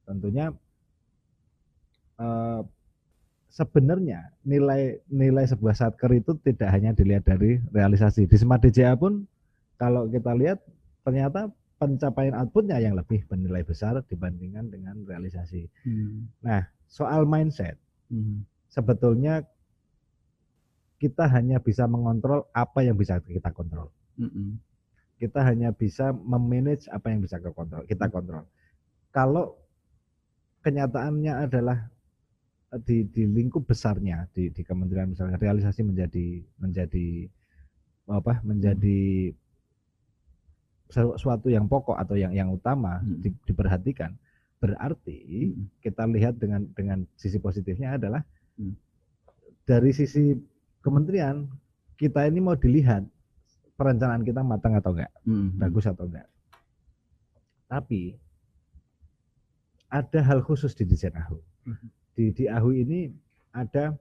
Tentunya 0.06 0.54
eh, 2.20 2.60
sebenarnya 3.50 4.30
nilai 4.46 5.02
nilai 5.10 5.44
sebuah 5.48 5.74
satker 5.74 6.12
itu 6.14 6.38
tidak 6.46 6.70
hanya 6.70 6.94
dilihat 6.94 7.26
dari 7.26 7.58
realisasi. 7.74 8.30
Di 8.30 8.36
Smart 8.38 8.62
DJA 8.62 8.94
pun 8.94 9.26
kalau 9.80 10.06
kita 10.06 10.30
lihat 10.38 10.62
ternyata 11.02 11.50
pencapaian 11.80 12.36
outputnya 12.36 12.76
yang 12.78 12.94
lebih 12.94 13.24
bernilai 13.26 13.64
besar 13.64 13.98
dibandingkan 14.06 14.68
dengan 14.68 15.00
realisasi. 15.08 15.64
Hmm. 15.88 16.28
Soal 16.86 17.24
mindset, 17.24 17.80
Hmm. 18.10 18.42
sebetulnya 18.68 19.46
kita 21.00 21.24
hanya 21.32 21.56
bisa 21.62 21.88
mengontrol 21.88 22.44
apa 22.52 22.84
yang 22.84 22.98
bisa 23.00 23.16
kita 23.24 23.48
kontrol. 23.56 23.88
Hmm. 24.20 24.60
Kita 25.16 25.40
hanya 25.40 25.72
bisa 25.72 26.12
memanage 26.12 26.84
apa 26.92 27.08
yang 27.08 27.24
bisa 27.24 27.40
kita 27.40 27.56
kontrol. 27.56 27.82
Kita 27.88 28.12
kontrol. 28.12 28.44
Kalau 29.08 29.56
kenyataannya 30.60 31.48
adalah 31.48 31.88
di, 32.78 33.02
di 33.10 33.26
lingkup 33.26 33.66
besarnya 33.66 34.30
di, 34.30 34.46
di 34.54 34.62
kementerian 34.62 35.10
misalnya 35.10 35.34
realisasi 35.42 35.82
menjadi 35.82 36.38
menjadi 36.62 37.26
apa 38.06 38.38
menjadi 38.46 39.34
sesuatu 40.90 41.46
yang 41.50 41.66
pokok 41.70 41.98
atau 41.98 42.18
yang 42.18 42.34
yang 42.34 42.50
utama 42.50 42.98
Hmm. 42.98 43.22
di- 43.22 43.38
diperhatikan, 43.46 44.14
berarti 44.58 45.50
Hmm. 45.50 45.66
kita 45.82 46.02
lihat 46.10 46.34
dengan 46.38 46.66
dengan 46.74 47.06
sisi 47.14 47.38
positifnya 47.38 47.94
adalah 47.94 48.22
Hmm. 48.58 48.74
dari 49.66 49.94
sisi 49.94 50.34
kementerian 50.82 51.46
kita 51.94 52.26
ini 52.26 52.42
mau 52.42 52.58
dilihat 52.58 53.06
perencanaan 53.78 54.26
kita 54.26 54.42
matang 54.42 54.74
atau 54.74 54.90
enggak, 54.94 55.14
Hmm. 55.22 55.54
bagus 55.58 55.86
atau 55.86 56.10
enggak. 56.10 56.26
Tapi 57.70 58.18
ada 59.90 60.20
hal 60.26 60.42
khusus 60.42 60.74
di 60.74 60.82
desain 60.86 61.14
AHU. 61.14 61.38
Mhm. 61.70 61.88
Di 62.20 62.36
di 62.36 62.44
AHU 62.44 62.76
ini 62.76 63.08
ada 63.56 63.96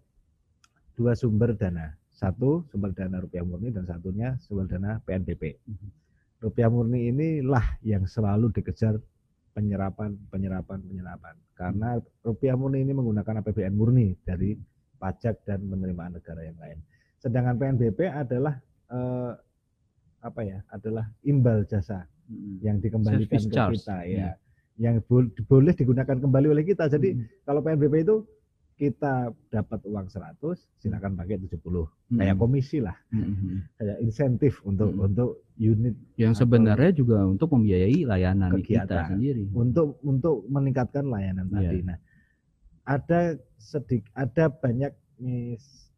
dua 1.00 1.16
sumber 1.16 1.56
dana. 1.56 1.96
Satu 2.12 2.68
sumber 2.68 2.92
dana 2.92 3.24
rupiah 3.24 3.48
murni 3.48 3.72
dan 3.72 3.88
satunya 3.88 4.36
sumber 4.44 4.68
dana 4.68 5.00
PNBP. 5.08 5.56
Mhm. 5.56 5.88
Rupiah 6.44 6.68
murni 6.68 7.08
inilah 7.16 7.80
yang 7.80 8.04
selalu 8.04 8.52
dikejar 8.52 9.00
penyerapan, 9.56 10.20
penyerapan, 10.28 10.84
penyerapan. 10.84 11.36
Karena 11.56 11.96
rupiah 12.20 12.60
murni 12.60 12.84
ini 12.84 12.92
menggunakan 12.92 13.40
APBN 13.40 13.72
murni 13.72 14.12
dari 14.28 14.52
pajak 15.00 15.48
dan 15.48 15.64
penerimaan 15.72 16.20
negara 16.20 16.44
yang 16.44 16.60
lain. 16.60 16.76
Sedangkan 17.24 17.56
PNBP 17.56 18.04
adalah 18.04 18.60
eh, 18.92 19.32
apa 20.20 20.42
ya? 20.44 20.60
Adalah 20.76 21.08
imbal 21.24 21.64
jasa 21.64 22.04
Hmm. 22.30 22.62
yang 22.62 22.78
dikembalikan 22.78 23.42
Service 23.42 23.50
ke 23.50 23.56
charge, 23.56 23.74
kita 23.82 23.98
ya. 24.06 24.30
Yang 24.80 24.96
bol- 25.06 25.34
boleh 25.44 25.76
digunakan 25.76 26.16
kembali 26.16 26.48
oleh 26.50 26.64
kita. 26.64 26.88
Jadi 26.88 27.12
Hmm. 27.12 27.28
kalau 27.44 27.60
PNBP 27.60 27.94
itu 28.00 28.24
kita 28.74 29.28
dapat 29.52 29.84
uang 29.84 30.08
100, 30.08 30.56
silakan 30.80 31.12
pakai 31.14 31.36
70. 31.36 31.84
Kayak 32.10 32.32
Hmm. 32.32 32.42
komisi 32.42 32.80
lah, 32.80 32.96
Hmm. 33.12 33.36
Hmm. 33.36 33.58
kayak 33.76 33.98
insentif 34.00 34.64
untuk 34.64 34.90
Hmm. 34.90 35.04
untuk 35.04 35.30
unit 35.54 36.00
Yang 36.16 36.34
sebenarnya 36.40 36.92
juga 36.96 37.28
untuk 37.28 37.52
membiayai 37.52 38.08
layanan 38.08 38.56
kita 38.64 39.12
sendiri. 39.12 39.52
untuk 39.52 40.00
untuk 40.00 40.48
meningkatkan 40.48 41.04
layanan 41.06 41.52
Iya. 41.52 41.56
tadi. 41.60 41.78
Nah, 41.84 41.98
ada 42.88 43.22
sedik 43.60 44.08
ada 44.16 44.48
banyak 44.48 44.96
mis 45.20 45.92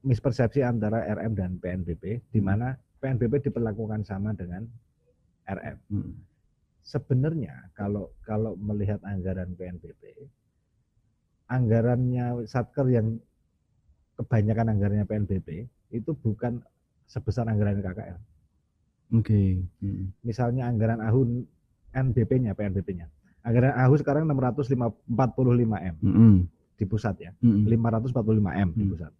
mispersepsi 0.00 0.62
antara 0.62 1.02
RM 1.02 1.34
dan 1.34 1.58
PNBP 1.58 2.22
di 2.30 2.38
mana 2.38 2.78
PNBP 2.96 3.42
diperlakukan 3.42 4.06
sama 4.06 4.30
dengan 4.32 4.62
RM. 5.44 5.76
Hmm. 5.90 6.14
Sebenarnya 6.88 7.68
kalau 7.76 8.16
kalau 8.24 8.56
melihat 8.56 8.96
anggaran 9.04 9.52
PNBP 9.52 10.24
anggarannya 11.46 12.44
Satker 12.44 12.88
yang 12.88 13.20
kebanyakan 14.16 14.72
anggarannya 14.72 15.04
PNBP 15.04 15.68
itu 15.92 16.10
bukan 16.14 16.64
sebesar 17.04 17.44
anggaran 17.44 17.80
KKL. 17.80 18.16
Oke. 19.10 19.64
Hmm. 19.80 20.12
misalnya 20.20 20.64
anggaran 20.64 21.00
AHU 21.00 21.44
NBP-nya, 21.88 22.52
PNBP-nya. 22.52 23.08
Anggaran 23.40 23.72
AHU 23.74 23.94
sekarang 23.96 24.24
645 24.24 25.08
M 25.80 25.96
Hmm. 25.98 26.38
di 26.76 26.84
pusat 26.84 27.16
ya, 27.16 27.32
Hmm. 27.40 27.64
545 27.64 28.52
M 28.52 28.68
di 28.72 28.84
Hmm. 28.84 28.92
pusat. 28.92 29.12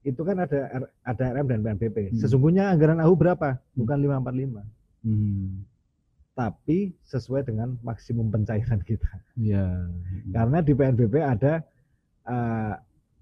Itu 0.00 0.22
kan 0.22 0.38
ada 0.38 0.58
R- 0.70 0.92
ada 1.02 1.24
RM 1.34 1.46
dan 1.50 1.60
PNBP. 1.60 1.96
Hmm. 2.10 2.18
Sesungguhnya 2.18 2.70
anggaran 2.70 2.98
AHU 2.98 3.14
berapa? 3.14 3.58
Bukan 3.74 3.96
545, 3.98 4.62
Hmm. 5.02 5.66
Tapi 6.40 6.96
sesuai 7.04 7.44
dengan 7.44 7.76
maksimum 7.84 8.32
pencairan 8.32 8.80
kita. 8.80 9.12
Ya. 9.36 9.84
Karena 10.32 10.64
di 10.64 10.72
PNBP 10.72 11.20
ada 11.20 11.60
eh, 12.24 12.74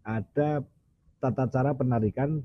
ada 0.07 0.49
tata 1.19 1.45
cara 1.51 1.75
penarikan 1.75 2.39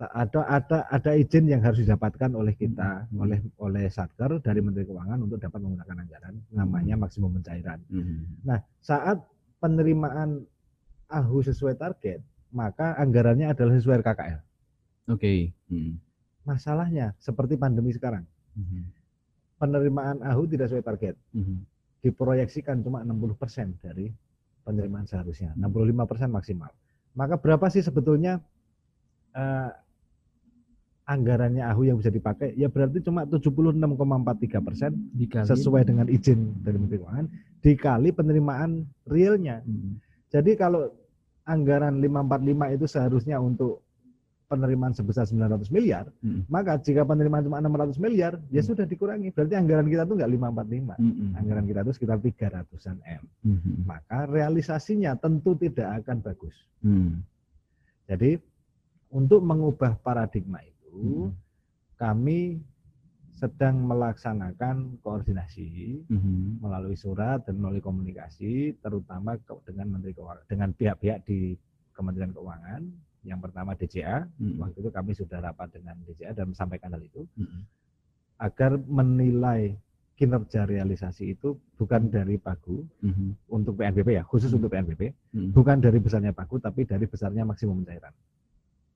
ada 0.00 0.40
ada 0.48 0.78
ada 0.90 1.12
izin 1.14 1.46
yang 1.46 1.62
harus 1.62 1.84
didapatkan 1.84 2.32
oleh 2.34 2.56
kita 2.58 3.06
Hmm. 3.06 3.22
oleh 3.22 3.38
oleh 3.62 3.84
Satker 3.86 4.42
dari 4.42 4.58
Menteri 4.64 4.88
Keuangan 4.88 5.20
untuk 5.22 5.38
dapat 5.38 5.60
menggunakan 5.62 5.96
anggaran 6.02 6.34
namanya 6.50 6.98
maksimum 6.98 7.36
pencairan. 7.38 7.78
Hmm. 7.92 8.26
Nah, 8.42 8.58
saat 8.80 9.20
penerimaan 9.60 10.42
AHU 11.06 11.44
sesuai 11.52 11.76
target, 11.76 12.24
maka 12.50 12.96
anggarannya 12.96 13.52
adalah 13.52 13.76
sesuai 13.76 14.00
KKL. 14.02 14.40
Oke. 15.12 15.52
Hmm. 15.68 16.00
Masalahnya 16.48 17.12
seperti 17.20 17.60
pandemi 17.60 17.92
sekarang, 17.92 18.24
Hmm. 18.56 18.88
Penerimaan 19.60 20.24
AHU 20.24 20.48
tidak 20.48 20.72
sesuai 20.72 20.86
target. 20.88 21.14
Hmm. 21.36 21.62
diproyeksikan 22.00 22.80
cuma 22.80 23.04
60% 23.04 23.76
dari 23.84 24.08
penerimaan 24.64 25.04
seharusnya, 25.04 25.52
Hmm. 25.52 25.68
65% 25.68 26.32
maksimal. 26.32 26.72
Maka 27.12 27.36
berapa 27.36 27.68
sih 27.68 27.84
sebetulnya 27.84 28.40
eh, 29.36 29.70
anggarannya 31.04 31.60
AHU 31.60 31.92
yang 31.92 32.00
bisa 32.00 32.08
dipakai? 32.08 32.56
Ya 32.56 32.72
berarti 32.72 33.04
cuma 33.04 33.28
76,43 33.28 34.64
persen 34.64 34.96
sesuai 35.44 35.84
dengan 35.84 36.08
izin 36.08 36.64
dari 36.64 36.80
Menteri 36.80 37.04
Keuangan 37.04 37.26
dikali 37.60 38.10
penerimaan 38.16 38.88
realnya. 39.04 39.60
Hmm. 39.60 40.00
Jadi 40.32 40.56
kalau 40.56 40.88
anggaran 41.44 42.00
545 42.00 42.76
itu 42.80 42.86
seharusnya 42.88 43.36
untuk 43.42 43.84
penerimaan 44.50 44.90
sebesar 44.90 45.30
900 45.30 45.70
miliar, 45.70 46.10
Hmm. 46.26 46.42
maka 46.50 46.74
jika 46.82 47.06
penerimaan 47.06 47.46
cuma 47.46 47.62
600 47.62 48.02
miliar, 48.02 48.34
ya 48.50 48.58
Hmm. 48.58 48.68
sudah 48.74 48.82
dikurangi. 48.82 49.30
Berarti 49.30 49.54
anggaran 49.54 49.86
kita 49.86 50.02
tuh 50.02 50.18
nggak 50.18 50.30
545 50.34 50.98
Hmm. 50.98 51.38
anggaran 51.38 51.64
kita 51.70 51.80
itu 51.86 51.92
sekitar 51.94 52.18
300-an 52.18 52.98
M. 53.06 53.22
Hmm. 53.46 53.86
Maka 53.86 54.26
realisasinya 54.26 55.14
tentu 55.14 55.54
tidak 55.54 56.02
akan 56.02 56.18
bagus. 56.18 56.56
Hmm. 56.82 57.22
Jadi 58.10 58.42
untuk 59.14 59.38
mengubah 59.46 59.94
paradigma 60.02 60.58
itu, 60.66 61.30
Hmm. 61.30 61.38
kami 61.94 62.58
sedang 63.38 63.86
melaksanakan 63.86 64.98
koordinasi 65.00 66.02
Hmm. 66.10 66.58
melalui 66.58 66.98
surat 66.98 67.46
dan 67.46 67.56
melalui 67.56 67.80
komunikasi, 67.80 68.74
terutama 68.82 69.38
dengan 69.62 69.94
Menteri 69.94 70.12
Keuangan, 70.12 70.44
dengan 70.50 70.74
pihak-pihak 70.74 71.22
di 71.22 71.54
Kementerian 71.94 72.34
Keuangan. 72.34 72.82
Yang 73.20 73.40
pertama 73.48 73.76
DCA, 73.76 74.24
Hmm. 74.40 74.56
waktu 74.56 74.80
itu 74.80 74.90
kami 74.90 75.12
sudah 75.12 75.38
rapat 75.44 75.68
dengan 75.76 75.96
DCA 76.08 76.32
dan 76.32 76.56
sampaikan 76.56 76.96
hal 76.96 77.02
itu, 77.04 77.28
Hmm. 77.36 77.68
agar 78.40 78.80
menilai 78.80 79.76
kinerja 80.16 80.68
realisasi 80.68 81.32
itu 81.32 81.56
bukan 81.76 82.08
dari 82.12 82.36
Pagu, 82.36 82.84
Hmm. 83.00 83.36
untuk 83.48 83.76
PNBP 83.76 84.20
ya, 84.20 84.24
khusus 84.24 84.52
Hmm. 84.52 84.60
untuk 84.60 84.72
PNBP, 84.72 85.12
Hmm. 85.32 85.52
bukan 85.52 85.80
dari 85.80 85.96
besarnya 86.00 86.32
pagu 86.32 86.60
tapi 86.60 86.84
dari 86.84 87.04
besarnya 87.08 87.44
maksimum 87.44 87.84
pencairan 87.84 88.12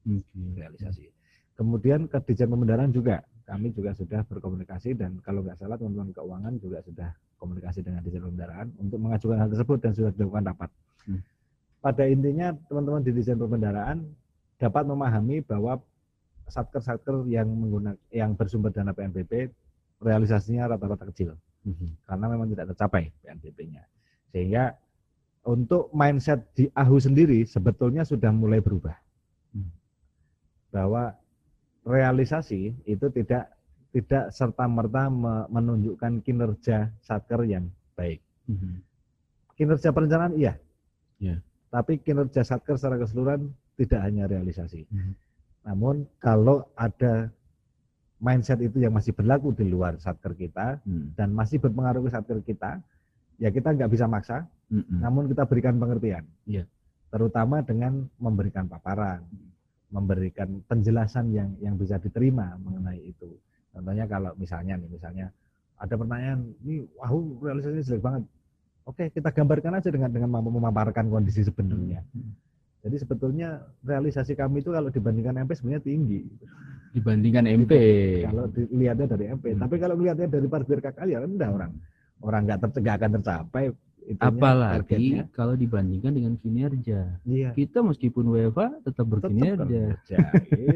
Oke. 0.04 0.52
realisasi. 0.56 1.08
Kemudian 1.56 2.10
ke 2.10 2.18
Dijen 2.28 2.50
Pembendaraan 2.50 2.92
juga, 2.92 3.24
kami 3.48 3.72
juga 3.72 3.92
sudah 3.96 4.20
berkomunikasi 4.24 4.96
dan 4.96 5.20
kalau 5.24 5.44
nggak 5.44 5.56
salah 5.60 5.76
teman-teman 5.80 6.12
keuangan 6.12 6.52
juga 6.60 6.80
sudah 6.84 7.12
komunikasi 7.40 7.80
dengan 7.84 8.00
Dijen 8.04 8.24
Pembendaraan 8.24 8.72
untuk 8.80 8.98
mengajukan 9.00 9.36
hal 9.40 9.48
tersebut 9.52 9.78
dan 9.80 9.92
sudah 9.96 10.10
dilakukan 10.12 10.44
rapat. 10.48 10.70
Hmm. 11.08 11.20
Pada 11.84 12.08
intinya 12.08 12.56
teman-teman 12.64 13.04
di 13.04 13.12
Dijen 13.12 13.36
Pembendaraan 13.36 14.08
dapat 14.56 14.88
memahami 14.88 15.44
bahwa 15.44 15.76
satker-satker 16.48 17.28
yang 17.28 17.44
menggunakan 17.44 18.00
yang 18.08 18.32
bersumber 18.32 18.72
dana 18.72 18.96
PNBP 18.96 19.52
realisasinya 20.00 20.72
rata-rata 20.72 21.04
kecil 21.12 21.36
Hmm. 21.64 21.96
karena 22.04 22.26
memang 22.28 22.46
tidak 22.52 22.76
tercapai 22.76 23.08
PNBP-nya. 23.24 23.88
Sehingga 24.36 24.76
untuk 25.48 25.88
mindset 25.96 26.44
di 26.52 26.68
AHU 26.68 27.00
sendiri 27.00 27.48
sebetulnya 27.48 28.04
sudah 28.04 28.28
mulai 28.36 28.60
berubah. 28.60 28.92
Hmm. 29.56 29.72
Bahwa 30.68 31.16
realisasi 31.88 32.76
itu 32.84 33.06
tidak 33.12 33.48
tidak 33.96 34.28
serta 34.34 34.68
merta 34.68 35.08
menunjukkan 35.48 36.20
kinerja 36.20 36.92
satker 37.00 37.48
yang 37.48 37.72
baik. 37.96 38.20
Hmm. 38.44 38.84
Kinerja 39.56 39.88
perencanaan 39.88 40.36
iya. 40.36 40.60
Iya. 41.16 41.40
Tapi 41.74 41.98
kinerja 41.98 42.46
satker 42.46 42.78
secara 42.78 43.02
keseluruhan 43.02 43.50
tidak 43.74 44.00
hanya 44.06 44.30
realisasi. 44.30 44.86
Hmm. 44.94 45.18
Namun 45.66 46.06
kalau 46.22 46.70
ada 46.78 47.34
mindset 48.22 48.62
itu 48.62 48.78
yang 48.78 48.94
masih 48.94 49.10
berlaku 49.10 49.50
di 49.50 49.66
luar 49.66 49.98
satker 49.98 50.38
kita 50.38 50.78
Hmm. 50.86 51.10
dan 51.18 51.34
masih 51.34 51.58
berpengaruh 51.58 52.06
ke 52.06 52.10
satker 52.14 52.38
kita, 52.46 52.78
ya 53.42 53.50
kita 53.50 53.74
nggak 53.74 53.90
bisa 53.90 54.06
maksa, 54.06 54.46
Hmm. 54.70 55.02
namun 55.02 55.26
kita 55.26 55.42
berikan 55.50 55.74
pengertian. 55.82 56.22
Iya. 56.46 56.62
Terutama 57.10 57.66
dengan 57.66 58.06
memberikan 58.22 58.70
paparan, 58.70 59.26
memberikan 59.90 60.62
penjelasan 60.70 61.34
yang 61.34 61.50
yang 61.58 61.74
bisa 61.74 61.98
diterima 61.98 62.54
mengenai 62.62 63.02
itu. 63.02 63.34
Contohnya 63.74 64.06
kalau 64.06 64.30
misalnya 64.38 64.78
nih, 64.78 64.90
misalnya 64.90 65.26
ada 65.74 65.94
pertanyaan, 65.98 66.54
ini 66.62 66.86
wahyu 66.94 67.38
realisasinya 67.42 67.82
jelek 67.82 68.02
banget. 68.02 68.22
Oke, 68.84 69.08
kita 69.08 69.32
gambarkan 69.32 69.80
aja 69.80 69.88
dengan 69.88 70.08
dengan 70.08 70.28
mampu 70.28 70.52
memaparkan 70.52 71.08
kondisi 71.08 71.40
sebenarnya. 71.40 72.04
Hmm. 72.12 72.36
Jadi 72.84 73.00
sebetulnya 73.00 73.48
realisasi 73.80 74.36
kami 74.36 74.60
itu 74.60 74.68
kalau 74.68 74.92
dibandingkan 74.92 75.40
MP 75.40 75.56
sebenarnya 75.56 75.82
tinggi. 75.82 76.20
Dibandingkan 76.92 77.48
MP. 77.48 77.72
Kalau 78.22 78.44
dilihatnya 78.46 79.06
dari 79.08 79.24
MP, 79.26 79.44
Hmm. 79.50 79.60
tapi 79.60 79.74
kalau 79.78 79.96
lihatnya 79.96 80.28
dari 80.28 80.44
parkir 80.46 80.78
KKL 80.78 81.08
ya 81.08 81.18
rendah 81.18 81.48
orang. 81.50 81.72
Orang 82.20 82.44
nggak 82.44 82.60
ter, 82.60 82.68
nggak 82.78 82.96
akan 83.00 83.10
tercapai 83.18 83.64
itunya, 84.04 84.20
Apalagi 84.20 84.76
targetnya. 84.84 85.22
kalau 85.32 85.54
dibandingkan 85.56 86.12
dengan 86.12 86.36
kinerja. 86.36 87.00
Iya. 87.24 87.50
Kita 87.50 87.80
meskipun 87.80 88.28
WFA 88.28 88.68
tetap 88.78 88.84
tetap 88.84 89.06
berkinerja. 89.08 89.64
bekerja. 89.64 90.16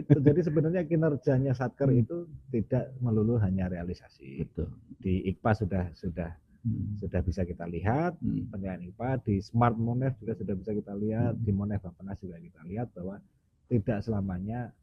itu 0.01 0.17
jadi 0.27 0.41
sebenarnya 0.43 0.83
kinerjanya 0.85 1.53
satker 1.53 1.93
Hmm. 1.93 2.01
itu 2.03 2.17
tidak 2.49 2.89
melulu 2.99 3.37
hanya 3.37 3.69
realisasi 3.69 4.43
Betul. 4.43 4.73
di 4.97 5.29
IKPA 5.29 5.53
sudah 5.55 5.85
sudah 5.93 6.33
Hmm. 6.59 6.99
sudah 6.99 7.21
bisa 7.21 7.43
kita 7.43 7.65
lihat 7.65 8.19
Hmm. 8.19 8.51
penilaian 8.51 8.83
IKPA 8.83 9.23
di 9.23 9.39
Smart 9.39 9.75
Monef 9.75 10.19
juga 10.19 10.35
sudah 10.35 10.55
bisa 10.55 10.71
kita 10.73 10.91
lihat 10.93 11.33
Hmm. 11.33 11.45
di 11.45 11.53
Monef 11.53 11.81
Bapenas 11.81 12.19
juga 12.19 12.35
kita 12.37 12.61
lihat 12.65 12.91
bahwa 12.93 13.17
tidak 13.67 13.99
selamanya 14.01 14.75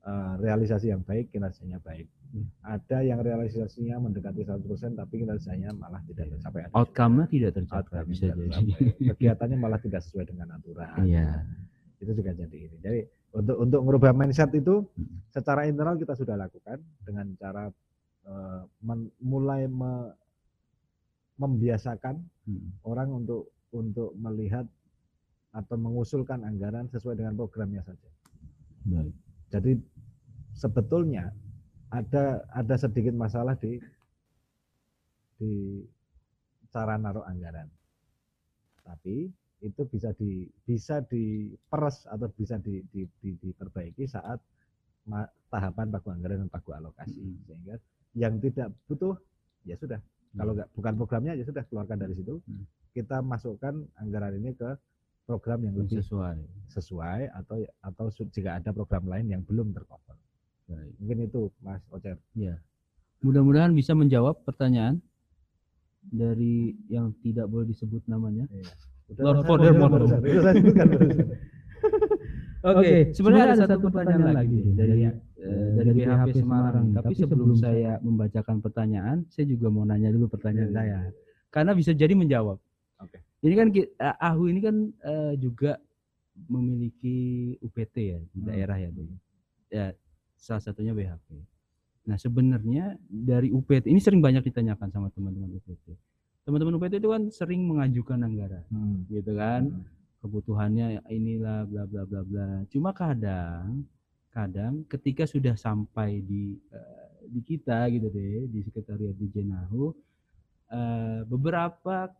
eh, 0.00 0.32
realisasi 0.38 0.88
yang 0.88 1.02
baik 1.02 1.28
kinerjanya 1.28 1.76
baik 1.78 2.08
Hmm. 2.30 2.46
ada 2.62 3.02
yang 3.02 3.20
realisasinya 3.20 3.98
mendekati 3.98 4.40
100% 4.40 4.94
tapi 4.94 5.20
kinerjanya 5.20 5.74
malah 5.74 6.00
tidak 6.04 6.24
Iya. 6.24 6.32
tercapai 6.36 6.60
Outcome-nya 6.70 7.24
tidak 7.26 7.50
tercapai 7.52 7.76
outcome-nya 7.76 8.08
bisa 8.08 8.24
tidak 8.24 8.38
jadi. 8.38 8.72
kegiatannya 9.12 9.56
malah 9.58 9.76
tidak 9.76 10.00
sesuai 10.00 10.24
dengan 10.24 10.48
aturan 10.52 10.94
Iya. 11.00 11.42
itu 11.98 12.12
juga 12.14 12.32
jadi 12.32 12.56
ini. 12.56 12.76
Jadi 12.80 13.00
untuk 13.32 13.56
untuk 13.58 13.80
merubah 13.82 14.10
mindset 14.10 14.54
itu 14.54 14.86
secara 15.28 15.66
internal 15.66 15.94
kita 15.94 16.14
sudah 16.14 16.38
lakukan 16.38 16.78
dengan 17.02 17.26
cara 17.34 17.68
men- 18.80 19.10
mulai 19.18 19.66
me- 19.66 20.14
membiasakan 21.40 22.20
Hmm. 22.44 22.68
orang 22.84 23.08
untuk 23.24 23.48
untuk 23.72 24.12
melihat 24.18 24.66
atau 25.56 25.76
mengusulkan 25.80 26.44
anggaran 26.44 26.86
sesuai 26.92 27.18
dengan 27.18 27.34
programnya 27.34 27.82
saja. 27.82 28.08
Baik. 28.86 29.14
Jadi 29.50 29.72
sebetulnya 30.54 31.32
ada 31.90 32.44
ada 32.54 32.74
sedikit 32.76 33.14
masalah 33.16 33.56
di 33.58 33.80
di 35.40 35.82
cara 36.70 37.00
naruh 37.00 37.24
anggaran. 37.26 37.66
Tapi 38.84 39.26
itu 39.60 39.82
bisa 39.88 40.10
di 40.16 40.48
bisa 40.64 41.02
diperes 41.04 42.08
atau 42.08 42.28
bisa 42.32 42.56
di, 42.62 42.80
di, 42.92 43.04
di- 43.20 43.38
diperbaiki 43.38 44.04
saat 44.08 44.40
tahapan 45.50 45.90
pagu 45.90 46.14
anggaran 46.14 46.46
dan 46.46 46.50
pagu 46.52 46.70
alokasi 46.76 47.18
Mm. 47.18 47.36
sehingga 47.48 47.74
yang 48.14 48.38
tidak 48.38 48.70
butuh 48.86 49.18
ya 49.66 49.74
sudah 49.74 49.98
kalau 50.36 50.52
nggak 50.54 50.68
bukan 50.74 50.92
programnya 50.94 51.32
ya 51.34 51.44
sudah 51.44 51.64
keluarkan 51.66 51.98
dari 51.98 52.14
situ 52.14 52.38
Mm. 52.46 52.64
kita 52.94 53.18
masukkan 53.22 53.74
anggaran 53.98 54.34
ini 54.38 54.54
ke 54.54 54.70
program 55.26 55.62
yang 55.62 55.74
lebih 55.78 56.02
sesuai. 56.02 56.38
sesuai 56.70 57.20
atau 57.34 57.62
atau 57.82 58.06
jika 58.30 58.58
ada 58.58 58.70
program 58.74 59.06
lain 59.06 59.26
yang 59.30 59.42
belum 59.46 59.70
tercover 59.70 60.18
Baik. 60.70 60.92
mungkin 61.02 61.18
itu 61.26 61.40
Mas 61.62 61.82
Ocer 61.90 62.18
Mudah-mudahan 63.20 63.76
bisa 63.76 63.92
menjawab 63.92 64.40
pertanyaan 64.48 64.96
dari 66.00 66.72
yang 66.88 67.12
tidak 67.20 67.44
boleh 67.52 67.68
disebut 67.68 68.00
namanya. 68.08 68.48
Lord. 70.00 70.24
Oke, 72.60 73.12
sebenarnya 73.16 73.44
ada 73.52 73.68
satu 73.68 73.88
pertanyaan 73.88 74.36
lagi 74.36 74.60
dari 74.72 75.08
eh, 75.08 75.12
dari 75.40 75.90
BHP 75.94 76.28
Semarang. 76.36 76.86
Tapi 76.92 77.12
sebelum 77.14 77.56
saya 77.56 77.96
membacakan 78.00 78.60
pertanyaan, 78.60 79.24
saya 79.28 79.48
juga 79.48 79.72
mau 79.72 79.82
nanya 79.82 80.12
dulu 80.12 80.28
pertanyaan 80.28 80.68
Iya, 80.68 80.82
iya, 80.82 80.98
saya. 81.08 81.16
Karena 81.48 81.72
bisa 81.72 81.90
jadi 81.90 82.12
menjawab. 82.12 82.60
Oke. 83.00 83.18
Ini 83.40 83.54
kan 83.56 83.66
eh, 83.72 83.88
AHU 83.98 84.44
ini 84.46 84.60
kan 84.60 84.76
eh, 85.00 85.32
juga 85.40 85.80
memiliki 86.46 87.18
UPT 87.58 87.94
ya 87.96 88.18
di 88.22 88.38
Hmm. 88.40 88.48
daerah 88.48 88.76
ya, 88.76 88.88
Bu. 88.88 89.02
Ya, 89.68 89.86
salah 90.36 90.60
satunya 90.60 90.92
BHP. 90.92 91.28
Nah, 92.08 92.16
sebenarnya 92.16 92.96
dari 93.06 93.52
UPT 93.52 93.86
ini 93.86 94.00
sering 94.00 94.20
banyak 94.20 94.42
ditanyakan 94.42 94.88
sama 94.88 95.08
teman-teman 95.12 95.52
UPT. 95.52 95.94
Teman-teman 96.42 96.76
UPT 96.76 96.98
itu 96.98 97.08
kan 97.08 97.22
sering 97.28 97.60
mengajukan 97.64 98.18
anggaran, 98.20 98.64
Hmm. 98.68 99.04
gitu 99.08 99.32
kan? 99.34 99.68
Hmm. 99.68 99.98
kebutuhannya 100.20 101.00
inilah 101.08 101.64
bla 101.64 101.88
bla 101.88 102.04
bla 102.04 102.20
bla. 102.20 102.48
Cuma 102.68 102.92
kadang 102.92 103.88
kadang 104.30 104.86
ketika 104.86 105.26
sudah 105.26 105.58
sampai 105.58 106.22
di 106.22 106.54
eh, 106.70 107.10
di 107.26 107.40
kita 107.42 107.86
gitu 107.90 108.10
deh 108.10 108.46
di 108.46 108.62
sekretariat 108.62 109.14
di 109.14 109.26
Jenahu 109.30 109.90
eh, 110.70 111.20
beberapa 111.26 112.10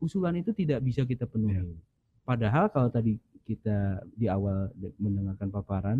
usulan 0.00 0.34
itu 0.38 0.54
tidak 0.54 0.80
bisa 0.82 1.04
kita 1.04 1.28
penuhi. 1.28 1.76
Padahal 2.24 2.68
kalau 2.72 2.88
tadi 2.88 3.16
kita 3.44 4.04
di 4.12 4.28
awal 4.28 4.68
de- 4.76 4.92
mendengarkan 5.00 5.48
paparan 5.48 5.98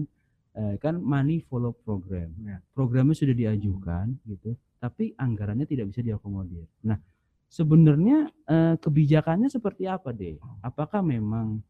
eh, 0.56 0.76
kan 0.80 1.00
money 1.00 1.40
follow 1.48 1.72
program. 1.72 2.28
Ya. 2.44 2.60
Programnya 2.76 3.16
sudah 3.16 3.32
diajukan 3.32 4.12
gitu, 4.28 4.52
tapi 4.76 5.16
anggarannya 5.16 5.64
tidak 5.64 5.88
bisa 5.92 6.04
diakomodir. 6.04 6.68
Nah, 6.84 7.00
sebenarnya 7.48 8.28
eh, 8.48 8.76
kebijakannya 8.76 9.48
seperti 9.48 9.88
apa 9.88 10.12
deh? 10.12 10.36
Apakah 10.60 11.00
memang 11.00 11.64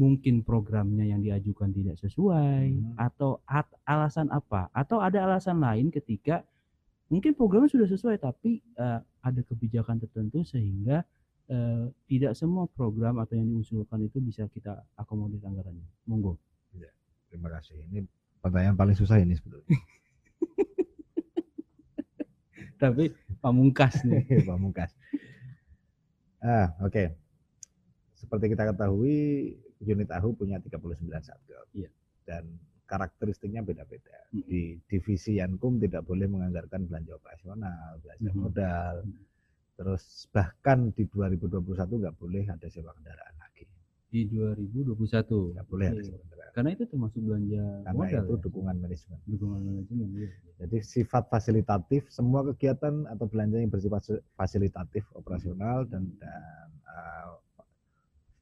mungkin 0.00 0.40
programnya 0.40 1.04
yang 1.04 1.20
diajukan 1.20 1.68
tidak 1.70 2.00
sesuai 2.00 2.62
Hmm. 2.72 2.96
atau 2.96 3.44
at- 3.44 3.76
alasan 3.84 4.32
apa? 4.32 4.72
Atau 4.72 4.96
ada 4.98 5.20
alasan 5.28 5.60
lain 5.60 5.92
ketika 5.92 6.40
mungkin 7.12 7.36
programnya 7.36 7.68
sudah 7.68 7.84
sesuai 7.84 8.16
tapi 8.16 8.64
eh, 8.64 8.98
ada 9.20 9.40
kebijakan 9.44 10.00
tertentu 10.00 10.40
sehingga 10.40 11.04
eh, 11.46 11.84
tidak 12.08 12.32
semua 12.32 12.64
program 12.64 13.20
atau 13.20 13.36
yang 13.36 13.50
diusulkan 13.50 14.00
itu 14.00 14.16
bisa 14.18 14.48
kita 14.48 14.80
akomodir 14.96 15.44
anggarannya. 15.44 15.84
Monggo. 16.08 16.40
terima 17.30 17.46
kasih 17.46 17.78
ini 17.86 18.02
pertanyaan 18.42 18.74
paling 18.74 18.98
susah 18.98 19.22
ini 19.22 19.38
sebetulnya 19.38 19.62
Tapi 22.80 23.12
pamungkas 23.38 24.02
nih. 24.02 24.24
Pamungkas. 24.50 24.90
Ah, 26.40 26.72
oke. 26.80 27.12
Seperti 28.16 28.50
kita 28.50 28.72
ketahui, 28.72 29.52
unit 29.80 30.08
AHU 30.08 30.32
punya 30.34 30.60
39 30.60 31.00
satgas. 31.20 31.66
Iya. 31.72 31.88
Dan 32.22 32.44
karakteristiknya 32.84 33.62
beda-beda. 33.62 34.16
Mm. 34.30 34.44
Di 34.44 34.62
divisi 34.84 35.38
Yankum 35.38 35.78
tidak 35.78 36.04
boleh 36.04 36.26
menganggarkan 36.26 36.84
belanja 36.84 37.14
operasional, 37.14 37.98
belanja 37.98 38.28
Mhm. 38.28 38.38
modal. 38.38 38.94
Mhm. 39.06 39.22
Terus 39.74 40.02
bahkan 40.28 40.92
di 40.92 41.06
2021 41.06 41.96
nggak 41.96 42.16
boleh 42.18 42.44
ada 42.44 42.66
sewa 42.66 42.92
kendaraan 42.92 43.34
lagi. 43.38 43.64
Di 44.10 44.26
2021. 44.26 45.54
Nggak 45.54 45.66
boleh 45.66 45.86
ada 45.88 45.96
Oke. 45.96 46.04
sewa 46.04 46.18
kendaraan. 46.18 46.38
Karena 46.50 46.70
itu 46.74 46.82
termasuk 46.84 47.20
belanja 47.22 47.62
Karena 47.86 47.94
modal. 47.94 48.22
itu 48.26 48.34
ya? 48.34 48.42
dukungan 48.42 48.76
manajemen. 48.76 49.18
dukungan 49.24 49.60
manajemen. 49.62 50.08
iya. 50.18 50.28
Jadi 50.60 50.76
sifat 50.82 51.24
fasilitatif 51.30 52.02
semua 52.10 52.40
kegiatan 52.44 53.06
atau 53.06 53.24
belanja 53.24 53.56
yang 53.56 53.70
bersifat 53.70 54.02
fasilitatif 54.34 55.06
operasional 55.14 55.86
dan 55.86 56.10
dan 56.18 56.68
uh, 56.84 57.38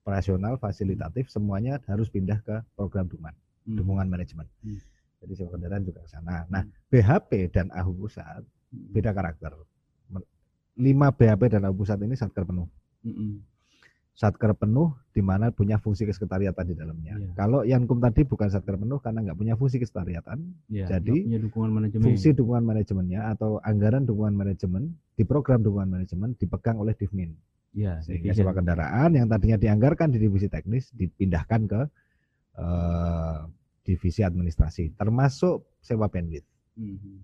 operasional 0.09 0.57
fasilitatif 0.57 1.29
semuanya 1.29 1.85
harus 1.85 2.09
pindah 2.09 2.41
ke 2.41 2.65
program 2.73 3.05
dukungan 3.05 3.37
Hmm. 3.69 3.77
dukungan 3.77 4.09
manajemen. 4.09 4.49
Hmm. 4.65 4.81
Jadi 5.21 5.33
sewa 5.37 5.53
kendaraan 5.53 5.85
juga 5.85 6.01
ke 6.01 6.09
sana. 6.09 6.49
Nah, 6.49 6.65
BHP 6.89 7.53
dan 7.53 7.69
AHU 7.69 7.93
pusat 7.99 8.41
Hmm. 8.73 8.89
beda 8.89 9.13
karakter. 9.13 9.53
Lima 10.75 11.11
BHP 11.11 11.43
dan 11.51 11.69
AHU 11.69 11.77
pusat 11.77 12.01
ini 12.01 12.15
satker 12.15 12.47
penuh. 12.47 12.65
Mm-mm. 13.03 13.43
Satker 14.15 14.51
penuh 14.53 14.95
di 15.11 15.21
mana 15.21 15.51
punya 15.51 15.77
fungsi 15.77 16.03
kesekretariatan 16.03 16.65
di 16.65 16.75
dalamnya. 16.75 17.15
Iya. 17.15 17.31
Kalau 17.35 17.63
Yankum 17.63 17.99
tadi 17.99 18.23
bukan 18.23 18.49
satker 18.49 18.75
penuh 18.75 18.99
karena 18.99 19.23
nggak 19.23 19.37
punya 19.37 19.55
fungsi 19.55 19.79
kesekretariatan, 19.79 20.39
Ya, 20.67 20.87
Jadi, 20.89 21.23
punya 21.23 21.39
dukungan 21.39 21.71
manajemen. 21.71 22.05
fungsi 22.05 22.29
dukungan 22.33 22.65
manajemennya 22.65 23.21
atau 23.29 23.59
anggaran 23.61 24.03
dukungan 24.03 24.33
manajemen 24.33 24.91
di 25.13 25.23
program 25.23 25.61
dukungan 25.61 25.87
manajemen 25.93 26.35
dipegang 26.35 26.79
oleh 26.79 26.95
Divmin. 26.95 27.31
Ya, 27.75 28.01
Sehingga 28.05 28.33
sewa 28.33 28.53
kendaraan 28.57 29.15
yang 29.17 29.27
tadinya 29.29 29.59
dianggarkan 29.61 30.13
di 30.15 30.19
divisi 30.23 30.49
teknis 30.49 30.91
dipindahkan 30.95 31.61
ke 31.69 31.81
eh, 32.59 33.39
divisi 33.89 34.21
administrasi, 34.21 34.93
termasuk 34.97 35.81
sewa 35.81 36.13
bandwidth. 36.13 36.49
Mhm. 36.77 37.15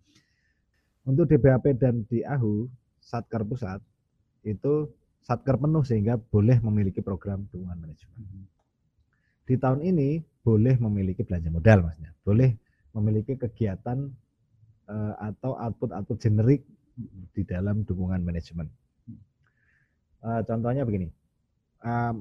Untuk 1.04 1.28
DBAP 1.28 1.76
dan 1.76 2.08
di 2.08 2.24
AHU, 2.24 2.64
Satker 2.96 3.44
Pusat 3.44 3.84
itu 4.48 4.88
Satker 5.20 5.60
penuh 5.60 5.84
sehingga 5.84 6.16
boleh 6.16 6.60
memiliki 6.64 7.04
program 7.04 7.44
dukungan 7.52 7.76
manajemen. 7.76 8.20
Mhm. 8.24 8.44
Di 9.44 9.54
tahun 9.60 9.84
ini 9.84 10.24
boleh 10.40 10.76
memiliki 10.80 11.20
belanja 11.24 11.52
modal 11.52 11.84
maksudnya, 11.84 12.12
boleh 12.24 12.56
memiliki 12.96 13.36
kegiatan 13.36 14.08
eh, 14.84 15.14
atau 15.20 15.56
output-output 15.56 16.16
generik 16.20 16.64
di 17.34 17.42
dalam 17.44 17.82
dukungan 17.84 18.20
manajemen. 18.22 18.68
Eh, 20.24 20.40
contohnya 20.48 20.88
begini, 20.88 21.12
eh, 21.84 22.12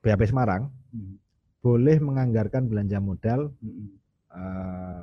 BAP 0.00 0.22
Semarang 0.30 0.70
Mhm. 0.94 1.14
boleh 1.60 1.96
menganggarkan 1.98 2.70
belanja 2.70 3.02
modal 3.02 3.50
Mhm. 3.58 3.86
eh, 4.30 5.02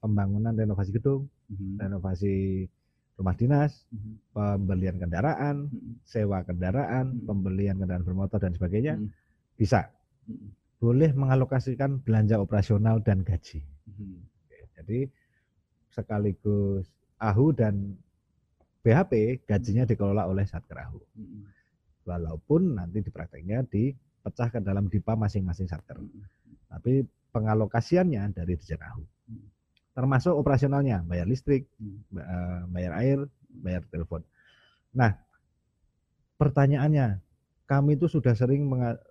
pembangunan 0.00 0.56
renovasi 0.56 0.90
gedung, 0.96 1.28
Mhm. 1.52 1.76
renovasi 1.84 2.64
rumah 3.20 3.36
dinas, 3.36 3.84
Mhm. 3.92 4.12
pembelian 4.32 4.96
kendaraan, 4.96 5.68
Mhm. 5.68 6.00
sewa 6.08 6.40
kendaraan, 6.40 7.12
Hmm. 7.12 7.28
pembelian 7.28 7.76
kendaraan 7.76 8.08
bermotor 8.08 8.40
dan 8.40 8.56
sebagainya, 8.56 8.96
Mhm. 8.96 9.12
bisa. 9.60 9.92
Mhm. 10.24 10.48
Boleh 10.80 11.12
mengalokasikan 11.12 12.00
belanja 12.00 12.40
operasional 12.40 13.04
dan 13.04 13.20
gaji. 13.20 13.60
Mhm. 13.84 14.24
Jadi 14.80 15.04
sekaligus 15.92 16.88
AHU 17.20 17.52
dan 17.52 17.92
BHP 18.80 19.44
gajinya 19.44 19.84
dikelola 19.84 20.24
oleh 20.24 20.48
Satker 20.48 20.76
AHU. 20.80 21.00
Mhm. 21.16 21.40
walaupun 22.10 22.74
nanti 22.74 23.04
di 23.04 23.10
prakteknya 23.12 23.62
dipecah 23.68 24.48
ke 24.50 24.58
dalam 24.64 24.88
dipa 24.90 25.14
masing-masing 25.14 25.70
satker. 25.70 26.00
Tapi 26.66 27.04
pengalokasiannya 27.30 28.34
dari 28.34 28.58
Dirjen 28.58 28.82
AHU. 28.82 29.04
Termasuk 29.94 30.34
operasionalnya, 30.34 31.02
bayar 31.04 31.26
listrik, 31.28 31.66
eh, 31.78 32.60
bayar 32.70 32.92
air, 32.98 33.18
bayar 33.50 33.82
telepon. 33.90 34.22
Nah, 34.96 35.14
pertanyaannya, 36.38 37.20
kami 37.66 37.94
itu 37.94 38.10
sudah 38.10 38.34
sering 38.34 38.66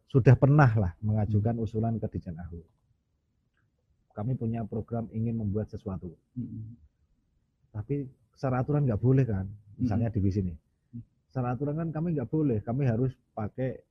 sudah 0.10 0.36
pernah 0.36 0.72
lah 0.76 0.92
mengajukan 1.00 1.56
usulan 1.62 1.96
ke 2.00 2.08
Dirjen 2.12 2.36
AHU. 2.36 2.60
Kami 4.12 4.36
punya 4.36 4.68
program 4.68 5.08
ingin 5.16 5.40
membuat 5.40 5.72
sesuatu, 5.72 6.12
tapi 7.72 8.04
secara 8.40 8.64
aturan 8.64 8.88
nggak 8.88 9.04
boleh 9.04 9.28
kan, 9.28 9.44
misalnya 9.76 10.08
divisi 10.08 10.40
ini. 10.40 10.56
Secara 11.28 11.60
aturan 11.60 11.76
kan 11.76 11.92
kami 11.92 12.16
nggak 12.16 12.32
boleh, 12.32 12.64
kami 12.64 12.88
harus 12.88 13.12
pakai, 13.36 13.84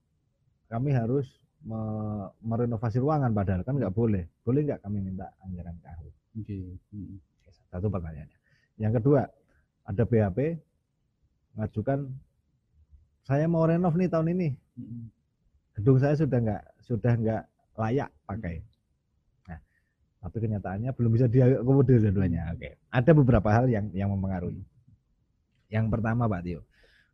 kami 0.73 0.97
harus 0.97 1.29
me- 1.69 2.33
merenovasi 2.41 2.97
ruangan 2.97 3.29
padahal 3.37 3.61
kan 3.61 3.77
nggak 3.77 3.93
boleh. 3.93 4.25
Boleh 4.41 4.65
nggak 4.65 4.81
kami 4.81 5.05
minta 5.05 5.29
anggaran 5.45 5.77
ke 5.77 5.87
AHU? 5.93 6.09
Oke. 6.41 6.57
Mm. 6.97 7.21
Satu 7.69 7.93
pertanyaannya. 7.93 8.39
Yang 8.81 8.93
kedua, 9.05 9.21
ada 9.85 10.03
BHP 10.09 10.39
mengajukan 11.53 12.09
saya 13.29 13.45
mau 13.53 13.69
renov 13.69 13.93
nih 14.01 14.09
tahun 14.09 14.33
ini. 14.33 14.49
Mm. 14.81 15.05
Gedung 15.77 16.01
saya 16.01 16.17
sudah 16.17 16.41
nggak 16.41 16.63
sudah 16.89 17.13
nggak 17.21 17.43
layak 17.77 18.09
pakai. 18.25 18.65
Tapi 20.19 20.37
kenyataannya 20.43 20.91
belum 20.93 21.11
bisa 21.15 21.27
diakomodir 21.31 22.03
dua-duanya. 22.03 22.51
Oke. 22.55 22.79
Ada 22.91 23.11
beberapa 23.15 23.49
hal 23.55 23.71
yang 23.71 23.87
yang 23.95 24.11
mempengaruhi. 24.11 24.61
Yang 25.71 25.87
pertama, 25.95 26.27
Pak 26.27 26.43
Tio, 26.43 26.61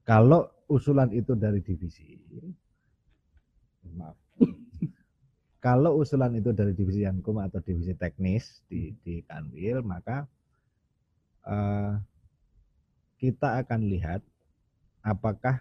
kalau 0.06 0.48
usulan 0.70 1.10
itu 1.12 1.36
dari 1.36 1.60
divisi, 1.60 2.16
maaf, 3.92 4.16
kalau 5.64 6.00
usulan 6.00 6.32
itu 6.38 6.54
dari 6.56 6.72
divisi 6.72 7.04
Yankum 7.04 7.40
atau 7.42 7.60
divisi 7.60 7.92
teknis 7.98 8.62
di 8.70 8.94
di 9.04 9.20
Kanwil, 9.26 9.84
maka 9.84 10.24
eh, 11.44 11.92
kita 13.20 13.60
akan 13.64 13.80
lihat 13.88 14.20
apakah 15.04 15.60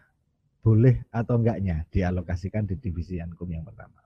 boleh 0.64 1.04
atau 1.12 1.36
enggaknya 1.40 1.84
dialokasikan 1.92 2.64
di 2.64 2.80
divisi 2.80 3.20
Yankum 3.20 3.52
yang 3.52 3.68
pertama 3.68 4.00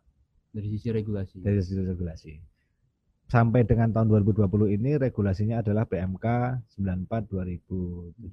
Dari 0.50 0.74
sisi 0.74 0.90
regulasi. 0.90 1.38
dari 1.46 1.62
sisi 1.62 1.82
regulasi. 1.86 2.34
Sampai 3.28 3.68
dengan 3.68 3.92
tahun 3.92 4.24
2020 4.24 4.48
ini 4.80 4.96
regulasinya 4.96 5.60
adalah 5.60 5.84
PMK 5.84 6.26
94 6.80 7.28
2017 7.28 8.24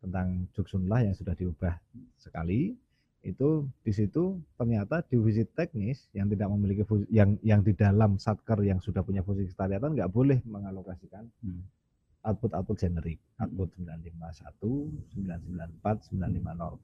tentang 0.00 0.48
Juksunlah 0.56 1.04
yang 1.04 1.12
sudah 1.12 1.36
diubah 1.36 1.76
sekali. 2.16 2.72
Itu 3.20 3.68
di 3.84 3.92
situ 3.92 4.40
ternyata 4.56 5.04
divisi 5.04 5.44
teknis 5.44 6.08
yang 6.16 6.32
tidak 6.32 6.48
memiliki 6.56 6.88
fungsi, 6.88 7.08
yang 7.12 7.36
yang 7.44 7.60
di 7.60 7.76
dalam 7.76 8.16
satker 8.16 8.64
yang 8.64 8.80
sudah 8.80 9.04
punya 9.04 9.20
fungsi 9.20 9.44
kesetariatan 9.48 9.92
nggak 9.92 10.12
boleh 10.12 10.40
mengalokasikan 10.48 11.28
Hmm. 11.44 11.68
output-output 12.24 12.80
generik, 12.80 13.20
output 13.36 13.68
951, 13.76 14.88
994, 15.12 16.08
950 16.08 16.80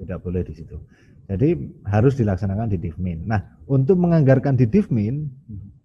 tidak 0.00 0.18
boleh 0.24 0.40
di 0.40 0.56
situ. 0.56 0.80
Jadi 1.28 1.48
harus 1.84 2.16
dilaksanakan 2.16 2.72
di 2.72 2.80
Divmin. 2.80 3.28
Nah, 3.28 3.60
untuk 3.68 4.00
menganggarkan 4.00 4.56
di 4.56 4.64
Divmin 4.64 5.28
Hmm. 5.44 5.79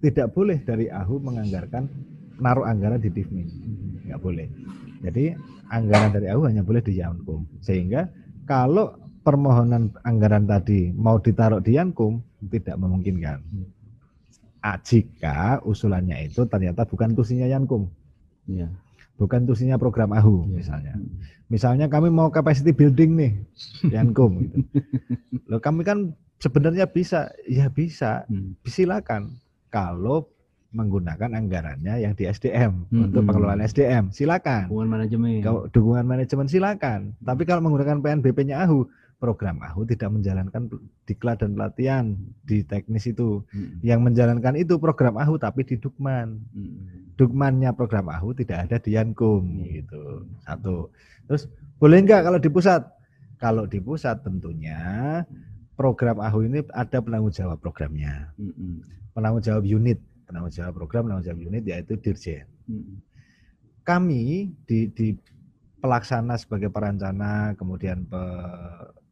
Tidak 0.00 0.32
boleh 0.32 0.58
dari 0.60 0.88
AHU 0.88 1.20
menganggarkan 1.20 1.84
naruh 2.40 2.64
anggaran 2.64 2.98
di 2.98 3.12
Divmin, 3.12 3.44
Hmm. 3.46 4.08
nggak 4.08 4.20
boleh. 4.20 4.48
Jadi 5.04 5.36
anggaran 5.68 6.10
dari 6.10 6.26
AHU 6.28 6.42
hanya 6.48 6.64
boleh 6.64 6.80
di 6.80 6.96
Yankum. 6.96 7.44
Sehingga 7.60 8.08
kalau 8.44 8.96
permohonan 9.20 9.92
anggaran 10.02 10.48
tadi 10.48 10.88
mau 10.90 11.20
ditaruh 11.20 11.60
di 11.60 11.76
Yankum 11.76 12.20
tidak 12.48 12.80
memungkinkan. 12.80 13.38
Hmm. 13.44 13.68
Ah, 14.60 14.76
Jika 14.76 15.60
usulannya 15.64 16.28
itu 16.28 16.44
ternyata 16.44 16.84
bukan 16.84 17.12
tusinya 17.12 17.48
Yankum, 17.48 17.88
Iya. 18.44 18.68
bukan 19.16 19.44
tusinya 19.44 19.76
program 19.76 20.12
AHU 20.12 20.44
Iya. 20.44 20.52
misalnya. 20.52 20.94
Misalnya 21.48 21.86
kami 21.88 22.08
mau 22.08 22.28
capacity 22.28 22.72
building 22.72 23.10
nih, 23.16 23.32
Yankum. 23.90 24.36
gitu. 24.40 24.56
Loh 25.50 25.60
kami 25.60 25.84
kan 25.84 26.12
sebenarnya 26.40 26.88
bisa, 26.88 27.28
ya 27.44 27.68
bisa, 27.68 28.24
Mm. 28.28 28.56
silakan. 28.64 29.36
Kalau 29.70 30.28
menggunakan 30.70 31.34
anggarannya 31.34 31.98
yang 31.98 32.14
di 32.14 32.30
SDM 32.30 32.86
Hmm, 32.90 33.10
untuk 33.10 33.26
hmm. 33.26 33.28
pengelolaan 33.30 33.62
SDM, 33.66 34.14
silakan. 34.14 34.70
Hubungan 34.70 34.90
manajemen. 34.98 35.42
Kalau 35.42 35.66
dukungan 35.70 36.06
manajemen 36.06 36.46
silakan. 36.46 37.18
Tapi 37.26 37.42
kalau 37.42 37.62
menggunakan 37.66 37.98
PNBP-nya 37.98 38.62
AHU, 38.66 38.86
program 39.20 39.60
AHU 39.60 39.84
tidak 39.84 40.08
menjalankan 40.14 40.70
diklat 41.04 41.42
dan 41.42 41.52
pelatihan 41.58 42.04
di 42.46 42.62
teknis 42.62 43.10
itu. 43.10 43.44
Mm. 43.52 43.84
Yang 43.84 44.00
menjalankan 44.00 44.54
itu 44.56 44.80
program 44.80 45.18
AHU 45.18 45.36
tapi 45.36 45.66
di 45.66 45.76
Dukman. 45.76 46.40
Mm. 46.54 47.18
Dukmannya 47.18 47.70
program 47.76 48.08
AHU 48.08 48.32
tidak 48.38 48.70
ada 48.70 48.80
di 48.80 48.96
Yankum 48.96 49.44
Hmm. 49.44 49.68
gitu. 49.68 50.02
Satu. 50.46 50.88
Terus 51.28 51.50
boleh 51.76 52.00
nggak 52.00 52.30
kalau 52.30 52.38
di 52.40 52.48
pusat? 52.48 52.82
Kalau 53.36 53.64
di 53.68 53.78
pusat 53.82 54.24
tentunya 54.24 54.80
program 55.76 56.20
AHU 56.22 56.48
ini 56.48 56.60
ada 56.72 57.02
penanggung 57.02 57.34
jawab 57.34 57.60
programnya. 57.60 58.32
Mm. 58.40 58.99
Penanggung 59.20 59.44
jawab 59.44 59.64
unit, 59.68 60.00
penanggung 60.24 60.48
jawab 60.48 60.72
program, 60.80 61.04
penanggung 61.04 61.26
jawab 61.28 61.40
unit 61.44 61.62
yaitu 61.68 61.92
Dirjen. 62.00 62.48
Mm. 62.64 62.96
Kami 63.84 64.48
di 64.64 64.88
di 64.88 65.12
pelaksana 65.76 66.40
sebagai 66.40 66.72
perencana, 66.72 67.52
kemudian 67.60 68.08
pe, 68.08 68.22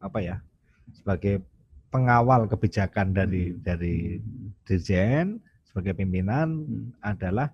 apa 0.01 0.19
ya? 0.25 0.41
sebagai 0.89 1.45
pengawal 1.93 2.49
kebijakan 2.49 3.13
dari 3.13 3.53
dari 3.61 4.17
Dirjen 4.65 5.37
sebagai 5.69 5.93
pimpinan 5.93 6.65
Mm. 6.65 6.89
adalah 7.05 7.53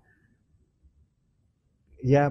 ya 1.98 2.30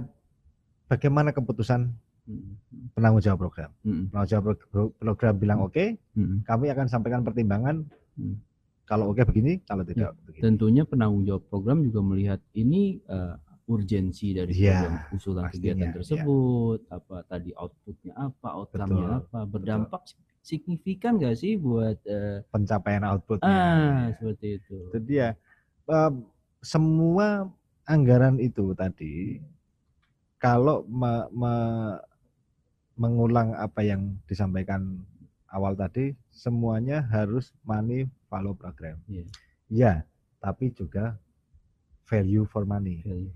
bagaimana 0.88 1.36
keputusan 1.36 1.92
Mm. 2.24 2.96
penanggung 2.96 3.20
jawab 3.20 3.44
program. 3.44 3.76
Mm. 3.84 4.08
Penanggung 4.08 4.32
jawab 4.32 4.44
pro- 4.72 4.96
program 4.96 5.36
bilang 5.36 5.60
oke, 5.60 6.00
Mm. 6.16 6.48
kami 6.48 6.72
akan 6.72 6.88
sampaikan 6.88 7.28
pertimbangan. 7.28 7.84
Hmm. 8.16 8.38
Kalau 8.84 9.16
oke 9.16 9.24
begini, 9.24 9.64
kalau 9.64 9.88
tidak 9.88 10.12
begini. 10.28 10.44
Tentunya 10.44 10.84
penanggung 10.84 11.24
jawab 11.24 11.44
program 11.48 11.82
juga 11.82 12.04
melihat 12.04 12.40
ini 12.54 13.00
eh, 13.00 13.36
urgensi 13.64 14.36
dari 14.36 14.52
Iya, 14.52 14.84
program 14.84 14.96
usulan 15.16 15.44
pastinya, 15.48 15.56
kegiatan 15.56 15.88
iya. 15.88 15.96
tersebut, 15.96 16.80
apa 16.92 17.16
tadi 17.24 17.50
outputnya 17.56 18.14
apa, 18.14 18.48
outcome-nya 18.60 19.08
Betul, 19.08 19.20
apa, 19.24 19.40
berdampak 19.48 20.02
signifikan 20.44 21.16
nggak 21.16 21.36
sih 21.40 21.56
buat 21.56 21.96
eh, 22.04 22.44
Pencapaian 22.52 23.08
outputnya. 23.08 23.48
ah 23.48 24.12
seperti 24.20 24.60
itu. 24.60 24.76
Itu 24.92 25.00
dia. 25.00 25.40
Em, 25.88 26.28
semua 26.60 27.48
anggaran 27.84 28.36
itu 28.40 28.76
tadi 28.76 29.40
kalau 30.40 30.84
me- 30.88 31.28
me- 31.32 32.00
mengulang 32.94 33.56
apa 33.56 33.82
yang 33.82 34.20
disampaikan 34.28 35.02
awal 35.50 35.74
tadi, 35.74 36.14
semuanya 36.30 37.02
harus 37.10 37.50
money 37.64 38.06
follow 38.34 38.58
program. 38.58 38.98
Iya. 39.06 39.30
Ya, 39.70 39.94
tapi 40.42 40.74
juga 40.74 41.22
value 42.10 42.50
for 42.50 42.66
money. 42.66 43.06
Value. 43.06 43.30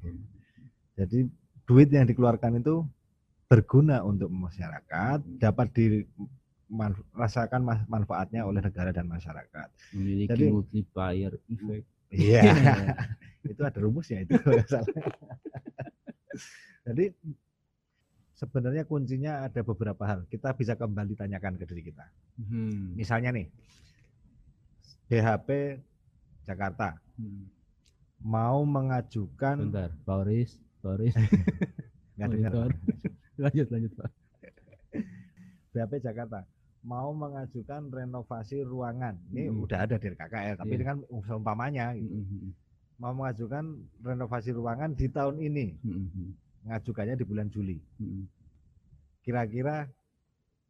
Jadi 0.98 1.30
duit 1.70 1.94
yang 1.94 2.10
dikeluarkan 2.10 2.58
itu 2.58 2.82
berguna 3.46 4.02
untuk 4.02 4.34
masyarakat, 4.34 5.22
dapat 5.38 5.68
dirasakan 5.78 7.62
manfaatnya 7.86 8.42
oleh 8.42 8.66
negara 8.66 8.90
dan 8.90 9.06
masyarakat. 9.06 9.70
Memiliki 9.94 10.34
Jadi- 10.34 10.50
multiplier 10.50 11.38
effect. 11.46 11.86
Iya, 12.08 12.40
itu 13.52 13.62
ada 13.68 13.80
rumusnya 13.84 14.24
itu 14.24 14.40
salah. 14.72 14.88
Jadi 16.88 17.12
sebenarnya 18.32 18.88
kuncinya 18.88 19.44
ada 19.44 19.60
beberapa 19.60 20.08
hal. 20.08 20.24
Kita 20.32 20.56
bisa 20.56 20.80
kembali 20.80 21.20
tanyakan 21.20 21.60
ke 21.60 21.68
diri 21.68 21.84
kita. 21.92 22.08
Hmm. 22.40 22.96
Misalnya 22.96 23.36
nih, 23.36 23.52
BHP 25.08 25.80
Jakarta 26.44 26.96
Hmm. 27.18 27.50
mau 28.22 28.62
mengajukan 28.62 29.58
Bentar, 29.58 29.90
Pauris, 30.06 30.60
Pauris. 30.80 31.16
nggak 32.18 32.28
dengar. 32.30 32.52
Lanjut, 33.38 33.68
lanjut 33.70 33.92
Pak. 33.98 34.12
BHP 35.72 35.94
Jakarta 36.02 36.46
mau 36.82 37.12
mengajukan 37.12 37.90
renovasi 37.90 38.62
ruangan. 38.62 39.18
Ini 39.34 39.50
Hmm. 39.50 39.66
udah 39.66 39.80
ada 39.84 39.96
di 39.98 40.08
KKL, 40.08 40.56
tapi 40.56 40.70
Iya. 40.72 40.78
ini 40.78 40.84
kan 40.86 40.98
umpamanya 41.34 41.86
gitu. 41.96 42.14
Hmm. 42.14 42.52
mau 42.98 43.14
mengajukan 43.14 43.66
renovasi 44.02 44.50
ruangan 44.50 44.98
di 44.98 45.06
tahun 45.06 45.38
ini, 45.38 45.66
Hmm. 45.86 46.34
ngajukannya 46.66 47.14
di 47.14 47.26
bulan 47.26 47.46
Juli. 47.48 47.78
Hmm. 48.02 48.26
Kira-kira 49.22 49.86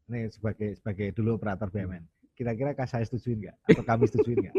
nih 0.07 0.27
sebagai 0.31 0.76
sebagai 0.76 1.15
dulu 1.15 1.39
operator 1.39 1.72
BUMN, 1.72 2.03
kira-kira 2.38 2.72
kah 2.72 2.85
saya 2.85 3.01
setujuin 3.01 3.41
nggak 3.43 3.57
atau 3.65 3.84
kami 3.84 4.05
setujuin 4.05 4.38
nggak? 4.45 4.55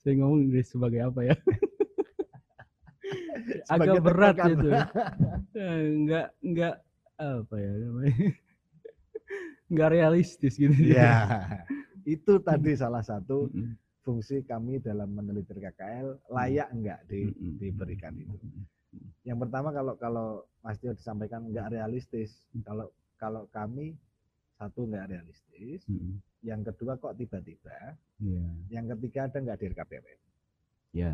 Saya 0.00 0.12
ngomong 0.18 0.40
Inggris 0.48 0.66
sebagai 0.66 1.00
apa 1.04 1.20
ya? 1.22 1.36
Sebagai 3.66 3.98
Agak 3.98 4.04
berat 4.04 4.34
tekan. 4.36 4.50
itu. 4.54 4.68
Eh, 5.56 5.80
Enggak, 5.90 6.26
enggak 6.40 6.74
apa 7.18 7.54
ya 7.56 7.70
namanya? 7.76 8.28
nggak 9.70 9.90
realistis 9.92 10.54
gitu. 10.56 10.74
Ya, 10.82 11.38
itu 12.02 12.32
tadi 12.42 12.74
salah 12.74 13.02
satu 13.02 13.46
fungsi 14.00 14.42
kami 14.42 14.82
dalam 14.82 15.14
meneliti 15.14 15.54
KKL 15.54 16.26
layak 16.26 16.68
enggak 16.74 16.98
di, 17.06 17.30
diberikan 17.54 18.14
itu. 18.14 18.34
Yang 19.22 19.38
pertama 19.46 19.68
kalau 19.70 19.94
kalau 19.94 20.26
Mas 20.58 20.78
Tio 20.78 20.90
disampaikan 20.90 21.46
enggak 21.46 21.70
realistis. 21.70 22.34
Kalau 22.62 22.90
kalau 23.14 23.46
kami 23.50 23.94
satu 24.60 24.84
enggak 24.84 25.08
realistis, 25.08 25.80
Mm-mm. 25.88 26.20
yang 26.44 26.60
kedua 26.60 26.94
kok 26.94 27.16
tiba-tiba, 27.16 27.96
Iya. 28.20 28.44
yang 28.68 28.84
ketiga 28.92 29.24
ada 29.24 29.40
enggak 29.40 29.56
di 29.56 29.64
RKPMN. 29.66 30.20
Ya. 30.92 31.12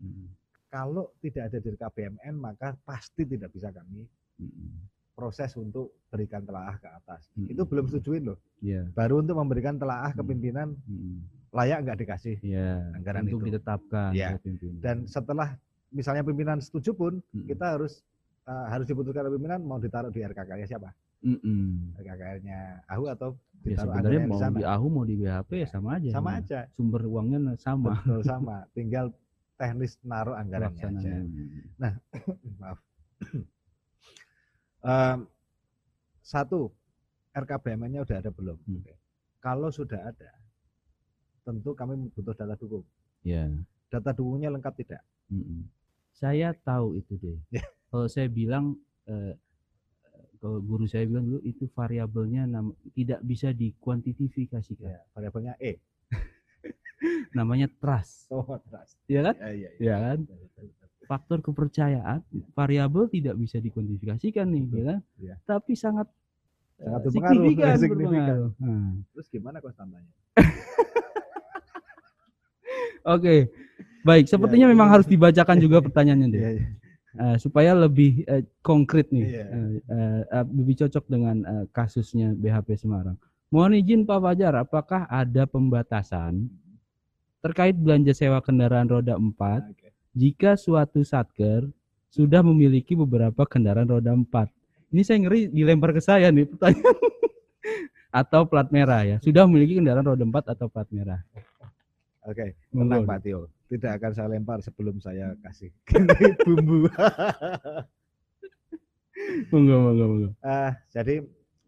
Mm-mm. 0.00 0.32
Kalau 0.68 1.12
tidak 1.20 1.52
ada 1.52 1.58
di 1.58 1.68
RKPMN 1.70 2.34
maka 2.34 2.72
pasti 2.82 3.22
tidak 3.22 3.52
bisa 3.52 3.68
kami 3.68 4.08
Mm-mm. 4.38 4.70
proses 5.12 5.52
untuk 5.54 5.92
berikan 6.08 6.40
telaah 6.42 6.76
ke 6.76 6.88
atas. 6.88 7.28
Mm-mm. 7.34 7.52
Itu 7.52 7.68
belum 7.68 7.84
setujuin 7.86 8.24
loh. 8.24 8.40
Iya. 8.58 8.88
Baru 8.90 9.20
untuk 9.20 9.36
memberikan 9.36 9.76
telaah 9.76 10.10
ke 10.10 10.22
Mm. 10.24 10.28
pimpinan 10.30 10.68
Mm-mm. 10.80 11.16
layak 11.52 11.84
enggak 11.84 11.98
dikasih. 12.00 12.36
Iya. 12.40 12.88
Anggaran 12.96 13.28
Untuk 13.28 13.40
itu. 13.42 13.46
ditetapkan 13.52 14.10
Ya. 14.12 14.40
pimpinan. 14.40 14.80
Dan 14.80 14.96
setelah 15.04 15.60
misalnya 15.88 16.24
pimpinan 16.24 16.56
setuju 16.58 16.96
pun 16.96 17.20
Mm-mm. 17.20 17.44
kita 17.44 17.76
harus 17.76 18.00
eh, 18.44 18.66
harus 18.72 18.88
diputuskan 18.88 19.28
oleh 19.28 19.36
pimpinan 19.36 19.60
mau 19.60 19.76
ditaruh 19.76 20.08
di 20.08 20.24
RKK-nya 20.24 20.64
siapa? 20.66 20.88
RKK-nya 21.98 22.86
AHU 22.86 23.04
atau 23.10 23.30
Ya 23.66 23.74
sebenarnya 23.74 24.22
mau 24.30 24.38
di 24.38 24.62
di 24.62 24.64
AHU 24.64 24.86
mau 24.86 25.02
di 25.02 25.14
BHP 25.18 25.50
ya 25.66 25.66
sama 25.66 25.98
aja. 25.98 26.08
sama 26.14 26.30
Nah, 26.30 26.38
aja. 26.38 26.58
Sumber 26.78 27.02
uangnya 27.10 27.38
sama. 27.58 27.98
Betul 27.98 28.22
sama. 28.22 28.56
Tinggal 28.76 29.10
teknis 29.58 29.98
naruh 30.06 30.38
anggarannya 30.38 30.78
aja. 30.78 30.86
Pelaksanaan. 30.86 31.92
Maaf. 32.62 32.78
Em, 34.78 35.26
satu, 36.22 36.70
RKBMN-nya 37.34 38.06
udah 38.06 38.16
ada 38.22 38.30
belum? 38.30 38.54
Hmm. 38.62 38.86
Kalau 39.42 39.74
sudah 39.74 39.98
ada, 40.06 40.30
tentu 41.42 41.74
kami 41.74 41.98
butuh 42.14 42.30
data 42.30 42.54
dukung. 42.54 42.86
Ya. 43.26 43.50
Data 43.90 44.14
dukungnya 44.14 44.54
lengkap 44.54 44.74
tidak? 44.78 45.02
Mm-mm. 45.34 45.66
Saya 46.14 46.54
tahu 46.54 46.94
itu 46.94 47.18
deh. 47.18 47.38
Ya. 47.50 47.66
Kalau 47.90 48.06
saya 48.06 48.30
bilang, 48.30 48.78
eh, 49.10 49.34
kalau 50.38 50.58
guru 50.58 50.86
saya 50.86 51.04
bilang 51.04 51.26
dulu 51.26 51.40
itu 51.42 51.66
variabelnya 51.68 52.42
nam- 52.44 52.74
tidak 52.92 53.20
bisa 53.20 53.50
dikuantifikasikan. 53.50 54.86
Ya, 54.88 55.00
variabelnya 55.10 55.54
E. 55.58 55.82
Namanya 57.36 57.66
trust, 57.68 58.26
Oh, 58.28 58.42
trust. 58.64 58.98
ya 59.06 59.22
kan? 59.22 59.34
Ya, 59.38 59.50
iya, 59.52 59.70
iya. 59.76 59.86
Ya 59.86 59.96
kan? 60.00 60.18
Faktor 61.04 61.38
kepercayaan, 61.40 62.20
variabel 62.52 63.08
tidak 63.08 63.34
bisa 63.34 63.56
dikuantifikasikan 63.58 64.46
nih, 64.46 64.64
ya 64.70 64.84
kan? 64.84 64.98
Iya. 65.16 65.34
Tapi 65.42 65.72
sangat 65.72 66.06
Sangat 66.78 67.00
eh, 67.00 67.04
berpengaruh, 67.04 67.34
signifikan, 67.42 67.74
signifikan. 67.82 68.36
Nah, 68.56 68.90
Terus 69.10 69.26
gimana 69.28 69.58
konstantanya? 69.58 70.10
Oke, 73.08 73.48
baik. 74.04 74.28
Sepertinya 74.28 74.66
Ya, 74.68 74.72
memang 74.72 74.88
iya. 74.90 74.94
harus 74.94 75.06
dibacakan 75.08 75.56
juga 75.58 75.80
pertanyaannya 75.80 76.28
deh. 76.28 76.38
Iya, 76.38 76.50
iya. 76.54 76.66
Eh, 77.18 77.36
supaya 77.42 77.74
lebih 77.74 78.22
eh, 78.30 78.46
konkret 78.62 79.10
nih, 79.10 79.26
Iya. 79.26 79.44
eh, 79.50 79.70
eh, 79.90 80.20
eh, 80.38 80.44
lebih 80.54 80.86
cocok 80.86 81.04
dengan 81.10 81.36
eh, 81.42 81.64
kasusnya 81.74 82.30
BHP 82.30 82.78
Semarang. 82.78 83.18
Mohon 83.50 83.82
izin 83.82 84.06
Pak 84.06 84.22
Fajar, 84.22 84.54
apakah 84.54 85.02
ada 85.10 85.42
pembatasan 85.42 86.46
terkait 87.42 87.74
belanja 87.74 88.14
sewa 88.14 88.38
kendaraan 88.38 88.86
roda 88.86 89.18
4 89.18 89.66
Oke. 89.66 89.90
jika 90.14 90.54
suatu 90.54 91.02
satker 91.02 91.66
sudah 92.06 92.38
memiliki 92.46 92.94
beberapa 92.94 93.42
kendaraan 93.50 93.90
roda 93.90 94.14
4? 94.14 94.46
Ini 94.94 95.02
saya 95.02 95.18
ngeri 95.18 95.50
dilempar 95.50 95.90
ke 95.90 95.98
saya 95.98 96.30
nih 96.30 96.46
pertanyaan. 96.46 96.86
atau 98.08 98.46
plat 98.48 98.64
merah 98.72 99.04
ya, 99.04 99.16
sudah 99.20 99.44
memiliki 99.44 99.76
kendaraan 99.82 100.06
roda 100.06 100.22
4 100.22 100.54
atau 100.54 100.66
plat 100.70 100.86
merah. 100.94 101.18
Oke, 102.20 102.58
Monggo. 102.70 102.82
tenang 102.90 103.04
Pak 103.04 103.18
Tio. 103.22 103.40
Tidak 103.68 103.92
akan 103.92 104.10
saya 104.10 104.28
lempar 104.28 104.58
sebelum 104.58 104.96
saya 104.98 105.36
kasih 105.38 105.70
bumbu. 106.44 106.88
Monggo, 109.50 109.76
monggo, 109.82 110.04
monggo. 110.06 110.30
Eh, 110.40 110.72
jadi 110.90 111.14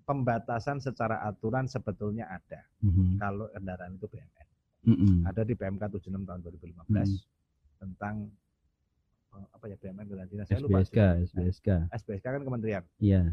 pembatasan 0.02 0.78
secara 0.78 1.22
aturan 1.22 1.66
sebetulnya 1.66 2.26
ada 2.26 2.62
Mhm. 2.80 3.18
kalau 3.18 3.46
kendaraan 3.48 3.94
itu 3.94 4.06
BMN. 4.06 4.46
Mhm. 4.82 5.14
Ada 5.24 5.42
di 5.42 5.54
PMK 5.54 5.82
76 5.88 6.24
tahun 6.24 6.40
2015 6.40 7.08
Hmm. 7.10 7.20
tentang 7.78 8.14
eh, 9.30 9.46
apa 9.52 9.64
ya 9.66 9.76
BMN 9.76 10.04
kendaraan 10.04 10.28
dinas. 10.28 10.46
Saya 10.46 10.58
lupa. 10.58 10.80
SBSK, 10.80 10.98
SBSK. 11.28 11.68
SBSK 11.92 12.26
kan 12.28 12.42
kementerian. 12.42 12.82
Iya, 12.98 13.30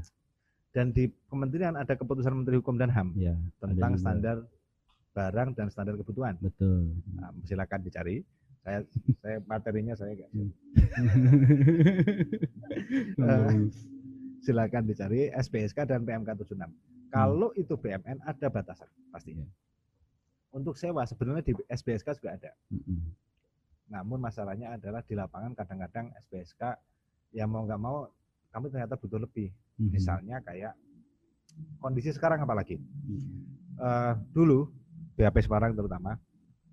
Dan 0.69 0.91
di 0.91 1.09
kementerian 1.25 1.73
ada 1.73 1.89
keputusan 1.91 2.29
Menteri 2.35 2.57
Hukum 2.57 2.75
dan 2.75 2.89
HAM 2.89 3.09
iya. 3.15 3.33
tentang 3.57 3.97
standar 3.97 4.45
barang 5.17 5.57
dan 5.57 5.73
standar 5.73 5.97
kebutuhan. 5.97 6.37
Betul. 6.37 6.93
Nah, 7.17 7.33
silakan 7.41 7.81
dicari. 7.81 8.21
Saya 8.61 8.85
saya 9.23 9.37
materinya 9.49 9.97
saya 9.97 10.13
nggak 10.13 10.29
Hmm. 10.35 10.51
Eh, 13.17 13.53
silakan 14.45 14.85
dicari 14.85 15.33
SPSK 15.33 15.89
dan 15.89 16.05
PMK 16.05 16.45
76. 16.45 16.69
Kalau 17.09 17.49
itu 17.57 17.73
BMN 17.73 18.21
ada 18.21 18.47
batasan 18.51 18.85
pastinya. 19.09 19.47
Untuk 20.53 20.77
sewa 20.77 21.01
sebenarnya 21.09 21.49
di 21.49 21.53
SPSK 21.65 22.21
juga 22.21 22.37
ada. 22.37 22.51
Mhm. 22.69 22.99
Namun 23.87 24.19
masalahnya 24.21 24.75
adalah 24.77 25.01
di 25.01 25.15
lapangan 25.17 25.55
kadang-kadang 25.57 26.13
SPSK 26.27 26.77
yang 27.33 27.49
mau 27.49 27.65
nggak 27.65 27.81
mau 27.81 28.05
kami 28.53 28.69
ternyata 28.69 28.99
butuh 28.99 29.17
lebih. 29.17 29.49
Mhm. 29.81 29.89
Misalnya 29.95 30.37
kayak 30.43 30.75
kondisi 31.81 32.13
sekarang 32.13 32.43
apalagi. 32.43 32.77
Eh, 33.77 34.13
dulu 34.35 34.76
BHP 35.17 35.49
Semarang 35.49 35.73
terutama 35.73 36.21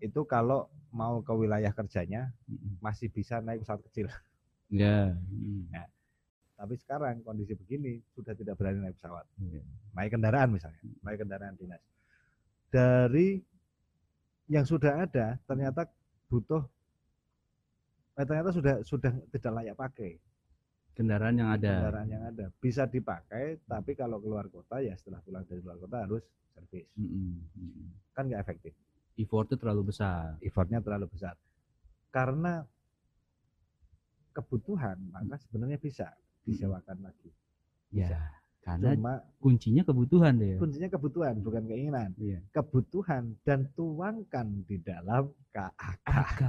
itu 0.05 0.21
kalau 0.29 0.69
mau 0.93 1.25
ke 1.25 1.33
wilayah 1.33 1.73
kerjanya 1.73 2.29
masih 2.79 3.09
bisa 3.09 3.41
naik 3.41 3.65
pesawat 3.65 3.83
kecil. 3.91 4.09
Ya. 4.73 5.13
Mhm. 5.31 5.71
Tapi 6.57 6.75
sekarang 6.81 7.21
kondisi 7.23 7.53
begini 7.53 8.01
sudah 8.17 8.33
tidak 8.33 8.57
berani 8.59 8.83
naik 8.83 8.97
pesawat. 8.99 9.23
Iya. 9.39 9.63
naik 9.95 10.11
kendaraan 10.17 10.51
misalnya, 10.51 10.81
naik 11.05 11.21
kendaraan 11.21 11.55
dinas. 11.55 11.79
Dari 12.73 13.39
yang 14.49 14.65
sudah 14.67 15.05
ada 15.05 15.37
ternyata 15.47 15.87
butuh 16.33 16.65
eh, 18.19 18.25
ternyata 18.27 18.51
sudah 18.51 18.75
sudah 18.83 19.13
tidak 19.31 19.53
layak 19.53 19.77
pakai 19.79 20.19
Kendaraan 20.95 21.35
yang 21.35 21.51
ada. 21.51 21.73
kendaraan 21.83 22.09
yang 22.09 22.25
ada. 22.25 22.45
Bisa 22.57 22.87
dipakai 22.87 23.59
tapi 23.67 23.93
kalau 23.93 24.23
keluar 24.23 24.47
kota 24.47 24.79
ya 24.79 24.95
setelah 24.95 25.19
pulang 25.21 25.43
dari 25.43 25.59
luar 25.59 25.77
kota 25.77 26.07
harus 26.07 26.23
servis. 26.55 26.87
Mhm. 26.95 27.35
Mhm. 27.53 27.87
Kan 28.13 28.31
nggak 28.31 28.41
efektif. 28.41 28.73
Effortnya 29.15 29.57
terlalu 29.57 29.91
besar. 29.91 30.39
Effortnya 30.39 30.79
terlalu 30.79 31.11
besar. 31.11 31.35
Karena 32.09 32.63
kebutuhan 34.31 34.99
maka 35.11 35.39
sebenarnya 35.39 35.79
bisa 35.79 36.11
disewakan 36.43 36.99
lagi. 37.03 37.31
Ya, 37.91 38.11
Bisa. 38.11 38.21
karena 38.61 38.91
Cuma 38.95 39.15
kuncinya 39.39 39.83
kebutuhan 39.83 40.35
deh. 40.35 40.55
ya. 40.55 40.59
kuncinya 40.59 40.89
kebutuhan 40.91 41.35
bukan 41.39 41.63
keinginan. 41.65 42.11
Iya. 42.19 42.39
kebutuhan 42.51 43.39
dan 43.43 43.71
tuangkan 43.75 44.47
di 44.67 44.79
dalam 44.79 45.31
KAK. 45.51 46.41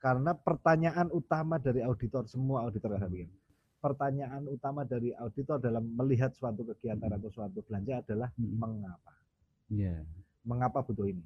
Karena 0.00 0.32
pertanyaan 0.32 1.12
utama 1.12 1.60
dari 1.60 1.84
auditor, 1.84 2.24
semua 2.24 2.64
auditor 2.64 2.96
saya 2.96 3.04
bikin, 3.04 3.28
pertanyaan 3.78 4.48
utama 4.48 4.82
dari 4.82 5.12
auditor 5.12 5.60
dalam 5.60 5.84
melihat 5.92 6.32
suatu 6.32 6.64
kegiatan 6.64 7.12
atau 7.12 7.28
suatu 7.28 7.60
belanja 7.60 8.00
adalah 8.00 8.32
Mhm. 8.34 8.56
mengapa? 8.56 9.12
Iya. 9.68 10.00
Mengapa 10.42 10.80
butuh 10.80 11.04
ini? 11.04 11.20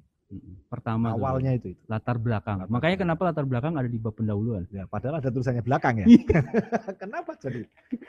Pertama 0.67 1.13
Awalnya 1.13 1.53
itu, 1.55 1.71
itu. 1.71 1.81
latar 1.87 2.17
belakang. 2.17 2.65
Latar 2.65 2.67
Makanya 2.67 2.97
belakang. 2.97 3.15
kenapa 3.15 3.21
latar 3.29 3.45
belakang 3.45 3.73
ada 3.77 3.87
di 3.87 3.95
bab 3.95 4.11
pendahuluan? 4.11 4.65
Ya, 4.73 4.83
padahal 4.89 5.21
ada 5.23 5.29
tulisannya 5.31 5.63
belakang 5.63 6.01
ya. 6.01 6.05
Iya. 6.09 6.39
Kenapa 7.01 7.31
jadi? 7.39 7.61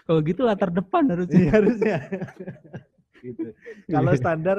Kalau 0.03 0.21
gitu 0.25 0.41
latar 0.43 0.73
depan 0.73 1.07
harusnya. 1.13 1.39
Iya, 1.39 1.51
harusnya. 1.53 1.97
gitu. 3.27 3.49
Kalau 3.87 4.13
standar 4.17 4.59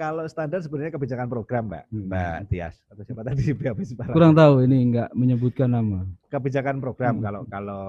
kalau 0.00 0.24
standar 0.24 0.64
sebenarnya 0.64 0.96
kebijakan 0.96 1.28
program, 1.28 1.68
Mbak. 1.68 1.84
Hmm. 1.92 2.08
Mbak 2.08 2.38
Tias 2.48 2.80
atau 2.88 3.02
siapa 3.04 3.20
tadi 3.20 3.42
di 3.44 3.52
BAP 3.52 3.78
Semarang. 3.84 4.16
Kurang 4.16 4.32
tahu 4.32 4.64
ini 4.64 4.76
nggak 4.88 5.10
menyebutkan 5.12 5.68
nama. 5.68 6.08
kebijakan 6.26 6.80
program 6.80 7.20
Hmm. 7.20 7.22
kalau 7.22 7.40
kalau 7.44 7.84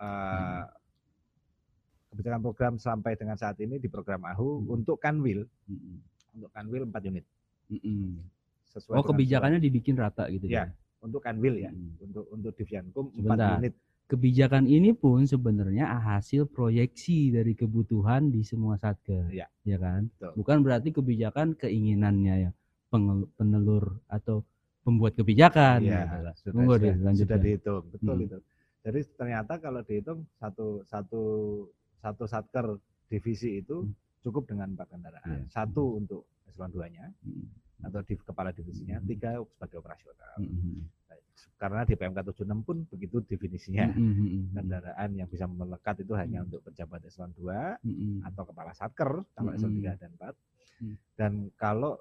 eh, 0.00 0.62
kebijakan 2.10 2.40
program 2.40 2.72
sampai 2.74 3.12
dengan 3.14 3.36
saat 3.36 3.60
ini 3.60 3.76
di 3.76 3.86
program 3.86 4.24
AHU 4.24 4.64
Hmm. 4.64 4.74
untuk 4.74 4.96
Kanwil 4.96 5.44
Mhm. 5.68 5.94
untuk 6.34 6.50
Kanwil 6.50 6.82
4 6.88 7.02
unit 7.04 7.24
Mhm. 7.68 8.16
sesuai 8.66 8.96
Oh 8.96 9.04
kebijakannya 9.04 9.60
dibikin 9.60 9.94
rata 9.94 10.24
gitu 10.26 10.48
Ya, 10.48 10.64
ya? 10.64 10.72
untuk 11.00 11.20
Kanwil 11.20 11.60
ya 11.60 11.70
Mhm. 11.70 12.00
untuk 12.00 12.24
untuk 12.32 12.52
Divyankum 12.56 13.12
4 13.12 13.20
Sebentar. 13.36 13.52
unit 13.60 13.74
Kebijakan 14.10 14.66
ini 14.66 14.90
pun 14.90 15.22
sebenarnya 15.22 15.86
hasil 16.02 16.50
proyeksi 16.50 17.30
dari 17.30 17.54
kebutuhan 17.54 18.26
di 18.26 18.42
semua 18.42 18.74
satker, 18.74 19.30
Iya. 19.30 19.46
ya 19.62 19.78
kan? 19.78 20.10
Betul. 20.10 20.32
Bukan 20.34 20.56
berarti 20.60 20.90
kebijakan 20.90 21.54
keinginannya 21.54 22.34
ya 22.42 22.50
penelur 23.38 24.02
atau 24.06 24.42
pembuat 24.82 25.14
kebijakan. 25.14 25.78
ya 25.80 26.10
lah. 26.20 26.34
sudah, 26.34 26.58
sudah, 26.58 26.76
deh, 26.76 26.94
lanjutkan. 26.98 27.14
sudah 27.14 27.38
dihitung 27.38 27.84
betul 27.86 28.16
Hmm. 28.16 28.26
itu 28.26 28.38
jadi 28.80 29.00
ternyata 29.14 29.52
kalau 29.60 29.80
dihitung 29.84 30.20
satu 30.34 30.66
satu 30.82 31.22
satu 32.00 32.24
satker 32.26 32.66
divisi 33.06 33.60
itu 33.60 33.86
Hmm. 33.86 33.94
cukup 34.20 34.50
dengan 34.50 34.74
empat 34.74 34.90
kendaraan. 34.90 35.22
Iya. 35.22 35.46
Satu 35.46 36.02
untuk 36.02 36.26
eselon 36.48 36.72
2-nya 36.72 37.06
Hmm. 37.22 37.46
atau 37.86 38.00
di 38.02 38.14
kepala 38.16 38.50
divisinya, 38.50 38.98
Hmm. 38.98 39.06
tiga 39.06 39.38
sebagai 39.46 39.78
operasional. 39.78 40.34
Hmm. 40.34 40.82
Karena 41.56 41.84
di 41.84 41.94
PMK 41.94 42.18
76 42.32 42.60
pun 42.64 42.76
begitu 42.88 43.20
definisinya. 43.22 43.92
Hmm. 43.92 44.12
Hmm. 44.16 44.44
Kendaraan 44.56 45.10
yang 45.14 45.28
bisa 45.28 45.44
melekat 45.44 46.00
itu 46.00 46.12
hanya 46.16 46.42
untuk 46.42 46.64
pejabat 46.64 47.04
eselon 47.04 47.32
2 47.36 47.76
Hmm. 47.80 48.24
atau 48.24 48.42
kepala 48.44 48.72
satker 48.72 49.24
kalau 49.32 49.50
eselon 49.52 49.76
Hmm. 49.76 49.80
3 49.84 49.92
dan 49.96 50.10
4. 50.16 50.34
Hmm. 50.80 50.94
Dan 51.16 51.32
kalau 51.54 52.00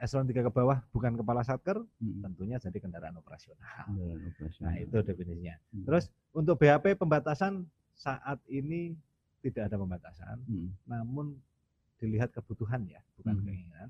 eselon 0.00 0.24
3 0.24 0.40
ke 0.40 0.50
bawah 0.50 0.80
bukan 0.90 1.12
kepala 1.14 1.44
satker, 1.44 1.76
Hmm. 2.00 2.24
tentunya 2.24 2.56
jadi 2.56 2.78
kendaraan 2.80 3.16
operasional. 3.16 3.84
Kendaraan 3.84 4.24
operasional. 4.26 4.72
Nah, 4.72 4.76
itu 4.80 4.96
definisinya. 5.04 5.54
Hmm. 5.72 5.84
Terus 5.84 6.04
untuk 6.32 6.56
BAP 6.56 6.96
pembatasan 6.96 7.68
saat 7.92 8.40
ini 8.48 8.96
tidak 9.40 9.68
ada 9.68 9.76
pembatasan, 9.76 10.40
Hmm. 10.44 10.72
namun 10.84 11.36
dilihat 11.96 12.32
kebutuhan 12.32 12.88
ya, 12.88 13.00
bukan 13.16 13.36
Hmm. 13.36 13.44
keinginan. 13.44 13.88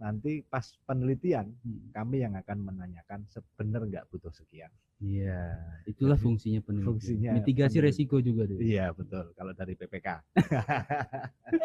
Nanti 0.00 0.40
pas 0.42 0.64
penelitian 0.82 1.44
Hmm. 1.60 1.92
kami 1.92 2.24
yang 2.24 2.32
akan 2.34 2.58
menanyakan 2.64 3.28
sebenarnya 3.28 4.00
nggak 4.00 4.08
butuh 4.08 4.32
sekian. 4.32 4.72
Iya, 4.98 5.56
itulah 5.84 6.16
Jadi, 6.16 6.24
fungsinya 6.24 6.60
penelitian. 6.60 6.88
fungsinya 6.88 7.30
Mitigasi 7.36 7.76
peneliti- 7.76 7.84
resiko 7.86 8.16
juga 8.18 8.42
deh. 8.44 8.56
Iya 8.58 8.92
betul. 8.92 9.32
Kalau 9.32 9.52
dari 9.52 9.72
PPK. 9.74 10.08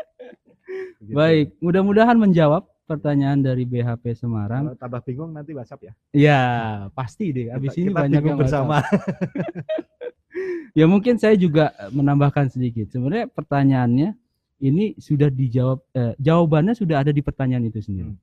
Baik, 1.08 1.56
mudah-mudahan 1.60 2.16
menjawab 2.16 2.66
pertanyaan 2.86 3.40
dari 3.40 3.64
BHP 3.64 4.16
Semarang. 4.16 4.68
Kalau 4.68 4.78
tambah 4.78 5.02
bingung 5.02 5.32
nanti 5.32 5.52
WhatsApp 5.52 5.82
ya. 5.84 5.94
Ya, 6.12 6.42
pasti 6.92 7.32
deh. 7.32 7.48
Habis 7.50 7.72
Kita- 7.72 7.82
ini 7.82 7.90
kita 7.90 8.00
banyak 8.02 8.22
yang 8.26 8.38
bersama. 8.38 8.76
Ya 10.76 10.84
mungkin 10.84 11.16
saya 11.16 11.40
juga 11.40 11.72
menambahkan 11.88 12.52
sedikit. 12.52 12.92
Sebenarnya 12.92 13.32
pertanyaannya 13.32 14.12
ini 14.64 14.96
sudah 14.96 15.28
dijawab, 15.28 15.80
eh, 15.92 16.14
jawabannya 16.20 16.74
sudah 16.78 17.04
ada 17.04 17.12
di 17.12 17.20
pertanyaan 17.20 17.68
itu 17.68 17.84
sendiri. 17.84 18.12
Hmm. 18.12 18.20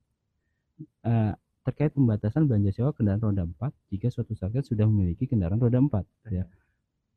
Eh, 1.05 1.33
terkait 1.63 1.95
pembatasan 1.95 2.43
belanja 2.49 2.75
sewa 2.75 2.91
kendaraan 2.91 3.23
roda 3.23 3.43
4 3.47 3.71
jika 3.87 4.11
suatu 4.11 4.35
satker 4.35 4.65
sudah 4.65 4.83
memiliki 4.83 5.29
kendaraan 5.29 5.61
roda 5.61 5.79
4. 5.79 6.03
Ya. 6.27 6.43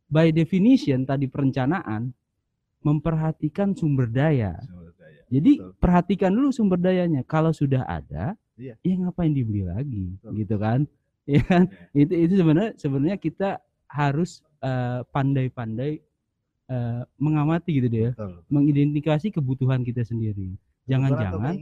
By 0.07 0.31
definition 0.31 1.03
tadi 1.03 1.27
perencanaan 1.27 2.15
memperhatikan 2.87 3.75
sumber 3.75 4.07
daya. 4.07 4.55
Jadi 5.27 5.59
Betul. 5.59 5.75
perhatikan 5.83 6.31
dulu 6.31 6.55
sumber 6.55 6.79
dayanya. 6.79 7.27
Kalau 7.27 7.51
sudah 7.51 7.83
ada, 7.83 8.39
Iya. 8.55 8.79
ya 8.79 8.95
ngapain 9.03 9.35
dibeli 9.35 9.67
lagi, 9.67 10.15
Betul. 10.23 10.33
gitu 10.39 10.57
kan? 10.61 10.81
Ya 11.27 11.43
kan? 11.43 11.67
Itu 11.91 12.15
itu 12.15 12.39
sebenarnya 12.39 12.79
sebenarnya 12.79 13.19
kita 13.19 13.59
harus 13.91 14.47
eh, 14.63 15.03
pandai-pandai 15.11 15.99
eh, 16.67 17.03
mengamati 17.17 17.71
gitu 17.77 17.87
deh 17.87 18.01
ya, 18.09 18.11
Betul. 18.15 18.33
mengidentifikasi 18.51 19.27
kebutuhan 19.33 19.81
kita 19.83 20.03
sendiri. 20.03 20.55
Jangan-jangan, 20.87 21.55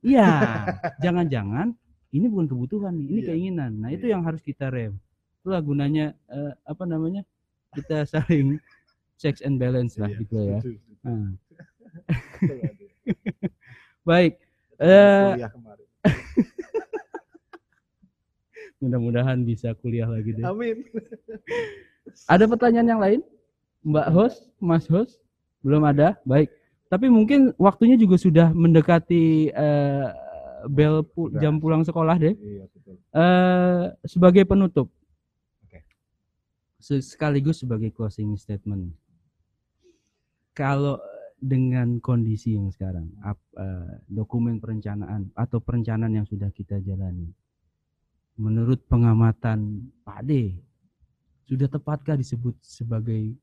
iya, 0.00 0.28
jangan-jangan 1.04 1.76
ini 2.12 2.26
bukan 2.28 2.46
kebutuhan 2.48 2.92
nih, 2.96 3.06
ini 3.08 3.20
Iya. 3.20 3.28
keinginan. 3.32 3.72
Nah 3.80 3.88
itu 3.92 4.08
Iya. 4.08 4.16
yang 4.16 4.22
harus 4.24 4.40
kita 4.40 4.68
rem. 4.68 4.96
Itulah 5.40 5.60
gunanya 5.60 6.12
eh, 6.28 6.52
apa 6.64 6.84
namanya? 6.84 7.24
Kita 7.72 8.04
saling 8.12 8.60
checks 9.16 9.40
and 9.40 9.56
balance 9.56 9.96
lah 9.96 10.12
Iya, 10.12 10.20
gitu 10.20 10.36
ya. 10.36 10.58
Nah, 11.04 11.32
baik. 14.08 14.32
Eh, 14.82 15.32
kemarin. 15.48 15.88
Mudah-mudahan 18.82 19.38
bisa 19.46 19.72
kuliah 19.78 20.10
lagi 20.10 20.34
deh. 20.34 20.42
Amin. 20.42 20.82
Ada 22.26 22.50
pertanyaan 22.50 22.88
yang 22.88 23.00
lain? 23.00 23.20
Mbak 23.82 24.08
host, 24.14 24.38
Mas 24.58 24.86
host? 24.86 25.18
Belum 25.62 25.82
ada? 25.82 26.18
Baik. 26.22 26.50
Tapi 26.86 27.08
mungkin 27.08 27.50
waktunya 27.56 27.96
juga 27.96 28.14
sudah 28.14 28.52
mendekati 28.52 29.48
eh, 29.48 30.06
bel 30.68 31.02
pu- 31.02 31.32
Sudah. 31.32 31.40
jam 31.40 31.58
pulang 31.58 31.82
sekolah 31.82 32.16
deh. 32.18 32.34
Iya 32.36 32.64
betul. 32.70 32.96
Eh, 33.10 33.84
sebagai 34.06 34.44
penutup. 34.44 34.88
Se- 36.82 36.98
Sekaligus 36.98 37.62
sebagai 37.62 37.94
closing 37.94 38.34
statement. 38.34 38.90
Kalau 40.52 40.98
dengan 41.38 41.98
kondisi 41.98 42.58
yang 42.58 42.70
sekarang, 42.70 43.06
ap- 43.22 43.54
eh, 43.54 44.02
dokumen 44.06 44.58
perencanaan 44.58 45.30
atau 45.32 45.58
perencanaan 45.58 46.10
yang 46.12 46.26
sudah 46.26 46.50
kita 46.50 46.82
jalani, 46.82 47.30
menurut 48.34 48.82
pengamatan 48.86 49.90
Pak 50.02 50.26
D, 50.26 50.58
sudah 51.46 51.66
tepatkah 51.66 52.18
disebut 52.18 52.58
sebagai 52.60 53.34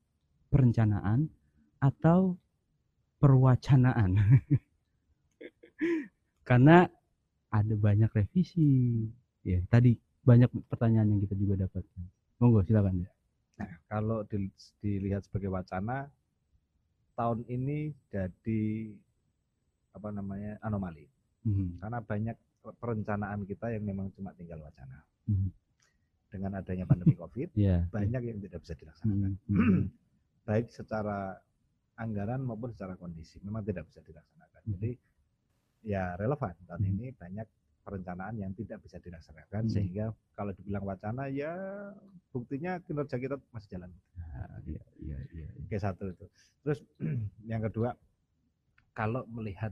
perencanaan 0.50 1.30
atau 1.78 2.34
perwacanaan? 3.22 4.18
Karena 6.44 6.84
ada 7.50 7.74
banyak 7.74 8.10
revisi. 8.10 9.06
Ya, 9.40 9.62
tadi 9.72 9.96
banyak 10.20 10.52
pertanyaan 10.68 11.16
yang 11.16 11.20
kita 11.24 11.32
juga 11.32 11.64
dapatkan. 11.64 12.02
Monggo 12.42 12.60
silakan 12.66 13.06
ya. 13.06 13.10
Nah, 13.56 13.70
kalau 13.88 14.20
dil- 14.24 14.52
dilihat 14.80 15.24
sebagai 15.24 15.48
wacana, 15.48 16.08
tahun 17.16 17.44
ini 17.48 17.92
jadi 18.08 18.62
apa 19.92 20.08
namanya 20.08 20.56
anomali 20.62 21.04
Mhm, 21.40 21.80
karena 21.80 21.98
banyak 22.00 22.36
perencanaan 22.80 23.44
kita 23.44 23.72
yang 23.72 23.84
memang 23.84 24.12
cuma 24.12 24.32
tinggal 24.36 24.60
wacana. 24.60 25.04
mhm. 25.24 25.48
Dengan 26.30 26.60
adanya 26.60 26.84
pandemi 26.86 27.16
COVID, 27.16 27.48
Ya. 27.58 27.84
banyak 27.90 28.22
yang 28.22 28.38
tidak 28.40 28.60
bisa 28.60 28.74
dilaksanakan, 28.76 29.36
Mhm, 29.48 29.56
mhm. 29.56 29.84
Baik 30.50 30.66
secara 30.74 31.38
anggaran 31.94 32.42
maupun 32.42 32.74
secara 32.74 32.98
kondisi, 32.98 33.38
memang 33.46 33.62
tidak 33.62 33.86
bisa 33.86 34.02
dilaksanakan. 34.02 34.62
Mhm. 34.66 34.72
Jadi 34.74 34.90
ya 35.86 36.18
relevan 36.18 36.58
tahun 36.66 36.82
Mhm. 36.82 36.90
ini 36.98 37.06
banyak 37.14 37.46
perencanaan 37.86 38.34
yang 38.36 38.50
tidak 38.58 38.82
bisa 38.82 38.98
dilaksanakan 38.98 39.62
Mhm. 39.64 39.72
sehingga 39.72 40.04
kalau 40.34 40.50
dibilang 40.58 40.82
wacana 40.82 41.30
ya 41.30 41.54
buktinya 42.34 42.82
kinerja 42.82 43.16
kita 43.16 43.38
masih 43.54 43.78
jalan. 43.78 43.90
Ah, 44.34 44.58
iya, 44.66 44.82
iya, 44.98 45.18
iya. 45.30 45.48
Oke 45.62 45.78
satu 45.78 46.10
itu. 46.10 46.26
Terus 46.66 46.82
yang 47.50 47.62
kedua, 47.62 47.94
kalau 48.90 49.22
melihat 49.30 49.70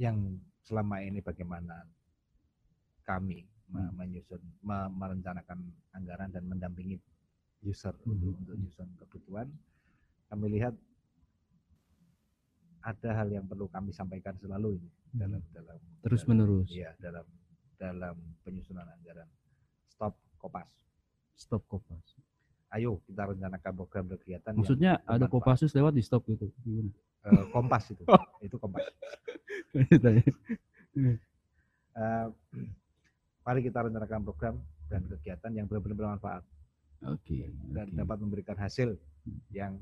yang 0.00 0.40
selama 0.64 1.04
ini 1.04 1.20
bagaimana 1.20 1.84
kami 3.04 3.44
Hmm. 3.72 3.88
menyusun, 3.96 4.40
me- 4.60 4.92
merencanakan 5.00 5.64
anggaran 5.96 6.28
dan 6.28 6.44
mendampingi 6.44 7.00
user 7.62 7.94
Hmm. 8.02 8.18
untuk, 8.18 8.34
nyusun 8.52 8.88
kebutuhan, 8.98 9.48
kami 10.26 10.46
lihat 10.52 10.74
ada 12.82 13.10
hal 13.14 13.28
yang 13.30 13.46
perlu 13.46 13.66
kami 13.66 13.90
sampaikan 13.90 14.34
selalu 14.36 14.74
ini 14.74 14.90
dalam 15.12 15.38
dalam 15.48 15.78
Terus 16.02 16.22
dalam- 16.22 16.30
menerus. 16.34 16.68
Iya 16.68 16.90
dalam 16.98 17.26
dalam 17.76 18.14
penyusunan 18.42 18.82
anggaran. 18.84 19.28
Stop 19.86 20.18
kopas. 20.36 20.66
Stop 21.32 21.62
Kopas. 21.66 22.18
Ayo 22.70 22.98
kita 23.04 23.26
rencanakan 23.26 23.72
program 23.76 24.04
kegiatan 24.08 24.52
Maksudnya 24.52 24.98
ada. 25.04 25.26
Kopassus 25.26 25.70
lewat 25.72 25.92
di 25.92 26.00
stop 26.00 26.24
gitu. 26.26 26.48
Gimana? 26.60 26.90
Eh, 27.22 27.44
kompas 27.50 27.84
itu 27.88 28.02
Oh. 28.04 28.18
itu 28.40 28.56
kompas. 28.56 28.82
Eh, 31.92 32.26
mari 33.42 33.60
kita 33.60 33.80
rencanakan 33.82 34.20
program 34.22 34.54
dan 34.86 35.04
kegiatan 35.06 35.52
yang 35.52 35.66
benar-benar 35.66 36.16
bermanfaat 36.16 36.40
Oke. 37.10 37.50
dan 37.74 37.86
oke. 37.90 37.96
dapat 37.98 38.16
memberikan 38.22 38.56
hasil 38.58 38.94
yang 39.50 39.78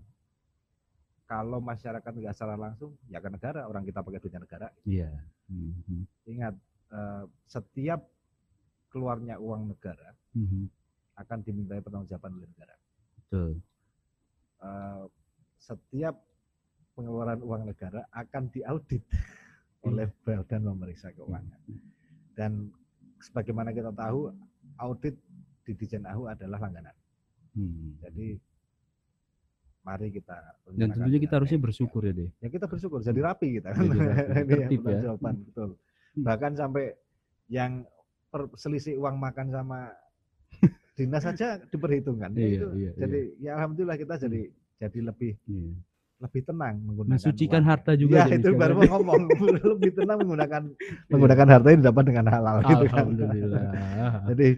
kalau 1.28 1.62
masyarakat 1.62 2.10
nggak 2.10 2.34
salah 2.34 2.58
langsung 2.58 2.98
ya 3.06 3.22
ke 3.22 3.30
negara 3.30 3.68
orang 3.70 3.86
kita 3.86 4.02
pakai 4.02 4.18
duitnya 4.18 4.42
negara 4.42 4.68
Iya. 4.82 5.10
Mhm, 5.50 6.02
ingat 6.26 6.54
eh, 6.90 7.24
setiap 7.46 8.00
keluarnya 8.90 9.38
uang 9.38 9.70
negara 9.70 10.10
mhm. 10.34 10.66
akan 11.20 11.38
dimintai 11.46 11.82
pertanggungjawaban 11.84 12.34
oleh 12.34 12.48
negara 12.50 12.74
Betul. 13.14 13.50
Eh, 14.60 15.04
setiap 15.60 16.18
pengeluaran 16.96 17.40
uang 17.40 17.62
negara 17.68 18.04
akan 18.10 18.50
diaudit 18.50 19.04
oleh 19.88 20.10
badan 20.26 20.66
pemeriksa 20.66 21.14
keuangan 21.14 21.60
dan 22.36 22.68
sebagaimana 23.20 23.72
kita 23.72 23.92
tahu 23.92 24.32
audit 24.80 25.16
di 25.64 25.72
Dijen 25.76 26.04
AHU 26.04 26.28
adalah 26.28 26.58
langganan 26.60 26.92
Hmm. 27.52 27.98
jadi 27.98 28.26
mari 29.80 30.08
kita 30.10 30.36
Dan 30.70 30.92
tentunya 30.92 31.18
kita 31.18 31.34
harusnya 31.34 31.56
baik. 31.56 31.66
bersyukur 31.66 32.02
ya 32.02 32.12
deh. 32.14 32.30
ya 32.36 32.48
kita 32.48 32.64
bersyukur 32.64 33.00
jadi 33.00 33.20
rapi 33.22 33.48
kita 33.56 33.68
kan 33.70 33.80
Jadi 33.82 33.96
rapi, 33.96 34.14
ya. 34.52 34.66
pertanggungjawaban, 34.76 35.34
betul 35.44 35.70
Hmm. 36.10 36.26
bahkan 36.26 36.52
sampai 36.52 36.90
yang 37.46 37.86
selisih 38.54 38.98
uang 38.98 39.14
makan 39.16 39.46
sama 39.48 39.94
dinas 40.96 41.22
saja 41.22 41.62
diperhitungkan 41.64 42.30
Ya 42.32 42.40
Iya, 42.40 42.50
itu 42.52 42.66
iya, 42.76 42.90
jadi 42.96 43.20
ya 43.38 43.50
alhamdulillah 43.56 43.94
kita 43.96 44.14
jadi 44.18 44.50
jadi 44.76 44.98
lebih 45.04 45.38
Iya. 45.40 45.70
lebih 46.20 46.40
tenang 46.44 46.82
menggunakan 46.82 47.14
Mensucikan 47.14 47.62
uang. 47.62 47.70
harta 47.70 47.92
juga 47.94 48.16
ya 48.20 48.36
itu 48.36 48.50
baru 48.52 48.74
mau 48.76 48.86
ngomong 48.92 49.22
lebih 49.72 49.90
tenang 49.94 50.18
menggunakan 50.20 50.62
menggunakan 51.08 51.46
harta 51.48 51.66
yang 51.68 51.80
didapat 51.80 52.04
dengan 52.04 52.26
halal 52.28 52.56
gitu 52.60 52.84
kan 52.84 52.98
Alhamdulillah. 53.00 53.62
jadi 54.28 54.48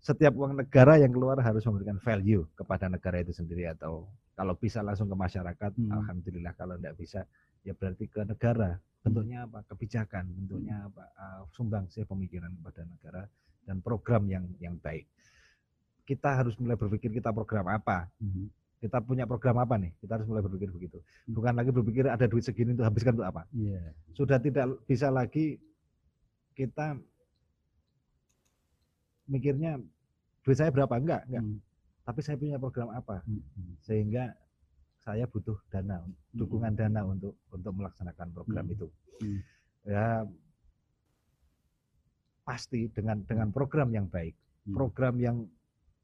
setiap 0.00 0.32
uang 0.32 0.56
negara 0.56 0.96
yang 0.96 1.12
keluar 1.12 1.36
harus 1.44 1.60
memberikan 1.68 2.00
value 2.00 2.48
kepada 2.56 2.88
negara 2.88 3.20
itu 3.20 3.36
sendiri 3.36 3.68
atau 3.68 4.08
kalau 4.32 4.56
bisa 4.56 4.80
langsung 4.80 5.04
ke 5.12 5.16
masyarakat, 5.16 5.72
Hmm. 5.76 5.92
alhamdulillah. 5.92 6.56
Kalau 6.56 6.80
tidak 6.80 6.96
bisa, 6.96 7.20
ya 7.60 7.76
berarti 7.76 8.08
ke 8.08 8.24
negara. 8.24 8.80
Bentuknya 9.04 9.44
apa? 9.44 9.60
Kebijakan, 9.68 10.24
bentuknya 10.32 10.88
apa? 10.88 11.04
Uh, 11.16 11.40
sumbangsih 11.52 12.08
pemikiran 12.08 12.48
kepada 12.48 12.88
negara 12.88 13.22
dan 13.68 13.84
program 13.84 14.24
yang 14.28 14.44
yang 14.56 14.80
baik. 14.80 15.04
Kita 16.08 16.40
harus 16.40 16.56
mulai 16.56 16.80
berpikir 16.80 17.12
kita 17.12 17.28
program 17.36 17.68
apa, 17.68 18.08
Mhm. 18.16 18.48
kita 18.80 19.04
punya 19.04 19.28
program 19.28 19.60
apa 19.60 19.76
nih? 19.76 19.92
Kita 20.00 20.16
harus 20.16 20.24
mulai 20.24 20.40
berpikir 20.40 20.72
begitu. 20.72 20.96
Hmm. 21.28 21.36
Bukan 21.36 21.52
lagi 21.52 21.70
berpikir 21.76 22.08
ada 22.08 22.24
duit 22.24 22.40
segini 22.40 22.72
untuk 22.72 22.88
habiskan 22.88 23.20
untuk 23.20 23.28
apa. 23.28 23.44
Iya. 23.52 23.92
Sudah 24.16 24.40
tidak 24.40 24.80
bisa 24.88 25.12
lagi 25.12 25.60
kita 26.56 26.96
mikirnya 29.30 29.78
duit 30.42 30.58
saya 30.58 30.74
berapa 30.74 30.90
enggak, 30.98 31.22
enggak. 31.30 31.44
Hmm. 31.46 31.58
Tapi 32.02 32.20
saya 32.26 32.36
punya 32.36 32.58
program 32.58 32.90
apa 32.90 33.22
Mhm. 33.22 33.72
sehingga 33.78 34.34
saya 35.00 35.24
butuh 35.24 35.56
dana, 35.70 36.02
dukungan 36.34 36.74
dana 36.74 37.06
untuk 37.06 37.38
untuk 37.54 37.72
melaksanakan 37.72 38.28
program 38.34 38.64
Hmm. 38.66 38.74
itu. 38.74 38.86
Hmm. 39.22 39.38
Ya 39.86 40.06
pasti 42.42 42.90
dengan 42.90 43.22
dengan 43.24 43.48
program 43.54 43.94
yang 43.94 44.10
baik, 44.10 44.34
Hmm. 44.66 44.74
program 44.74 45.14
yang 45.22 45.36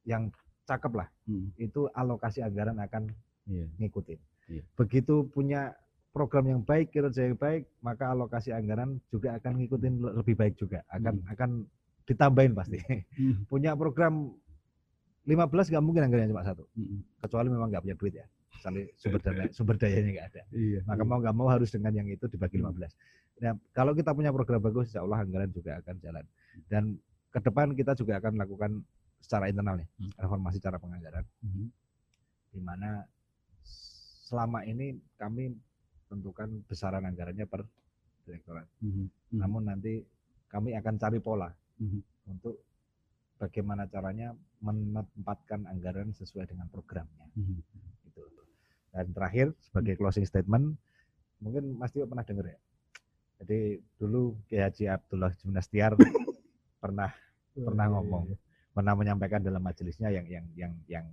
yang 0.07 0.31
cakep 0.65 0.93
lah, 0.95 1.09
Hmm. 1.27 1.51
itu 1.59 1.91
alokasi 1.91 2.43
anggaran 2.43 2.79
akan 2.79 3.11
Iya. 3.51 3.67
ngikutin. 3.83 4.21
Iya. 4.51 4.63
Begitu 4.79 5.27
punya 5.31 5.75
program 6.11 6.47
yang 6.49 6.63
baik, 6.63 6.95
kinerja 6.95 7.29
yang 7.29 7.37
baik, 7.37 7.67
maka 7.83 8.15
alokasi 8.15 8.55
anggaran 8.55 9.03
juga 9.11 9.37
akan 9.37 9.53
ngikutin 9.61 9.95
le- 10.01 10.15
lebih 10.23 10.35
baik 10.39 10.55
juga, 10.57 10.81
akan 10.89 11.21
Hmm. 11.21 11.33
akan 11.35 11.51
ditambahin 12.07 12.55
pasti. 12.55 12.79
Hmm. 13.19 13.43
punya 13.51 13.75
program 13.75 14.33
15 15.27 15.75
nggak 15.75 15.83
mungkin 15.83 16.07
anggarannya 16.07 16.31
cuma 16.31 16.47
satu, 16.47 16.65
Mhm. 16.79 17.19
kecuali 17.19 17.49
memang 17.51 17.69
nggak 17.69 17.83
punya 17.83 17.97
duit 17.99 18.15
ya. 18.15 18.27
Misalnya 18.55 18.83
sumber 19.03 19.21
daya 19.21 19.45
sumber 19.51 19.75
dayanya 19.77 20.11
nggak 20.15 20.27
ada. 20.33 20.43
Iya. 20.55 20.81
Maka 20.87 21.03
mau 21.03 21.19
nggak 21.19 21.35
mau 21.35 21.49
harus 21.51 21.69
dengan 21.75 21.93
yang 21.93 22.07
itu 22.07 22.25
dibagi 22.31 22.63
Hmm. 22.63 22.71
15. 22.71 22.95
Nah, 23.37 23.53
kalau 23.75 23.93
kita 23.93 24.15
punya 24.17 24.31
program 24.33 24.63
bagus, 24.63 24.89
insya 24.95 25.03
Allah 25.05 25.21
anggaran 25.21 25.51
juga 25.53 25.77
akan 25.83 25.95
jalan. 26.01 26.25
Dan 26.71 26.97
ke 27.29 27.39
depan 27.43 27.75
kita 27.77 27.93
juga 27.93 28.17
akan 28.17 28.39
lakukan 28.41 28.71
secara 29.21 29.51
internal 29.51 29.77
nih, 29.83 29.89
Hmm. 29.99 30.13
reformasi 30.17 30.57
cara 30.63 30.79
penganggaran, 30.79 31.27
Mhm. 31.43 31.67
di 32.55 32.61
mana 32.63 33.05
selama 34.27 34.63
ini 34.63 34.97
kami 35.19 35.53
tentukan 36.07 36.63
besaran 36.65 37.03
anggarannya 37.03 37.45
per 37.45 37.67
direktorat. 38.25 38.67
Mhm. 38.79 38.91
Mhm. 39.35 39.39
Namun 39.43 39.63
nanti 39.67 40.01
kami 40.47 40.73
akan 40.79 40.95
cari 40.97 41.19
pola 41.19 41.51
Mhm. 41.77 42.01
untuk 42.27 42.57
bagaimana 43.37 43.85
caranya 43.87 44.33
menempatkan 44.65 45.69
anggaran 45.69 46.11
sesuai 46.17 46.49
dengan 46.49 46.67
programnya. 46.73 47.29
Mhm. 47.37 47.57
Gitu. 48.09 48.21
Dan 48.93 49.13
terakhir 49.13 49.53
sebagai 49.61 50.01
closing 50.01 50.25
statement, 50.25 50.73
mungkin 51.45 51.77
Mas 51.77 51.93
Tio 51.93 52.09
pernah 52.09 52.25
dengar 52.25 52.49
ya. 52.49 52.59
Jadi 53.45 53.77
dulu 54.01 54.41
Kiai 54.49 54.65
Haji 54.65 54.89
Abdullah 54.89 55.33
Junastiar 55.37 55.93
pernah 56.83 57.13
pernah 57.53 57.87
ngomong, 57.93 58.33
pernah 58.73 58.97
menyampaikan 58.97 59.45
dalam 59.45 59.61
majelisnya 59.61 60.09
yang 60.09 60.25
yang 60.25 60.45
yang 60.57 60.73
yang 60.89 61.07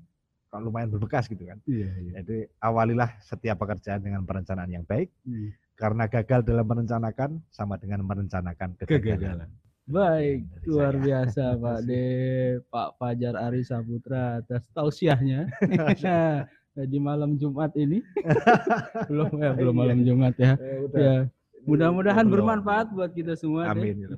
kalau 0.48 0.72
lumayan 0.72 0.88
berbekas 0.88 1.28
gitu 1.28 1.44
kan. 1.44 1.60
Iya, 1.68 1.90
iya. 2.00 2.12
Jadi 2.24 2.48
awalilah 2.64 3.10
setiap 3.20 3.60
pekerjaan 3.60 4.00
dengan 4.00 4.24
perencanaan 4.24 4.70
yang 4.72 4.86
baik, 4.88 5.10
Hmm. 5.28 5.50
karena 5.76 6.06
gagal 6.08 6.46
dalam 6.46 6.64
merencanakan 6.64 7.42
sama 7.52 7.76
dengan 7.82 8.06
merencanakan 8.08 8.80
kegagalan. 8.80 9.02
Kegagalan. 9.18 9.50
Baik, 9.84 10.48
Dari 10.48 10.64
luar 10.66 10.96
biasa 10.96 11.44
Pak 11.64 11.80
De, 11.84 12.06
Pak 12.72 12.90
Fajar 12.96 13.36
Ari 13.36 13.62
Saputra 13.62 14.40
atas 14.40 14.64
tausiahnya 14.72 15.52
di 16.92 16.98
malam 16.98 17.36
Jumat 17.36 17.76
ini. 17.76 18.00
belum 19.06 19.32
ya, 19.38 19.52
belum 19.54 19.76
Iya. 19.76 19.82
malam 19.84 20.00
Jumat 20.02 20.36
ya. 20.40 20.54
Eh. 20.56 20.88
Ya, 20.96 21.16
Ini 21.28 21.68
mudah-mudahan 21.68 22.26
bermanfaat 22.26 22.92
buat 22.92 23.12
kita 23.12 23.36
semua. 23.36 23.70
Amin. 23.70 24.02
ya. 24.02 24.16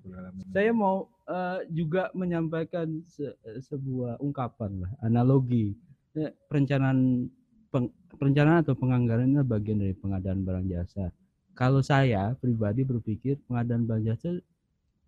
Saya 0.53 0.69
mau 0.69 1.09
eh, 1.25 1.59
juga 1.69 2.13
menyampaikan 2.13 3.01
se- 3.03 3.33
sebuah 3.59 4.21
ungkapan 4.21 4.85
lah, 4.85 4.91
analogi. 5.01 5.73
Eh, 6.13 6.29
perencanaan 6.47 7.25
peng- 7.67 7.91
perencanaan 8.15 8.61
atau 8.61 8.71
penganggaran 8.71 9.27
ini 9.27 9.41
bagian 9.41 9.81
dari 9.81 9.91
pengadaan 9.91 10.45
barang 10.45 10.69
jasa. 10.69 11.09
Kalau 11.51 11.81
saya 11.81 12.37
pribadi 12.37 12.85
berpikir 12.85 13.41
pengadaan 13.43 13.83
barang 13.83 14.05
jasa 14.05 14.29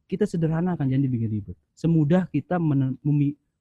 kita 0.07 0.23
sederhanakan 0.23 0.87
jangan 0.87 1.03
dibikin 1.03 1.29
ribet. 1.29 1.57
Semudah 1.75 2.25
kita 2.27 2.55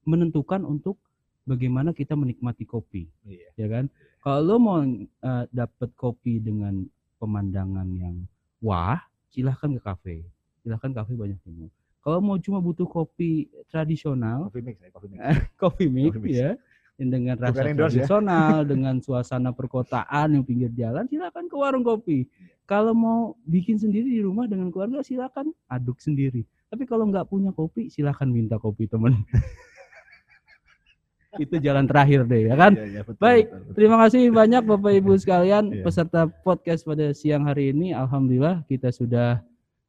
menentukan 0.05 0.63
untuk 0.63 0.97
bagaimana 1.43 1.91
kita 1.91 2.15
menikmati 2.15 2.63
kopi, 2.63 3.07
Iya. 3.27 3.49
ya 3.55 3.67
kan? 3.69 3.85
Kalau 4.23 4.41
lo 4.43 4.55
mau 4.59 4.79
eh, 4.83 5.45
dapat 5.51 5.91
kopi 5.95 6.39
dengan 6.39 6.87
pemandangan 7.19 7.87
yang 7.95 8.17
wah, 8.59 8.99
silahkan 9.31 9.75
ke 9.75 9.81
kafe. 9.81 10.17
Silahkan 10.63 10.91
kafe 10.93 11.15
banyak 11.15 11.39
mau. 11.45 11.71
Kalau 12.03 12.23
mau 12.23 12.39
cuma 12.39 12.63
butuh 12.63 12.87
kopi 12.87 13.51
tradisional, 13.67 14.47
Coffee 14.47 14.63
mix, 14.63 14.77
ya, 14.79 14.91
coffee 14.95 15.11
mix. 15.11 15.19
coffee 15.63 15.91
mix 15.91 16.07
Coffee 16.15 16.23
mix. 16.31 16.39
ya, 16.39 16.51
dengan 16.97 17.37
Bukan 17.37 17.45
rasa 17.53 17.61
endorse 17.69 17.77
ya. 18.01 18.09
tradisional, 18.09 18.65
dengan 18.73 18.95
suasana 19.05 19.53
perkotaan 19.53 20.33
yang 20.33 20.45
pinggir 20.49 20.73
jalan, 20.73 21.05
silakan 21.05 21.45
ke 21.47 21.57
warung 21.57 21.85
kopi. 21.85 22.25
Kalau 22.65 22.97
mau 22.97 23.37
bikin 23.45 23.77
sendiri 23.77 24.09
di 24.09 24.25
rumah 24.25 24.49
dengan 24.49 24.73
keluarga, 24.73 25.05
silakan 25.05 25.53
aduk 25.69 26.01
sendiri. 26.01 26.43
Tapi 26.67 26.83
kalau 26.83 27.07
nggak 27.07 27.29
punya 27.31 27.53
kopi, 27.55 27.93
silakan 27.93 28.33
minta 28.33 28.57
kopi 28.59 28.89
teman. 28.89 29.13
Itu 31.37 31.61
jalan 31.61 31.85
terakhir 31.85 32.25
deh, 32.25 32.49
ya 32.49 32.57
kan? 32.57 32.73
Iya, 32.73 32.85
iya, 32.89 33.01
betul, 33.05 33.21
Baik, 33.21 33.45
betul, 33.53 33.61
betul. 33.61 33.75
Terima 33.77 33.97
kasih 34.01 34.23
banyak 34.33 34.63
Bapak 34.65 34.93
Ibu 34.97 35.13
sekalian 35.21 35.65
Iya. 35.69 35.85
peserta 35.85 36.21
podcast 36.43 36.81
pada 36.89 37.13
siang 37.13 37.45
hari 37.45 37.77
ini. 37.77 37.93
Alhamdulillah 37.93 38.65
kita 38.65 38.89
sudah 38.89 39.45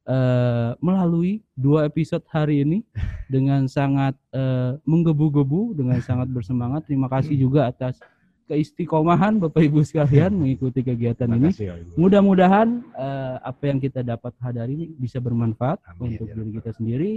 eh, 0.08 0.70
melalui 0.80 1.44
dua 1.52 1.84
episode 1.84 2.24
hari 2.32 2.64
ini 2.64 2.80
dengan 3.28 3.68
sangat 3.68 4.16
eh, 4.32 4.80
menggebu-gebu, 4.88 5.76
dengan 5.76 6.00
sangat 6.00 6.32
bersemangat. 6.32 6.88
Terima 6.88 7.12
kasih 7.12 7.36
juga 7.36 7.68
atas 7.68 8.00
keistiqomahan 8.48 9.36
Bapak 9.36 9.60
Ibu 9.60 9.84
sekalian 9.84 10.32
mengikuti 10.32 10.80
kegiatan 10.80 11.28
ini. 11.28 11.52
Makasih. 11.52 11.94
Mudah-mudahan 12.00 12.68
eh, 12.96 13.36
apa 13.44 13.62
yang 13.68 13.78
kita 13.78 14.00
dapat 14.00 14.32
hari 14.40 14.72
ini 14.72 14.86
bisa 14.96 15.20
bermanfaat 15.20 15.84
Amin, 15.84 16.16
untuk 16.16 16.26
ya 16.32 16.34
diri 16.40 16.50
kita 16.56 16.70
sendiri, 16.72 17.12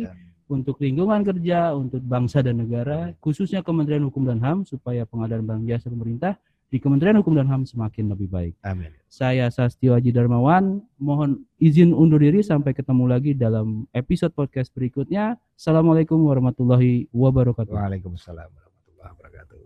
untuk 0.52 0.76
lingkungan 0.84 1.24
kerja, 1.24 1.72
untuk 1.72 2.04
bangsa 2.04 2.44
dan 2.44 2.60
negara, 2.60 3.16
khususnya 3.24 3.64
Kementerian 3.64 4.04
Hukum 4.04 4.28
dan 4.28 4.44
HAM 4.44 4.68
supaya 4.68 5.08
pengadaan 5.08 5.48
barang 5.48 5.66
jasa 5.66 5.88
pemerintah 5.88 6.36
di 6.72 6.80
Kementerian 6.80 7.20
Hukum 7.20 7.36
dan 7.36 7.52
HAM 7.52 7.68
semakin 7.68 8.16
lebih 8.16 8.32
baik. 8.32 8.56
Amin. 8.64 8.96
Saya 9.12 9.52
Sastio 9.52 9.92
Haji 9.92 10.16
Darmawan, 10.16 10.80
mohon 10.96 11.44
izin 11.60 11.92
undur 11.92 12.24
diri 12.24 12.40
sampai 12.40 12.72
ketemu 12.72 13.12
lagi 13.12 13.36
dalam 13.36 13.92
episode 13.92 14.32
podcast 14.32 14.72
berikutnya. 14.72 15.36
Assalamualaikum 15.60 16.16
warahmatullahi 16.24 17.12
wabarakatuh. 17.12 17.76
Waalaikumsalam 17.76 18.48
warahmatullahi 18.48 19.12
wabarakatuh. 19.20 19.60